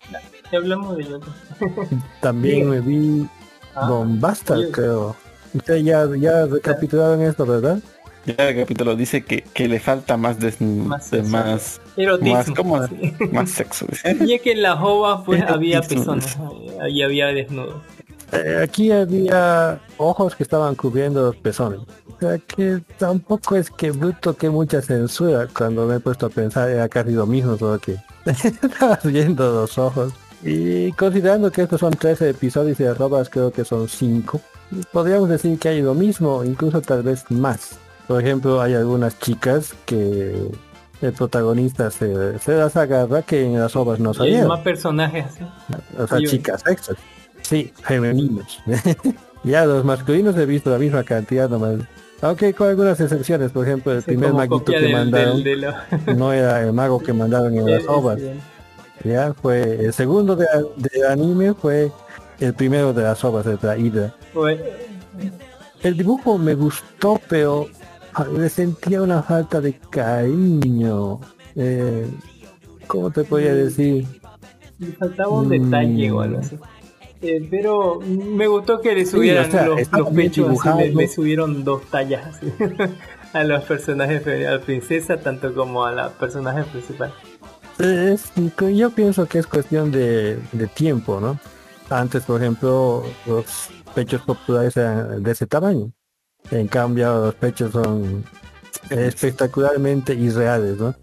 [0.53, 1.21] Ya hablamos de ello.
[2.21, 3.27] También me vi
[3.75, 4.73] Ah, Don Bastard, sí.
[4.73, 5.15] creo.
[5.53, 7.79] Ustedes ya, ya recapitularon esto, ¿verdad?
[8.25, 11.31] Ya el capítulo dice que, que le falta más des- Más de sexo.
[11.33, 12.35] más, Erotismo.
[12.35, 12.87] más, ¿cómo?
[12.87, 13.13] sí.
[13.33, 13.87] más sexo.
[14.27, 16.37] Y es que en las ovas pues había pezones,
[16.83, 17.83] ahí había desnudos.
[18.33, 21.81] Eh, aquí había ojos que estaban cubriendo los pezones.
[21.81, 25.47] O sea que tampoco es que bruto que mucha censura.
[25.57, 27.97] Cuando me he puesto a pensar era casi lo mismo, solo que
[28.27, 30.13] estabas viendo los ojos.
[30.43, 34.41] Y considerando que estos son 13 episodios y de robas creo que son 5,
[34.93, 37.79] podríamos decir que hay lo mismo, incluso tal vez más.
[38.07, 40.49] Por ejemplo, hay algunas chicas que
[41.03, 45.27] el protagonista se, se las agarra que en las obras no Y hay más personajes.
[45.99, 46.99] O sea, Yo- chicas extras.
[47.49, 48.61] Sí, femeninos.
[49.45, 51.81] ya los masculinos he visto la misma cantidad nomás.
[52.23, 55.67] Aunque con algunas excepciones, por ejemplo, el Sí, primer maguito que del- mandaron del- de
[56.07, 58.19] lo- no era el mago que mandaron en las obras.
[59.05, 61.93] Ya fue el segundo de, de anime fue
[62.41, 64.11] el primero de las obras de.
[64.33, 64.79] Fue-
[65.83, 67.69] El dibujo me gustó, pero
[68.15, 71.21] ah, le sentía una falta de cariño.
[71.55, 72.07] Eh,
[72.89, 74.07] ¿Cómo te podría decir?
[74.79, 75.51] Le faltaba un Mm.
[75.71, 76.59] detalle o algo así.
[77.23, 81.83] Eh, pero me gustó que le subieran o sea, los, pechos, le, le subieron dos
[81.91, 82.53] tallas así,
[83.33, 87.13] a los personajes, a la princesa tanto como a la personaje principal.
[87.79, 88.33] Es-
[88.75, 91.39] yo pienso que es cuestión de, de tiempo, ¿no?
[91.91, 95.93] Antes, por ejemplo, los pechos populares eran de ese tamaño.
[96.51, 98.25] En cambio, los pechos son
[98.91, 100.95] espectacularmente irreales, ¿no?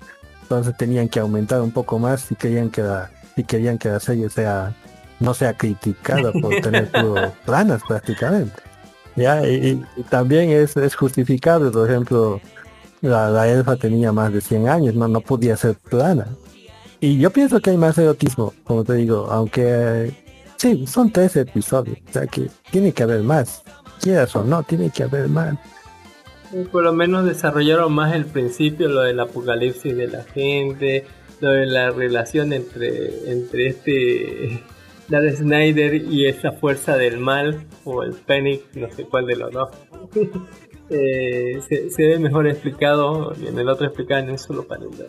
[0.44, 4.00] Entonces tenían que aumentar un poco más si querían que la, si querían que la
[4.00, 4.76] serie sea
[5.24, 6.92] no sea criticada por tener
[7.46, 8.62] planas prácticamente.
[9.16, 12.42] Ya, y, también es, es justificable, por ejemplo,
[13.02, 16.28] la, la elfa tenía más de 100 años, no, no podía ser plana.
[17.00, 20.12] Y yo pienso que hay más erotismo, como te digo, aunque eh,
[20.58, 23.64] sí, son 13 episodios, o sea que tiene que haber más.
[24.02, 25.56] Quieras o no, tiene que haber más.
[26.72, 31.06] Por lo menos desarrollaron más el principio, lo del apocalipsis de la gente,
[31.40, 34.64] lo de la relación entre, entre este
[35.10, 39.52] Darth Snyder y esa fuerza del mal, o el Phoenix, no sé cuál de los
[39.52, 39.70] dos.
[40.90, 44.90] Eh, se, ve mejor explicado y en el otro explicado en un solo panel.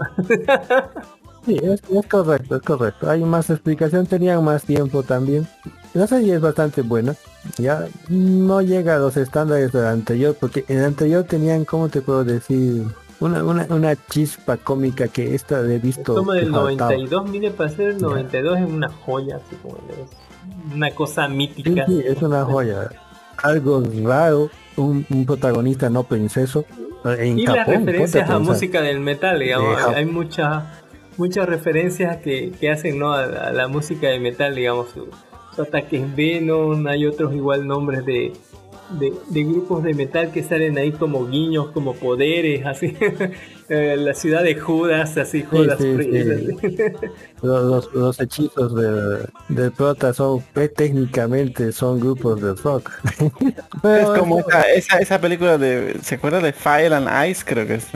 [1.45, 3.11] Sí, es, es correcto, es correcto.
[3.11, 5.47] Hay más explicación, tenían más tiempo también.
[5.93, 7.15] La serie es bastante buena.
[7.59, 12.01] Ya no llega a los estándares del anterior, porque en el anterior tenían, ¿cómo te
[12.01, 12.85] puedo decir?
[13.21, 16.15] Una, una, una chispa cómica que esta he Es visto.
[16.25, 16.91] que del faltaba.
[16.93, 21.87] 92, mire, para ser el 92 es una joya, así como es una cosa mítica.
[21.87, 22.91] sí, es una joya.
[23.43, 26.65] Algo raro, un, un protagonista no princeso.
[27.05, 30.65] En y las Japón, referencias a música del metal, digamos, De hay muchas
[31.17, 33.13] muchas referencias que, que hacen ¿no?
[33.13, 35.09] a, a la música de metal, digamos, su,
[35.55, 38.33] su ataque es Venom, hay otros igual nombres de,
[38.91, 42.97] de, de grupos de metal que salen ahí como guiños, como poderes, así,
[43.69, 46.77] Eh, la ciudad de Judas, así, Judas sí, Priest, sí.
[46.77, 46.97] así.
[47.43, 52.91] Los, los, los hechizos del, del prota son, eh, técnicamente son grupos de rock.
[53.41, 55.99] Es Pero como esa, esa, esa película de...
[56.03, 57.43] ¿Se acuerda de Fire and Ice?
[57.45, 57.87] Creo que es.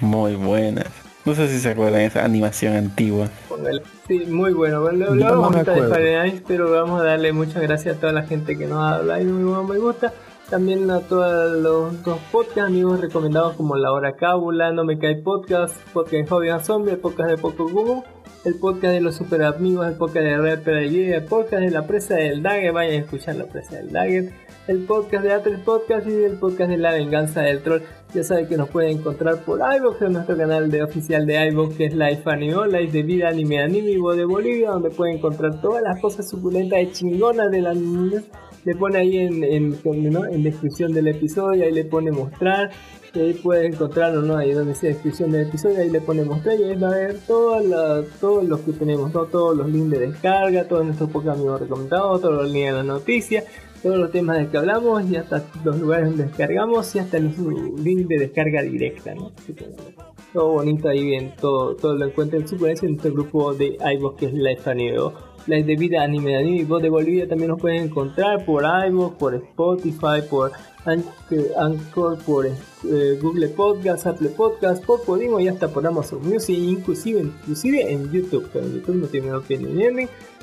[0.00, 0.84] Muy buena.
[1.24, 3.30] No sé si se acuerdan de esa animación antigua.
[3.48, 3.82] Póngale.
[4.12, 4.82] Sí, muy bueno.
[4.82, 8.78] Bueno, ahorita de pero vamos a darle muchas gracias a toda la gente que nos
[8.78, 10.12] ha dado like, muy bueno, me gusta.
[10.50, 15.22] También a todos los dos podcasts, amigos recomendados como La Hora Cábula, No Me Cae
[15.22, 18.02] Podcast, Podcast and Zombie, el podcast de Poco Google,
[18.44, 21.86] el podcast de los super amigos, el podcast de Rapper Aguirre, el podcast de La
[21.86, 24.30] Presa del Dagger, vayan a escuchar La Presa del Dagger,
[24.66, 27.80] el podcast de Atres Podcast y el podcast de La Venganza del Troll.
[28.14, 31.76] Ya saben que nos pueden encontrar por iVoox, en nuestro canal de oficial de iVoox
[31.76, 35.82] que es Life Anime, Life de Vida Anime Anime de Bolivia, donde pueden encontrar todas
[35.82, 38.24] las cosas suculentas y chingonas de la niñez.
[38.64, 39.78] Le pone ahí en, en,
[40.10, 40.26] ¿no?
[40.26, 42.70] en descripción del episodio, ahí le pone mostrar,
[43.14, 44.36] y ahí pueden encontrarlo, ¿no?
[44.36, 47.18] Ahí donde dice descripción del episodio, ahí le pone mostrar y ahí va a ver
[47.26, 49.24] todos los que tenemos, ¿no?
[49.24, 53.44] Todos los links de descarga, todos nuestros amigos recomendados, todos los links de las noticias,
[53.82, 57.34] todos los temas de que hablamos y hasta los lugares donde descargamos y hasta el
[57.82, 59.32] link de descarga directa, ¿no?
[59.36, 59.66] Así que,
[60.32, 64.32] todo bonito ahí bien, todo, todo lo encuentran en nuestro grupo de iVoox que es
[64.32, 64.98] Life Anime.
[65.46, 69.16] Life de Vida Anime Anime y Voz de Bolivia también nos pueden encontrar por iVoox,
[69.16, 70.52] por Spotify, por
[70.84, 77.20] Anchor, por eh, Google Podcast, Apple Podcast, por Podimo y hasta por Amazon Music, inclusive,
[77.20, 79.98] inclusive en YouTube, pero en YouTube no tiene opinión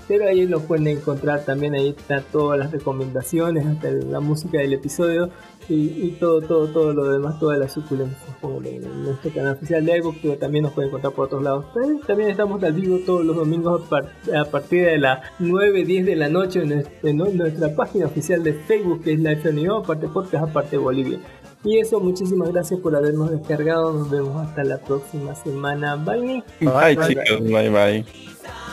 [0.09, 4.73] pero ahí lo pueden encontrar también, ahí está todas las recomendaciones, hasta la música del
[4.73, 5.29] episodio
[5.69, 5.75] y,
[6.07, 8.19] y todo, todo, todo lo demás, todas las suculencias
[8.65, 11.65] en nuestro canal oficial de iVoox, pero también nos pueden encontrar por otros lados.
[11.75, 15.85] Pero también estamos al vivo todos los domingos a, par- a partir de las 9,
[15.85, 19.43] 10 de la noche en, nues- en nuestra página oficial de Facebook, que es Live
[19.43, 21.19] Sonido, aparte podcast, aparte Bolivia.
[21.63, 23.93] Y eso, muchísimas gracias por habernos descargado.
[23.93, 25.97] Nos vemos hasta la próxima semana.
[25.97, 26.43] Bye.
[26.61, 28.03] Bye, chicos, bye bye.
[28.03, 28.68] 27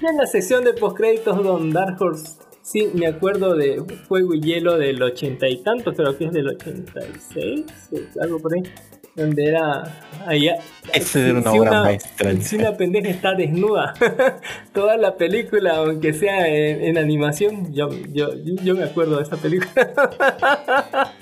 [0.00, 4.78] En la sección de postcréditos Don Dark Horse, sí, me acuerdo de Fuego y Hielo
[4.78, 8.62] del ochenta y tanto, creo que es del 86, eh, algo por ahí,
[9.18, 9.82] donde era
[10.26, 10.56] allá.
[10.94, 13.92] Esa era una obra maestra, Si una pendeja está desnuda,
[14.72, 19.24] toda la película, aunque sea en, en animación, yo, yo, yo, yo me acuerdo de
[19.24, 19.70] esa película.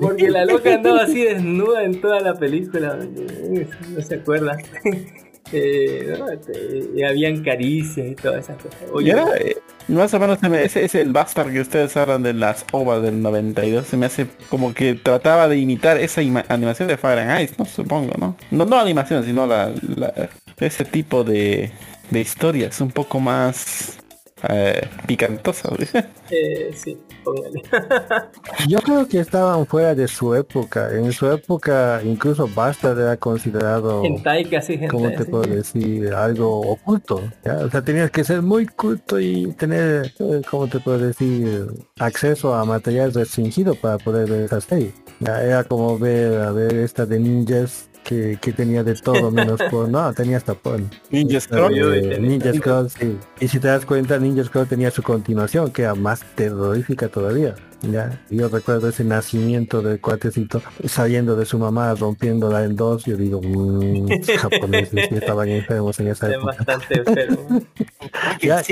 [0.00, 4.56] Porque la loca andaba así desnuda en toda la película, no se acuerda.
[5.52, 8.80] Eh, no, este, habían caricias y todas esas cosas.
[8.82, 9.56] Y Oye, era, eh,
[9.88, 13.02] más o menos se me- ese es el Bastard que ustedes hablan de las ovas
[13.02, 13.86] del 92.
[13.86, 18.12] Se me hace como que trataba de imitar esa ima- animación de Fahrenheit, no supongo,
[18.18, 18.36] ¿no?
[18.50, 21.70] No, no animación, sino la, la- ese tipo de,
[22.10, 23.98] de historias un poco más
[24.48, 25.72] eh, picantosas.
[26.30, 26.70] eh,
[28.68, 30.90] Yo creo que estaban fuera de su época.
[30.92, 34.88] En su época incluso Bastard era considerado, Hentai casi hentai.
[34.88, 36.12] ¿cómo te puedo decir?
[36.12, 37.22] Algo oculto.
[37.44, 37.56] ¿ya?
[37.58, 41.66] O sea, tenías que ser muy culto y tener, eh, ¿cómo te puedo decir?
[41.98, 44.92] Acceso a material restringido para poder ver esa serie.
[45.20, 49.60] Ya, era como ver, a ver esta de ninjas que, que tenía de todo menos
[49.70, 49.88] por...
[49.88, 50.88] No, tenía hasta porno.
[51.10, 52.20] Ninja Eh, Scroll.
[52.22, 53.18] Ninja Scroll, sí.
[53.40, 57.54] Y si te das cuenta, Ninja Scroll tenía su continuación, que era más terrorífica todavía.
[57.82, 63.04] Ya, yo recuerdo ese nacimiento del cuatecito saliendo de su mamá, rompiéndola en dos.
[63.04, 66.56] Yo digo, mmm, japoneses estaban enfermos en esa Es época.
[66.66, 67.62] bastante enfermo.
[68.40, 68.62] Ya,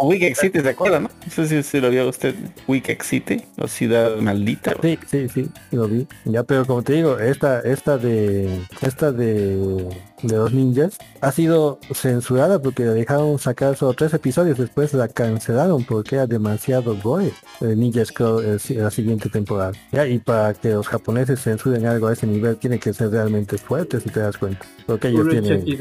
[0.00, 1.10] Wicked City, ¿se acuerdan, no?
[1.30, 2.34] Sé si, si lo vio usted.
[2.66, 4.74] Wicked City, o Ciudad Maldita.
[4.80, 6.06] Sí, sí, sí, lo vi.
[6.24, 9.88] Ya, pero como te digo, esta, esta de, esta de,
[10.22, 15.08] de los ninjas ha sido censurada porque la dejaron sacar solo tres episodios, después la
[15.08, 17.32] cancelaron porque era demasiado gore.
[17.60, 19.72] El Ninja Scroll eh, la siguiente temporada.
[19.92, 23.58] Ya, y para que los japoneses censuren algo a ese nivel tiene que ser realmente
[23.58, 24.64] fuerte si te das cuenta.
[24.86, 25.78] Porque ellos tienen sí,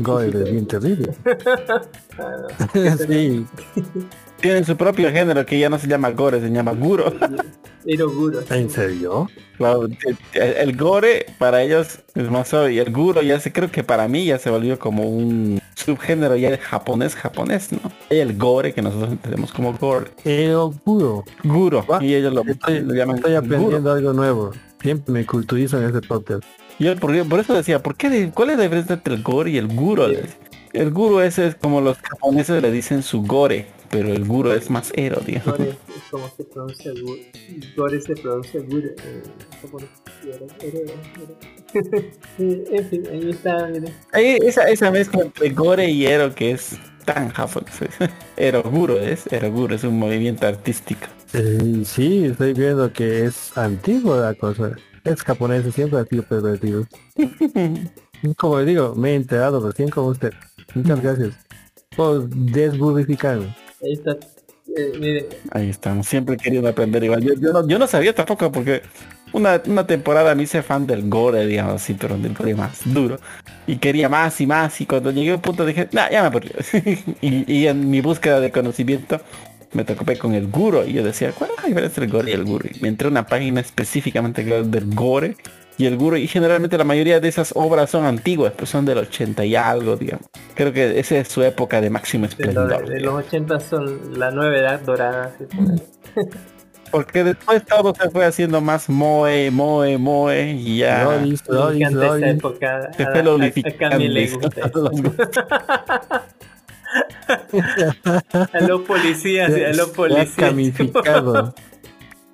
[0.00, 1.12] gore bien terrible.
[2.18, 3.46] Ah, sí,
[4.40, 7.12] Tienen su propio género que ya no se llama gore, se llama guro.
[7.86, 8.40] Eroguro.
[8.50, 9.28] ¿en serio?
[9.58, 9.96] Claro, el,
[10.34, 14.08] el gore para ellos es más suave y el guro ya se creo que para
[14.08, 17.80] mí ya se volvió como un subgénero ya de japonés japonés, ¿no?
[18.10, 20.10] Hay el gore que nosotros entendemos como gore.
[20.24, 21.24] Pero puro.
[21.44, 21.84] Guro.
[21.90, 23.44] Ah, Y ellos lo, Estoy, lo llaman estoy guro.
[23.46, 24.52] aprendiendo algo nuevo.
[24.82, 26.42] Siempre me culturizo en este podcast.
[26.78, 29.50] Yo por, por eso decía, ¿por qué de- ¿cuál es la diferencia entre el gore
[29.50, 30.06] y el guro?
[30.72, 34.70] El guro ese es como los japoneses le dicen su gore, pero el guro es
[34.70, 35.58] más ero, digamos.
[35.58, 35.76] Gore es
[36.10, 37.22] como se pronuncia Guro.
[37.76, 38.88] Gore se pronuncia Guro.
[40.24, 40.78] Ero- ero-
[41.16, 41.36] ero.
[42.36, 43.92] Sí, En fin, ahí está, mire.
[44.12, 47.70] Ahí, esa, esa mezcla entre gore y ero que es tan japonés.
[48.36, 51.06] Eroguro es, eroguro es un movimiento artístico.
[51.32, 54.72] Eh, sí, estoy viendo que es antiguo la cosa.
[55.04, 56.86] Es japonés, siempre ha sido pervertido.
[58.36, 60.32] Como le digo, me he enterado recién con usted.
[60.74, 61.34] Muchas gracias
[61.96, 63.54] por desburrificarme.
[63.82, 64.16] Ahí está.
[64.76, 67.22] Eh, mire, Ahí estamos, siempre he querido aprender igual.
[67.22, 68.82] Yo, no, yo no sabía tampoco porque
[69.32, 73.18] una, una temporada me hice fan del gore, digamos así, pero del gore más duro.
[73.66, 76.28] Y quería más y más y cuando llegué a un punto dije, nah, ya me
[76.28, 76.52] aburrí.
[77.20, 79.20] y, en mi búsqueda de conocimiento
[79.72, 82.30] me topé con el guro y yo decía, ¿cuál es la diferencia entre el gore
[82.30, 82.68] y el guro?
[82.72, 85.36] Y me entré a una página específicamente del gore
[85.80, 88.98] y el guro y generalmente la mayoría de esas obras son antiguas, pues son del
[88.98, 90.26] 80 y algo, digamos.
[90.54, 92.86] Creo que esa es su época de máximo de, lo- esplendor.
[92.88, 95.32] de los 80 son la nueva edad dorada.
[95.38, 95.46] ¿sí?
[96.90, 101.04] Porque después todo se fue haciendo más moe, moe, moe y ya.
[102.18, 102.90] Época.
[102.96, 103.22] Se A, fue
[108.66, 110.30] los policías, a los policías.
[110.36, 111.54] camificado.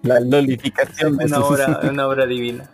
[0.02, 2.70] La lolificación de una sus- obra, una obra divina.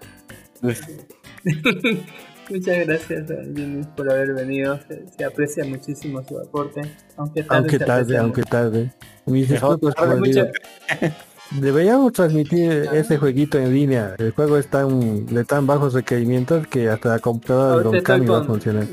[2.50, 4.78] Muchas gracias a Jimmy por haber venido.
[4.88, 6.82] Se, se aprecia muchísimo su aporte.
[7.16, 7.58] Aunque tarde.
[7.58, 8.92] Aunque tarde, aunque tarde.
[9.26, 10.52] Mis disculpas por el.
[11.60, 14.14] Deberíamos transmitir ese jueguito en línea.
[14.18, 18.38] El juego es tan, de tan bajos requerimientos que hasta la computadora de Don va
[18.38, 18.86] a funcionar.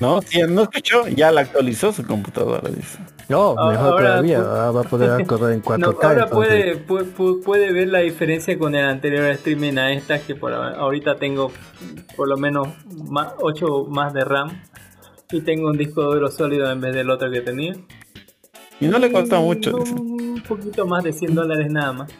[0.00, 2.98] No, si no escuchó, ya la actualizó su computadora, dice.
[3.28, 4.38] No, Ah, mejor ahora todavía.
[4.40, 5.78] ahora va a poder correr en 4K.
[5.78, 6.30] No, ahora entonces.
[6.30, 10.52] puede, pu- pu- puede ver la diferencia con el anterior streaming a esta que por
[10.52, 11.52] ahorita tengo
[12.16, 12.68] por lo menos
[13.40, 14.60] 8 más de RAM
[15.30, 17.74] y tengo un disco duro sólido en vez del otro que tenía.
[18.80, 19.94] Y no le costó mucho, dice.
[19.94, 22.12] Un poquito más de 100 dólares nada más.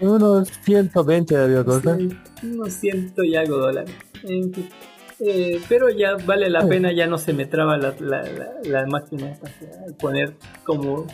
[0.00, 1.98] Unos 120 debió costar.
[1.98, 2.08] Sí,
[2.42, 3.94] unos ciento y algo dólares.
[4.22, 4.68] En fin.
[5.20, 8.86] Eh, pero ya vale la pena, ya no se me traba la, la, la, la
[8.86, 9.50] máquina esta,
[9.98, 11.06] poner como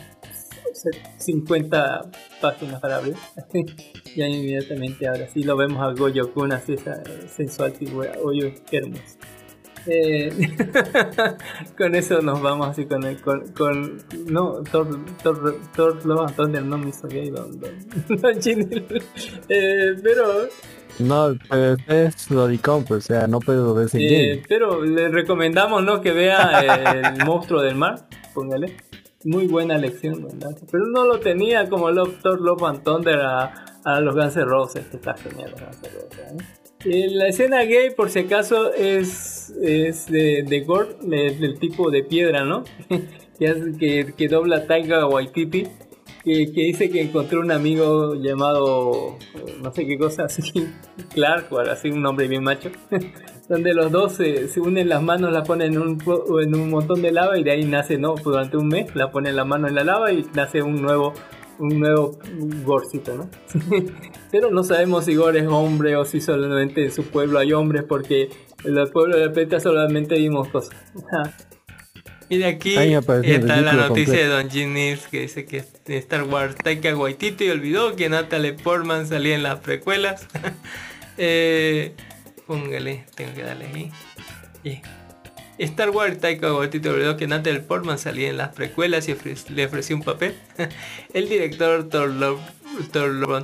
[1.17, 2.09] 50
[2.41, 3.15] páginas para abrir.
[4.15, 8.13] ya inmediatamente ahora sí lo vemos a Goyo Kun así esa sensual figura.
[8.23, 9.03] Oye, qué hermoso.
[9.89, 10.29] Eh,
[11.77, 16.35] con eso nos vamos así con el con, con no Thor Thor Thor Love and
[16.35, 17.71] Thunder no me hizo gay don, don.
[19.49, 20.49] Eh, pero
[20.99, 26.01] No, pero es Lodicom, pues, o sea, no puedo sin eh, pero le recomendamos no
[26.01, 28.75] que vea el monstruo del mar póngale
[29.23, 30.55] muy buena lección ¿verdad?
[30.69, 34.45] pero no lo tenía como Love Thor Love and Thunder a, a los Guns N'
[34.45, 36.66] Roses que está genial los Guns N' Roses, ¿eh?
[36.89, 42.03] Eh, La escena gay, por si acaso, es, de, de Gore, de- del tipo de
[42.03, 42.63] piedra, ¿no?
[43.39, 45.63] que, que, dobla Taiga Waititi,
[46.23, 49.17] que, que dice que encontró un amigo llamado,
[49.61, 50.41] no sé qué cosa, así,
[51.13, 52.69] Clark, o así un nombre bien macho,
[53.49, 56.01] donde los dos se, unen las manos, la ponen en un,
[56.41, 58.15] en un montón de lava y de ahí nace, ¿no?
[58.15, 61.13] Durante un mes, la ponen la mano en la lava y nace un nuevo
[61.59, 62.19] un nuevo
[62.63, 63.29] Gorcito, ¿no?
[64.31, 67.83] Pero no sabemos si Gore es hombre o si solamente en su pueblo hay hombres,
[67.83, 68.29] porque
[68.63, 70.75] en el pueblo de Peta solamente vimos cosas.
[72.29, 74.11] Y de aquí está la noticia completo.
[74.11, 79.07] de Don Jim Nils que dice que Star Wars Taika Waititi olvidó que Natalie Portman
[79.07, 80.27] salía en las precuelas.
[81.17, 81.93] eh,
[82.45, 83.91] póngale, tengo que darle ahí.
[85.59, 89.15] Star Wars Taika Waititi olvidó que Natalie Portman salía en las precuelas y
[89.49, 90.35] le ofreció un papel.
[91.13, 92.09] El director Thor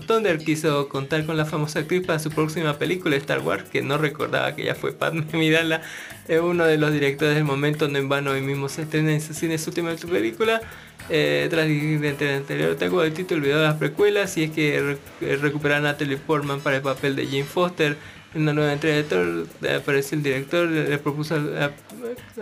[0.05, 3.97] Thunder quiso contar con la famosa actriz para su próxima película Star Wars, que no
[3.97, 5.81] recordaba que ella fue Padme Amidala,
[6.27, 9.21] es uno de los directores del momento, no en vano hoy mismo se estrena en
[9.21, 10.61] su su última película.
[11.09, 16.15] Eh, tras el anterior Taika Waititi olvidó las precuelas y es que re- a Natalie
[16.17, 17.97] Portman para el papel de Jane Foster
[18.35, 21.71] en una nueva entrega de Thor eh, apareció el director le, propuso a-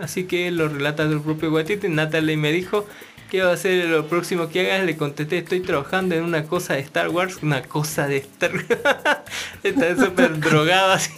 [0.00, 1.88] así que lo relata del propio Waititi.
[1.88, 2.86] Natalie me dijo
[3.32, 4.84] ¿Qué va a ser lo próximo que hagas?
[4.84, 8.66] Le contesté, estoy trabajando en una cosa de Star Wars, una cosa de Star Wars.
[9.62, 11.14] Está súper drogada así.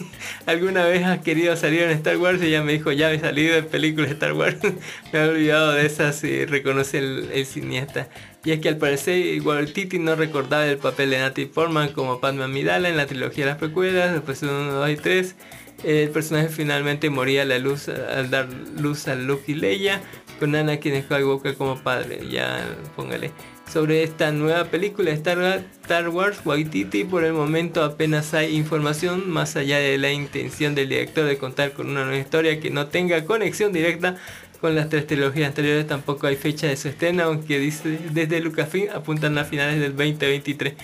[0.46, 2.40] ¿Alguna vez has querido salir en Star Wars?
[2.40, 4.58] Y ella me dijo, ya me he salido en películas de Star Wars.
[5.12, 8.08] me he olvidado de esas y reconoce el, el cineasta.
[8.44, 12.44] Y es que al parecer Waititi no recordaba el papel de Natalie Portman como Padme
[12.44, 15.34] Amidala en la trilogía de las precuelas, después 1, 2 y 3.
[15.82, 20.00] El personaje finalmente moría a la luz al dar luz a Luke y Leia,
[20.38, 22.20] con Anakin Skywalker como padre.
[22.30, 22.64] Ya
[22.96, 23.30] póngale.
[23.72, 29.56] Sobre esta nueva película de Star, Wars, Waititi por el momento apenas hay información más
[29.56, 33.24] allá de la intención del director de contar con una nueva historia que no tenga
[33.24, 34.16] conexión directa
[34.60, 35.86] con las tres trilogías anteriores.
[35.86, 40.74] Tampoco hay fecha de su estreno, aunque dice desde Lucasfilm apuntan a finales del 2023.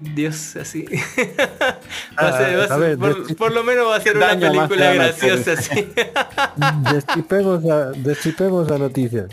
[0.00, 0.84] Dios, así.
[2.20, 2.98] Va a ser- a ver,
[3.36, 5.88] por, lo menos va a ser una película graciosa, así.
[6.92, 7.64] Destripemos
[8.68, 9.26] la, noticia.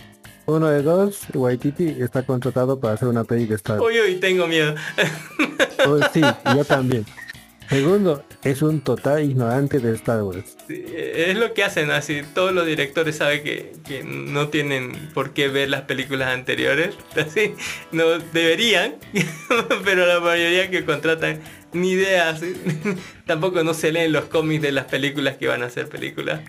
[0.47, 3.95] Uno de dos, Waititi está contratado para hacer una peli de Star Wars.
[3.95, 4.75] Uy, uy, tengo miedo.
[5.87, 6.21] Oh, sí,
[6.55, 7.05] yo también.
[7.69, 10.55] Segundo, es un total ignorante de Star Wars.
[10.67, 12.21] Sí, Es lo que hacen así.
[12.33, 16.95] Todos los directores saben que, que no tienen por qué ver las películas anteriores.
[17.15, 17.53] Así,
[17.91, 18.95] no deberían,
[19.83, 21.39] pero la mayoría que contratan
[21.73, 22.29] ni idea.
[22.29, 22.53] así.
[23.25, 26.41] Tampoco no se leen los cómics de las películas que van a ser películas.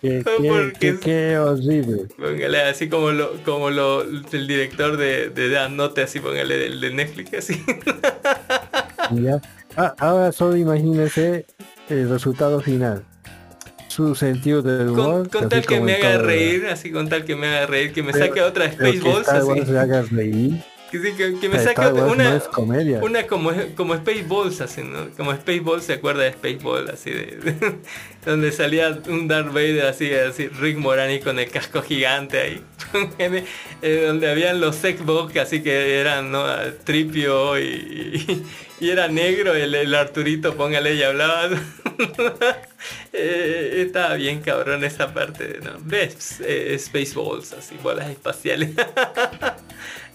[0.00, 2.06] Qué, horrible.
[2.18, 6.80] Póngale así como lo, como lo, el director de, de Death Note, así póngale del
[6.80, 7.64] de Netflix, así.
[9.10, 9.40] Ya.
[9.76, 11.46] Ah, ahora solo imagínese
[11.88, 13.04] el resultado final.
[13.88, 15.28] Su sentido del humor.
[15.28, 18.12] Con, tal que me haga reír, así con tal que me haga reír, que me
[18.12, 19.44] Pero- saque otra que Spaceballs.
[19.44, 20.62] Wars le haga reír.
[20.90, 25.08] Que, que- que me Wars una, no una como, como Spaceballs, así, ¿no?
[25.16, 26.90] Como Spaceballs, ¿se acuerda de Spaceballs?
[26.90, 27.54] Así de,
[28.26, 32.62] donde salía un Darth Vader así, así, Rick Morani con el casco gigante ahí.
[33.84, 36.44] Eh, donde habían los Xbox, así que eran, ¿no?
[36.84, 38.46] Tripio y, y,
[38.82, 41.48] y era negro, el, el Arturito, póngale, y hablaba.
[43.12, 45.72] Eh, estaba bien cabrón esa parte, ¿no?
[45.84, 46.40] ¿Ves?
[46.40, 48.70] Eh, Spaceballs, así, bolas espaciales.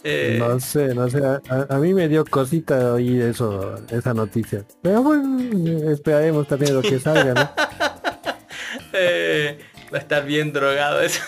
[0.04, 1.20] Eh, No sé, no sé.
[1.26, 4.64] A, a- mí me dio cosita oír eso, esa noticia.
[4.82, 7.52] Pero bueno, esperaremos también lo que salga, ¿no?
[8.94, 9.60] eh,
[9.94, 11.22] va a estar bien drogado eso.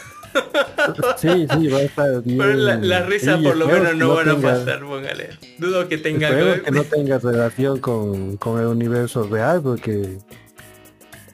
[1.17, 2.37] Sí, sí, va a estar bien.
[2.37, 5.29] Pero la, la risa Sí, por lo menos que no van a pasar, póngale.
[5.57, 10.17] Dudo que tenga que no relación con, con el universo real porque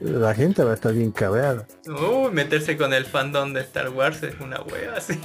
[0.00, 1.66] la gente va a estar bien cabreada.
[1.86, 5.18] Uy, meterse con el fandom de Star Wars es una wea así.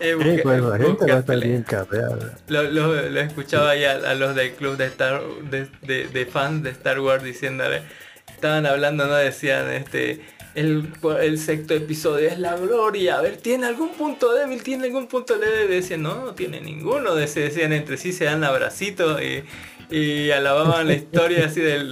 [0.00, 2.38] Eh, Sí, pues la gente busca va a estar bien cabreada.
[2.48, 6.26] Lo, lo, lo escuchaba ahí a, a los del club de Star de, de- de
[6.26, 7.82] fans de Star Wars diciéndole,
[8.32, 10.20] estaban hablando, no decían este
[10.58, 14.62] el, el sexto episodio es la gloria, a ver, ¿tiene algún punto débil?
[14.62, 15.66] ¿Tiene algún punto leve?
[15.68, 19.44] Decían, no, no tiene ninguno, decían entre sí, se dan abracitos y,
[20.32, 21.88] alababan la historia así del,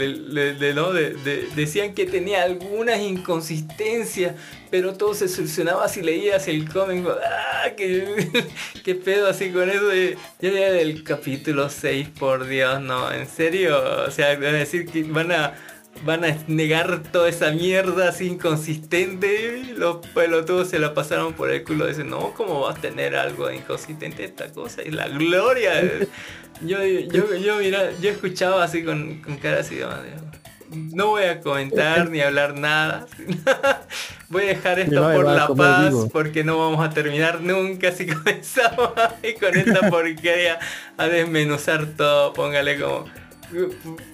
[0.58, 0.92] de, ¿no?
[0.92, 4.34] De- de- decían que tenía algunas inconsistencias,
[4.70, 7.06] pero todo se solucionaba si leías el cómic.
[7.24, 7.70] ¡Ah!
[7.76, 9.94] ¿Qué, pedo así con eso?
[9.94, 13.78] Y- Yo leía del capítulo 6, por Dios, no, en serio.
[14.06, 15.54] O sea, decir que van a.
[16.04, 19.58] Van a negar toda esa mierda así inconsistente.
[19.58, 21.86] y Los pelotudos se la pasaron por el culo.
[21.86, 24.82] Dicen, no, ¿cómo vas a tener algo de inconsistente esta cosa?
[24.82, 25.72] Es la gloria.
[26.62, 30.14] Yo, yo, yo, mira, yo escuchaba así con, con cara así de madre.
[30.70, 33.06] No voy a comentar ni hablar nada.
[34.28, 37.92] Voy a dejar esto No, por va la paz porque no vamos a terminar nunca
[37.92, 38.90] si comenzamos
[39.40, 40.58] con esta porquería
[40.96, 42.32] a desmenuzar todo.
[42.32, 43.04] Póngale como.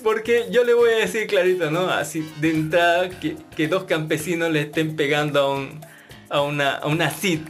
[0.02, 1.88] Porque yo le voy a decir clarito, ¿no?
[1.88, 5.80] Así de entrada que, dos campesinos le estén pegando a un
[6.28, 7.40] a una, a una CID.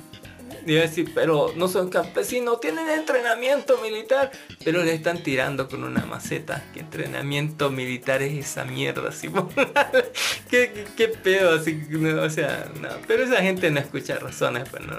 [0.64, 4.30] Y decir, pero no son campesinos, tienen entrenamiento militar,
[4.64, 6.62] pero le están tirando con una maceta.
[6.72, 9.08] ¿Qué entrenamiento militar es esa mierda?
[9.08, 9.28] Así,
[10.50, 11.56] ¿Qué, qué, pedo?
[11.56, 12.70] Así, no, o sea.
[13.08, 14.94] Pero esa gente no escucha razones, pues no.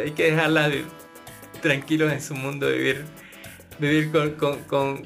[0.00, 0.84] Hay que dejarla de-
[1.62, 3.04] tranquilos en su mundo, vivir
[3.78, 5.02] vivir con, con,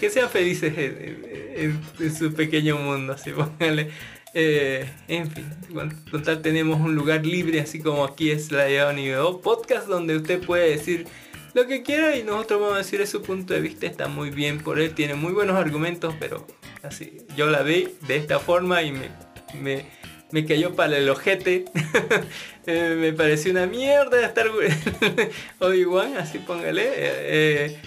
[0.00, 3.90] que, sean felices en, su pequeño mundo, así póngale.
[4.34, 8.92] Eh, en fin, con, con tal tenemos un lugar libre, así como aquí es la
[8.92, 11.06] Nivel podcast, donde usted puede decir
[11.56, 14.28] lo que quiera y nosotros vamos a decir es su punto de vista, está muy
[14.28, 16.46] bien por él, tiene muy buenos argumentos, pero
[16.82, 19.08] así, yo la vi de esta forma y me,
[19.58, 19.86] me,
[20.32, 21.64] me cayó para el ojete.
[22.68, 24.48] Eh, me pareció una mierda estar
[25.60, 26.82] Obi-Wan, así póngale.
[26.84, 27.78] eh,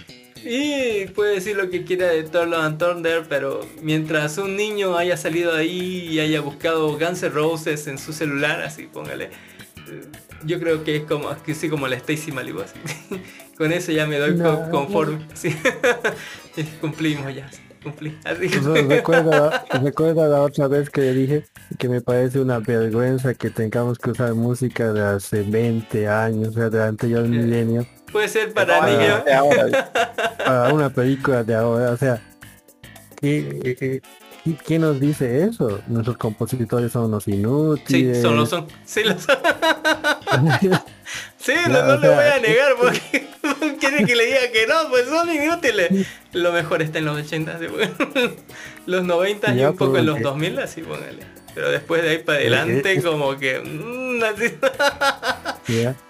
[0.42, 4.56] eh, y puede decir lo que quiera de Thor Love and Thunder, pero mientras un
[4.56, 9.28] niño haya salido ahí y haya buscado Guns N' Roses en su celular, así póngale.
[10.46, 12.62] Yo creo que es como, que sí, como la Stacy Malibu.
[12.62, 12.78] así.
[13.58, 14.62] Con eso ya me doy No.
[14.62, 15.26] con- conforme.
[15.34, 15.54] sí.
[16.80, 17.50] Cumplimos ya.
[17.82, 18.18] Cumplí.
[18.24, 21.44] Así que- Re- Recuerda, recuerda la otra vez que le dije
[21.78, 26.52] que me parece una vergüenza que tengamos que usar música de hace 20 años, o
[26.52, 29.22] sea, del anterior milenio, Puede ser para No, niños.
[29.34, 29.92] ahora,
[30.44, 31.92] para una película de ahora.
[31.92, 32.20] O sea,
[33.20, 34.02] ¿qué, qué-
[34.66, 35.80] qué- nos dice eso?
[35.86, 38.20] Nuestros compositores son unos Sí, inútiles.
[38.20, 38.66] son, lo son.
[38.84, 39.36] Sí, lo son.
[41.38, 43.19] Sí, no, le sea, voy a negar porque
[43.80, 46.06] quiere que le diga que no, pues son inútiles.
[46.32, 47.92] Lo mejor está en los 80, sí, bueno.
[48.86, 51.22] los 90 y un poco en los porque- 2000, así póngale.
[51.54, 53.60] Pero después de ahí para Eh, adelante, eh, como que.
[53.60, 54.54] mm, así.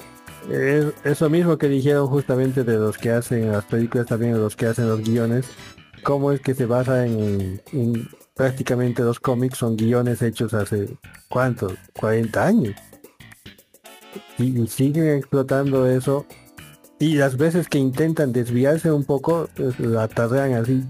[0.50, 4.56] Es- eso mismo que dijeron justamente de los que hacen las películas, también de los
[4.56, 5.46] que hacen los guiones,
[6.02, 10.88] cómo es que se basa en, en prácticamente los cómics, son guiones hechos hace,
[11.28, 11.74] ¿cuántos?
[11.98, 12.74] 40 años.
[14.38, 16.26] Y, y siguen explotando eso.
[17.00, 20.84] Y las veces que intentan desviarse un poco, pues, la tardean así,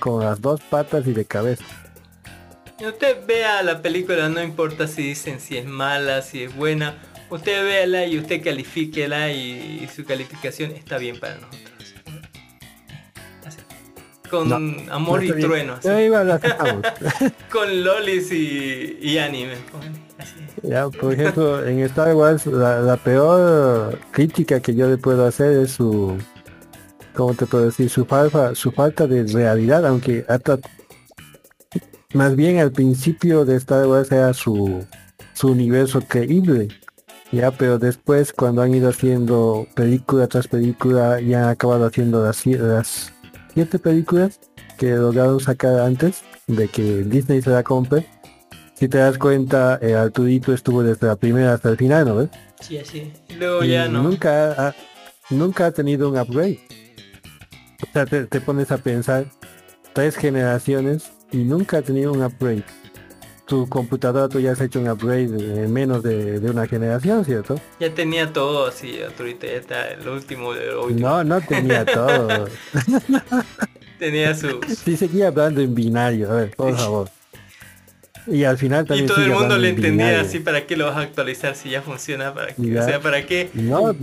[0.00, 1.64] con las dos patas y de cabeza.
[2.84, 6.98] Usted vea la película, no importa si dicen si es mala, si es buena.
[7.30, 11.94] Usted véala y usted califíquela y, y su calificación está bien para nosotros.
[13.44, 13.58] Así.
[14.28, 15.48] Con No, amor No y bien.
[15.48, 15.88] trueno, así.
[15.88, 16.38] Ahí va,
[17.50, 19.54] con lolis y, y anime.
[19.54, 20.05] así.
[20.62, 25.72] Ya, por ejemplo, en Star Wars la, peor crítica que yo le puedo hacer es
[25.72, 26.16] su,
[27.14, 27.90] ¿cómo te puedo decir?
[27.90, 30.58] Su falta, su falta de realidad, aunque hasta
[32.14, 34.84] más bien al principio de Star Wars era su,
[35.34, 36.68] su universo creíble.
[37.32, 42.46] Ya, pero después cuando han ido haciendo película tras película y han acabado haciendo las,
[42.46, 43.12] las
[43.52, 44.40] siete películas
[44.78, 48.06] que lograron sacar antes de que Disney se la compre,
[48.76, 52.28] si te das cuenta, eh, Arturito estuvo desde la primera hasta el final, ¿no ves?
[52.60, 53.10] Sí, así.
[53.38, 54.02] Luego Y ya no.
[54.02, 54.74] Nunca ha,
[55.30, 56.60] nunca ha tenido un upgrade.
[57.82, 59.26] O sea, te, te pones a pensar,
[59.94, 62.64] tres generaciones y nunca ha tenido un upgrade.
[63.46, 67.58] Tu computadora tú ya has hecho un upgrade en menos de, de una generación, ¿cierto?
[67.80, 71.08] Ya tenía todo ahorita ya está el último de lo último.
[71.08, 72.48] No, no tenía todo.
[73.98, 74.60] Tenía su...
[74.84, 77.08] Sí seguía hablando en binario, a ver, por favor.
[78.26, 80.86] Y al final Y también todo el mundo le en entendía así, ¿para qué lo
[80.86, 82.34] vas a actualizar si ya funciona?
[82.34, 82.70] ¿Para qué?
[82.70, 82.82] Ya.
[82.82, 83.50] O sea, ¿para qué?
[83.54, 83.94] No,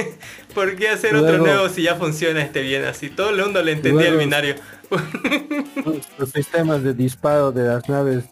[0.54, 3.10] ¿Por qué hacer otro nuevo si ya funciona este bien así?
[3.10, 4.54] Todo el mundo le entendía el binario.
[6.18, 8.24] los sistemas de disparo de las naves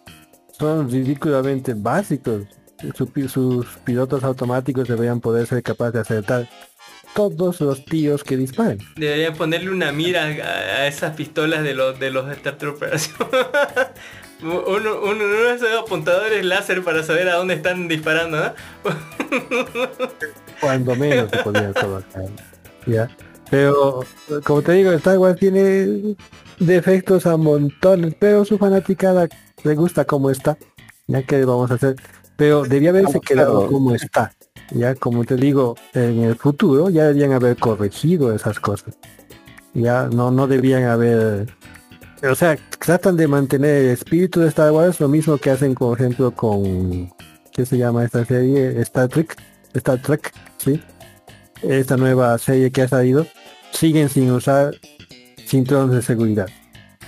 [0.58, 2.42] son ridículamente básicos.
[2.94, 6.48] Sus pilotos automáticos deberían poder ser capaces de acertar
[7.14, 8.78] todos los tiros que disparen.
[8.96, 13.10] Deberían ponerle una mira a, a esas pistolas de los de los Star Troopers.
[14.42, 18.52] uno, uno, uno de apuntadores láser para saber a dónde están disparando, ¿no?
[20.60, 22.24] Cuando menos se podía colocar.
[22.86, 23.08] ¿ya?
[23.50, 24.00] Pero,
[24.44, 26.16] como te digo, Star Wars tiene
[26.58, 29.28] defectos a montones, pero su fanaticada
[29.64, 30.56] le gusta como está.
[31.06, 31.96] Ya que vamos a hacer.
[32.36, 33.44] Pero debía haberse Claro.
[33.50, 34.32] quedado como está.
[34.70, 38.96] Ya como te digo, en el futuro ya deberían haber corregido esas cosas.
[39.74, 41.48] Ya no, no debían haber.
[42.22, 45.98] O sea, tratan de mantener el espíritu de Star Wars, lo mismo que hacen, por
[45.98, 47.10] ejemplo, con
[47.52, 48.78] ¿qué se llama esta serie?
[48.82, 49.36] Star Trek,
[49.72, 50.82] Star Trek, sí.
[51.62, 53.26] Esta nueva serie que ha salido,
[53.72, 54.74] siguen sin usar
[55.46, 56.46] cinturones de seguridad.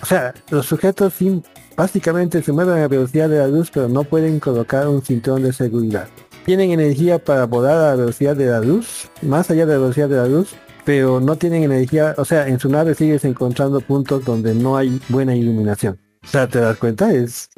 [0.03, 1.45] O sea, los sujetos sin,
[1.77, 5.53] básicamente se mueven a velocidad de la luz, pero no pueden colocar un cinturón de
[5.53, 6.09] seguridad.
[6.47, 10.09] Tienen energía para volar a la velocidad de la luz, más allá de la velocidad
[10.09, 14.25] de la luz, pero no tienen energía, o sea, en su nave sigues encontrando puntos
[14.25, 15.99] donde no hay buena iluminación.
[16.25, 17.13] O sea, ¿te das cuenta?
[17.13, 17.51] Es,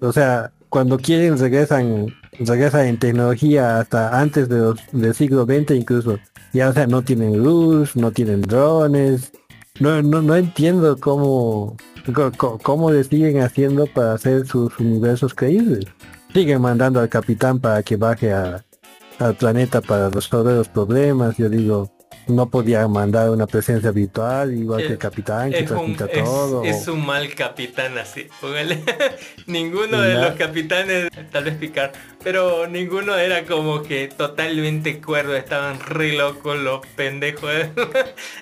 [0.00, 2.06] o sea, cuando quieren regresan,
[2.40, 6.18] regresan en tecnología hasta antes de del siglo XX incluso.
[6.52, 9.32] Ya, o sea, no tienen luz, no tienen drones.
[9.80, 11.76] No, no, no entiendo cómo,
[12.36, 15.84] co- cómo le siguen haciendo para hacer sus universos creíbles.
[16.32, 18.64] Siguen mandando al capitán para que baje al
[19.38, 21.36] planeta para resolver los problemas.
[21.36, 21.90] Yo digo,
[22.28, 26.62] no podía mandar una presencia virtual igual que el capitán que un, es- todo.
[26.64, 28.26] es un mal capitán así.
[28.40, 28.82] Póngale.
[29.46, 31.92] ninguno de los capitanes, tal vez picar,
[32.22, 35.34] pero ninguno era como que totalmente cuerdo.
[35.36, 37.50] Estaban re locos los pendejos.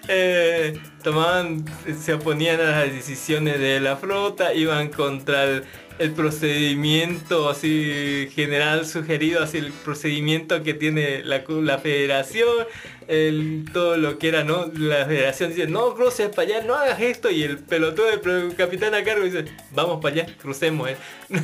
[0.09, 1.65] Eh, tomaban,
[2.01, 5.65] se oponían a las decisiones de la flota, iban contra el,
[5.99, 12.67] el procedimiento así general sugerido, así el procedimiento que tiene la, la federación,
[13.09, 14.71] el, todo lo que era, ¿no?
[14.77, 18.95] La federación dice, no cruces para allá, no hagas esto, y el pelotudo del capitán
[18.95, 20.97] a cargo dice, vamos para allá, crucemos, eh".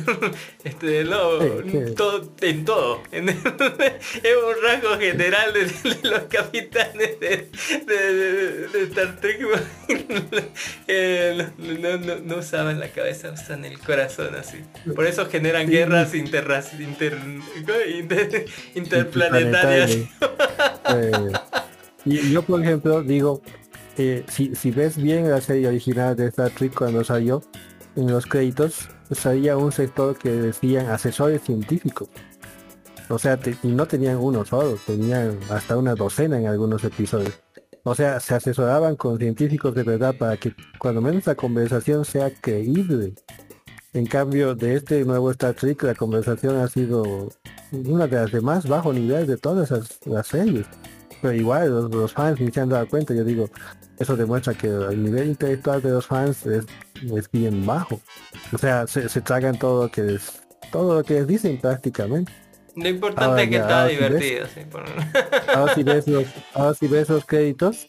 [0.63, 1.95] este, no, Sí, sí.
[1.95, 3.01] todo, en todo.
[3.11, 7.49] En- es un rasgo general de, de los capitanes de,
[7.85, 9.39] de- de- de Star Trek.
[10.87, 14.57] Eh, no, no, no, no usaban la cabeza, usan el corazón así.
[14.95, 15.71] Por eso generan Sí.
[15.73, 17.17] guerras interras- inter-
[17.97, 19.97] inter- interplanetarias.
[22.05, 23.41] Y yo, por ejemplo, digo,
[23.97, 27.41] eh, si, ves bien la serie original de Star Trek cuando salió,
[27.95, 32.09] en los créditos salía un sector que decían asesores científicos.
[33.09, 37.39] O sea, no tenían uno solo, tenían hasta una docena en algunos episodios.
[37.83, 42.31] O sea, se asesoraban con científicos de verdad para que cuando menos la conversación sea
[42.33, 43.13] creíble.
[43.91, 47.29] En cambio, de este nuevo Star Trek, la conversación ha sido
[47.71, 49.71] una de las de más bajo nivel de todas
[50.05, 50.65] las series.
[51.23, 53.49] Pero igual, los, los fans ni se han dado cuenta, yo digo,
[53.97, 56.65] eso demuestra que el nivel intelectual de los fans es,
[57.15, 57.99] es bien bajo.
[58.51, 62.31] O sea, se, se tragan todo lo que les, todo lo que les dicen prácticamente.
[62.75, 64.19] Lo importante Ahora es que ya, estaba ahora sí ves.
[64.21, 64.47] divertido.
[64.53, 67.85] sí, por- Ahora si ves los, ahora si ves los créditos,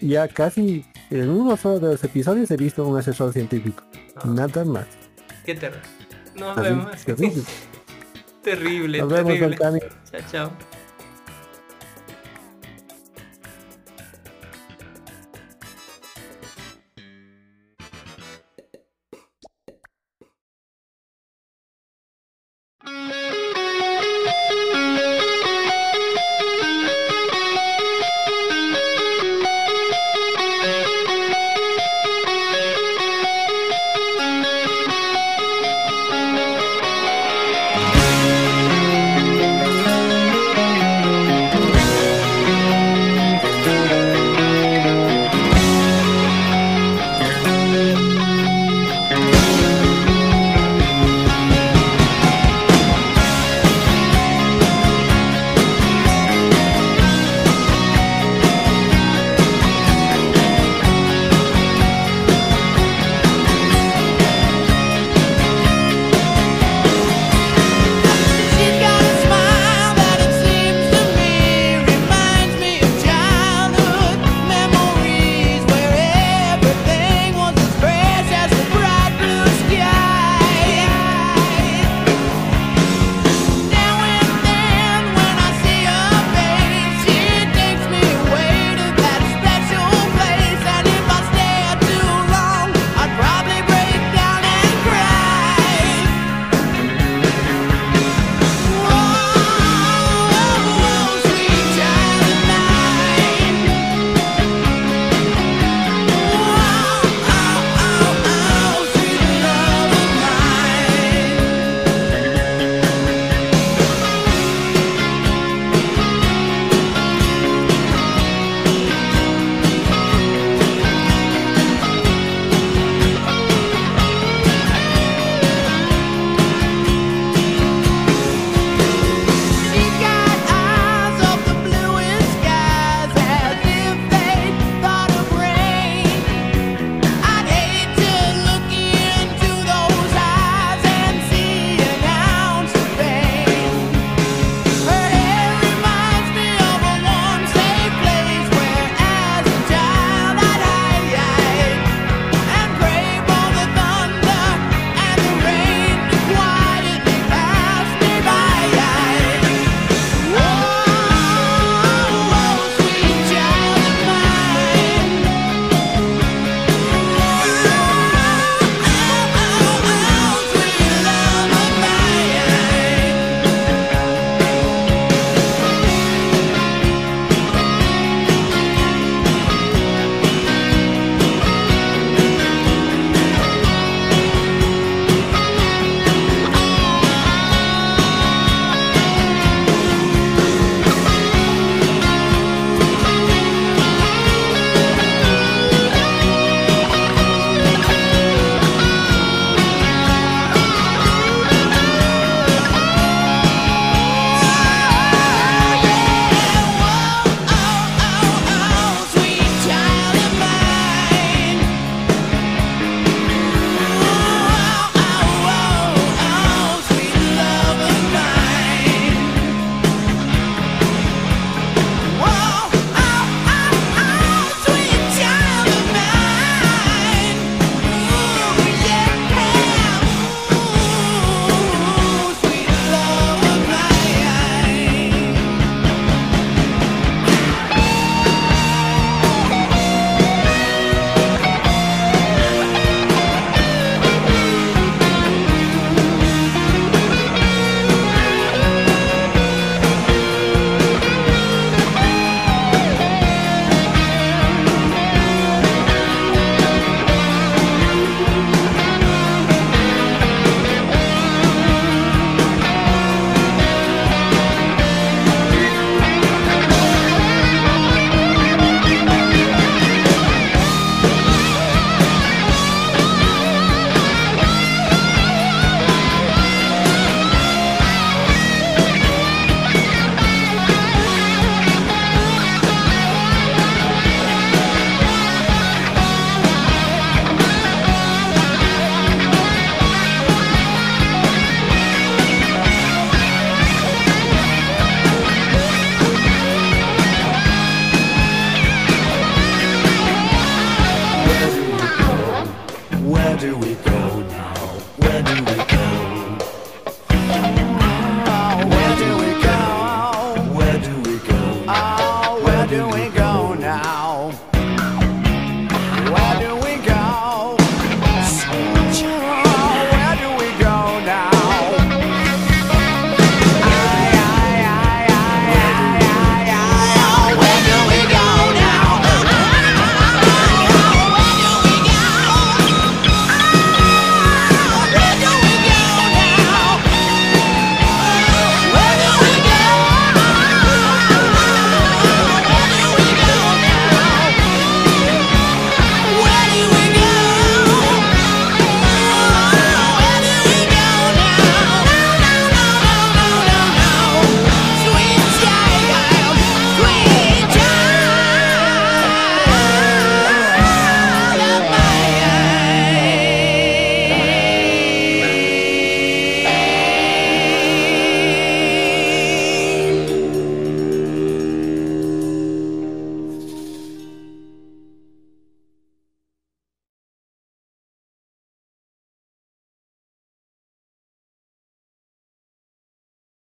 [0.00, 3.84] ya casi en uno solo de los episodios he visto un asesor científico.
[4.24, 4.86] Nada más.
[5.46, 5.82] Qué terrible.
[6.34, 7.04] Nos Así, vemos.
[7.04, 7.42] terrible.
[8.42, 9.58] Terrible, Nos vemos, terrible.
[10.10, 10.71] Chao, chao.